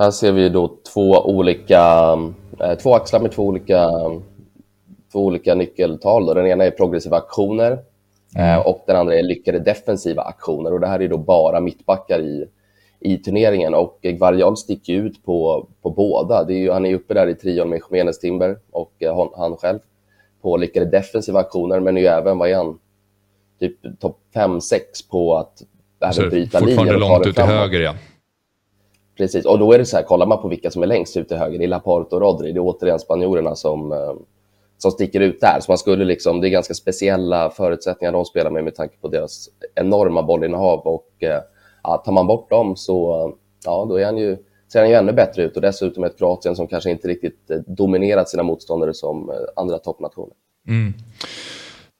Här 0.01 0.11
ser 0.11 0.31
vi 0.31 0.49
då 0.49 0.77
två 0.93 1.11
olika, 1.11 2.13
eh, 2.59 2.73
två 2.77 2.95
axlar 2.95 3.19
med 3.19 3.31
två 3.31 3.43
olika, 3.43 3.89
två 5.11 5.19
olika 5.25 5.55
nyckeltal. 5.55 6.25
Då. 6.25 6.33
Den 6.33 6.47
ena 6.47 6.63
är 6.63 6.71
progressiva 6.71 7.17
aktioner 7.17 7.79
mm. 8.35 8.49
eh, 8.49 8.67
och 8.67 8.83
den 8.87 8.95
andra 8.95 9.15
är 9.15 9.23
lyckade 9.23 9.59
defensiva 9.59 10.21
aktioner. 10.21 10.73
Och 10.73 10.79
det 10.79 10.87
här 10.87 11.01
är 11.01 11.07
då 11.07 11.17
bara 11.17 11.59
mittbackar 11.59 12.19
i, 12.19 12.45
i 12.99 13.17
turneringen 13.17 13.73
och 13.73 13.99
Guardiol 14.01 14.57
sticker 14.57 14.93
ut 14.93 15.25
på, 15.25 15.67
på 15.81 15.89
båda. 15.89 16.43
Det 16.43 16.53
är 16.53 16.59
ju, 16.59 16.71
han 16.71 16.85
är 16.85 16.95
uppe 16.95 17.13
där 17.13 17.27
i 17.27 17.35
trion 17.35 17.69
med 17.69 17.81
Jiménez 17.91 18.19
Timber 18.19 18.57
och 18.71 18.93
eh, 18.99 19.17
han, 19.17 19.29
han, 19.35 19.57
själv 19.57 19.79
på 20.41 20.57
lyckade 20.57 20.85
defensiva 20.85 21.39
aktioner, 21.39 21.79
men 21.79 21.97
är 21.97 22.01
ju 22.01 22.07
även, 22.07 22.37
vad 22.37 22.49
är 22.49 22.55
han, 22.55 22.79
typ 23.59 23.99
topp 23.99 24.19
5-6 24.35 24.79
på 25.11 25.37
att 25.37 25.61
även 25.99 26.29
bryta 26.29 26.59
linjer. 26.59 26.75
Fortfarande 26.75 27.07
långt 27.07 27.27
ut 27.27 27.35
till 27.35 27.43
höger, 27.43 27.79
ja. 27.79 27.93
Precis, 29.21 29.45
och 29.45 29.59
då 29.59 29.73
är 29.73 29.77
det 29.77 29.85
så 29.85 29.97
här, 29.97 30.03
kollar 30.03 30.25
man 30.25 30.41
på 30.41 30.47
vilka 30.47 30.71
som 30.71 30.83
är 30.83 30.87
längst 30.87 31.17
ut 31.17 31.27
till 31.27 31.37
höger, 31.37 31.59
det 31.59 31.65
är 31.65 31.67
Laporte 31.67 32.15
och 32.15 32.21
Rodri, 32.21 32.51
det 32.51 32.57
är 32.57 32.61
återigen 32.61 32.99
spanjorerna 32.99 33.55
som, 33.55 33.91
eh, 33.91 34.13
som 34.77 34.91
sticker 34.91 35.19
ut 35.19 35.41
där. 35.41 35.59
Så 35.61 35.71
man 35.71 35.77
skulle 35.77 36.05
liksom, 36.05 36.41
det 36.41 36.47
är 36.47 36.49
ganska 36.49 36.73
speciella 36.73 37.49
förutsättningar 37.49 38.11
de 38.11 38.25
spelar 38.25 38.51
med 38.51 38.63
med 38.63 38.75
tanke 38.75 38.97
på 39.01 39.07
deras 39.07 39.49
enorma 39.75 40.23
bollinnehav 40.23 40.79
och 40.79 41.09
eh, 41.19 41.41
ja, 41.83 41.97
tar 41.97 42.11
man 42.11 42.27
bort 42.27 42.49
dem 42.49 42.75
så 42.75 43.33
ja, 43.65 43.85
då 43.89 43.99
är 43.99 44.05
han 44.05 44.17
ju, 44.17 44.37
ser 44.73 44.79
han 44.79 44.89
ju 44.89 44.95
ännu 44.95 45.13
bättre 45.13 45.43
ut 45.43 45.55
och 45.55 45.61
dessutom 45.61 46.03
ett 46.03 46.17
Kroatien 46.17 46.55
som 46.55 46.67
kanske 46.67 46.91
inte 46.91 47.07
riktigt 47.07 47.51
eh, 47.51 47.57
dominerat 47.57 48.29
sina 48.29 48.43
motståndare 48.43 48.93
som 48.93 49.31
andra 49.55 49.77
toppnationer. 49.77 50.33
Mm. 50.67 50.93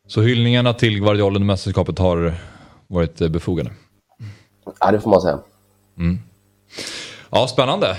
Så 0.08 0.22
hyllningarna 0.22 0.74
till 0.74 1.00
Guardiola 1.00 1.40
i 1.40 1.44
mästerskapet 1.44 2.00
har 2.00 2.34
varit 2.88 3.18
befogade? 3.32 3.72
Ja, 4.80 4.92
det 4.92 5.00
får 5.00 5.10
man 5.10 5.22
säga. 5.22 5.40
Mm. 5.98 6.18
Ja, 7.32 7.48
spännande. 7.48 7.98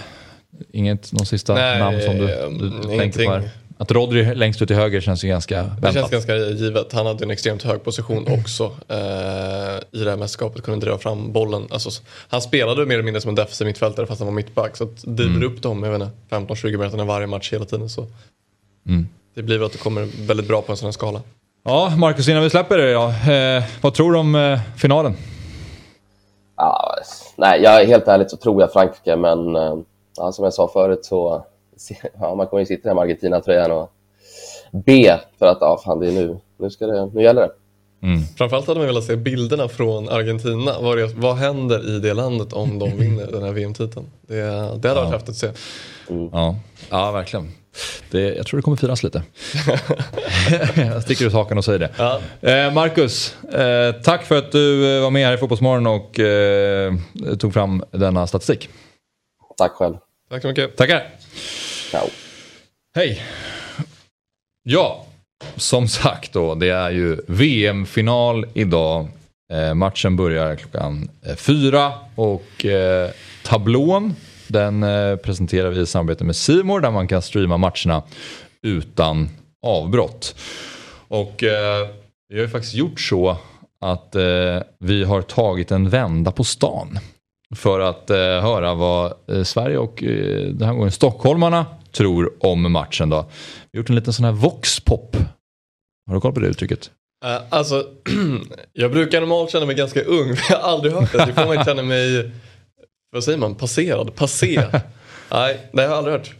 Inget, 0.72 1.12
någon 1.12 1.26
sista 1.26 1.54
Nej, 1.54 1.78
namn 1.78 2.00
som 2.00 2.16
du, 2.16 2.26
du 2.82 2.98
tänkte 2.98 3.24
på 3.24 3.30
här? 3.30 3.50
Att 3.78 3.90
Rodri 3.90 4.34
längst 4.34 4.62
ut 4.62 4.68
till 4.68 4.76
höger 4.76 5.00
känns 5.00 5.24
ju 5.24 5.28
ganska 5.28 5.62
väntat. 5.62 5.82
Det 5.82 5.92
känns 5.92 6.10
ganska 6.10 6.36
givet. 6.36 6.92
Han 6.92 7.06
hade 7.06 7.24
en 7.24 7.30
extremt 7.30 7.62
hög 7.62 7.84
position 7.84 8.26
också 8.28 8.64
eh, 8.88 8.96
i 10.00 10.04
det 10.04 10.10
här 10.10 10.16
mästerskapet. 10.16 10.62
Kunde 10.62 10.86
driva 10.86 10.98
fram 10.98 11.32
bollen. 11.32 11.66
Alltså, 11.70 12.02
han 12.28 12.42
spelade 12.42 12.86
mer 12.86 12.94
eller 12.94 13.04
mindre 13.04 13.20
som 13.20 13.28
en 13.28 13.34
defensiv 13.34 13.66
mittfältare 13.66 14.06
fast 14.06 14.20
han 14.20 14.26
var 14.26 14.34
mittback. 14.34 14.76
Så 14.76 14.84
att 14.84 15.02
driver 15.02 15.36
mm. 15.36 15.52
upp 15.52 15.62
dem 15.62 15.84
15-20 16.30 16.76
meter 16.76 17.04
varje 17.04 17.26
match 17.26 17.52
hela 17.52 17.64
tiden 17.64 17.88
så 17.88 18.06
mm. 18.88 19.08
det 19.34 19.42
blir 19.42 19.58
väl 19.58 19.66
att 19.66 19.72
det 19.72 19.78
kommer 19.78 20.08
väldigt 20.26 20.48
bra 20.48 20.62
på 20.62 20.72
en 20.72 20.76
sån 20.76 20.86
här 20.86 20.92
skala. 20.92 21.20
Ja, 21.64 21.96
Marcus, 21.96 22.28
innan 22.28 22.42
vi 22.42 22.50
släpper 22.50 22.78
det 22.78 22.92
då. 22.92 23.32
Eh, 23.32 23.64
vad 23.80 23.94
tror 23.94 24.12
du 24.12 24.18
om 24.18 24.34
eh, 24.34 24.60
finalen? 24.76 25.16
Ja, 26.62 26.94
nej, 27.36 27.62
jag, 27.62 27.84
helt 27.84 28.08
ärligt 28.08 28.30
så 28.30 28.36
tror 28.36 28.60
jag 28.60 28.72
Frankrike, 28.72 29.16
men 29.16 29.56
eh, 29.56 29.76
ja, 30.16 30.32
som 30.32 30.44
jag 30.44 30.54
sa 30.54 30.68
förut 30.68 31.04
så 31.04 31.44
ja, 32.20 32.34
man 32.34 32.46
kommer 32.46 32.60
ju 32.60 32.66
sitta 32.66 32.88
där 32.88 32.94
med 32.94 33.02
Argentina-tröjan 33.02 33.72
och 33.72 33.92
be 34.70 35.20
för 35.38 35.46
att 35.46 35.58
ja, 35.60 35.80
fan, 35.84 36.00
det 36.00 36.08
är 36.08 36.12
nu, 36.12 36.38
nu, 36.56 36.70
ska 36.70 36.86
det, 36.86 37.06
nu 37.06 37.22
gäller 37.22 37.42
det. 37.42 37.50
Mm. 38.06 38.22
Framförallt 38.36 38.66
hade 38.66 38.80
man 38.80 38.86
velat 38.86 39.04
se 39.04 39.16
bilderna 39.16 39.68
från 39.68 40.08
Argentina. 40.08 40.72
Vad, 40.80 40.98
det, 40.98 41.14
vad 41.14 41.36
händer 41.36 41.96
i 41.96 41.98
det 41.98 42.14
landet 42.14 42.52
om 42.52 42.78
de 42.78 42.90
vinner 42.90 43.26
den 43.26 43.42
här 43.42 43.52
VM-titeln? 43.52 44.06
Det, 44.26 44.42
det 44.76 44.88
hade 44.88 45.00
varit 45.00 45.12
häftigt 45.12 45.30
att 45.30 45.36
se. 45.36 45.50
Mm. 46.10 46.28
Ja. 46.32 46.56
ja, 46.90 47.12
verkligen. 47.12 47.52
Det, 48.10 48.34
jag 48.34 48.46
tror 48.46 48.58
det 48.58 48.62
kommer 48.62 48.76
firas 48.76 49.02
lite. 49.02 49.22
jag 50.76 51.02
sticker 51.02 51.26
ut 51.26 51.32
hakan 51.32 51.58
och 51.58 51.64
säger 51.64 51.78
det. 51.78 51.90
Ja. 51.98 52.20
Eh, 52.40 52.74
Marcus, 52.74 53.36
eh, 53.44 53.92
tack 53.92 54.24
för 54.24 54.38
att 54.38 54.52
du 54.52 54.96
eh, 54.96 55.02
var 55.02 55.10
med 55.10 55.26
här 55.26 55.34
i 55.34 55.38
Fotbollsmorgon 55.38 55.86
och 55.86 56.20
eh, 56.20 56.94
tog 57.38 57.52
fram 57.54 57.84
denna 57.90 58.26
statistik. 58.26 58.68
Tack 59.58 59.72
själv. 59.72 59.94
Tack 60.30 60.42
så 60.42 60.48
mycket. 60.48 60.76
Tackar. 60.76 61.02
Ciao. 61.90 62.08
Hej. 62.94 63.22
Ja, 64.62 65.06
som 65.56 65.88
sagt 65.88 66.32
då, 66.32 66.54
det 66.54 66.68
är 66.70 66.90
ju 66.90 67.16
VM-final 67.28 68.46
idag. 68.54 69.08
Eh, 69.52 69.74
matchen 69.74 70.16
börjar 70.16 70.56
klockan 70.56 71.10
eh, 71.26 71.36
fyra 71.36 71.92
och 72.14 72.64
eh, 72.64 73.10
tablån 73.44 74.14
den 74.52 74.82
eh, 74.82 75.16
presenterar 75.16 75.70
vi 75.70 75.80
i 75.80 75.86
samarbete 75.86 76.24
med 76.24 76.36
Simor 76.36 76.80
där 76.80 76.90
man 76.90 77.08
kan 77.08 77.22
streama 77.22 77.56
matcherna 77.56 78.02
utan 78.62 79.28
avbrott. 79.66 80.34
Och 81.08 81.44
eh, 81.44 81.88
vi 82.28 82.36
har 82.36 82.42
ju 82.42 82.48
faktiskt 82.48 82.74
gjort 82.74 83.00
så 83.00 83.36
att 83.80 84.14
eh, 84.14 84.58
vi 84.78 85.04
har 85.04 85.22
tagit 85.22 85.70
en 85.70 85.88
vända 85.88 86.32
på 86.32 86.44
stan 86.44 86.98
för 87.54 87.80
att 87.80 88.10
eh, 88.10 88.16
höra 88.16 88.74
vad 88.74 89.12
eh, 89.28 89.42
Sverige 89.42 89.78
och 89.78 90.02
eh, 90.02 90.48
den 90.48 90.68
här 90.68 90.74
gången 90.74 90.92
stockholmarna 90.92 91.66
tror 91.92 92.32
om 92.40 92.72
matchen. 92.72 93.10
Då. 93.10 93.16
Vi 93.70 93.78
har 93.78 93.82
gjort 93.82 93.88
en 93.88 93.94
liten 93.94 94.12
sån 94.12 94.24
här 94.24 94.32
voxpop. 94.32 95.16
Har 96.06 96.14
du 96.14 96.20
koll 96.20 96.32
på 96.32 96.40
det 96.40 96.46
uttrycket? 96.46 96.90
Uh, 97.24 97.42
alltså, 97.48 97.86
jag 98.72 98.92
brukar 98.92 99.20
normalt 99.20 99.50
känna 99.50 99.66
mig 99.66 99.74
ganska 99.74 100.02
ung, 100.02 100.26
men 100.26 100.36
jag 100.48 100.58
har 100.58 100.72
aldrig 100.72 100.92
hört 100.92 101.12
det. 101.12 101.24
Det 101.26 101.32
får 101.32 101.54
man 101.54 101.64
känna 101.64 101.82
mig, 101.82 102.30
vad 103.12 103.24
säger 103.24 103.38
man, 103.38 103.54
passerad, 103.54 104.14
passé. 104.14 104.62
Nej, 105.30 105.60
det 105.72 105.82
har 105.82 105.88
jag 105.88 105.98
aldrig 105.98 106.16
hört. 106.16 106.34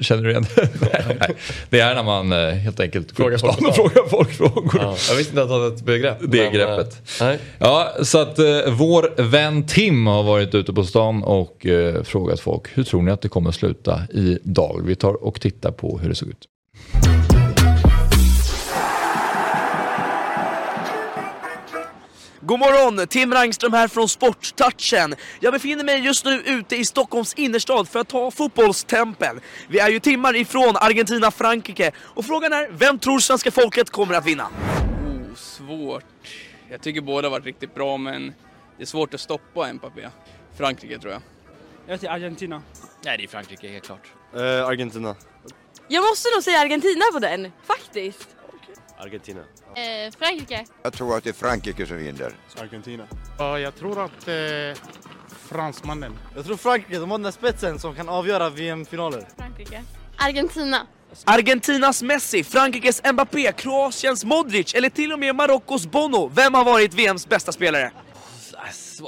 Känner 0.00 0.22
du 0.22 0.30
igen 0.30 0.46
det? 0.54 0.68
det 1.70 1.80
är 1.80 1.94
när 1.94 2.02
man 2.02 2.32
eh, 2.32 2.48
helt 2.48 2.80
enkelt 2.80 3.16
frågar 3.16 3.38
folk, 3.38 3.68
och 3.68 3.74
frågar 3.74 4.08
folk 4.08 4.30
frågor. 4.30 4.80
Ja, 4.80 4.96
jag 5.08 5.16
visste 5.16 5.30
inte 5.30 5.42
att 5.42 5.48
det 5.48 5.58
var 5.58 5.68
ett 5.68 5.82
begrepp. 5.82 6.18
Det 6.20 6.42
men, 6.42 6.52
greppet. 6.52 7.02
Nej. 7.20 7.38
Ja, 7.58 7.92
så 8.02 8.18
att 8.18 8.38
eh, 8.38 8.44
vår 8.68 9.22
vän 9.22 9.66
Tim 9.66 10.06
har 10.06 10.22
varit 10.22 10.54
ute 10.54 10.72
på 10.72 10.84
stan 10.84 11.22
och 11.22 11.66
eh, 11.66 12.02
frågat 12.02 12.40
folk 12.40 12.78
hur 12.78 12.84
tror 12.84 13.02
ni 13.02 13.10
att 13.10 13.22
det 13.22 13.28
kommer 13.28 13.50
sluta 13.50 14.00
idag? 14.10 14.82
Vi 14.84 14.94
tar 14.94 15.24
och 15.24 15.40
tittar 15.40 15.70
på 15.70 15.98
hur 15.98 16.08
det 16.08 16.14
såg 16.14 16.28
ut. 16.28 17.31
God 22.44 22.58
morgon! 22.58 23.06
Tim 23.06 23.32
Rangström 23.32 23.72
här 23.72 23.88
från 23.88 24.08
Sporttouchen. 24.08 25.14
Jag 25.40 25.52
befinner 25.52 25.84
mig 25.84 26.00
just 26.00 26.24
nu 26.24 26.42
ute 26.46 26.76
i 26.76 26.84
Stockholms 26.84 27.34
innerstad 27.34 27.88
för 27.88 28.00
att 28.00 28.08
ta 28.08 28.30
fotbollstempel. 28.30 29.40
Vi 29.68 29.78
är 29.78 29.88
ju 29.88 30.00
timmar 30.00 30.36
ifrån 30.36 30.76
Argentina-Frankrike 30.76 31.92
och 31.98 32.24
frågan 32.24 32.52
är, 32.52 32.68
vem 32.70 32.98
tror 32.98 33.18
svenska 33.18 33.50
folket 33.50 33.90
kommer 33.90 34.14
att 34.14 34.26
vinna? 34.26 34.48
Oh, 35.06 35.34
svårt. 35.36 36.04
Jag 36.70 36.82
tycker 36.82 37.00
båda 37.00 37.28
varit 37.28 37.44
riktigt 37.44 37.74
bra 37.74 37.96
men 37.96 38.34
det 38.76 38.82
är 38.82 38.86
svårt 38.86 39.14
att 39.14 39.20
stoppa 39.20 39.72
Mbappé. 39.72 40.08
Frankrike 40.56 40.98
tror 40.98 41.12
jag. 41.12 41.22
Jag 41.86 42.00
säger 42.00 42.12
Argentina. 42.12 42.62
Nej, 43.04 43.18
det 43.18 43.24
är 43.24 43.28
Frankrike 43.28 43.68
helt 43.68 43.84
klart. 43.84 44.12
Uh, 44.36 44.40
Argentina. 44.42 45.16
Jag 45.88 46.02
måste 46.02 46.28
nog 46.34 46.42
säga 46.42 46.58
Argentina 46.58 47.04
på 47.12 47.18
den, 47.18 47.52
faktiskt. 47.66 48.28
Argentina. 48.98 49.40
Eh, 49.74 50.12
Frankrike. 50.18 50.66
Jag 50.82 50.92
tror 50.92 51.16
att 51.16 51.24
det 51.24 51.30
är 51.30 51.34
Frankrike 51.34 51.86
som 51.86 51.96
vinner. 51.96 52.32
Argentina. 52.60 53.04
Ja, 53.38 53.58
jag 53.58 53.76
tror 53.76 54.04
att 54.04 54.28
eh, 54.28 54.82
fransmannen. 55.28 56.18
Jag 56.34 56.44
tror 56.44 56.56
Frankrike, 56.56 56.98
de 56.98 57.10
har 57.10 57.18
den 57.18 57.22
där 57.22 57.30
spetsen 57.30 57.78
som 57.78 57.94
kan 57.94 58.08
avgöra 58.08 58.50
VM-finaler. 58.50 59.28
Frankrike. 59.36 59.82
Argentina. 60.16 60.86
Argentinas 61.24 62.02
Messi, 62.02 62.44
Frankrikes 62.44 63.02
Mbappé, 63.12 63.52
Kroatiens 63.52 64.24
Modric 64.24 64.74
eller 64.74 64.90
till 64.90 65.12
och 65.12 65.18
med 65.18 65.34
Marockos 65.34 65.86
Bono. 65.86 66.28
Vem 66.34 66.54
har 66.54 66.64
varit 66.64 66.94
VMs 66.94 67.28
bästa 67.28 67.52
spelare? 67.52 67.92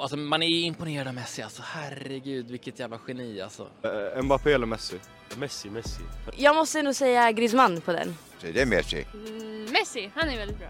Alltså, 0.00 0.16
man 0.16 0.42
är 0.42 0.48
imponerad 0.48 1.08
av 1.08 1.14
Messi 1.14 1.42
alltså. 1.42 1.62
Herregud, 1.66 2.50
vilket 2.50 2.78
jävla 2.78 2.98
geni 3.08 3.40
alltså. 3.40 3.68
Uh, 4.16 4.22
Mbappé 4.22 4.52
eller 4.52 4.66
Messi? 4.66 4.96
Messi, 5.36 5.70
Messi. 5.70 6.02
Jag 6.36 6.56
måste 6.56 6.82
nog 6.82 6.94
säga 6.94 7.32
Griezmann 7.32 7.80
på 7.80 7.92
den. 7.92 8.16
Så 8.44 8.50
det 8.50 8.60
är 8.60 8.66
Messi. 8.66 9.06
Mm, 9.14 9.64
Messi, 9.72 10.10
han 10.14 10.28
är 10.28 10.38
väldigt 10.38 10.58
bra. 10.58 10.68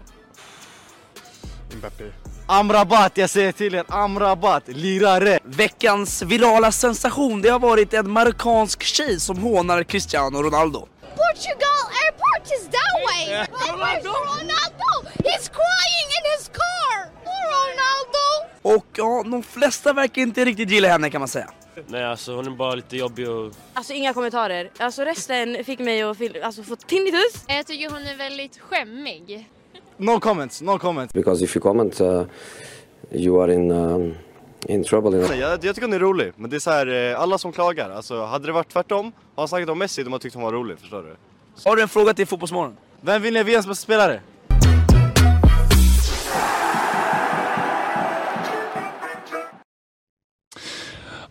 Mbappé. 1.77 2.11
Amrabat, 2.47 3.17
jag 3.17 3.29
säger 3.29 3.51
till 3.51 3.75
er, 3.75 3.83
Amrabat, 3.87 4.63
lirare! 4.67 5.39
Veckans 5.43 6.21
virala 6.21 6.71
sensation, 6.71 7.41
det 7.41 7.49
har 7.49 7.59
varit 7.59 7.93
en 7.93 8.11
marockansk 8.11 8.83
tjej 8.83 9.19
som 9.19 9.37
hånar 9.37 9.83
Cristiano 9.83 10.41
Ronaldo. 10.43 10.87
Portugal 11.01 11.83
airport 12.05 12.45
is 12.45 12.65
that 12.65 12.93
way! 13.05 13.45
Ronaldo? 13.71 14.09
Ronaldo! 14.09 15.09
He's 15.17 15.49
crying 15.49 16.09
in 16.17 16.23
his 16.37 16.47
car! 16.47 17.09
Ronaldo! 17.23 18.25
Och 18.61 18.85
ja, 18.95 19.23
de 19.31 19.43
flesta 19.43 19.93
verkar 19.93 20.21
inte 20.21 20.45
riktigt 20.45 20.69
gilla 20.69 20.87
henne 20.87 21.09
kan 21.09 21.21
man 21.21 21.27
säga. 21.27 21.49
Nej 21.87 22.03
alltså 22.03 22.35
hon 22.35 22.47
är 22.47 22.51
bara 22.51 22.75
lite 22.75 22.97
jobbig 22.97 23.29
och... 23.29 23.51
Alltså 23.73 23.93
inga 23.93 24.13
kommentarer. 24.13 24.71
Alltså 24.77 25.01
resten 25.01 25.63
fick 25.63 25.79
mig 25.79 26.01
att 26.01 26.17
alltså, 26.43 26.63
få 26.63 26.75
tinnitus. 26.75 27.45
Jag 27.47 27.67
tycker 27.67 27.89
hon 27.89 28.01
är 28.01 28.17
väldigt 28.17 28.57
skämmig. 28.59 29.49
No 29.97 30.19
comments, 30.19 30.61
no 30.61 30.79
comments. 30.79 31.13
Because 31.13 31.43
if 31.43 31.55
you 31.55 31.61
comment 31.61 32.01
uh, 32.01 32.23
you 33.11 33.43
are 33.43 33.53
in, 33.53 33.71
um, 33.71 34.15
in 34.67 34.83
trouble. 34.83 35.09
Nej, 35.17 35.39
jag, 35.39 35.51
jag 35.51 35.75
tycker 35.75 35.81
hon 35.81 35.93
är 35.93 35.99
rolig, 35.99 36.33
men 36.35 36.49
det 36.49 36.55
är 36.55 36.59
så 36.59 36.71
här, 36.71 37.11
eh, 37.11 37.21
alla 37.21 37.37
som 37.37 37.51
klagar, 37.51 37.89
alltså 37.89 38.23
hade 38.23 38.45
det 38.45 38.51
varit 38.51 38.69
tvärtom, 38.69 39.05
har 39.05 39.41
han 39.41 39.47
snackat 39.47 39.69
om 39.69 39.79
Messi, 39.79 40.03
de 40.03 40.11
har 40.11 40.19
tyckt 40.19 40.35
hon 40.35 40.43
var 40.43 40.53
rolig, 40.53 40.79
förstår 40.79 41.03
du? 41.03 41.15
Har 41.69 41.75
du 41.75 41.81
en 41.81 41.87
fråga 41.87 42.13
till 42.13 42.27
Fotbollsmorgon? 42.27 42.77
Vem 43.01 43.21
vinner 43.21 43.43
VMs 43.43 43.67
bästa 43.67 43.83
spelare? 43.83 44.21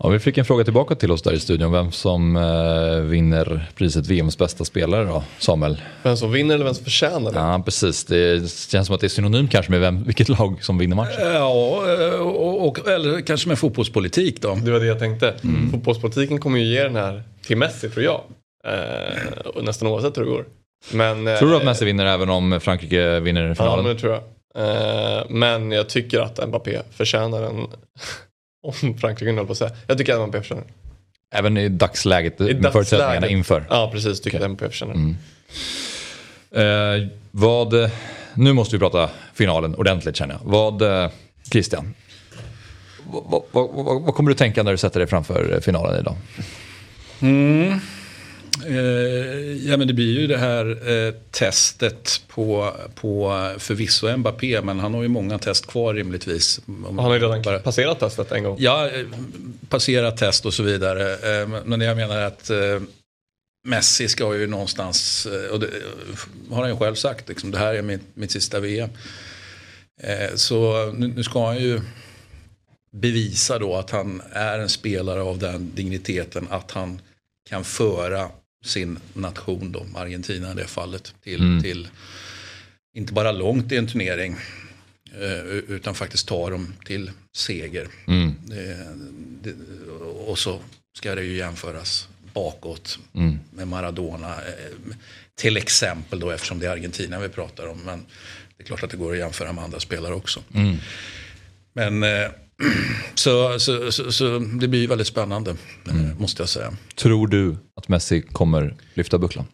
Ja, 0.05 0.11
vi 0.11 0.19
fick 0.19 0.39
en 0.39 0.45
fråga 0.45 0.65
tillbaka 0.65 0.95
till 0.95 1.11
oss 1.11 1.23
där 1.23 1.33
i 1.33 1.41
studion. 1.41 1.73
Vem 1.73 1.93
som 1.93 2.37
eh, 2.37 3.01
vinner 3.01 3.71
priset 3.77 4.07
VMs 4.07 4.39
bästa 4.39 4.65
spelare 4.65 5.05
då, 5.05 5.25
Samuel? 5.39 5.83
Vem 6.03 6.17
som 6.17 6.33
vinner 6.33 6.55
eller 6.55 6.65
vem 6.65 6.75
som 6.75 6.85
förtjänar 6.85 7.33
det? 7.33 7.39
Ja, 7.39 7.63
precis. 7.65 8.05
Det 8.05 8.51
känns 8.71 8.87
som 8.87 8.95
att 8.95 9.01
det 9.01 9.07
är 9.07 9.09
synonymt 9.09 9.51
kanske 9.51 9.73
med 9.73 9.81
vem, 9.81 10.05
vilket 10.05 10.29
lag 10.29 10.65
som 10.65 10.79
vinner 10.79 10.97
matchen. 10.97 11.33
Ja, 11.33 11.47
och, 12.21 12.69
och, 12.69 12.89
eller 12.89 13.21
kanske 13.21 13.49
med 13.49 13.59
fotbollspolitik 13.59 14.43
då. 14.43 14.55
Det 14.55 14.71
var 14.71 14.81
det 14.81 14.87
jag 14.87 14.99
tänkte. 14.99 15.35
Mm. 15.45 15.71
Fotbollspolitiken 15.71 16.41
kommer 16.41 16.59
ju 16.59 16.65
ge 16.65 16.83
den 16.83 16.97
här 16.97 17.23
till 17.47 17.57
Messi 17.57 17.91
tror 17.91 18.05
jag. 18.05 18.21
Eh, 18.67 19.63
nästan 19.63 19.89
oavsett 19.89 20.19
hur 20.19 20.23
det 20.23 20.31
går. 20.31 20.45
Men, 20.93 21.39
tror 21.39 21.51
du 21.51 21.57
att 21.57 21.65
Messi 21.65 21.85
vinner 21.85 22.07
även 22.07 22.31
om 22.31 22.61
Frankrike 22.61 23.21
vinner 23.21 23.55
finalen? 23.55 23.77
Ja, 23.79 23.83
men 23.83 23.95
det 23.95 24.01
tror 24.01 24.13
jag. 24.13 24.23
Eh, 24.57 25.25
men 25.29 25.73
jag 25.73 25.89
tycker 25.89 26.21
att 26.21 26.49
Mbappé 26.49 26.79
förtjänar 26.97 27.43
en 27.43 27.67
om 28.65 28.99
Frankrike 28.99 29.33
höll 29.33 29.47
på 29.47 29.53
att 29.53 29.59
säga. 29.59 29.71
Jag 29.87 29.99
tycker 29.99 30.15
att 30.15 30.29
Mbappé 30.29 30.39
förtjänar 30.39 30.65
Även 31.33 31.57
i 31.57 31.69
dagsläget, 31.69 32.41
I 32.41 32.55
med 32.55 32.73
förutsättningarna 32.73 33.29
inför? 33.29 33.65
Ja, 33.71 33.91
precis. 33.93 34.21
Tycker 34.21 34.39
okay. 34.39 34.45
att 34.45 34.51
Mbappé 34.51 34.69
förtjänar 34.71 34.95
mm. 34.95 35.17
eh, 37.03 37.09
Vad, 37.31 37.91
nu 38.35 38.53
måste 38.53 38.77
vi 38.77 38.81
prata 38.81 39.11
finalen 39.35 39.75
ordentligt 39.75 40.17
känner 40.17 40.35
jag. 40.35 40.51
Vad, 40.51 40.83
eh, 40.83 41.11
Christian, 41.51 41.95
vad, 43.07 43.43
vad, 43.53 43.71
vad, 43.73 44.03
vad, 44.03 44.15
kommer 44.15 44.31
du 44.31 44.35
tänka 44.37 44.63
när 44.63 44.71
du 44.71 44.79
sätter 44.79 45.01
dig 45.01 45.09
framför 45.09 45.61
finalen 45.61 46.01
idag? 46.01 46.17
Mm. 47.21 47.81
Eh, 48.67 49.69
ja 49.69 49.77
men 49.77 49.87
det 49.87 49.95
blir 49.95 50.21
ju 50.21 50.27
det 50.27 50.37
här 50.37 50.91
eh, 50.91 51.15
testet 51.31 52.23
på, 52.29 52.73
på 52.95 53.51
förvisso 53.59 54.17
Mbappé 54.17 54.61
men 54.61 54.81
han 54.81 54.95
har 54.95 55.03
ju 55.03 55.09
många 55.09 55.39
test 55.39 55.67
kvar 55.67 55.95
rimligtvis. 55.95 56.61
Han 56.85 56.99
har 56.99 57.15
ju 57.15 57.21
redan 57.21 57.43
bara, 57.43 57.59
passerat 57.59 58.01
testet 58.01 58.33
en 58.33 58.43
gång. 58.43 58.57
Ja, 58.61 58.89
eh, 58.89 59.07
passerat 59.69 60.17
test 60.17 60.47
och 60.47 60.55
så 60.55 60.63
vidare. 60.63 61.13
Eh, 61.13 61.49
men 61.65 61.81
jag 61.81 61.97
menar 61.97 62.21
att 62.21 62.51
eh, 62.51 62.83
Messi 63.67 64.09
ska 64.09 64.37
ju 64.37 64.47
någonstans, 64.47 65.27
eh, 65.27 65.51
och 65.51 65.61
det 65.61 65.71
har 66.51 66.61
han 66.61 66.71
ju 66.71 66.77
själv 66.77 66.95
sagt, 66.95 67.29
liksom, 67.29 67.51
det 67.51 67.59
här 67.59 67.75
är 67.75 67.83
mitt, 67.83 68.03
mitt 68.15 68.31
sista 68.31 68.61
VM. 68.61 68.91
så 70.35 70.93
nu, 70.93 71.07
nu 71.09 71.23
ska 71.23 71.47
han 71.47 71.59
ju 71.59 71.81
bevisa 72.93 73.59
då 73.59 73.77
att 73.77 73.91
han 73.91 74.23
är 74.33 74.59
en 74.59 74.69
spelare 74.69 75.23
av 75.23 75.39
den 75.39 75.71
digniteten 75.75 76.47
att 76.51 76.71
han 76.71 77.01
kan 77.49 77.65
föra 77.65 78.31
sin 78.65 78.99
nation, 79.13 79.73
då, 79.73 79.87
Argentina 79.95 80.53
i 80.53 80.55
det 80.55 80.67
fallet, 80.67 81.15
till, 81.23 81.41
mm. 81.41 81.63
till 81.63 81.89
inte 82.95 83.13
bara 83.13 83.33
långt 83.33 83.73
i 83.73 83.77
en 83.77 83.87
turnering 83.87 84.37
eh, 85.21 85.39
utan 85.69 85.95
faktiskt 85.95 86.29
ta 86.29 86.51
dem 86.51 86.75
till 86.85 87.11
seger. 87.37 87.89
Mm. 88.07 88.35
Det, 88.47 88.87
det, 89.43 89.55
och 90.27 90.39
så 90.39 90.61
ska 90.97 91.15
det 91.15 91.23
ju 91.23 91.37
jämföras 91.37 92.09
bakåt 92.35 92.99
mm. 93.15 93.39
med 93.51 93.69
Maradona. 93.69 94.35
Eh, 94.35 94.95
till 95.35 95.57
exempel 95.57 96.21
då 96.21 96.31
eftersom 96.31 96.59
det 96.59 96.67
är 96.67 96.71
Argentina 96.71 97.21
vi 97.21 97.29
pratar 97.29 97.67
om. 97.67 97.79
Men 97.85 98.07
det 98.57 98.63
är 98.63 98.67
klart 98.67 98.83
att 98.83 98.91
det 98.91 98.97
går 98.97 99.13
att 99.13 99.19
jämföra 99.19 99.53
med 99.53 99.65
andra 99.65 99.81
spelare 99.81 100.15
också. 100.15 100.43
Mm. 100.55 100.77
Men 101.73 102.03
eh, 102.03 102.31
så, 103.15 103.59
så, 103.59 103.93
så, 103.93 104.13
så, 104.13 104.39
det 104.39 104.69
blir 104.69 104.89
väldigt 104.89 105.07
spännande, 105.07 105.57
mm. 105.91 106.19
måste 106.19 106.43
jag 106.43 106.49
säga. 106.49 106.77
Tror 106.95 107.27
du 107.27 107.57
att 107.77 107.89
Messi 107.89 108.23
kommer 108.23 108.75
lyfta 108.95 109.19
bucklan? 109.19 109.47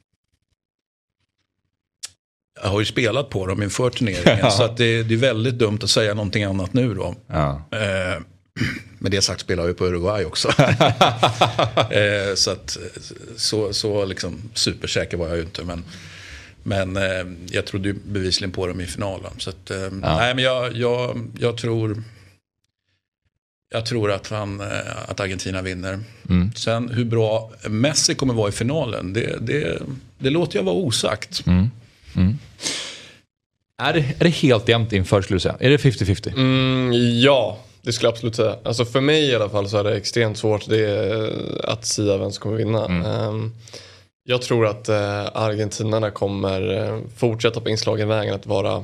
Jag 2.63 2.71
har 2.71 2.81
ju 2.81 2.87
spelat 2.87 3.31
på 3.31 3.47
dem 3.47 3.63
inför 3.63 3.91
turneringen, 3.91 4.39
ja. 4.43 4.51
så 4.51 4.63
att 4.63 4.77
det, 4.77 5.03
det, 5.03 5.15
är 5.15 5.19
väldigt 5.19 5.55
dumt 5.55 5.79
att 5.83 5.91
säga 5.91 6.15
någonting 6.15 6.45
annat 6.45 6.73
nu 6.73 6.95
då. 6.95 7.15
Ja. 7.27 7.69
Eh, 7.73 8.23
med 8.99 9.13
det 9.13 9.23
sagt 9.23 9.41
spelar 9.41 9.63
jag 9.63 9.69
ju 9.69 9.75
på 9.75 9.87
Uruguay 9.87 10.25
också. 10.25 10.49
eh, 11.91 12.35
så 12.35 12.51
att, 12.51 12.79
så, 13.37 13.73
så 13.73 14.05
liksom 14.05 14.51
supersäker 14.55 15.17
var 15.17 15.29
jag 15.29 15.37
ju 15.37 15.43
inte. 15.43 15.65
Men, 15.65 15.85
Men 16.63 16.97
eh, 16.97 17.27
jag 17.51 17.67
trodde 17.67 17.89
ju 17.89 17.95
bevisligen 17.95 18.53
på 18.53 18.67
dem 18.67 18.81
i 18.81 18.87
finalen. 18.87 19.33
Så 19.39 19.51
att, 19.51 19.71
eh, 19.71 19.91
nej, 19.91 20.35
men 20.35 20.45
jag, 20.45 20.77
jag, 20.77 21.31
jag 21.39 21.57
tror... 21.57 22.03
Jag 23.73 23.87
tror 23.87 24.11
att, 24.11 24.29
han, 24.29 24.61
eh, 24.61 24.67
att 25.09 25.21
Argentina 25.21 25.63
vinner. 25.63 26.01
Mm. 26.29 26.53
Sen 26.55 26.89
hur 26.89 27.05
bra 27.05 27.51
Messi 27.69 28.15
kommer 28.15 28.35
vara 28.35 28.49
i 28.49 28.53
finalen, 28.53 29.13
det, 29.13 29.47
det, 29.47 29.83
det 30.19 30.31
låter 30.31 30.59
jag 30.59 30.65
vara 30.65 30.77
osagt. 30.77 31.47
Mm. 31.47 31.71
Mm. 32.17 32.39
Är, 33.83 33.93
det, 33.93 34.01
är 34.19 34.25
det 34.25 34.31
helt 34.31 34.69
jämnt 34.69 34.93
inför 34.93 35.23
skulle 35.23 35.37
du 35.37 35.41
säga? 35.41 35.57
Är 35.61 35.71
det 35.71 35.77
50-50? 35.77 36.33
Mm, 36.37 37.21
ja, 37.21 37.59
det 37.83 37.93
skulle 37.93 38.07
jag 38.07 38.13
absolut 38.13 38.37
säga. 38.37 38.57
Alltså 38.65 38.85
för 38.85 39.01
mig 39.01 39.25
i 39.25 39.35
alla 39.35 39.49
fall 39.49 39.69
så 39.69 39.79
är 39.79 39.85
det 39.85 39.97
extremt 39.97 40.39
svårt 40.39 40.69
det, 40.69 41.33
att 41.65 41.87
sia 41.87 42.17
vem 42.17 42.33
som 42.33 42.43
kommer 42.43 42.57
vinna. 42.57 42.85
Ehm, 42.87 43.53
jag 44.25 44.43
tror 44.43 44.67
att 44.67 44.89
eh, 44.89 45.27
argentinarna 45.33 46.11
kommer 46.11 46.79
eh, 46.79 47.01
fortsätta 47.17 47.61
på 47.61 47.69
inslagen 47.71 48.09
vägen 48.09 48.35
att 48.35 48.47
vara 48.47 48.83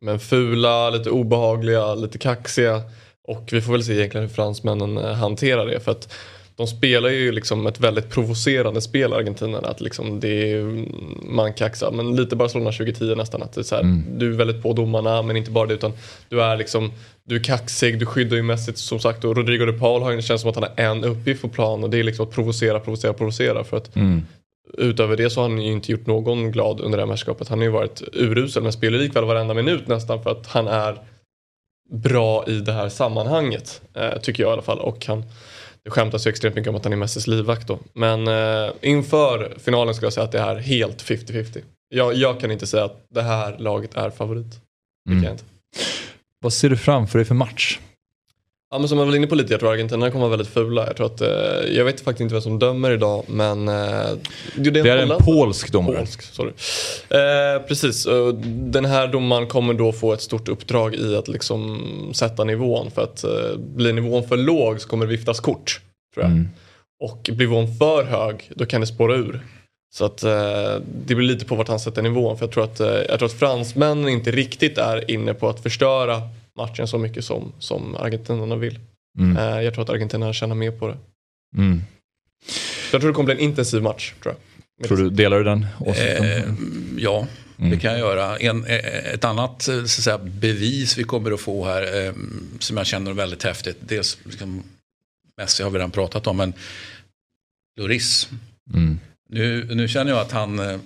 men 0.00 0.20
fula, 0.20 0.90
lite 0.90 1.10
obehagliga, 1.10 1.94
lite 1.94 2.18
kaxiga. 2.18 2.82
Och 3.30 3.48
vi 3.52 3.60
får 3.60 3.72
väl 3.72 3.84
se 3.84 3.92
egentligen 3.92 4.26
hur 4.26 4.34
fransmännen 4.34 4.98
eh, 4.98 5.12
hanterar 5.12 5.66
det. 5.66 5.80
För 5.80 5.92
att 5.92 6.12
de 6.56 6.66
spelar 6.66 7.08
ju 7.08 7.32
liksom 7.32 7.66
ett 7.66 7.80
väldigt 7.80 8.10
provocerande 8.10 8.80
spel, 8.80 9.12
argentinarna. 9.12 9.68
Att 9.68 9.80
liksom 9.80 10.20
det 10.20 10.52
är, 10.52 10.84
man 11.34 11.52
kaxar, 11.52 11.90
men 11.90 12.16
lite 12.16 12.36
Barcelona 12.36 12.72
2010 12.72 13.14
nästan. 13.14 13.42
Att 13.42 13.52
det 13.52 13.60
är 13.60 13.62
så 13.62 13.74
här, 13.74 13.82
Mm. 13.82 14.04
Du 14.18 14.32
är 14.32 14.36
väldigt 14.36 14.62
på 14.62 14.72
domarna, 14.72 15.22
men 15.22 15.36
inte 15.36 15.50
bara 15.50 15.66
det. 15.66 15.74
Utan 15.74 15.92
du 16.28 16.42
är 16.42 16.56
liksom 16.56 16.92
du 17.24 17.36
är 17.36 17.44
kaxig, 17.44 17.98
du 17.98 18.06
skyddar 18.06 18.36
ju 18.36 18.42
mässigt 18.42 18.78
som 18.78 18.98
sagt. 19.00 19.24
Och 19.24 19.36
Rodrigo 19.36 19.64
de 19.66 19.78
Paul 19.78 20.02
har 20.02 20.10
ju, 20.10 20.16
det 20.16 20.22
känns 20.22 20.40
som 20.40 20.50
att 20.50 20.56
han 20.56 20.64
har 20.64 20.84
en 20.84 21.04
uppgift 21.04 21.42
på 21.42 21.48
plan. 21.48 21.84
Och 21.84 21.90
det 21.90 21.98
är 21.98 22.02
liksom 22.04 22.26
att 22.26 22.34
provocera, 22.34 22.80
provocera, 22.80 23.12
provocera. 23.12 23.64
För 23.64 23.76
att 23.76 23.96
Mm. 23.96 24.22
utöver 24.78 25.16
det 25.16 25.30
så 25.30 25.40
har 25.40 25.48
han 25.48 25.62
ju 25.62 25.72
inte 25.72 25.92
gjort 25.92 26.06
någon 26.06 26.52
glad 26.52 26.80
under 26.80 26.98
det 26.98 27.02
här 27.02 27.08
mästerskapet. 27.08 27.48
Han 27.48 27.58
har 27.58 27.64
ju 27.64 27.70
varit 27.70 28.02
urusel 28.12 28.62
men 28.62 28.72
spelar 28.72 28.98
likväl 28.98 29.24
varenda 29.24 29.54
minut 29.54 29.88
nästan 29.88 30.22
för 30.22 30.30
att 30.30 30.46
han 30.46 30.68
är 30.68 30.96
bra 31.90 32.44
i 32.46 32.60
det 32.60 32.72
här 32.72 32.88
sammanhanget. 32.88 33.82
Eh, 33.94 34.18
tycker 34.18 34.42
jag 34.42 34.50
i 34.50 34.52
alla 34.52 34.62
fall. 34.62 34.78
Och 34.78 35.06
han, 35.06 35.24
det 35.84 35.90
skämtas 35.90 36.26
ju 36.26 36.28
extremt 36.28 36.54
mycket 36.54 36.70
om 36.70 36.76
att 36.76 36.84
han 36.84 36.92
är 36.92 36.96
Messis 36.96 37.26
livvakt 37.26 37.66
då. 37.66 37.78
Men 37.92 38.28
eh, 38.28 38.72
inför 38.80 39.54
finalen 39.58 39.94
skulle 39.94 40.06
jag 40.06 40.12
säga 40.12 40.24
att 40.24 40.32
det 40.32 40.38
är 40.38 40.56
helt 40.56 41.02
50-50. 41.02 41.62
Jag, 41.88 42.14
jag 42.14 42.40
kan 42.40 42.50
inte 42.50 42.66
säga 42.66 42.84
att 42.84 43.06
det 43.08 43.22
här 43.22 43.58
laget 43.58 43.94
är 43.94 44.10
favorit. 44.10 44.60
Det 45.04 45.30
inte. 45.30 45.44
Vad 46.40 46.52
ser 46.52 46.70
du 46.70 46.76
framför 46.76 47.18
dig 47.18 47.24
för 47.24 47.34
match? 47.34 47.78
Ja 48.72 48.78
men 48.78 48.88
som 48.88 48.98
jag 48.98 49.06
var 49.06 49.16
inne 49.16 49.26
på 49.26 49.34
lite, 49.34 49.52
jag 49.52 49.60
tror 49.60 49.72
Argentina 49.72 50.10
kommer 50.10 50.20
vara 50.20 50.36
väldigt 50.36 50.54
fula. 50.54 50.86
Jag 50.86 50.96
tror 50.96 51.06
att, 51.06 51.20
eh, 51.20 51.76
jag 51.76 51.84
vet 51.84 52.00
faktiskt 52.00 52.20
inte 52.20 52.34
vem 52.34 52.42
som 52.42 52.58
dömer 52.58 52.90
idag 52.90 53.24
men... 53.26 53.68
Eh, 53.68 53.74
det, 54.56 54.70
Det 54.70 54.90
är 54.90 54.96
en 54.96 55.18
polsk 55.18 55.72
domare. 55.72 55.96
Polsk, 55.96 56.22
sorry. 56.22 56.52
Eh, 57.08 57.62
precis, 57.68 58.06
den 58.44 58.84
här 58.84 59.08
domaren 59.08 59.46
kommer 59.46 59.74
då 59.74 59.92
få 59.92 60.12
ett 60.12 60.20
stort 60.20 60.48
uppdrag 60.48 60.94
i 60.94 61.16
att 61.16 61.28
liksom 61.28 61.80
sätta 62.14 62.44
nivån. 62.44 62.90
För 62.90 63.02
att 63.02 63.24
eh, 63.24 63.56
blir 63.56 63.92
nivån 63.92 64.28
för 64.28 64.36
låg 64.36 64.80
så 64.80 64.88
kommer 64.88 65.06
det 65.06 65.10
viftas 65.12 65.40
kort. 65.40 65.80
Tror 66.14 66.24
jag. 66.24 66.32
Mm. 66.32 66.48
Och 67.00 67.30
blir 67.32 67.46
nivån 67.46 67.76
för 67.78 68.04
hög 68.04 68.50
då 68.54 68.66
kan 68.66 68.80
det 68.80 68.86
spåra 68.86 69.14
ur. 69.14 69.40
Så 69.92 70.04
att 70.04 70.22
eh, 70.22 70.74
det 71.06 71.14
blir 71.14 71.26
lite 71.28 71.44
på 71.44 71.54
vart 71.54 71.68
han 71.68 71.80
sätter 71.80 72.02
nivån. 72.02 72.38
För 72.38 72.46
jag 72.46 72.52
tror 72.52 72.64
att, 72.64 72.80
eh, 72.80 72.88
jag 72.88 73.18
tror 73.18 73.26
att 73.26 73.38
fransmännen 73.38 74.08
inte 74.08 74.30
riktigt 74.30 74.78
är 74.78 75.10
inne 75.10 75.34
på 75.34 75.48
att 75.48 75.62
förstöra 75.62 76.22
matchen 76.66 76.88
så 76.88 76.98
mycket 76.98 77.24
som, 77.24 77.52
som 77.58 77.94
argentinarna 77.96 78.56
vill. 78.56 78.78
Mm. 79.18 79.36
Eh, 79.36 79.62
jag 79.62 79.74
tror 79.74 79.84
att 79.84 79.90
argentinarna 79.90 80.32
tjänar 80.32 80.54
mer 80.54 80.70
på 80.70 80.88
det. 80.88 80.96
Mm. 81.56 81.82
Jag 82.92 83.00
tror 83.00 83.10
det 83.10 83.14
kommer 83.14 83.34
bli 83.34 83.44
en 83.44 83.50
intensiv 83.50 83.82
match. 83.82 84.14
Tror 84.22 84.34
jag. 84.78 84.88
Tror 84.88 84.98
du, 84.98 85.10
delar 85.10 85.38
du 85.38 85.44
den 85.44 85.66
åsikten? 85.80 86.24
Eh, 86.24 86.44
ja, 86.98 87.26
Mm. 87.60 87.70
det 87.70 87.78
kan 87.78 87.90
jag 87.90 88.00
göra. 88.00 88.36
En, 88.38 88.64
eh, 88.64 89.14
ett 89.14 89.24
annat 89.24 89.68
eh, 89.68 89.74
så 89.74 89.82
att 89.82 89.88
säga, 89.88 90.18
bevis 90.18 90.98
vi 90.98 91.04
kommer 91.04 91.32
att 91.32 91.40
få 91.40 91.64
här 91.64 92.06
eh, 92.06 92.12
som 92.58 92.76
jag 92.76 92.86
känner 92.86 93.12
väldigt 93.12 93.42
häftigt. 93.42 93.76
Dels 93.80 94.18
liksom, 94.24 94.62
Messi 95.36 95.62
har 95.62 95.70
vi 95.70 95.78
redan 95.78 95.90
pratat 95.90 96.26
om 96.26 96.36
men 96.36 96.52
Loris. 97.80 98.28
Mm. 98.74 98.98
Nu, 99.28 99.74
nu 99.74 99.88
känner 99.88 100.12
jag 100.12 100.20
att 100.20 100.32
han, 100.32 100.58
eh, 100.58 100.78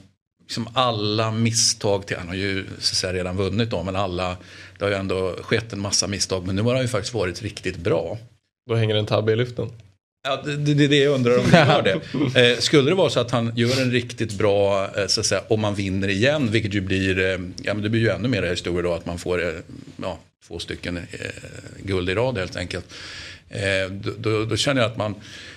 liksom 0.45 0.69
alla 0.73 1.31
misstag, 1.31 2.07
till, 2.07 2.17
han 2.17 2.29
har 2.29 2.35
ju 2.35 2.67
så 2.67 2.93
att 2.93 2.97
säga, 2.97 3.13
redan 3.13 3.37
vunnit 3.37 3.71
då, 3.71 3.83
men 3.83 3.97
alla, 3.97 4.37
det 4.79 4.85
har 4.85 4.91
ju 4.91 4.97
ändå 4.97 5.37
skett 5.43 5.73
en 5.73 5.81
massa 5.81 6.07
misstag. 6.07 6.47
Men 6.47 6.57
nu 6.57 6.63
har 6.63 6.73
han 6.73 6.83
ju 6.83 6.89
faktiskt 6.89 7.15
varit 7.15 7.43
riktigt 7.43 7.77
bra. 7.77 8.19
Då 8.69 8.75
hänger 8.75 8.95
en 8.95 9.07
tabbe 9.07 9.33
i 9.33 9.37
luften. 9.37 9.71
Ja, 10.27 10.43
det, 10.45 10.57
det 10.57 10.75
det 10.75 10.85
är 10.85 10.89
det 10.89 10.97
jag 10.97 11.15
undrar 11.15 11.39
om 11.39 11.45
han 11.53 11.69
gör 11.69 11.83
det. 11.83 12.01
Eh, 12.53 12.59
skulle 12.59 12.91
det 12.91 12.95
vara 12.95 13.11
så 13.11 13.21
att 13.21 13.31
han 13.31 13.53
gör 13.57 13.83
en 13.83 13.91
riktigt 13.91 14.33
bra, 14.33 14.89
eh, 14.97 15.07
så 15.07 15.21
att 15.21 15.27
säga, 15.27 15.43
om 15.49 15.61
man 15.61 15.75
vinner 15.75 16.09
igen, 16.09 16.51
vilket 16.51 16.75
ju 16.75 16.81
blir, 16.81 17.19
eh, 17.19 17.39
ja 17.63 17.75
men 17.75 17.83
det 17.83 17.89
blir 17.89 18.01
ju 18.01 18.09
ännu 18.09 18.29
mer 18.29 18.43
historia 18.43 18.83
då 18.83 18.95
att 18.95 19.07
man 19.07 19.19
får 19.19 19.43
eh, 19.43 19.53
ja, 19.97 20.19
två 20.49 20.59
stycken 20.59 21.01
guld 21.83 22.11
i 22.11 22.15
rad 22.15 22.39
helt 22.39 22.57
enkelt. 22.57 22.95
Då, 23.91 24.13
då, 24.19 24.45
då 24.45 24.57
känner 24.57 24.83
jag 24.83 24.91
att, 24.91 24.97
man, 24.97 25.15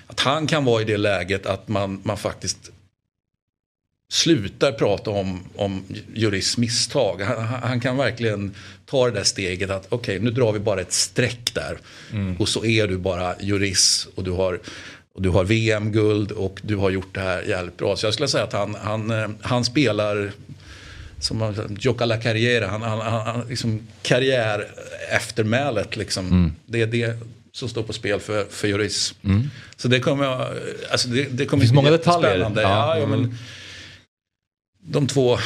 att 0.07 0.19
han 0.19 0.47
kan 0.47 0.65
vara 0.65 0.81
i 0.81 0.85
det 0.85 0.97
läget 0.97 1.45
att 1.45 1.67
man, 1.67 2.01
man 2.03 2.17
faktiskt 2.17 2.71
slutar 4.10 4.72
prata 4.72 5.10
om, 5.12 5.43
om 5.55 5.84
Juris 6.14 6.58
misstag. 6.58 7.22
Han, 7.22 7.43
han- 7.64 7.80
kan 7.80 7.97
verkligen 7.97 8.55
ta 8.86 9.05
det 9.05 9.12
där 9.12 9.24
steget 9.24 9.70
att 9.70 9.86
okej, 9.89 10.20
nu 10.20 10.32
drar 10.32 10.51
vi 10.51 10.60
bara 10.60 10.82
ett 10.82 10.93
streck 10.93 11.53
där. 11.53 11.78
Och 12.39 12.49
så 12.49 12.66
är 12.66 12.88
du 12.88 12.97
bara 12.97 13.36
Juris 13.41 14.08
och 14.16 14.24
du 14.24 14.32
har, 14.32 14.60
och 15.16 15.22
du 15.22 15.30
har 15.30 15.43
VM-guld 15.43 16.32
och 16.32 16.60
du 16.64 16.76
har 16.76 16.89
gjort 16.89 17.14
det 17.16 17.20
här 17.20 17.41
jävligt 17.41 17.78
bra. 17.78 17.95
Så 17.95 18.05
jag 18.05 18.14
skulle 18.14 18.28
säga 18.28 18.43
att 18.43 18.53
han, 18.53 18.76
han, 18.76 19.12
eh, 19.12 19.30
han 19.41 19.66
spelar 19.66 20.32
som 21.20 21.55
Jocka 21.80 22.05
la 22.05 22.18
Carriera, 22.18 22.68
han, 22.68 22.82
han, 22.82 22.99
han, 22.99 23.47
liksom 23.49 23.88
karriär 24.01 24.68
eftermälet 25.12 25.95
liksom. 25.95 26.28
Mm. 26.28 26.51
Det 26.66 26.82
är 26.82 26.88
det 26.88 27.18
som 27.51 27.70
står 27.70 27.84
på 27.84 27.93
spel 27.93 28.20
för, 28.20 28.45
för 28.49 28.68
Juris. 28.68 29.14
Mm. 29.24 29.49
Så 29.76 29.88
det 29.88 29.99
kommer 29.99 30.24
jag, 30.26 30.47
alltså 30.91 31.08
det, 31.10 31.24
det 31.24 31.45
kommer 31.45 31.62
Det 31.62 31.68
finns 31.68 31.76
många 31.76 31.91
detaljer. 31.91 32.38
Ja. 32.39 32.51
Ja, 32.55 32.97
ja, 32.97 33.03
Mm. 33.03 33.10
men, 33.22 33.38
de 34.89 35.07
två 35.07 35.38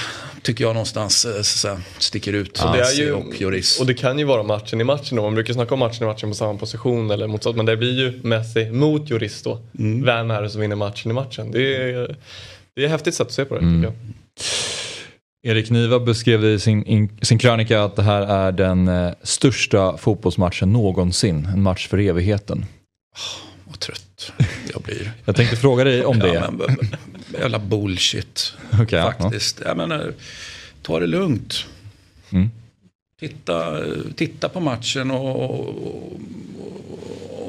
tycker 0.41 0.63
jag 0.63 0.73
någonstans 0.73 1.25
eh, 1.25 1.31
så 1.33 1.39
att 1.39 1.45
säga, 1.45 1.81
sticker 1.97 2.33
ut. 2.33 2.57
Så 2.57 2.73
det 2.73 2.79
är 2.81 2.93
ju, 2.93 3.11
och 3.13 3.41
Lloris. 3.41 3.79
och 3.79 3.85
det 3.85 3.93
kan 3.93 4.19
ju 4.19 4.25
vara 4.25 4.43
matchen 4.43 4.81
i 4.81 4.83
matchen 4.83 5.15
då. 5.17 5.23
Man 5.23 5.33
brukar 5.35 5.53
snacka 5.53 5.73
om 5.73 5.79
matchen 5.79 6.03
i 6.03 6.05
matchen 6.07 6.29
på 6.29 6.35
samma 6.35 6.59
position 6.59 7.11
eller 7.11 7.27
motsatt. 7.27 7.55
Men 7.55 7.65
det 7.65 7.77
blir 7.77 7.99
ju 7.99 8.19
Messi 8.23 8.71
mot 8.71 9.09
Lloris 9.09 9.41
då. 9.43 9.59
Mm. 9.79 10.05
Vem 10.05 10.31
är 10.31 10.41
det 10.41 10.49
som 10.49 10.61
vinner 10.61 10.75
matchen 10.75 11.11
i 11.11 11.13
matchen? 11.13 11.51
Det 11.51 11.75
är, 11.75 12.15
det 12.75 12.81
är 12.81 12.85
ett 12.85 12.91
häftigt 12.91 13.15
sätt 13.15 13.27
att 13.27 13.33
se 13.33 13.45
på 13.45 13.55
det 13.55 13.61
Mm. 13.61 13.81
tycker 13.81 13.93
jag. 13.93 14.15
Erik 15.43 15.69
Niva 15.69 15.99
beskrev 15.99 16.45
i 16.45 16.59
sin, 16.59 16.85
in, 16.85 17.17
sin 17.21 17.37
krönika 17.39 17.83
att 17.83 17.95
det 17.95 18.03
här 18.03 18.21
är 18.21 18.51
den 18.51 18.87
eh, 18.87 19.11
största 19.23 19.97
fotbollsmatchen 19.97 20.73
någonsin. 20.73 21.47
En 21.53 21.61
match 21.61 21.87
för 21.87 21.97
evigheten. 21.97 22.65
Vad 23.65 23.79
trött 23.79 24.31
jag 24.73 24.81
blir. 24.81 25.11
Jag 25.25 25.35
tänkte 25.35 25.55
fråga 25.55 25.83
dig 25.83 26.05
om 26.05 26.19
det. 26.19 26.33
Ja, 26.33 26.51
men, 26.51 26.77
jävla 27.39 27.59
bullshit. 27.59 28.53
Ja, 28.89 29.13
Faktiskt. 29.13 29.61
Jag 29.65 29.77
menar, 29.77 30.13
ta 30.82 30.99
det 30.99 31.07
lugnt. 31.07 31.65
Mm. 32.32 32.49
Titta, 33.19 33.77
titta 34.15 34.49
på 34.49 34.59
matchen 34.59 35.11
och, 35.11 35.49
och, 35.49 35.75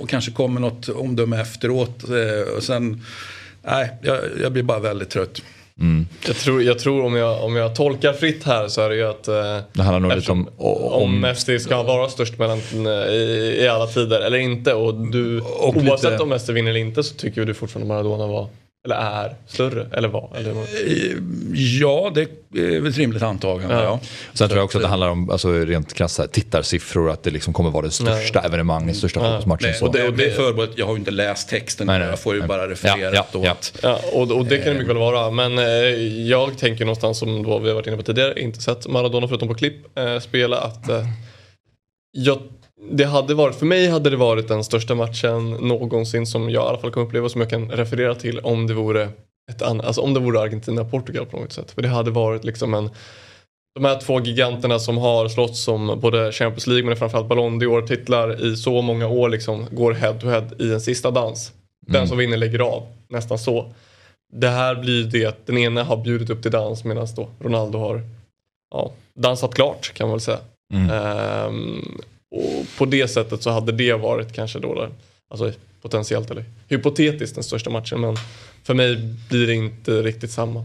och 0.00 0.08
kanske 0.08 0.30
kommer 0.30 0.60
något 0.60 0.88
omdöme 0.88 1.40
efteråt. 1.40 2.04
eh, 2.08 2.54
Och 2.56 2.62
sen, 2.62 3.02
nej, 3.62 3.90
jag, 4.02 4.18
jag 4.42 4.52
blir 4.52 4.62
bara 4.62 4.78
väldigt 4.78 5.10
trött. 5.10 5.42
Mm. 5.80 6.06
Jag 6.26 6.36
tror, 6.36 6.62
jag 6.62 6.78
tror 6.78 7.04
om, 7.04 7.14
jag, 7.16 7.44
om 7.44 7.56
jag 7.56 7.74
tolkar 7.76 8.12
fritt 8.12 8.44
här 8.44 8.68
så 8.68 8.80
är 8.80 8.88
det 8.88 8.96
ju 8.96 9.02
att 9.08 9.28
eh, 9.28 9.34
Det 9.72 9.82
handlar 9.82 10.00
nog 10.00 10.08
lite 10.10 10.18
eftersom- 10.18 10.48
om... 10.48 10.54
o- 10.58 10.88
om 10.90 11.02
om 11.02 11.20
Messi 11.20 11.58
ska 11.60 11.82
vara 11.82 12.08
störst 12.08 12.38
mellan, 12.38 12.58
eh, 12.86 12.92
i, 13.12 13.56
i 13.62 13.68
alla 13.68 13.86
tider 13.86 14.20
eller 14.20 14.38
inte. 14.38 14.74
Och 14.74 14.94
du, 15.10 15.40
Och 15.40 15.76
oavsett 15.76 16.10
lite- 16.10 16.22
om 16.22 16.28
Messi 16.28 16.52
vinner 16.52 16.70
eller 16.70 16.80
inte 16.80 17.02
så 17.02 17.14
tycker 17.14 17.44
du 17.44 17.54
fortfarande 17.54 17.88
Maradona 17.94 18.26
var, 18.26 18.48
eller 18.84 18.96
är, 18.96 19.34
större. 19.46 19.86
Eller 19.92 20.08
var. 20.08 20.30
Eller, 20.36 20.50
Eh, 20.50 21.16
Ja, 21.54 22.12
det 22.14 22.20
är 22.60 22.80
väl 22.80 22.86
ett 22.90 22.96
rimligt 22.98 23.22
antagande. 23.22 23.74
Ja. 23.74 23.82
Ja. 23.82 24.00
Sen 24.32 24.48
tror 24.48 24.58
jag 24.58 24.64
också 24.64 24.78
att 24.78 24.82
det 24.82 24.88
handlar 24.88 25.08
om 25.08 25.30
alltså, 25.30 25.52
rent 25.52 25.94
krasst 25.94 26.18
här, 26.18 26.26
tittarsiffror, 26.26 27.10
att 27.10 27.22
det 27.22 27.30
liksom 27.30 27.52
kommer 27.52 27.70
vara 27.70 27.84
det 27.84 27.90
största 27.90 28.38
Nej. 28.40 28.48
evenemanget, 28.48 28.96
största 28.96 29.20
Ja. 29.20 29.24
fotbollsmatchen. 29.40 29.70
Nej, 29.80 29.88
och 29.88 29.92
det, 29.92 30.08
och 30.08 30.14
det 30.16 30.24
är 30.26 30.30
förbehållet, 30.30 30.78
jag 30.78 30.86
har 30.86 30.92
ju 30.92 30.98
inte 30.98 31.10
läst 31.10 31.48
texten, 31.48 31.86
Nej, 31.86 31.98
nej. 31.98 32.08
jag 32.08 32.20
får 32.20 32.34
ju 32.34 32.42
bara 32.42 32.68
referera 32.70 33.14
Ja, 33.14 33.26
ja, 33.32 33.56
Ja, 33.82 34.00
och, 34.12 34.30
och 34.30 34.46
det 34.46 34.58
kan 34.58 34.66
det 34.66 34.72
mycket 34.72 34.88
väl 34.88 34.96
vara. 34.96 35.30
Men 35.30 35.58
eh, 35.58 35.64
jag 36.28 36.58
tänker 36.58 36.84
någonstans 36.84 37.18
som 37.18 37.42
då 37.42 37.58
vi 37.58 37.68
har 37.68 37.74
varit 37.74 37.86
inne 37.86 37.96
på 37.96 38.02
tidigare, 38.02 38.40
inte 38.40 38.60
sett 38.60 38.86
Maradona 38.88 39.28
förutom 39.28 39.48
på 39.48 39.54
klipp 39.54 39.98
eh, 39.98 40.18
spela 40.18 40.56
att 40.60 40.88
eh, 40.88 41.06
jag, 42.12 42.38
det 42.90 43.04
hade 43.04 43.34
varit, 43.34 43.54
för 43.56 43.66
mig 43.66 43.88
hade 43.88 44.10
det 44.10 44.16
varit 44.16 44.48
den 44.48 44.64
största 44.64 44.94
matchen 44.94 45.50
någonsin 45.50 46.26
som 46.26 46.50
jag 46.50 46.64
i 46.64 46.68
alla 46.68 46.78
fall 46.78 46.92
kan 46.92 47.02
uppleva 47.02 47.28
som 47.28 47.40
jag 47.40 47.50
kan 47.50 47.70
referera 47.70 48.14
till 48.14 48.38
om 48.38 48.66
det 48.66 48.74
vore 48.74 49.08
ett 49.50 49.62
annat, 49.62 49.86
alltså 49.86 50.00
om 50.00 50.14
det 50.14 50.20
vore 50.20 50.40
Argentina-Portugal 50.40 51.26
på 51.26 51.36
något 51.36 51.52
sätt. 51.52 51.70
För 51.70 51.82
det 51.82 51.88
hade 51.88 52.10
varit 52.10 52.44
liksom 52.44 52.74
en 52.74 52.90
de 53.74 53.84
här 53.84 54.00
två 54.00 54.20
giganterna 54.20 54.78
som 54.78 54.98
har 54.98 55.28
slått 55.28 55.56
som 55.56 56.00
både 56.00 56.32
Champions 56.32 56.66
League 56.66 56.84
men 56.86 56.96
framförallt 56.96 57.28
Ballon 57.28 57.62
d'Or 57.62 57.86
titlar 57.86 58.44
i 58.44 58.56
så 58.56 58.82
många 58.82 59.08
år 59.08 59.28
liksom 59.28 59.66
går 59.70 59.92
head 59.92 60.14
to 60.14 60.28
head 60.28 60.44
i 60.58 60.72
en 60.72 60.80
sista 60.80 61.10
dans. 61.10 61.52
Den 61.86 61.96
Mm. 61.96 62.08
som 62.08 62.18
vinner 62.18 62.36
lägger 62.36 62.58
av, 62.58 62.82
nästan 63.08 63.38
så. 63.38 63.72
det 64.32 64.48
här 64.48 64.74
blir 64.74 65.04
det 65.04 65.26
att 65.26 65.46
den 65.46 65.58
ena 65.58 65.84
har 65.84 65.96
bjudit 65.96 66.30
upp 66.30 66.42
till 66.42 66.50
dans 66.50 66.84
medan 66.84 67.06
då 67.16 67.28
Ronaldo 67.40 67.78
har 67.78 68.02
ja, 68.74 68.92
dansat 69.14 69.54
klart 69.54 69.92
kan 69.94 70.08
man 70.08 70.14
väl 70.14 70.20
säga. 70.20 70.38
Mm. 70.74 70.90
Ehm, 70.90 72.00
och 72.32 72.66
på 72.78 72.84
det 72.84 73.08
sättet 73.08 73.42
så 73.42 73.50
hade 73.50 73.72
det 73.72 73.92
varit 73.94 74.32
kanske 74.32 74.58
då, 74.58 74.74
där, 74.74 74.90
alltså 75.30 75.52
potentiellt 75.82 76.30
eller 76.30 76.44
hypotetiskt 76.68 77.34
den 77.34 77.44
största 77.44 77.70
matchen 77.70 78.00
men 78.00 78.16
för 78.62 78.74
mig 78.74 78.96
blir 79.30 79.46
det 79.46 79.54
inte 79.54 80.02
riktigt 80.02 80.30
samma. 80.30 80.64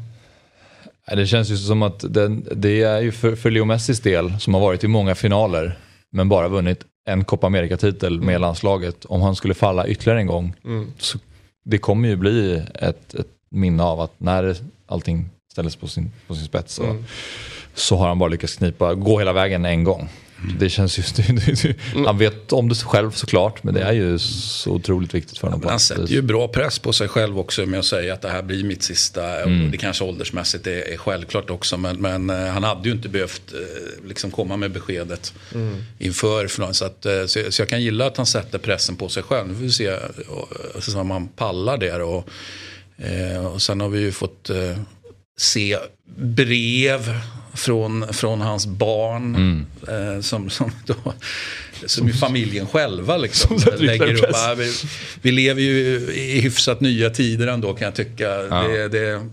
Det 1.16 1.28
känns 1.28 1.50
ju 1.50 1.58
som 1.58 1.82
att 1.84 2.14
det, 2.14 2.28
det 2.56 2.82
är 2.82 3.02
ju 3.02 3.12
för, 3.12 3.36
för 3.36 3.52
Leo 3.52 3.66
Messis 3.66 4.00
del 4.00 4.40
som 4.40 4.54
har 4.54 4.62
varit 4.62 4.84
i 4.84 4.88
många 4.88 5.16
finaler 5.16 5.78
men 6.12 6.30
bara 6.30 6.48
vunnit 6.48 6.84
en 7.10 7.24
Copa 7.26 7.48
America-titel 7.48 8.22
med 8.22 8.42
landslaget. 8.42 9.06
Om 9.06 9.22
han 9.22 9.36
skulle 9.36 9.54
falla 9.54 9.88
ytterligare 9.88 10.20
en 10.20 10.28
gång 10.28 10.54
Mm. 10.66 10.92
så 10.98 11.18
det 11.66 11.78
kommer 11.78 12.10
ju 12.10 12.16
bli 12.16 12.64
ett, 12.76 13.14
ett 13.14 13.28
minne 13.52 13.84
av 13.84 14.02
att 14.02 14.12
när 14.18 14.56
allting 14.86 15.30
ställdes 15.52 15.76
på 15.76 15.88
sin, 15.88 16.12
på 16.28 16.36
sin 16.36 16.46
spets 16.46 16.74
så, 16.74 16.84
Mm. 16.84 17.06
så 17.74 17.96
har 17.98 18.08
han 18.08 18.20
bara 18.20 18.30
lyckats 18.30 18.56
knipa, 18.56 18.94
gå 18.94 19.20
hela 19.20 19.34
vägen 19.34 19.66
en 19.66 19.84
gång. 19.84 20.10
Det 20.60 20.70
känns 20.70 20.98
just, 20.98 21.20
han 22.06 22.18
vet 22.18 22.54
om 22.54 22.70
det 22.70 22.76
själv 22.76 23.12
såklart 23.12 23.64
men 23.64 23.74
det 23.74 23.82
är 23.82 23.94
ju 23.94 24.20
så 24.20 24.72
otroligt 24.72 25.14
viktigt 25.14 25.38
för 25.38 25.48
honom. 25.48 25.60
Men 25.60 25.70
han 25.70 25.80
sätter 25.80 26.08
ju 26.08 26.22
bra 26.22 26.48
press 26.48 26.80
på 26.80 26.94
sig 26.94 27.08
själv 27.08 27.40
också 27.40 27.66
med 27.66 27.80
att 27.80 27.86
säga 27.86 28.14
att 28.14 28.22
det 28.22 28.30
här 28.30 28.44
blir 28.44 28.64
mitt 28.64 28.84
sista. 28.84 29.42
Mm. 29.42 29.72
Det 29.72 29.78
kanske 29.78 30.04
åldersmässigt 30.04 30.68
är, 30.68 30.94
är 30.94 30.98
självklart 30.98 31.50
också. 31.50 31.78
Men, 31.78 32.02
men 32.02 32.30
eh, 32.30 32.48
han 32.48 32.64
hade 32.64 32.90
ju 32.90 32.96
inte 32.96 33.10
behövt 33.10 33.54
eh, 33.54 34.08
liksom 34.08 34.32
komma 34.32 34.58
med 34.58 34.72
beskedet 34.72 35.34
Mm. 35.54 35.76
inför 36.00 36.48
finalen. 36.48 36.74
Så, 36.74 36.86
att, 36.86 37.06
eh, 37.06 37.26
så, 37.26 37.40
så 37.50 37.62
jag 37.62 37.70
kan 37.70 37.82
gilla 37.82 38.06
att 38.06 38.18
han 38.18 38.26
sätter 38.26 38.58
pressen 38.60 38.96
på 38.96 39.10
sig 39.10 39.24
själv. 39.24 39.48
Nu 39.48 39.54
får 39.54 39.62
vi 39.62 39.72
se 39.72 39.98
om 41.00 41.12
han 41.12 41.28
pallar 41.28 41.78
det. 41.78 41.94
Och, 41.94 42.30
eh, 42.98 43.46
och 43.46 43.62
sen 43.62 43.82
har 43.82 43.90
vi 43.90 44.00
ju 44.00 44.12
fått 44.12 44.50
eh, 44.50 44.78
se 45.38 45.78
brev 46.16 47.20
från, 47.54 48.14
från 48.14 48.42
hans 48.42 48.66
barn. 48.68 49.36
Mm. 49.36 49.66
Eh, 49.88 50.22
som, 50.22 50.50
som, 50.50 50.72
då, 50.86 50.96
som 51.86 52.08
ju 52.08 52.14
familjen 52.14 52.68
själva 52.68 53.18
liksom 53.18 53.60
lägger 53.78 54.24
upp. 54.24 54.36
vi, 54.58 54.74
vi 55.22 55.32
lever 55.32 55.62
ju 55.62 55.98
i 56.14 56.42
hyfsat 56.42 56.82
nya 56.82 57.10
tider 57.10 57.48
ändå 57.48 57.74
kan 57.74 57.86
jag 57.86 57.96
tycka. 57.96 58.24
Ja. 58.24 58.68
Det, 58.68 58.88
det, 58.88 59.30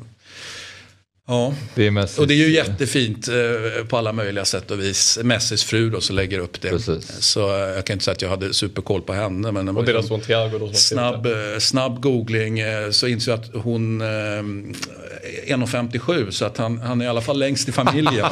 ja. 1.27 1.55
Det 1.75 1.87
är 1.87 1.91
Messis, 1.91 2.19
Och 2.19 2.27
det 2.27 2.35
är 2.35 2.37
ju 2.37 2.53
jättefint 2.55 3.29
eh, 3.29 3.85
på 3.87 3.97
alla 3.99 4.13
möjliga 4.13 4.45
sätt 4.45 4.71
och 4.71 4.81
vis. 4.81 5.19
Messis 5.23 5.65
fru 5.65 5.91
då 5.91 6.01
som 6.01 6.17
lägger 6.17 6.39
upp 6.39 6.61
det. 6.61 6.79
Så 7.21 7.55
eh, 7.55 7.61
jag 7.61 7.85
kan 7.85 7.95
inte 7.95 8.05
säga 8.05 8.13
att 8.13 8.23
jag 8.23 8.29
hade 8.29 8.55
superkoll 8.55 9.03
på 9.03 9.13
henne. 9.13 9.53
Men 9.53 9.69
Och 9.77 9.85
deras 9.85 10.09
son 10.09 10.21
Thiago 10.21 10.59
då 10.59 10.73
snabb, 10.73 11.27
eh, 11.27 11.33
snabb 11.59 12.01
googling 12.03 12.59
eh, 12.59 12.91
så 12.91 13.07
inser 13.07 13.33
jag 13.33 13.41
att 13.41 13.51
hon 13.65 14.01
eh, 14.01 14.07
är 14.09 15.57
1,57 15.57 16.31
så 16.31 16.45
att 16.45 16.57
han, 16.57 16.79
han 16.81 17.01
är 17.01 17.05
i 17.05 17.09
alla 17.09 17.21
fall 17.21 17.39
längst 17.39 17.69
i 17.69 17.73
familjen. 17.73 18.27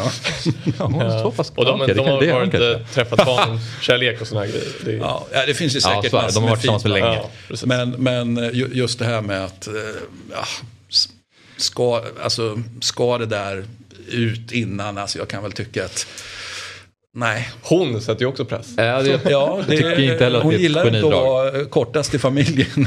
så 1.23 1.31
pass 1.37 1.53
Och 1.57 1.65
de, 1.65 1.79
de 1.81 1.95
kan- 1.95 2.09
har 2.09 2.41
kanske. 2.41 2.73
eh, 2.73 2.87
träffat 2.95 3.27
barnkärlek 3.27 4.21
och 4.21 4.27
här 4.39 4.47
grejer. 4.47 4.65
Det 4.85 4.91
är... 4.93 4.97
Ja, 4.97 5.27
ja, 5.33 5.47
det 5.47 5.55
finns 5.55 5.75
ju 5.75 5.81
Ja, 5.85 5.95
säkert 6.03 6.11
så 6.11 6.17
är 6.17 6.21
det. 6.21 6.27
massor 6.27 6.41
De 6.41 6.43
har 6.45 6.51
varit 6.51 6.61
tillsammans 6.61 6.83
för 6.83 6.91
länge. 6.91 7.07
Ja, 7.15 7.31
precis. 7.49 7.67
men, 7.67 7.91
men 7.91 8.37
ju- 8.55 8.71
just 8.73 8.99
det 8.99 9.05
här 9.05 9.21
med 9.21 9.45
att 9.45 9.69
ja, 10.33 10.45
ska, 11.63 12.03
alltså, 12.23 12.63
ska 12.81 13.19
det 13.19 13.27
där 13.27 13.65
ut 14.09 14.53
innan, 14.53 14.99
alltså 14.99 15.19
jag 15.19 15.29
kan 15.29 15.43
väl 15.43 15.53
tycka 15.53 15.85
att 15.85 16.07
nej. 17.15 17.51
Hon 17.63 18.01
sätter 18.01 18.21
ju 18.21 18.27
också 18.27 18.45
press. 18.45 18.75
Ja, 18.77 19.03
det, 19.03 19.31
Ja, 19.31 19.61
det, 19.67 19.75
jag 19.75 19.97
tycker 19.97 20.13
inte 20.13 20.25
heller 20.25 20.39
att 20.39 20.45
hon 20.45 20.53
det 20.53 20.59
är 20.59 20.61
gillar 20.61 20.87
inte 20.87 20.99
att 20.99 21.13
vara 21.13 21.65
kortast 21.65 22.15
i 22.15 22.19
familjen. 22.19 22.87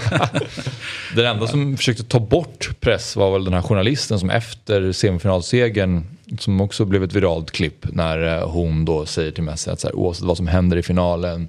Den 1.15 1.25
enda 1.25 1.47
som 1.47 1.77
försökte 1.77 2.03
ta 2.03 2.19
bort 2.19 2.69
press 2.79 3.15
var 3.15 3.31
väl 3.31 3.43
den 3.43 3.53
här 3.53 3.61
journalisten 3.61 4.19
som 4.19 4.29
efter 4.29 4.91
semifinalsegern 4.91 6.03
som 6.39 6.61
också 6.61 6.85
blev 6.85 7.03
ett 7.03 7.13
viralt 7.13 7.51
klipp 7.51 7.85
när 7.93 8.37
eh, 8.37 8.49
hon 8.49 8.85
då 8.85 9.05
säger 9.05 9.31
till 9.31 9.43
Messi 9.43 9.69
att 9.69 9.79
så 9.79 9.87
här, 9.87 9.95
oavsett 9.95 10.25
vad 10.25 10.37
som 10.37 10.47
händer 10.47 10.77
i 10.77 10.83
finalen 10.83 11.47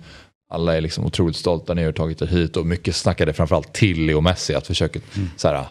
alla 0.48 0.76
är 0.76 0.80
liksom 0.80 1.06
otroligt 1.06 1.36
stolta, 1.36 1.74
ni 1.74 1.84
har 1.84 1.92
tagit 1.92 2.22
er 2.22 2.26
hit 2.26 2.56
och 2.56 2.66
mycket 2.66 2.96
snackade 2.96 3.32
framförallt 3.32 3.72
till 3.72 4.06
Leo 4.06 4.20
Messi 4.20 4.54
att 4.54 4.66
försöka 4.66 5.00
så 5.36 5.48
här, 5.48 5.66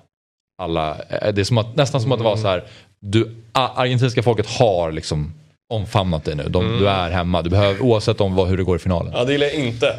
alla, 0.57 0.89
eh, 1.09 1.33
det 1.33 1.41
är 1.41 1.43
som 1.43 1.57
att, 1.57 1.75
nästan 1.75 2.01
som 2.01 2.11
att 2.11 2.19
det 2.19 2.23
var 2.23 2.37
så 2.37 2.47
här, 2.47 2.63
du, 2.99 3.31
argentinska 3.51 4.23
folket 4.23 4.45
har 4.49 4.91
liksom 4.91 5.33
omfamnat 5.69 6.25
dig 6.25 6.35
nu, 6.35 6.43
De, 6.49 6.65
Mm. 6.65 6.79
du 6.79 6.87
är 6.89 7.09
hemma, 7.09 7.41
du 7.41 7.49
behöver, 7.49 7.81
oavsett 7.81 8.21
om 8.21 8.35
vad, 8.35 8.47
hur 8.47 8.57
det 8.57 8.63
går 8.63 8.75
i 8.75 8.79
finalen. 8.79 9.13
Ja, 9.15 9.23
det 9.23 9.31
gillar 9.31 9.45
jag 9.47 9.55
inte. 9.55 9.95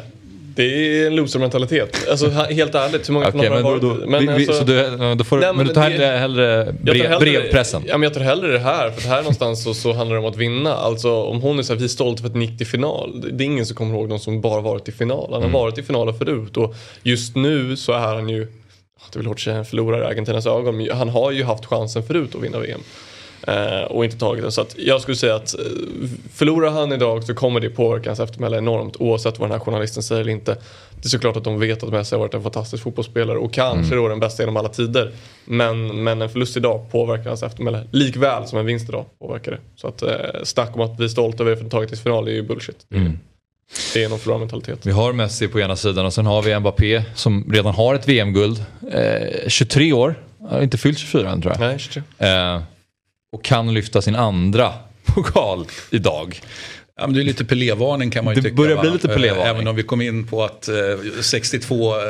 Det 0.55 0.63
är 0.63 1.07
en 1.07 1.15
loser-mentalitet. 1.15 2.07
Alltså 2.11 2.29
helt 2.29 2.75
ärligt, 2.75 3.09
hur 3.09 3.13
många 3.13 3.27
Okej, 3.27 3.41
finaler 3.41 3.63
har 3.63 3.69
varit? 3.71 3.81
då, 3.81 4.17
vi, 4.19 4.27
vi, 4.37 4.45
så 4.45 4.63
du, 4.63 5.15
då 5.15 5.23
får, 5.23 5.37
Nej, 5.37 5.47
men 5.47 5.57
men 5.57 5.67
du 5.67 5.73
tar 5.73 5.81
det- 5.89 5.95
hellre, 5.95 6.05
hellre 6.05 6.43
Jag 6.55 6.65
tar 6.65 6.83
brev, 6.83 7.05
hellre- 7.05 7.19
brevpressen? 7.19 7.83
Ja, 7.87 7.97
men 7.97 8.03
jag 8.03 8.13
tar 8.13 8.21
hellre 8.21 8.51
det 8.51 8.59
här, 8.59 8.91
för 8.91 9.01
det 9.01 9.07
här 9.07 9.17
någonstans 9.17 9.63
så, 9.63 9.73
så 9.73 9.93
handlar 9.93 10.15
det 10.15 10.21
om 10.21 10.29
att 10.31 10.37
vinna. 10.37 10.73
Alltså 10.73 11.23
om 11.23 11.41
hon 11.41 11.59
är 11.59 11.63
så 11.63 11.73
här, 11.73 11.79
vi 11.79 11.83
är 11.85 11.89
stolta 11.89 12.21
för 12.21 12.29
att 12.29 12.35
ni 12.35 12.45
gick 12.45 12.57
till 12.57 12.67
final. 12.67 13.21
Det 13.21 13.31
det 13.31 13.43
är 13.43 13.45
ingen 13.45 13.65
som 13.65 13.75
kommer 13.75 13.95
ihåg 13.95 14.09
någon 14.09 14.19
som 14.19 14.41
bara 14.41 14.61
varit 14.61 14.87
i 14.87 14.91
final. 14.91 15.23
Han 15.23 15.33
har 15.33 15.39
Mm. 15.39 15.51
varit 15.51 15.77
i 15.77 15.83
finaler 15.83 16.13
förut 16.13 16.57
och 16.57 16.75
just 17.03 17.35
nu 17.35 17.77
så 17.77 17.91
är 17.93 17.97
han 18.15 18.29
ju, 18.29 18.47
det 19.13 19.19
väl 19.19 19.25
hårt 19.25 19.39
att 19.39 19.47
en 19.47 19.65
förlorare 19.65 20.03
i 20.03 20.05
Argentinas 20.05 20.45
ögon, 20.45 20.87
han 20.91 21.09
har 21.09 21.31
ju 21.31 21.43
haft 21.43 21.65
chansen 21.65 22.03
förut 22.03 22.35
att 22.35 22.41
vinna 22.43 22.59
VM. 22.59 22.81
Eh, 23.47 23.81
och 23.83 24.05
inte 24.05 24.17
tagit 24.17 24.43
den. 24.43 24.51
Så 24.51 24.61
att 24.61 24.75
jag 24.77 25.01
skulle 25.01 25.17
säga 25.17 25.35
att 25.35 25.59
eh, 25.59 25.65
förlorar 26.33 26.69
han 26.69 26.91
idag 26.91 27.23
så 27.23 27.33
kommer 27.33 27.59
det 27.59 27.69
påverka 27.69 28.09
hans 28.09 28.19
eftermäle 28.19 28.57
enormt 28.57 28.95
oavsett 28.95 29.39
vad 29.39 29.49
den 29.49 29.59
här 29.59 29.65
journalisten 29.65 30.03
säger 30.03 30.21
eller 30.21 30.31
inte. 30.31 30.57
Det 31.01 31.05
är 31.05 31.09
såklart 31.09 31.37
att 31.37 31.43
de 31.43 31.59
vet 31.59 31.83
att 31.83 31.89
Messi 31.89 32.15
har 32.15 32.19
varit 32.19 32.33
en 32.33 32.43
fantastisk 32.43 32.83
fotbollsspelare 32.83 33.37
och 33.37 33.53
kanske 33.53 33.93
Mm. 33.93 34.03
då 34.03 34.09
den 34.09 34.19
bästa 34.19 34.43
genom 34.43 34.57
alla 34.57 34.69
tider. 34.69 35.11
Men, 35.45 36.03
men 36.03 36.21
en 36.21 36.29
förlust 36.29 36.57
idag 36.57 36.91
påverkar 36.91 37.29
hans 37.29 37.43
eftermäle 37.43 37.87
likväl 37.91 38.47
som 38.47 38.59
en 38.59 38.65
vinst 38.65 38.89
idag 38.89 39.05
påverkar 39.19 39.51
det. 39.51 39.59
Så 39.75 39.87
att 39.87 40.01
eh, 40.01 40.09
snack 40.43 40.75
om 40.75 40.81
att 40.81 40.99
vi 40.99 41.03
är 41.03 41.07
stolta 41.09 41.43
över 41.43 41.51
det 41.51 41.57
för 41.57 41.65
att 41.65 41.71
tagit 41.71 41.89
till 41.89 41.97
final 41.97 42.27
är 42.27 42.31
ju 42.31 42.43
bullshit. 42.43 42.85
Mm. 42.93 43.19
Det 43.93 44.03
är 44.03 44.09
någon 44.09 44.19
förlorarmentalitet. 44.19 44.85
Vi 44.85 44.91
har 44.91 45.13
Messi 45.13 45.47
på 45.47 45.59
ena 45.59 45.75
sidan 45.75 46.05
och 46.05 46.13
sen 46.13 46.25
har 46.25 46.41
vi 46.41 46.59
Mbappé 46.59 47.03
som 47.15 47.45
redan 47.51 47.73
har 47.73 47.95
ett 47.95 48.07
VM-guld. 48.07 48.65
Eh, 48.91 49.47
23 49.47 49.93
år, 49.93 50.15
har 50.49 50.61
inte 50.61 50.77
fyllt 50.77 50.97
24 50.97 51.31
än 51.31 51.41
tror 51.41 51.53
jag. 51.53 51.59
Nej, 51.59 51.79
23. 51.79 52.03
Eh, 52.17 52.61
och 53.31 53.43
kan 53.43 53.73
lyfta 53.73 54.01
sin 54.01 54.15
andra 54.15 54.73
pokal 55.05 55.65
idag. 55.91 56.41
Ja, 56.99 57.07
men 57.07 57.15
det 57.15 57.21
är 57.21 57.23
lite 57.23 57.45
Pelé-varning 57.45 58.11
kan 58.11 58.25
man 58.25 58.35
ju 58.35 58.41
Det 58.41 58.49
tycka. 58.49 58.61
börjar 58.61 58.75
va? 58.75 58.81
bli 58.81 58.91
lite 58.91 59.07
Pelé-varning. 59.07 59.43
Eh, 59.45 59.49
Även 59.49 59.67
om 59.67 59.75
vi 59.75 59.83
kom 59.83 60.01
in 60.01 60.27
på 60.27 60.43
att 60.43 60.67
eh, 60.67 60.75
62 61.21 61.95
eh, 61.95 62.01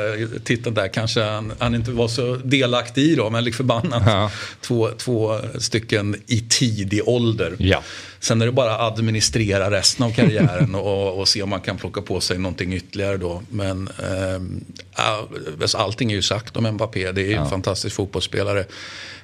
titeln 0.44 0.74
där 0.74 0.88
kanske 0.88 1.22
han, 1.22 1.52
han 1.58 1.74
inte 1.74 1.90
var 1.90 2.08
så 2.08 2.34
delaktig 2.44 3.02
i 3.02 3.14
då. 3.14 3.30
Men 3.30 3.44
lik 3.44 3.54
förbannat. 3.54 4.02
Ja. 4.06 4.30
Två, 4.60 4.90
två 4.98 5.38
stycken 5.58 6.16
i 6.26 6.40
tidig 6.48 7.08
ålder. 7.08 7.54
Ja. 7.58 7.82
Sen 8.20 8.42
är 8.42 8.46
det 8.46 8.52
bara 8.52 8.74
att 8.74 8.92
administrera 8.92 9.70
resten 9.70 10.06
av 10.06 10.10
karriären 10.14 10.74
och, 10.74 11.20
och 11.20 11.28
se 11.28 11.42
om 11.42 11.48
man 11.50 11.60
kan 11.60 11.76
plocka 11.76 12.00
på 12.02 12.20
sig 12.20 12.38
någonting 12.38 12.74
ytterligare 12.74 13.16
då. 13.16 13.42
Men 13.48 13.88
ehm, 13.88 14.64
all, 14.92 15.26
allting 15.74 16.10
är 16.12 16.16
ju 16.16 16.22
sagt 16.22 16.56
om 16.56 16.64
Mbappé. 16.70 17.12
Det 17.12 17.22
är 17.22 17.26
ju 17.26 17.34
en 17.34 17.50
fantastisk 17.50 17.96
fotbollsspelare. 17.96 18.64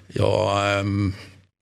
Ja, 0.08 0.64
ehm, 0.68 1.12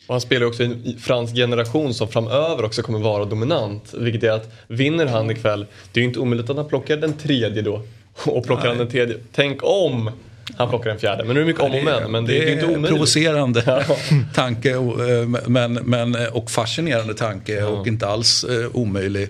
Och 0.07 0.15
han 0.15 0.21
spelar 0.21 0.47
också 0.47 0.63
i 0.63 0.67
en 0.67 0.99
fransk 1.01 1.35
generation 1.35 1.95
som 1.95 2.09
framöver 2.09 2.65
också 2.65 2.83
kommer 2.83 2.99
vara 2.99 3.25
dominant. 3.25 3.95
Vilket 3.99 4.23
är 4.23 4.31
att 4.31 4.53
vinner 4.67 5.07
han 5.07 5.31
ikväll, 5.31 5.67
det 5.93 6.01
är 6.01 6.03
ju 6.03 6.09
inte 6.09 6.21
omöjligt 6.21 6.51
att 6.51 6.57
han 6.57 6.69
plockar 6.69 6.97
den 6.97 7.13
tredje 7.13 7.63
då. 7.63 7.83
Och 8.25 8.47
plockar 8.47 8.69
han 8.69 8.79
den 8.79 8.91
tredje, 8.91 9.17
tänk 9.33 9.59
om 9.63 10.11
han 10.57 10.69
plockar 10.69 10.91
den 10.91 10.99
fjärde. 10.99 11.25
Men 11.25 11.35
nu 11.35 11.41
är 11.41 11.45
det 11.45 11.49
mycket 11.53 11.63
om 11.63 11.75
och 11.75 11.85
men. 11.85 12.11
Men 12.11 12.27
det, 12.27 12.43
är 12.43 12.47
ju 12.47 12.53
inte 12.53 12.67
omöjligt. 12.67 12.89
provocerande 12.89 13.63
tanke 14.35 14.77
och, 14.77 15.09
eh, 15.09 15.29
men, 15.47 15.73
men, 15.73 16.17
och 16.33 16.51
fascinerande 16.51 17.15
tanke 17.15 17.63
och 17.63 17.87
inte 17.87 18.07
alls 18.07 18.45
eh, 18.45 18.71
omöjlig 18.73 19.29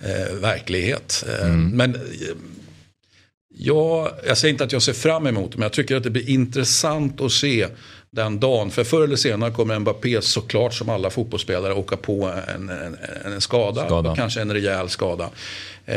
eh, 0.00 0.34
verklighet. 0.40 1.24
Eh, 1.40 1.48
Men 1.48 1.94
eh, 1.94 2.00
jag, 3.56 4.10
jag 4.26 4.38
säger 4.38 4.52
inte 4.52 4.64
att 4.64 4.72
jag 4.72 4.82
ser 4.82 4.92
fram 4.92 5.26
emot 5.26 5.52
det, 5.52 5.58
men 5.58 5.62
jag 5.62 5.72
tycker 5.72 5.96
att 5.96 6.02
det 6.02 6.10
blir 6.10 6.30
intressant 6.30 7.20
att 7.20 7.32
se 7.32 7.66
den 8.14 8.40
dagen. 8.40 8.70
För 8.70 8.84
förr 8.84 9.04
eller 9.04 9.16
senare 9.16 9.50
kommer 9.50 9.78
Mbappé 9.78 10.22
såklart 10.22 10.74
som 10.74 10.88
alla 10.88 11.10
fotbollsspelare 11.10 11.74
åka 11.74 11.96
på 11.96 12.32
en, 12.54 12.68
en, 12.70 12.96
en 13.24 13.40
skada, 13.40 13.86
Skada. 13.86 14.14
kanske 14.16 14.40
en 14.40 14.52
rejäl 14.52 14.88
skada. 14.88 15.30
Eh, 15.86 15.96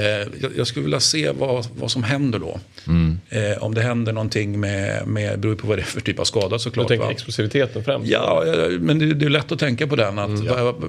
jag, 0.57 0.67
skulle 0.67 0.83
vilja 0.83 0.99
se 0.99 1.31
vad, 1.31 1.65
vad 1.75 1.91
som 1.91 2.03
händer 2.03 2.39
då. 2.39 2.59
Mm. 2.87 3.19
Eh, 3.29 3.63
om 3.63 3.73
det 3.73 3.81
händer 3.81 4.13
någonting 4.13 4.59
med, 4.59 5.07
med, 5.07 5.39
beror 5.39 5.55
på 5.55 5.67
vad 5.67 5.77
det 5.77 5.81
är 5.81 5.85
för 5.85 6.01
typ 6.01 6.19
av 6.19 6.23
skada 6.23 6.55
Du 6.55 6.59
såklart. 6.59 6.87
tänker 6.87 7.05
va? 7.05 7.11
explosiviteten 7.11 7.83
främst? 7.83 8.07
Ja, 8.11 8.43
ja, 8.45 8.69
men 8.79 8.99
det, 8.99 9.13
det 9.13 9.25
är 9.25 9.29
lätt 9.29 9.51
att 9.51 9.59
tänka 9.59 9.87
på 9.87 9.95
den. 9.95 10.19
Att, 10.19 10.27
Mm. 10.29 10.45
vad- 10.65 10.83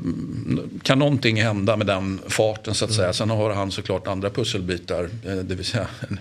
Kan 0.83 0.99
någonting 0.99 1.43
hända 1.43 1.77
med 1.77 1.87
den 1.87 2.21
farten 2.29 2.75
så 2.75 2.85
att 2.85 2.93
säga. 2.93 3.13
Sen 3.13 3.31
har 3.31 3.51
han 3.55 3.71
såklart 3.71 4.07
andra 4.07 4.31
pusselbitar. 4.31 5.09
eh, 5.27 5.35
Det 5.37 5.55
vill 5.55 5.65
säga 5.65 5.87
en 6.09 6.19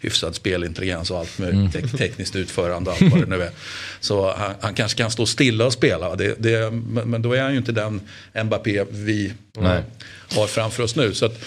hyfsad 0.00 0.34
spelintelligens 0.34 1.10
och 1.10 1.18
allt 1.18 1.38
med 1.38 1.48
Mm. 1.48 1.70
tek- 1.70 1.98
tekniskt 1.98 2.36
utförande 2.36 2.90
och 2.90 3.02
allt 3.02 3.12
vad 3.12 3.20
det 3.20 3.36
nu 3.36 3.42
är. 3.42 3.50
Så 4.00 4.32
han, 4.36 4.54
han 4.60 4.74
kanske 4.74 4.98
kan 4.98 5.10
stå 5.10 5.26
stilla 5.26 5.66
och 5.66 5.72
spela. 5.72 6.16
Det, 6.16 6.34
det, 6.38 6.70
men 7.04 7.22
då 7.22 7.32
är 7.32 7.42
han 7.42 7.52
ju 7.52 7.58
inte 7.58 7.72
den 7.72 8.00
Mbappé 8.44 8.84
vi 8.90 9.32
Nej. 9.58 9.82
har 10.36 10.46
framför 10.46 10.82
oss 10.82 10.96
nu. 10.96 11.14
Så 11.14 11.26
att, 11.26 11.32
eh, 11.32 11.38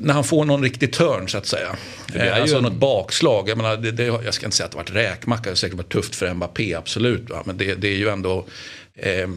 när 0.00 0.14
han 0.14 0.24
får 0.24 0.44
någon 0.44 0.62
riktig 0.62 0.92
turn 0.92 1.28
så 1.28 1.38
att 1.38 1.46
säga. 1.46 1.76
Det 2.12 2.18
är 2.18 2.22
Eh, 2.30 2.36
ju 2.36 2.40
alltså 2.42 2.56
en- 2.56 2.62
något 2.62 2.72
bakslag. 2.72 3.48
Jag, 3.48 3.56
menar, 3.56 3.76
det, 3.76 3.90
det, 3.90 4.04
jag 4.04 4.34
ska 4.34 4.46
inte 4.46 4.56
säga 4.56 4.64
att 4.64 4.70
det 4.72 4.76
varit 4.78 4.90
räkmacka, 4.94 5.42
det 5.42 5.50
har 5.50 5.54
säkert 5.54 5.76
varit 5.76 5.92
tufft 5.92 6.14
för 6.14 6.34
Mbappé, 6.34 6.74
absolut. 6.74 7.30
Va? 7.30 7.42
Men 7.44 7.56
det, 7.56 7.74
det 7.74 7.88
är 7.88 7.96
ju 7.96 8.08
ändå... 8.08 8.44
Eh, 8.98 9.28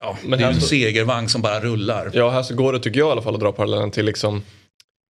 ja, 0.00 0.16
Men 0.24 0.38
det 0.38 0.44
är 0.44 0.48
ju 0.50 0.54
en 0.54 0.60
så- 0.60 0.66
segervagn 0.66 1.28
som 1.28 1.42
bara 1.42 1.60
rullar. 1.60 2.10
Ja, 2.14 2.30
här 2.30 2.42
så 2.42 2.54
går 2.54 2.72
det 2.72 2.78
tycker 2.80 2.98
jag 3.00 3.08
i 3.08 3.12
alla 3.12 3.22
fall 3.22 3.34
att 3.34 3.40
dra 3.40 3.52
parallellen 3.52 3.90
till 3.90 4.04
liksom 4.06 4.42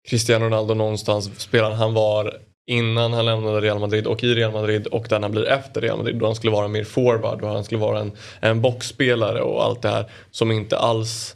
Cristiano 0.09 0.45
Ronaldo 0.45 0.73
någonstans, 0.73 1.29
spelaren 1.37 1.77
han 1.77 1.93
var 1.93 2.37
innan 2.71 3.13
han 3.13 3.25
lämnade 3.25 3.61
Real 3.61 3.79
Madrid 3.79 4.07
och 4.07 4.23
i 4.23 4.33
Real 4.35 4.51
Madrid 4.51 4.87
och 4.87 5.05
den 5.09 5.23
han 5.23 5.31
blir 5.31 5.45
efter 5.47 5.81
Real 5.81 5.97
Madrid 5.97 6.15
då 6.15 6.25
han 6.25 6.35
skulle 6.35 6.51
vara 6.51 6.67
mer 6.67 6.83
forward 6.83 7.41
och 7.41 7.49
han 7.49 7.63
skulle 7.63 7.81
vara 7.81 7.99
en, 7.99 8.11
en 8.39 8.61
boxspelare 8.61 9.41
och 9.41 9.63
allt 9.65 9.81
det 9.81 9.89
här 9.89 10.05
som 10.31 10.51
inte 10.51 10.77
alls 10.77 11.35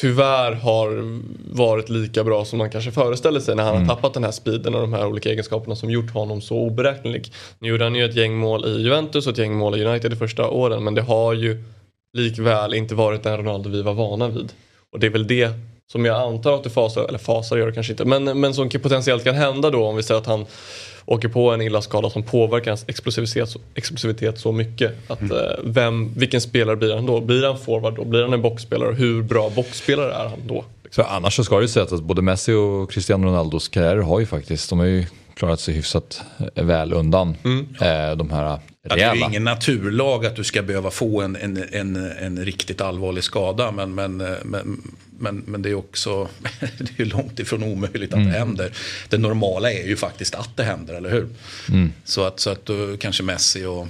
tyvärr 0.00 0.52
har 0.52 1.20
varit 1.56 1.88
lika 1.88 2.24
bra 2.24 2.44
som 2.44 2.58
man 2.58 2.70
kanske 2.70 2.90
föreställer 2.90 3.40
sig 3.40 3.56
när 3.56 3.64
han 3.64 3.76
har 3.76 3.94
tappat 3.94 4.14
den 4.14 4.24
här 4.24 4.30
speeden 4.30 4.74
och 4.74 4.80
de 4.80 4.92
här 4.92 5.06
olika 5.06 5.28
egenskaperna 5.28 5.76
som 5.76 5.90
gjort 5.90 6.10
honom 6.10 6.40
så 6.40 6.56
oberäknelig. 6.56 7.32
Nu 7.58 7.68
gjorde 7.68 7.84
han 7.84 7.94
ju 7.94 8.04
ett 8.04 8.16
gäng 8.16 8.36
mål 8.36 8.66
i 8.66 8.82
Juventus 8.82 9.26
och 9.26 9.32
ett 9.32 9.38
gäng 9.38 9.54
mål 9.54 9.80
i 9.80 9.84
United 9.84 10.10
de 10.10 10.16
första 10.16 10.48
åren 10.48 10.84
men 10.84 10.94
det 10.94 11.02
har 11.02 11.32
ju 11.32 11.64
likväl 12.12 12.74
inte 12.74 12.94
varit 12.94 13.22
den 13.22 13.36
Ronaldo 13.36 13.70
vi 13.70 13.82
var 13.82 13.94
vana 13.94 14.28
vid. 14.28 14.52
Och 14.92 15.00
det 15.00 15.06
är 15.06 15.10
väl 15.10 15.26
det 15.26 15.50
som 15.92 16.04
jag 16.04 16.22
antar 16.22 16.54
att 16.54 16.64
det 16.64 16.70
fasar, 16.70 17.04
eller 17.08 17.18
fasar 17.18 17.56
gör 17.56 17.66
det 17.66 17.72
kanske 17.72 17.92
inte, 17.92 18.04
men, 18.04 18.40
men 18.40 18.54
som 18.54 18.68
potentiellt 18.68 19.24
kan 19.24 19.34
hända 19.34 19.70
då 19.70 19.86
om 19.86 19.96
vi 19.96 20.02
säger 20.02 20.20
att 20.20 20.26
han 20.26 20.46
åker 21.06 21.28
på 21.28 21.50
en 21.50 21.60
illa 21.62 21.82
skada 21.82 22.10
som 22.10 22.22
påverkar 22.22 22.70
hans 22.70 22.84
explosivitet, 22.88 23.56
explosivitet 23.74 24.38
så 24.38 24.52
mycket. 24.52 25.10
Att, 25.10 25.20
Mm. 25.20 25.36
eh, 25.36 25.42
vem, 25.64 26.14
vilken 26.14 26.40
spelare 26.40 26.76
blir 26.76 26.94
han 26.94 27.06
då? 27.06 27.20
Blir 27.20 27.46
han 27.46 27.58
forward 27.58 27.94
då? 27.96 28.04
Blir 28.04 28.22
han 28.22 28.32
en 28.32 28.42
boxspelare? 28.42 28.94
Hur 28.94 29.22
bra 29.22 29.50
boxspelare 29.56 30.12
är 30.12 30.28
han 30.28 30.38
då? 30.46 30.64
För 30.90 31.02
annars 31.02 31.36
så 31.36 31.44
ska 31.44 31.56
det 31.56 31.62
ju 31.62 31.68
sägas 31.68 31.92
att 31.92 32.02
både 32.02 32.22
Messi 32.22 32.52
och 32.52 32.90
Cristiano 32.90 33.26
Ronaldos 33.26 33.68
karriärer 33.68 34.00
har 34.02 34.20
ju 34.20 34.26
faktiskt, 34.26 34.70
de 34.70 34.78
har 34.78 34.86
ju 34.86 35.04
klarat 35.34 35.60
sig 35.60 35.74
hyfsat 35.74 36.20
eh, 36.54 36.64
väl 36.64 36.92
undan 36.92 37.36
eh, 37.80 38.16
de 38.16 38.30
här 38.30 38.58
Att 38.90 38.98
det 38.98 39.04
är 39.04 39.28
ingen 39.28 39.44
naturlag 39.44 40.26
att 40.26 40.36
du 40.36 40.44
ska 40.44 40.62
behöva 40.62 40.90
få 40.90 41.22
en, 41.22 41.36
en, 41.36 41.64
en, 41.72 41.96
en 41.96 42.44
riktigt 42.44 42.80
allvarlig 42.80 43.24
skada. 43.24 43.70
Men, 43.70 43.94
men, 43.94 44.20
eh, 44.20 44.34
men, 44.44 44.82
men, 45.18 45.42
men 45.46 45.62
det 45.62 45.70
är 45.70 45.74
också 45.74 46.28
det 46.78 47.00
är 47.02 47.04
långt 47.04 47.38
ifrån 47.38 47.62
omöjligt 47.62 48.12
att 48.12 48.16
Mm. 48.16 48.32
det 48.32 48.38
händer. 48.38 48.72
Det 49.08 49.18
normala 49.18 49.72
är 49.72 49.86
ju 49.86 49.96
faktiskt 49.96 50.34
att 50.34 50.56
det 50.56 50.62
händer, 50.64 50.94
eller 50.94 51.10
hur? 51.10 51.28
Mm. 51.68 51.92
Så 52.04 52.24
att, 52.24 52.40
så 52.40 52.50
att 52.50 52.66
då 52.66 52.96
kanske 52.96 53.22
Messi 53.22 53.64
och 53.64 53.88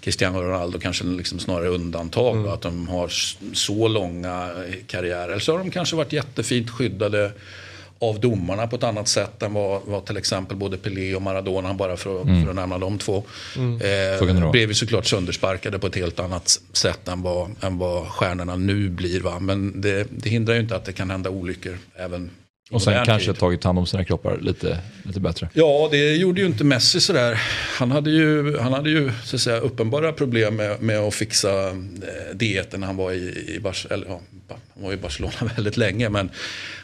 Cristiano 0.00 0.42
Ronaldo 0.42 0.78
kanske 0.78 1.04
liksom 1.04 1.38
snarare 1.38 1.68
undantag. 1.68 2.32
Mm. 2.32 2.46
då, 2.46 2.52
Att 2.52 2.62
de 2.62 2.88
har 2.88 3.10
så 3.54 3.88
långa 3.88 4.50
eh, 4.68 4.74
karriärer. 4.86 5.28
Eller 5.28 5.38
så 5.38 5.52
har 5.52 5.58
de 5.58 5.70
kanske 5.70 5.96
varit 5.96 6.12
jättefint 6.12 6.70
skyddade 6.70 7.32
av 8.00 8.20
domarna 8.20 8.66
på 8.66 8.76
ett 8.76 8.82
annat 8.82 9.08
sätt 9.08 9.42
än 9.42 9.52
vad, 9.54 9.82
vad 9.86 10.04
till 10.06 10.16
exempel 10.16 10.56
både 10.56 10.76
Pelé 10.76 11.14
och 11.14 11.22
Maradona, 11.22 11.74
bara 11.74 11.96
för, 11.96 12.20
att- 12.20 12.26
Mm. 12.26 12.42
för 12.42 12.50
att 12.50 12.56
nämna 12.56 12.78
de 12.78 12.98
två. 12.98 13.24
Mm. 13.56 13.80
Eh, 13.80 14.50
blev 14.50 14.68
ju 14.68 14.74
såklart 14.74 15.06
söndersparkade 15.06 15.78
på 15.78 15.86
ett 15.86 15.94
helt 15.96 16.20
annat 16.20 16.60
sätt 16.72 17.08
än 17.08 17.22
vad, 17.22 17.50
än 17.60 17.78
vad 17.78 18.06
stjärnorna 18.06 18.56
nu 18.56 18.88
blir. 18.88 19.20
Va? 19.20 19.38
Men 19.40 19.80
det, 19.80 20.06
det 20.10 20.30
hindrar 20.30 20.54
ju 20.54 20.60
inte 20.60 20.76
att 20.76 20.84
det 20.84 20.92
kan 20.92 21.10
hända 21.10 21.30
olyckor 21.30 21.78
även 21.96 22.30
Och 22.70 22.82
sen 22.82 23.04
kanske 23.04 23.32
tid. 23.32 23.40
tagit 23.40 23.64
hand 23.64 23.78
om 23.78 23.86
sina 23.86 24.04
kroppar 24.04 24.38
lite, 24.42 24.78
lite 25.02 25.20
bättre. 25.20 25.48
Ja, 25.52 25.88
det 25.90 26.16
gjorde 26.16 26.40
ju 26.40 26.46
inte 26.46 26.64
Messi 26.64 27.00
sådär. 27.00 27.40
Han 27.78 27.90
hade 27.90 28.10
ju, 28.10 28.58
han 28.58 28.72
hade 28.72 28.90
ju 28.90 29.10
så 29.24 29.36
att 29.36 29.42
säga, 29.42 29.60
uppenbara 29.60 30.12
problem 30.12 30.56
med, 30.56 30.82
med 30.82 30.98
att 30.98 31.14
fixa 31.14 31.68
eh, 31.68 31.74
dieten 32.34 32.80
när 32.80 32.86
han 32.86 32.96
var 32.96 33.12
i, 33.12 33.54
i, 33.56 33.60
Bar- 33.60 33.92
eller, 33.92 34.06
ja, 34.08 34.20
han 34.74 34.82
var 34.84 34.92
i 34.92 34.96
Barcelona 34.96 35.34
väldigt 35.56 35.76
länge. 35.76 36.08
Men 36.08 36.30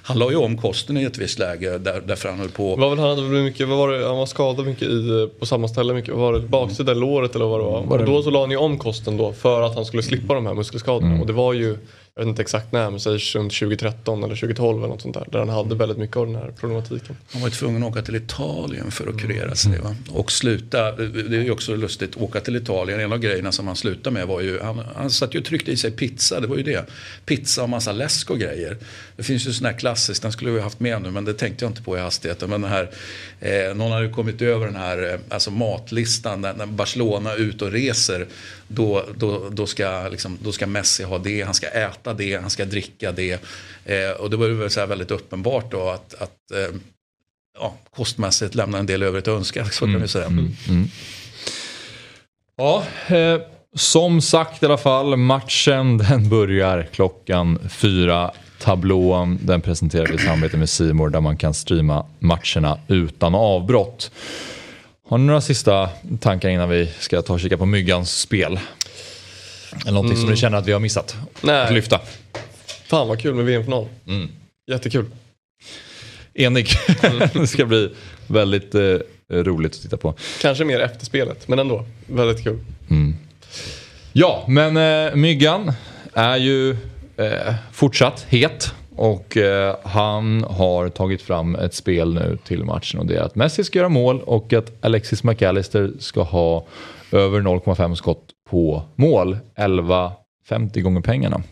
han 0.03 0.19
la 0.19 0.31
ju 0.31 0.37
om 0.37 0.59
kosten 0.59 0.97
i 0.97 1.03
ett 1.05 1.19
visst 1.19 1.39
läge 1.39 1.79
där, 1.79 2.03
därför 2.07 2.29
han 2.29 2.39
höll 2.39 2.49
på. 2.51 2.77
Vad 2.77 2.89
var 2.91 2.97
det, 2.97 3.03
han, 3.03 3.11
hade 3.11 3.29
blivit 3.29 3.45
mycket, 3.53 3.69
vad 3.69 3.79
var 3.79 3.89
det, 3.93 4.07
han 4.07 4.17
var 4.17 4.27
skadad 4.27 4.67
mycket 4.67 4.89
i, 4.89 5.29
på 5.39 5.47
samma 5.47 5.69
ställe. 5.69 5.95
Mycket, 5.95 6.15
var 6.15 6.33
det 6.33 6.41
baksida 6.41 6.93
eller 6.93 7.01
låret 7.01 7.35
eller 7.35 7.45
vad 7.45 7.61
det 7.61 7.65
var? 7.65 7.83
Var 7.83 7.99
det- 7.99 8.05
Och 8.05 8.11
då 8.11 8.23
så 8.23 8.31
la 8.31 8.41
han 8.41 8.51
ju 8.51 8.57
om 8.57 8.79
kosten 8.79 9.17
då 9.17 9.33
för 9.33 9.63
att 9.63 9.75
han 9.75 9.85
skulle 9.85 10.03
slippa 10.03 10.35
de 10.35 10.47
här 10.47 10.55
muskelskadorna. 10.55 11.07
Mm. 11.09 11.21
Och 11.21 11.27
det 11.27 11.33
var 11.33 11.53
ju, 11.53 11.77
jag 12.17 12.25
vet 12.25 12.29
inte 12.29 12.43
exakt 12.43 12.73
när, 12.73 12.91
men 12.91 13.01
säg 13.01 13.13
runt 13.13 13.53
2013 13.53 14.25
eller 14.25 14.35
2012 14.35 14.79
eller 14.79 14.89
något 14.89 15.03
sånt 15.03 15.15
där. 15.15 15.27
Där 15.33 15.39
han 15.39 15.49
hade 15.49 15.75
väldigt 15.75 15.99
mycket 15.99 16.17
av 16.17 16.27
den 16.27 16.37
här 16.37 16.53
problematiken. 16.61 17.17
Han 17.33 17.41
var 17.41 17.49
ju 17.49 17.55
tvungen 17.55 17.83
att 17.83 17.91
åka 17.91 18.03
till 18.03 18.17
Italien 18.17 18.91
för 18.91 19.07
att 19.09 19.21
kurera 19.21 19.55
sig. 19.55 19.79
Va? 19.79 19.95
Och 20.11 20.33
sluta, 20.33 20.93
det 20.93 21.37
är 21.37 21.43
ju 21.43 21.51
också 21.51 21.77
lustigt, 21.77 22.17
åka 22.17 22.41
till 22.41 22.57
Italien. 22.57 23.01
En 23.01 23.13
av 23.13 23.19
grejerna 23.19 23.53
som 23.53 23.67
han 23.67 23.77
slutade 23.77 24.15
med 24.15 24.27
var 24.27 24.41
ju, 24.41 24.61
han, 24.61 24.83
han 24.97 25.11
satt 25.11 25.35
ju 25.35 25.39
och 25.39 25.45
tryckte 25.45 25.73
i 25.73 25.77
sig 25.77 25.91
pizza, 25.91 26.41
det 26.41 26.47
var 26.47 26.57
ju 26.57 26.63
det. 26.63 26.87
Pizza 27.27 27.63
och 27.63 27.69
massa 27.69 27.93
läsk 27.93 28.31
och 28.31 28.39
grejer. 28.39 28.77
Det 29.17 29.23
finns 29.23 29.47
ju 29.47 29.53
sån 29.53 29.67
här 29.67 29.79
klassiskt, 29.79 30.23
den 30.23 30.33
skulle 30.33 30.51
vi 30.51 30.59
ha 30.59 30.65
haft 30.65 30.81
med 30.81 31.03
nu 31.03 31.11
men 31.11 31.25
det 31.25 31.35
tänkte 31.35 31.65
jag 31.65 31.71
inte 31.71 31.83
på 31.83 31.97
i 31.97 32.01
hastigheten. 32.01 32.51
Men 32.51 32.61
den 32.61 32.71
här, 32.71 32.91
eh, 33.41 33.75
någon 33.75 33.93
hade 33.93 34.05
ju 34.05 34.13
kommit 34.13 34.43
över 34.43 34.67
den 34.67 34.77
här 34.77 35.13
eh, 35.13 35.21
alltså 35.29 35.51
matlistan 35.51 36.41
när, 36.41 36.67
Barcelona 36.67 37.35
ute 37.35 37.65
och 37.65 37.73
reser. 37.73 38.27
Då, 38.75 39.05
då, 39.17 39.49
då, 39.51 39.67
ska, 39.67 40.09
liksom, 40.09 40.39
då 40.43 40.53
ska 40.53 40.67
Messi 40.67 41.05
ha 41.05 41.19
det, 41.19 41.43
han 41.43 41.55
ska 41.55 41.67
äta 41.67 42.15
det, 42.15 42.37
han 42.41 42.51
ska 42.51 42.65
dricka 42.65 43.13
det. 43.13 43.41
Eh, 43.85 44.11
och 44.19 44.31
det 44.31 44.37
var 44.37 44.47
ju 44.47 44.55
väl 44.55 44.71
så 44.71 44.81
här 44.81 44.87
väldigt 44.87 45.11
uppenbart 45.11 45.71
då 45.71 45.89
att, 45.89 46.15
att 46.15 46.51
eh, 46.55 46.77
ja, 47.59 47.75
kostmässigt 47.91 48.55
lämnar 48.55 48.79
en 48.79 48.87
del 48.87 49.03
övrigt 49.03 49.29
att 49.29 49.37
önska. 49.37 49.65
Så 49.65 49.85
kan 49.85 50.03
vi 50.03 50.09
säga. 50.09 50.27
Mm. 50.27 50.89
Ja, 52.57 52.85
eh, 53.07 53.41
som 53.75 54.21
sagt 54.21 54.63
i 54.63 54.67
alla 54.67 54.79
fall, 54.79 55.17
matchen 55.17 55.99
den 56.09 56.29
börjar 56.29 56.89
klockan 56.93 57.59
fyra. 57.69 58.31
Tablån 58.59 59.39
den 59.43 59.61
presenterar 59.61 60.07
vi 60.07 60.15
i 60.15 60.19
samarbete 60.19 60.57
med 60.57 60.69
Simor 60.69 61.09
där 61.09 61.21
man 61.21 61.37
kan 61.37 61.55
streama 61.55 62.07
matcherna 62.19 62.79
utan 62.89 63.35
avbrott. 63.35 64.11
Har 65.07 65.19
ni 65.19 65.25
några 65.25 65.41
sista 65.41 65.89
tankar 66.21 66.49
innan 66.49 66.69
vi 66.69 66.91
ska 66.99 67.23
ta 67.23 67.33
och 67.33 67.41
kika 67.41 67.57
på 67.59 67.67
Myggans 67.67 68.21
spel? 68.21 68.59
Eller 69.83 69.93
någonting 69.93 70.17
som 70.17 70.25
Mm. 70.25 70.35
ni 70.35 70.41
känner 70.41 70.59
att 70.59 70.67
vi 70.67 70.73
har 70.73 70.81
missat? 70.81 71.17
Nej. 71.41 71.65
Att 71.67 71.73
lyfta? 71.73 72.01
Fan 72.87 73.09
vad 73.09 73.21
kul 73.21 73.35
med 73.35 73.45
VM-final. 73.45 73.89
Mm. 74.07 74.29
Jättekul. 74.71 75.05
Enig. 76.35 76.69
det 77.33 77.47
ska 77.47 77.65
bli 77.67 77.91
väldigt 78.27 78.75
eh, 78.75 78.81
roligt 79.31 79.75
att 79.75 79.83
titta 79.83 79.97
på. 79.97 80.15
Kanske 80.41 80.65
mer 80.65 80.81
efter 80.81 81.05
spelet, 81.07 81.49
men 81.49 81.59
ändå. 81.59 81.87
Väldigt 82.07 82.45
kul. 82.45 82.59
Mm. 82.91 83.15
Ja, 84.13 84.45
men 84.49 84.77
eh, 84.77 85.15
Myggan 85.15 85.73
är 86.15 86.37
ju 86.37 86.71
eh, 87.17 87.55
fortsatt 87.73 88.27
het. 88.29 88.73
Och 88.97 89.37
eh, 89.37 89.77
han 89.83 90.45
har 90.45 90.89
tagit 90.89 91.23
fram 91.23 91.55
ett 91.55 91.75
spel 91.75 92.15
nu 92.15 92.39
till 92.45 92.65
matchen 92.65 93.01
och 93.01 93.07
det 93.07 93.17
är 93.17 93.23
att 93.23 93.35
Messi 93.35 93.65
ska 93.65 93.79
göra 93.79 93.89
mål 93.89 94.21
och 94.21 94.53
att 94.53 94.85
Alexis 94.85 95.25
McAllister 95.25 95.93
ska 95.99 96.23
ha 96.23 96.67
över 97.13 97.41
0,5 97.41 97.95
skott 97.95 98.25
på 98.51 98.83
mål. 98.95 99.39
11,50 99.57 100.81
gånger 100.81 101.01
pengarna. 101.01 101.43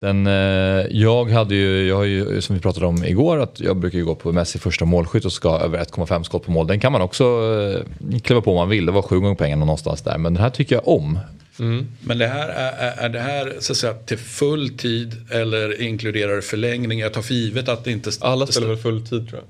Den, 0.00 0.26
eh, 0.26 0.86
jag 0.90 1.30
hade 1.30 1.54
ju, 1.54 1.88
jag 1.88 1.96
har 1.96 2.04
ju, 2.04 2.40
som 2.40 2.56
vi 2.56 2.62
pratade 2.62 2.86
om 2.86 3.04
igår, 3.04 3.38
att 3.38 3.60
jag 3.60 3.76
brukar 3.76 3.98
ju 3.98 4.04
gå 4.04 4.14
på 4.14 4.32
Messi 4.32 4.58
första 4.58 4.84
målskytt 4.84 5.24
och 5.24 5.32
ska 5.32 5.58
över 5.58 5.78
1,5 5.78 6.22
skott 6.22 6.44
på 6.44 6.50
mål. 6.50 6.66
Den 6.66 6.80
kan 6.80 6.92
man 6.92 7.02
också 7.02 7.24
eh, 7.24 8.20
kliva 8.20 8.40
på 8.40 8.50
om 8.50 8.56
man 8.56 8.68
vill. 8.68 8.86
Det 8.86 8.92
var 8.92 9.02
sju 9.02 9.20
gånger 9.20 9.34
pengarna 9.34 9.64
någonstans 9.64 10.02
där. 10.02 10.18
Men 10.18 10.34
den 10.34 10.42
här 10.42 10.50
tycker 10.50 10.76
jag 10.76 10.88
om. 10.88 11.18
Men 12.00 12.18
det 12.18 12.26
här, 12.26 12.48
är, 12.48 12.92
är- 13.04 13.08
det 13.08 13.20
här 13.20 13.54
så 13.60 13.72
att 13.72 13.76
säga, 13.76 13.94
till 13.94 14.18
full 14.18 14.68
tid 14.78 15.16
eller 15.30 15.82
inkluderar 15.82 16.36
det 16.36 16.42
förlängning? 16.42 16.98
Jag 17.00 17.12
tar 17.12 17.22
för 17.22 17.34
givet 17.34 17.68
att 17.68 17.84
det 17.84 17.90
inte... 17.92 18.10
Alla 18.20 18.46
spelar 18.46 18.68
väl 18.68 18.76
full 18.76 19.06
tid 19.06 19.28
tror 19.28 19.40
jag. 19.40 19.48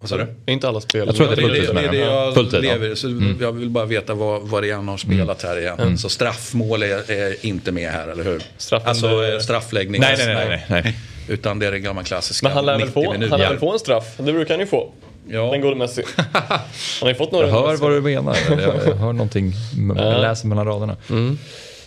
Vad 0.00 0.08
sa 0.08 0.16
du? 0.16 0.52
Inte 0.52 0.68
alla 0.68 0.80
spel? 0.80 1.06
Jag 1.06 1.16
tror 1.16 1.30
att 1.30 1.36
det 1.36 1.42
är 1.42 1.48
full 1.48 1.54
tid 1.54 1.62
det, 1.68 1.72
det, 1.72 1.86
är 1.86 1.92
det 1.92 1.98
jag 1.98 2.46
ja. 2.52 2.58
lever. 2.60 2.94
Så 2.94 3.06
Mm. 3.08 3.36
Jag 3.40 3.52
vill 3.52 3.70
bara 3.70 3.84
veta 3.84 4.14
vad, 4.14 4.42
vad 4.42 4.62
det 4.62 4.70
är 4.70 4.74
han 4.74 4.88
har 4.88 4.96
spelat 4.96 5.42
här 5.42 5.58
igen. 5.58 5.78
Mm. 5.80 5.96
Så 5.98 6.08
straffmål 6.08 6.82
är, 6.82 7.10
är 7.10 7.46
inte 7.46 7.72
med 7.72 7.90
här, 7.90 8.08
eller 8.08 8.24
hur? 8.24 8.42
Straffen- 8.58 8.88
alltså 8.88 9.24
eh, 9.24 9.38
straffläggning. 9.38 10.00
Nej, 10.00 10.14
nej, 10.18 10.34
nej, 10.34 10.64
nej, 10.68 10.82
nej. 10.84 10.96
Utan 11.28 11.58
det 11.58 11.66
är 11.66 11.72
det 11.72 11.78
gamla 11.78 12.04
klassiska. 12.04 12.46
Men 12.46 12.52
han 12.56 12.66
lär 12.66 12.72
väl 12.78 12.86
90 12.88 12.92
få, 12.92 13.10
han 13.10 13.20
lär 13.40 13.48
väl 13.48 13.58
få 13.58 13.72
en 13.72 13.78
straff? 13.78 14.14
Det 14.16 14.32
brukar 14.32 14.54
han 14.54 14.60
ju 14.60 14.66
få. 14.66 14.92
Ja. 15.28 15.50
Den 15.52 15.60
gode 15.60 15.76
Messi. 15.76 16.02
Han 16.32 16.58
har 17.00 17.08
ju 17.08 17.14
fått 17.14 17.32
några 17.32 17.46
Jag 17.46 17.54
hör 17.54 17.70
Messi. 17.70 17.82
vad 17.82 17.92
du 17.92 18.00
menar. 18.00 18.36
Jag, 18.50 18.94
hör 18.94 19.12
någonting. 19.12 19.52
Jag 19.96 20.20
läser 20.20 20.48
mellan 20.48 20.66
raderna. 20.66 20.96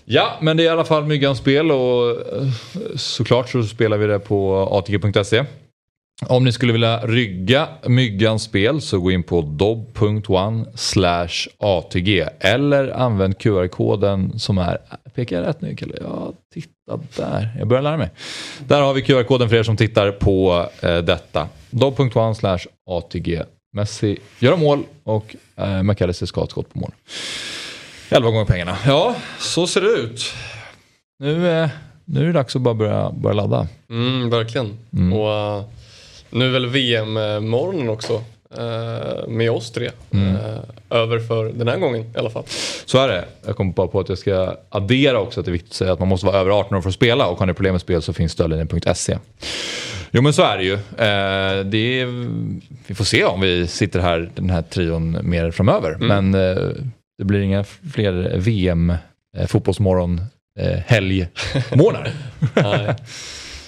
Ja, 0.06 0.38
men 0.42 0.58
det 0.58 0.64
är 0.64 0.66
i 0.66 0.70
alla 0.70 0.86
fall 0.86 1.06
Myggans 1.06 1.38
spel 1.38 1.72
och 1.72 2.10
eh, 2.10 2.48
såklart 2.96 3.50
så 3.50 3.64
spelar 3.64 3.98
vi 3.98 4.08
det 4.08 4.20
på 4.20 4.68
atg.se. 4.72 5.44
Om 6.28 6.44
ni 6.44 6.52
skulle 6.52 6.74
vilja 6.74 7.00
rygga 7.06 7.68
Myggans 7.88 8.44
spel 8.44 8.82
så 8.82 9.00
gå 9.00 9.12
in 9.12 9.24
på 9.24 9.42
dob.one 9.42 10.66
ATG 11.58 12.26
eller 12.40 12.88
använd 12.90 13.38
QR-koden 13.38 14.40
som 14.40 14.58
är, 14.58 14.78
pekar 15.20 15.36
jag 15.36 15.48
rätt 15.48 15.62
nu 15.62 15.76
Kalle? 15.76 15.98
Ja, 16.02 16.34
titta 16.54 17.00
där. 17.18 17.56
Jag 17.58 17.68
börjar 17.68 17.84
lära 17.84 17.98
mig. 17.98 18.10
Där 18.68 18.82
har 18.82 18.94
vi 18.94 19.02
QR-koden 19.02 19.50
för 19.50 19.56
er 19.56 19.64
som 19.64 19.78
tittar 19.78 20.12
på 20.12 20.70
eh, 20.82 20.98
detta. 20.98 21.48
dob.one 21.70 22.36
slash 22.36 22.60
ATG. 22.90 23.42
Messi 23.74 24.18
gör 24.40 24.58
mål 24.58 24.84
och 25.04 25.36
eh, 25.56 25.84
McAllister 25.84 26.26
ska 26.26 26.40
ha 26.40 26.46
ett 26.46 26.52
skott 26.52 26.74
på 26.74 26.80
mål. 26.80 26.92
11 28.10 28.30
gånger 28.30 28.46
pengarna. 28.46 28.78
Ja, 28.86 29.16
så 29.40 29.68
ser 29.68 29.82
det 29.82 29.88
ut. 29.88 30.34
Nu, 31.20 31.50
eh, 31.50 31.70
nu 32.06 32.22
är 32.22 32.26
det 32.26 32.32
dags 32.32 32.56
att 32.56 32.62
bara 32.62 32.74
börja, 32.74 33.12
börja 33.12 33.34
ladda. 33.34 33.68
Mm, 33.90 34.30
verkligen. 34.30 34.78
Mm. 34.94 35.14
Och 35.14 35.32
eh, 35.32 35.64
nu 36.30 36.46
är 36.46 36.50
väl 36.50 36.68
VM-morgonen 36.68 37.90
också 37.90 38.14
eh, 38.14 38.22
med 39.28 39.52
oss 39.52 39.72
tre. 39.72 39.90
Mm. 40.12 40.36
eh, 40.36 40.42
över 40.90 41.20
för 41.20 41.46
den 41.46 41.68
här 41.68 41.78
gången 41.78 42.02
i 42.02 42.18
alla 42.18 42.30
fall. 42.30 42.44
Så 42.86 42.98
är 42.98 43.08
det. 43.08 43.26
Jag 43.46 43.56
kom 43.56 43.72
bara 43.72 43.88
på 43.88 44.00
att 44.00 44.10
jag 44.10 44.18
ska 44.18 44.56
addera 44.70 45.20
också 45.20 45.40
att 45.40 45.46
det 45.46 45.50
är 45.50 45.54
viktigt 45.54 45.72
att 45.72 45.76
säga 45.76 45.94
att 45.94 46.00
man 46.00 46.08
måste 46.08 46.26
vara 46.26 46.38
över 46.38 46.52
18 46.52 46.78
år 46.78 46.82
för 46.82 46.90
att 46.90 46.96
spela 46.96 47.28
och 47.28 47.40
har 47.40 47.46
ni 47.46 47.54
problem 47.54 47.74
med 47.74 47.82
spel 47.82 48.02
så 48.02 48.14
finns 48.14 48.32
stödlinjen.se. 48.32 49.18
Jo 50.12 50.22
men 50.22 50.34
så 50.34 50.42
är 50.44 50.58
det 50.58 50.64
ju. 50.64 50.74
Eh, 50.74 51.66
det 51.66 52.02
är, 52.02 52.06
vi 52.88 52.96
får 52.96 53.06
se 53.06 53.24
om 53.24 53.42
vi 53.42 53.68
sitter 53.68 54.00
här, 54.00 54.30
den 54.36 54.50
här 54.50 54.62
trion, 54.62 55.18
mer 55.24 55.52
framöver. 55.52 55.98
Men 56.00 56.34
eh, 56.34 56.58
det 57.18 57.24
blir 57.26 57.40
inga 57.40 57.64
fler 57.94 58.38
VM 58.38 58.94
eh, 59.38 59.48
fotbollsmorgon 59.48 60.22
eh, 60.60 60.80
helgmånader. 60.86 62.14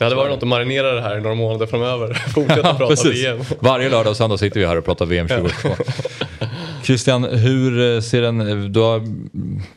Det 0.01 0.05
hade 0.05 0.15
varit 0.15 0.31
något 0.31 0.43
att 0.43 0.49
marinera 0.49 0.91
det 0.91 1.01
här 1.01 1.17
i 1.17 1.21
några 1.21 1.35
månader 1.35 1.65
framöver. 1.65 2.13
Fortsätta 2.33 2.61
prata 2.61 2.87
precis. 2.87 3.25
VM. 3.25 3.39
Varje 3.59 3.89
lördag 3.89 4.11
och 4.11 4.17
söndag 4.17 4.37
sitter 4.37 4.59
vi 4.59 4.65
här 4.65 4.77
och 4.77 4.85
pratar 4.85 5.05
VM 5.05 5.27
2022. 5.27 5.69
Christian, 6.83 7.23
hur 7.23 7.95
eh, 7.95 8.01
ser 8.01 8.21
den, 8.21 8.71
du 8.73 8.79
har 8.79 9.01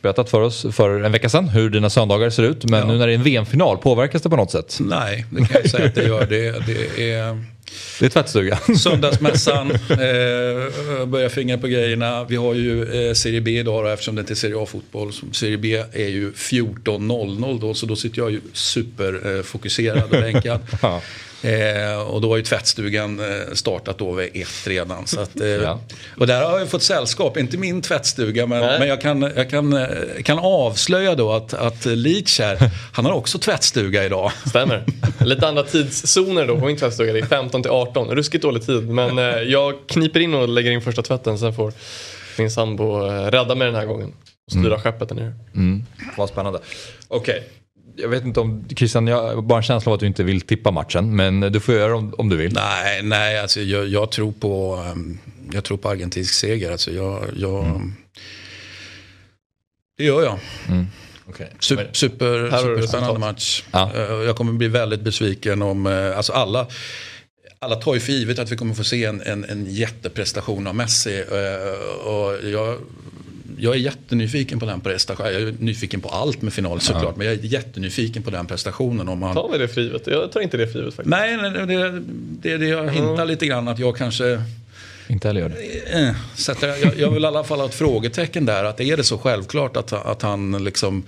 berättat 0.01 0.29
för 0.29 0.41
oss 0.41 0.65
för 0.71 1.03
en 1.03 1.11
vecka 1.11 1.29
sedan 1.29 1.49
hur 1.49 1.69
dina 1.69 1.89
söndagar 1.89 2.29
ser 2.29 2.43
ut. 2.43 2.65
Men 2.65 2.87
nu 2.87 2.97
när 2.97 3.07
det 3.07 3.13
är 3.13 3.15
en 3.15 3.23
VM-final, 3.23 3.77
påverkas 3.77 4.21
det 4.21 4.29
på 4.29 4.35
något 4.35 4.51
sätt? 4.51 4.77
Nej, 4.81 5.25
det 5.29 5.45
kan 5.45 5.61
jag 5.61 5.71
säga 5.71 5.85
att 5.85 5.95
det 5.95 6.03
gör. 6.03 6.25
Det, 6.25 6.65
det 6.65 7.11
är... 7.11 7.43
Det 7.99 8.05
är 8.05 8.09
tvättstuga. 8.09 8.59
Söndagsmässan, 8.79 9.71
eh, 9.71 11.05
börjar 11.05 11.29
fingra 11.29 11.57
på 11.57 11.67
grejerna. 11.67 12.23
Vi 12.23 12.35
har 12.35 12.53
ju 12.53 13.07
eh, 13.07 13.13
Serie 13.13 13.41
B 13.41 13.59
idag 13.59 13.85
då, 13.85 13.89
eftersom 13.89 14.15
det 14.15 14.19
inte 14.19 14.33
är 14.33 14.35
Serie 14.35 14.63
A-fotboll. 14.63 15.11
Serie 15.31 15.57
B 15.57 15.83
är 15.93 16.07
ju 16.07 16.31
14.00 16.31 17.59
då, 17.61 17.73
så 17.73 17.85
då 17.85 17.95
sitter 17.95 18.21
jag 18.21 18.31
ju 18.31 18.41
superfokuserad 18.53 20.03
och 20.03 20.09
bänkad. 20.09 20.59
Ja. 20.81 21.01
Eh, 21.45 22.01
och 22.01 22.21
då 22.21 22.29
har 22.29 22.37
ju 22.37 22.43
tvättstugan 22.43 23.19
eh, 23.19 23.53
startat 23.53 23.97
då 23.97 24.11
vid 24.11 24.29
ett 24.33 24.67
redan. 24.67 25.07
Så 25.07 25.19
att, 25.19 25.39
eh, 25.41 25.47
Ja. 25.47 25.79
Och 26.17 26.27
där 26.27 26.45
har 26.45 26.59
jag 26.59 26.69
fått 26.69 26.83
sällskap, 26.83 27.37
inte 27.37 27.57
min 27.57 27.81
tvättstuga 27.81 28.45
men, 28.47 28.59
Nej. 28.61 28.79
men 28.79 28.87
jag, 28.87 29.01
kan, 29.01 29.21
jag 29.21 29.49
kan, 29.49 29.73
eh, 29.73 29.87
kan 30.23 30.39
avslöja 30.39 31.15
då 31.15 31.31
att, 31.31 31.53
att 31.53 31.85
Leach 31.85 32.39
här, 32.39 32.57
han 32.93 33.05
har 33.05 33.13
också 33.13 33.37
tvättstuga 33.39 34.03
idag. 34.05 34.31
Stämmer. 34.49 34.83
Lite 35.25 35.47
andra 35.47 35.63
tidszoner 35.63 36.47
då 36.47 36.59
på 36.59 36.65
min 36.65 36.77
tvättstuga. 36.77 37.13
Det 37.13 37.19
är 37.19 37.25
15 37.25 37.61
till 37.61 37.71
18. 37.71 38.07
Ruskigt 38.15 38.41
dålig 38.41 38.65
tid. 38.65 38.89
Men 38.89 39.17
eh, 39.19 39.25
jag 39.25 39.73
kniper 39.87 40.19
in 40.19 40.33
och 40.33 40.47
lägger 40.49 40.71
in 40.71 40.81
första 40.81 41.01
tvätten. 41.01 41.39
Sen 41.39 41.53
får 41.53 41.73
min 42.37 42.51
sambo 42.51 43.07
eh, 43.07 43.31
rädda 43.31 43.55
mig 43.55 43.65
den 43.65 43.75
här 43.75 43.85
gången. 43.85 44.13
Och 44.45 44.51
styra 44.51 44.65
Mm. 44.67 44.79
skeppet 44.79 45.09
där 45.09 45.15
nere. 45.15 45.33
Mm. 45.55 45.83
Vad 46.17 46.29
spännande. 46.29 46.59
Okej. 47.07 47.43
Jag 47.97 48.09
vet 48.09 48.23
inte 48.23 48.39
om, 48.39 48.65
Christian, 48.75 49.07
jag 49.07 49.35
har 49.35 49.41
bara 49.41 49.57
en 49.59 49.63
känsla 49.63 49.89
av 49.89 49.93
att 49.93 49.99
du 49.99 50.05
inte 50.07 50.23
vill 50.23 50.41
tippa 50.41 50.71
matchen. 50.71 51.15
Men 51.15 51.39
du 51.39 51.59
får 51.59 51.75
göra 51.75 51.95
om, 51.95 52.13
om 52.17 52.29
du 52.29 52.35
vill. 52.37 52.53
Nej, 52.53 53.03
nej 53.03 53.39
alltså 53.39 53.61
jag, 53.61 53.87
jag 53.87 54.11
tror 54.11 54.31
på 54.31 54.83
ehm, 54.91 55.17
jag 55.53 55.63
tror 55.63 55.77
på 55.77 55.89
argentinsk 55.89 56.33
seger. 56.33 56.71
Alltså 56.71 56.91
jag, 56.91 57.23
jag, 57.35 57.81
Det 59.97 60.03
gör 60.03 60.23
jag. 60.23 60.39
Mm. 60.69 60.85
Okej. 61.29 61.49
Super, 61.59 61.89
super, 61.93 62.57
superspännande 62.61 63.19
match. 63.19 63.63
Ja. 63.71 63.91
Eh, 63.95 64.01
Jag 64.01 64.35
kommer 64.35 64.53
bli 64.53 64.67
väldigt 64.67 65.01
besviken 65.01 65.61
om, 65.61 65.85
eh, 65.87 66.17
alltså 66.17 66.33
alla, 66.33 66.67
alla 67.59 67.75
tar 67.75 67.93
ju 67.93 67.99
för 67.99 68.11
givet 68.11 68.39
att 68.39 68.51
vi 68.51 68.57
kommer 68.57 68.73
få 68.73 68.83
se 68.83 69.05
en, 69.05 69.21
en, 69.21 69.43
en 69.45 69.65
jätteprestation 69.65 70.67
av 70.67 70.75
Messi. 70.75 71.19
eh, 71.19 72.07
Och 72.07 72.49
jag, 72.49 72.77
jag 73.59 73.75
är 73.75 73.79
jättenyfiken 73.79 74.59
på 74.59 74.65
den 74.65 74.81
prestationen. 74.81 75.33
Jag 75.33 75.41
är 75.41 75.55
nyfiken 75.59 76.01
på 76.01 76.09
allt 76.09 76.41
med 76.41 76.53
final 76.53 76.79
såklart. 76.81 77.15
Men 77.15 77.27
jag 77.27 77.35
är 77.35 77.39
jättenyfiken 77.45 78.23
på 78.23 78.29
den 78.29 78.45
prestationen. 78.45 79.09
Om 79.09 79.19
man... 79.19 79.35
Tar 79.35 79.49
vi 79.51 79.57
det 79.57 79.67
för 79.67 79.81
givet? 79.81 80.07
Jag 80.07 80.31
tar 80.31 80.41
inte 80.41 80.57
det 80.57 80.67
för 80.67 80.79
givet 80.79 80.93
faktiskt. 80.95 81.09
Nej, 81.09 81.37
nej, 81.37 81.51
det, 81.51 81.65
det, 81.65 82.01
det 82.41 82.51
är 82.51 82.57
det 82.57 82.67
jag 82.67 82.89
hintar 82.89 83.25
lite 83.25 83.45
grann 83.45 83.67
att 83.67 83.79
jag 83.79 83.97
kanske 83.97 84.41
Inte 85.07 85.27
heller 85.27 85.41
gör 85.41 85.49
det. 85.49 85.99
eh, 85.99 86.15
sätter, 86.35 86.67
jag, 86.67 86.99
jag 86.99 87.11
vill 87.11 87.23
i 87.23 87.27
alla 87.27 87.43
fall 87.43 87.59
ha 87.59 87.65
ett 87.65 87.75
frågetecken 87.75 88.45
där. 88.45 88.63
Att 88.63 88.79
är 88.81 88.97
det 88.97 89.03
så 89.03 89.17
självklart 89.17 89.77
att, 89.77 89.93
att 89.93 90.21
han 90.21 90.63
liksom 90.63 91.03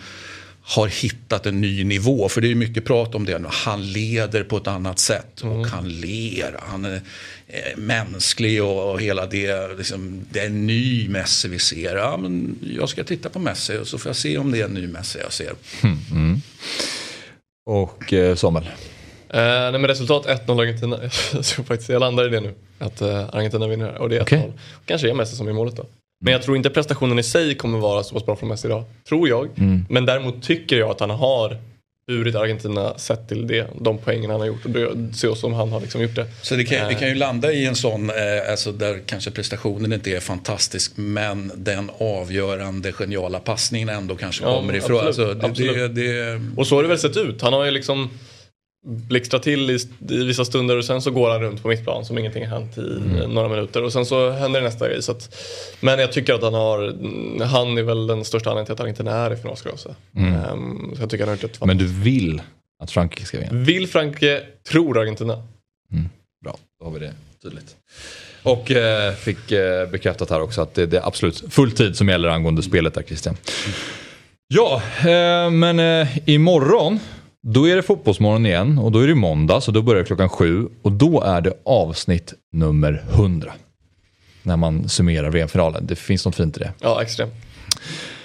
har 0.61 0.87
hittat 0.87 1.45
en 1.45 1.61
ny 1.61 1.83
nivå. 1.83 2.29
För 2.29 2.41
det 2.41 2.47
är 2.47 2.49
ju 2.49 2.55
mycket 2.55 2.85
prat 2.85 3.15
om 3.15 3.25
det 3.25 3.39
nu. 3.39 3.47
Han 3.51 3.91
leder 3.91 4.43
på 4.43 4.57
ett 4.57 4.67
annat 4.67 4.99
sätt 4.99 5.41
och 5.41 5.67
han 5.67 5.89
ler. 5.89 6.55
Han 6.59 6.85
är 6.85 7.01
eh, 7.47 7.77
mänsklig 7.77 8.63
och, 8.63 8.91
och 8.91 9.01
hela 9.01 9.25
det. 9.25 9.77
Liksom, 9.77 10.25
det 10.31 10.39
är 10.39 10.45
en 10.45 10.67
ny 10.67 11.09
Messi 11.09 11.47
vi 11.47 11.59
ser. 11.59 11.95
Ja, 11.95 12.17
men 12.17 12.59
jag 12.61 12.89
ska 12.89 13.03
titta 13.03 13.29
på 13.29 13.39
Messi 13.39 13.77
och 13.77 13.87
så 13.87 13.97
får 13.97 14.09
jag 14.09 14.15
se 14.15 14.37
om 14.37 14.51
det 14.51 14.61
är 14.61 14.65
en 14.65 14.73
ny 14.73 14.87
Messi 14.87 15.19
jag 15.23 15.33
ser. 15.33 15.53
Mm. 15.83 15.97
Mm. 16.11 16.41
Och 17.69 18.13
eh, 18.13 18.35
Samuel? 18.35 18.65
Eh, 19.29 19.39
nej 19.39 19.71
men 19.71 19.87
resultat 19.87 20.25
1-0 20.25 20.61
Argentina. 20.61 20.99
Jag 21.33 21.43
tror 21.43 21.65
faktiskt 21.65 21.89
jag 21.89 21.99
landar 21.99 22.25
i 22.25 22.29
det 22.29 22.39
nu. 22.39 22.53
Att 22.79 23.01
eh, 23.01 23.35
Argentina 23.35 23.67
vinner 23.67 23.85
här. 23.85 23.97
Och 23.97 24.09
det 24.09 24.15
är 24.15 24.19
1-0. 24.19 24.23
Okej. 24.23 24.51
Kanske 24.85 25.09
är 25.09 25.13
Messi 25.13 25.35
som 25.35 25.47
är 25.47 25.53
målet 25.53 25.75
då. 25.75 25.85
Men 26.19 26.33
jag 26.33 26.41
tror 26.41 26.57
inte 26.57 26.69
prestationen 26.69 27.19
i 27.19 27.23
sig 27.23 27.55
kommer 27.55 27.79
vara 27.79 28.03
så 28.03 28.13
pass 28.13 28.25
bra 28.25 28.35
från 28.35 28.49
Messi 28.49 28.67
idag. 28.67 28.83
Tror 29.09 29.29
jag. 29.29 29.49
Mm. 29.57 29.85
Men 29.89 30.05
däremot 30.05 30.43
tycker 30.43 30.77
jag 30.77 30.89
att 30.89 30.99
han 30.99 31.09
har 31.09 31.57
burit 32.07 32.35
Argentina 32.35 32.97
sett 32.97 33.27
till 33.27 33.47
det. 33.47 33.67
De 33.81 33.97
poängen 33.97 34.29
han 34.31 34.39
har 34.39 34.47
gjort. 34.47 34.65
Och 34.65 34.71
ut 35.13 35.35
som 35.35 35.53
han 35.53 35.71
har 35.71 35.81
liksom 35.81 36.01
gjort 36.01 36.15
det. 36.15 36.25
Så 36.41 36.55
det 36.55 36.63
kan, 36.63 36.87
det 36.87 36.93
Eh, 36.93 36.99
kan 36.99 37.07
ju 37.09 37.15
landa 37.15 37.51
i 37.51 37.65
en 37.65 37.75
sån, 37.75 38.09
eh, 38.09 38.15
alltså 38.51 38.71
där 38.71 38.99
kanske 39.05 39.31
prestationen 39.31 39.93
inte 39.93 40.11
är 40.11 40.19
fantastisk 40.19 40.91
men 40.95 41.51
den 41.55 41.91
avgörande 41.97 42.91
geniala 42.91 43.39
passningen 43.39 43.89
ändå 43.89 44.15
kanske 44.15 44.43
Ja, 44.43 44.55
kommer 44.59 44.75
ifrån. 44.75 45.07
absolut, 45.07 45.07
Alltså, 45.07 45.33
det, 45.33 45.45
absolut. 45.47 45.95
det, 45.95 46.41
Och 46.57 46.67
så 46.67 46.75
har 46.75 46.83
det 46.83 46.89
väl 46.89 46.99
sett 46.99 47.17
ut. 47.17 47.41
Han 47.41 47.53
har 47.53 47.65
ju 47.65 47.71
liksom 47.71 48.09
blixtrat 48.87 49.43
till 49.43 49.69
i, 49.69 49.79
i 50.09 50.23
vissa 50.23 50.45
stunder 50.45 50.77
och 50.77 50.85
sen 50.85 51.01
så 51.01 51.11
går 51.11 51.29
han 51.29 51.41
runt 51.41 51.61
på 51.61 51.67
mittplan 51.67 52.05
som 52.05 52.17
ingenting 52.17 52.47
har 52.47 52.59
hänt 52.59 52.77
i 52.77 52.81
Mm. 52.81 53.29
några 53.31 53.49
minuter. 53.49 53.83
Och 53.83 53.93
sen 53.93 54.05
så 54.05 54.29
händer 54.29 54.61
det 54.61 54.65
nästa 54.67 54.87
grej. 54.87 55.03
Så 55.03 55.11
att, 55.11 55.35
men 55.79 55.99
jag 55.99 56.11
tycker 56.11 56.33
att 56.33 56.41
han 56.41 56.53
har, 56.53 56.95
han 57.43 57.77
är 57.77 57.83
väl 57.83 58.07
den 58.07 58.25
största 58.25 58.49
anledningen 58.49 58.65
till 58.65 58.73
att 58.73 58.79
Argentina 58.79 59.11
är 59.11 59.33
i 59.33 59.35
final 59.35 59.57
skulle 59.57 59.71
jag 59.71 59.79
säga. 59.79 59.95
Mm. 60.15 60.33
Ehm, 60.33 60.91
så 60.95 61.01
jag 61.01 61.09
tycker 61.09 61.23
han 61.25 61.29
har 61.37 61.43
gjort 61.43 61.55
ett 61.55 61.65
Men 61.65 61.77
du 61.77 61.85
vill 61.87 62.41
att 62.83 62.91
Frankrike 62.91 63.25
ska 63.25 63.39
vinna? 63.39 63.51
Vill 63.63 63.87
Frankrike, 63.87 64.43
tror 64.69 64.99
Argentina. 64.99 65.43
Bra, 66.43 66.57
då 66.79 66.85
har 66.85 66.91
vi 66.93 66.99
det 66.99 67.13
tydligt. 67.43 67.75
Och 68.43 68.71
eh, 68.71 69.13
fick 69.13 69.51
eh, 69.51 69.89
bekräftat 69.89 70.29
här 70.29 70.41
också 70.41 70.61
att 70.61 70.73
det, 70.73 70.85
det 70.85 70.97
är 70.97 71.07
absolut 71.07 71.43
full 71.49 71.71
tid 71.71 71.95
som 71.97 72.09
gäller 72.09 72.29
angående 72.29 72.63
spelet 72.63 72.93
där 72.93 73.01
Christian. 73.03 73.37
Ja, 74.47 74.81
eh, 74.99 75.49
men 75.49 75.79
eh, 75.79 76.07
imorgon 76.29 76.99
då 77.49 77.67
är 77.67 77.75
det 77.75 77.83
fotbollsmorgon 77.83 78.45
igen 78.45 78.77
och 78.77 78.91
då 78.91 78.99
är 78.99 79.07
det 79.07 79.15
måndag 79.15 79.61
så 79.61 79.71
då 79.71 79.81
börjar 79.81 80.01
det 80.01 80.07
klockan 80.07 80.29
sju 80.29 80.67
och 80.81 80.91
då 80.91 81.21
är 81.21 81.41
det 81.41 81.53
avsnitt 81.65 82.33
nummer 82.51 83.03
100. 83.11 83.53
När 84.43 84.57
man 84.57 84.89
summerar 84.89 85.29
VM-finalen. 85.31 85.85
Det 85.87 85.95
finns 85.95 86.25
något 86.25 86.35
fint 86.35 86.57
i 86.57 86.59
det. 86.59 86.73
Ja, 86.79 87.01
extremt. 87.01 87.33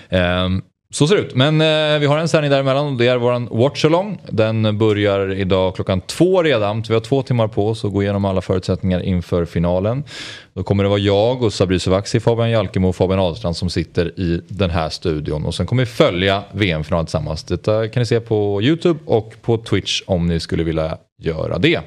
Ehm, 0.09 0.62
så 0.93 1.09
ser 1.09 1.16
det 1.16 1.23
ut. 1.23 1.35
Men 1.35 1.60
eh, 1.60 1.98
vi 1.98 2.06
har 2.06 2.19
en 2.19 2.28
sändning 2.28 2.51
däremellan 2.51 2.86
och 2.86 2.93
det 2.93 3.06
är 3.06 3.16
våran 3.16 3.48
Watchalong. 3.51 4.19
Den 4.31 4.78
börjar 4.78 5.32
idag 5.32 5.74
klockan 5.74 6.01
två 6.01 6.43
redan. 6.43 6.85
Så 6.85 6.93
vi 6.93 6.94
har 6.94 7.01
två 7.01 7.23
timmar 7.23 7.48
på 7.48 7.69
oss 7.69 7.85
att 7.85 7.93
gå 7.93 8.02
igenom 8.02 8.24
alla 8.24 8.40
förutsättningar 8.40 9.01
inför 9.01 9.44
finalen. 9.44 10.05
Då 10.55 10.62
kommer 10.62 10.82
det 10.82 10.89
vara 10.89 10.98
jag 10.98 11.43
och 11.43 11.52
Sabri 11.52 11.78
Sovaksi, 11.78 12.20
Fabian 12.20 12.51
Jalkemo 12.51 12.89
och 12.89 12.97
Fabian 12.97 13.20
Ahlstrand 13.20 13.56
som 13.56 13.70
sitter 13.70 14.20
i 14.20 14.40
den 14.48 14.70
här 14.70 14.89
studion. 14.89 15.44
Och 15.44 15.55
sen 15.55 15.66
kommer 15.66 15.82
vi 15.82 15.86
följa 15.86 16.43
VM-finalen 16.52 17.06
tillsammans. 17.06 17.44
Detta 17.44 17.89
kan 17.89 18.01
ni 18.01 18.06
se 18.06 18.20
på 18.20 18.62
YouTube 18.62 19.01
och 19.06 19.35
på 19.43 19.59
Twitch 19.59 20.02
om 20.06 20.27
ni 20.27 20.40
skulle 20.40 20.64
vilja 20.64 20.98
göra 21.23 21.59
det. 21.59 21.81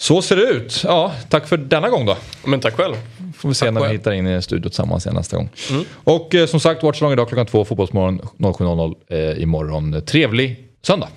Så 0.00 0.22
ser 0.22 0.36
det 0.36 0.42
ut. 0.42 0.80
Ja, 0.84 1.12
tack 1.28 1.48
för 1.48 1.56
denna 1.56 1.88
gång 1.88 2.06
då. 2.06 2.16
Men 2.44 2.60
tack 2.60 2.74
själv. 2.74 2.94
Får 3.36 3.48
vi 3.48 3.54
se 3.54 3.64
Tack 3.64 3.74
när 3.74 3.80
vi 3.80 3.86
själv. 3.86 3.98
hittar 3.98 4.12
in 4.12 4.26
i 4.26 4.30
en 4.30 4.42
studio 4.42 4.68
tillsammans 4.68 5.06
igen 5.06 5.14
nästa 5.16 5.36
gång. 5.36 5.50
Mm. 5.70 5.84
Och 6.04 6.34
eh, 6.34 6.46
som 6.46 6.60
sagt, 6.60 6.82
Watchalong 6.82 7.12
idag 7.12 7.28
klockan 7.28 7.46
två, 7.46 7.64
Fotbollsmorgon 7.64 8.20
07.00 8.38 8.94
eh, 9.08 9.42
imorgon. 9.42 10.02
Trevlig 10.06 10.68
söndag! 10.82 11.08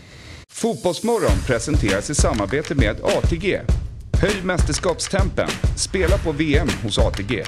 Fotbollsmorgon 0.49 1.32
presenteras 1.48 2.10
i 2.10 2.16
samarbete 2.16 2.76
med 2.76 2.95
ATG. 3.03 3.60
Höj 4.22 4.36
mästerskapstempen. 4.44 5.49
Spela 5.78 6.18
på 6.18 6.32
VM 6.32 6.68
hos 6.84 6.98
ATG. 6.99 7.44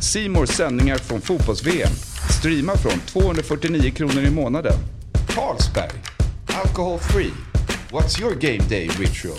Simors 0.00 0.48
sändningar 0.48 0.98
från 0.98 1.20
fotbolls-VM. 1.20 1.92
Streama 2.40 2.76
från 2.76 3.00
249 3.06 3.90
kronor 3.90 4.22
i 4.24 4.30
månaden. 4.30 4.74
Carlsberg. 5.28 5.90
Alcohol 6.64 6.98
free. 6.98 7.32
What's 7.90 8.20
your 8.20 8.34
game 8.34 8.68
day 8.68 8.88
ritual? 8.98 9.38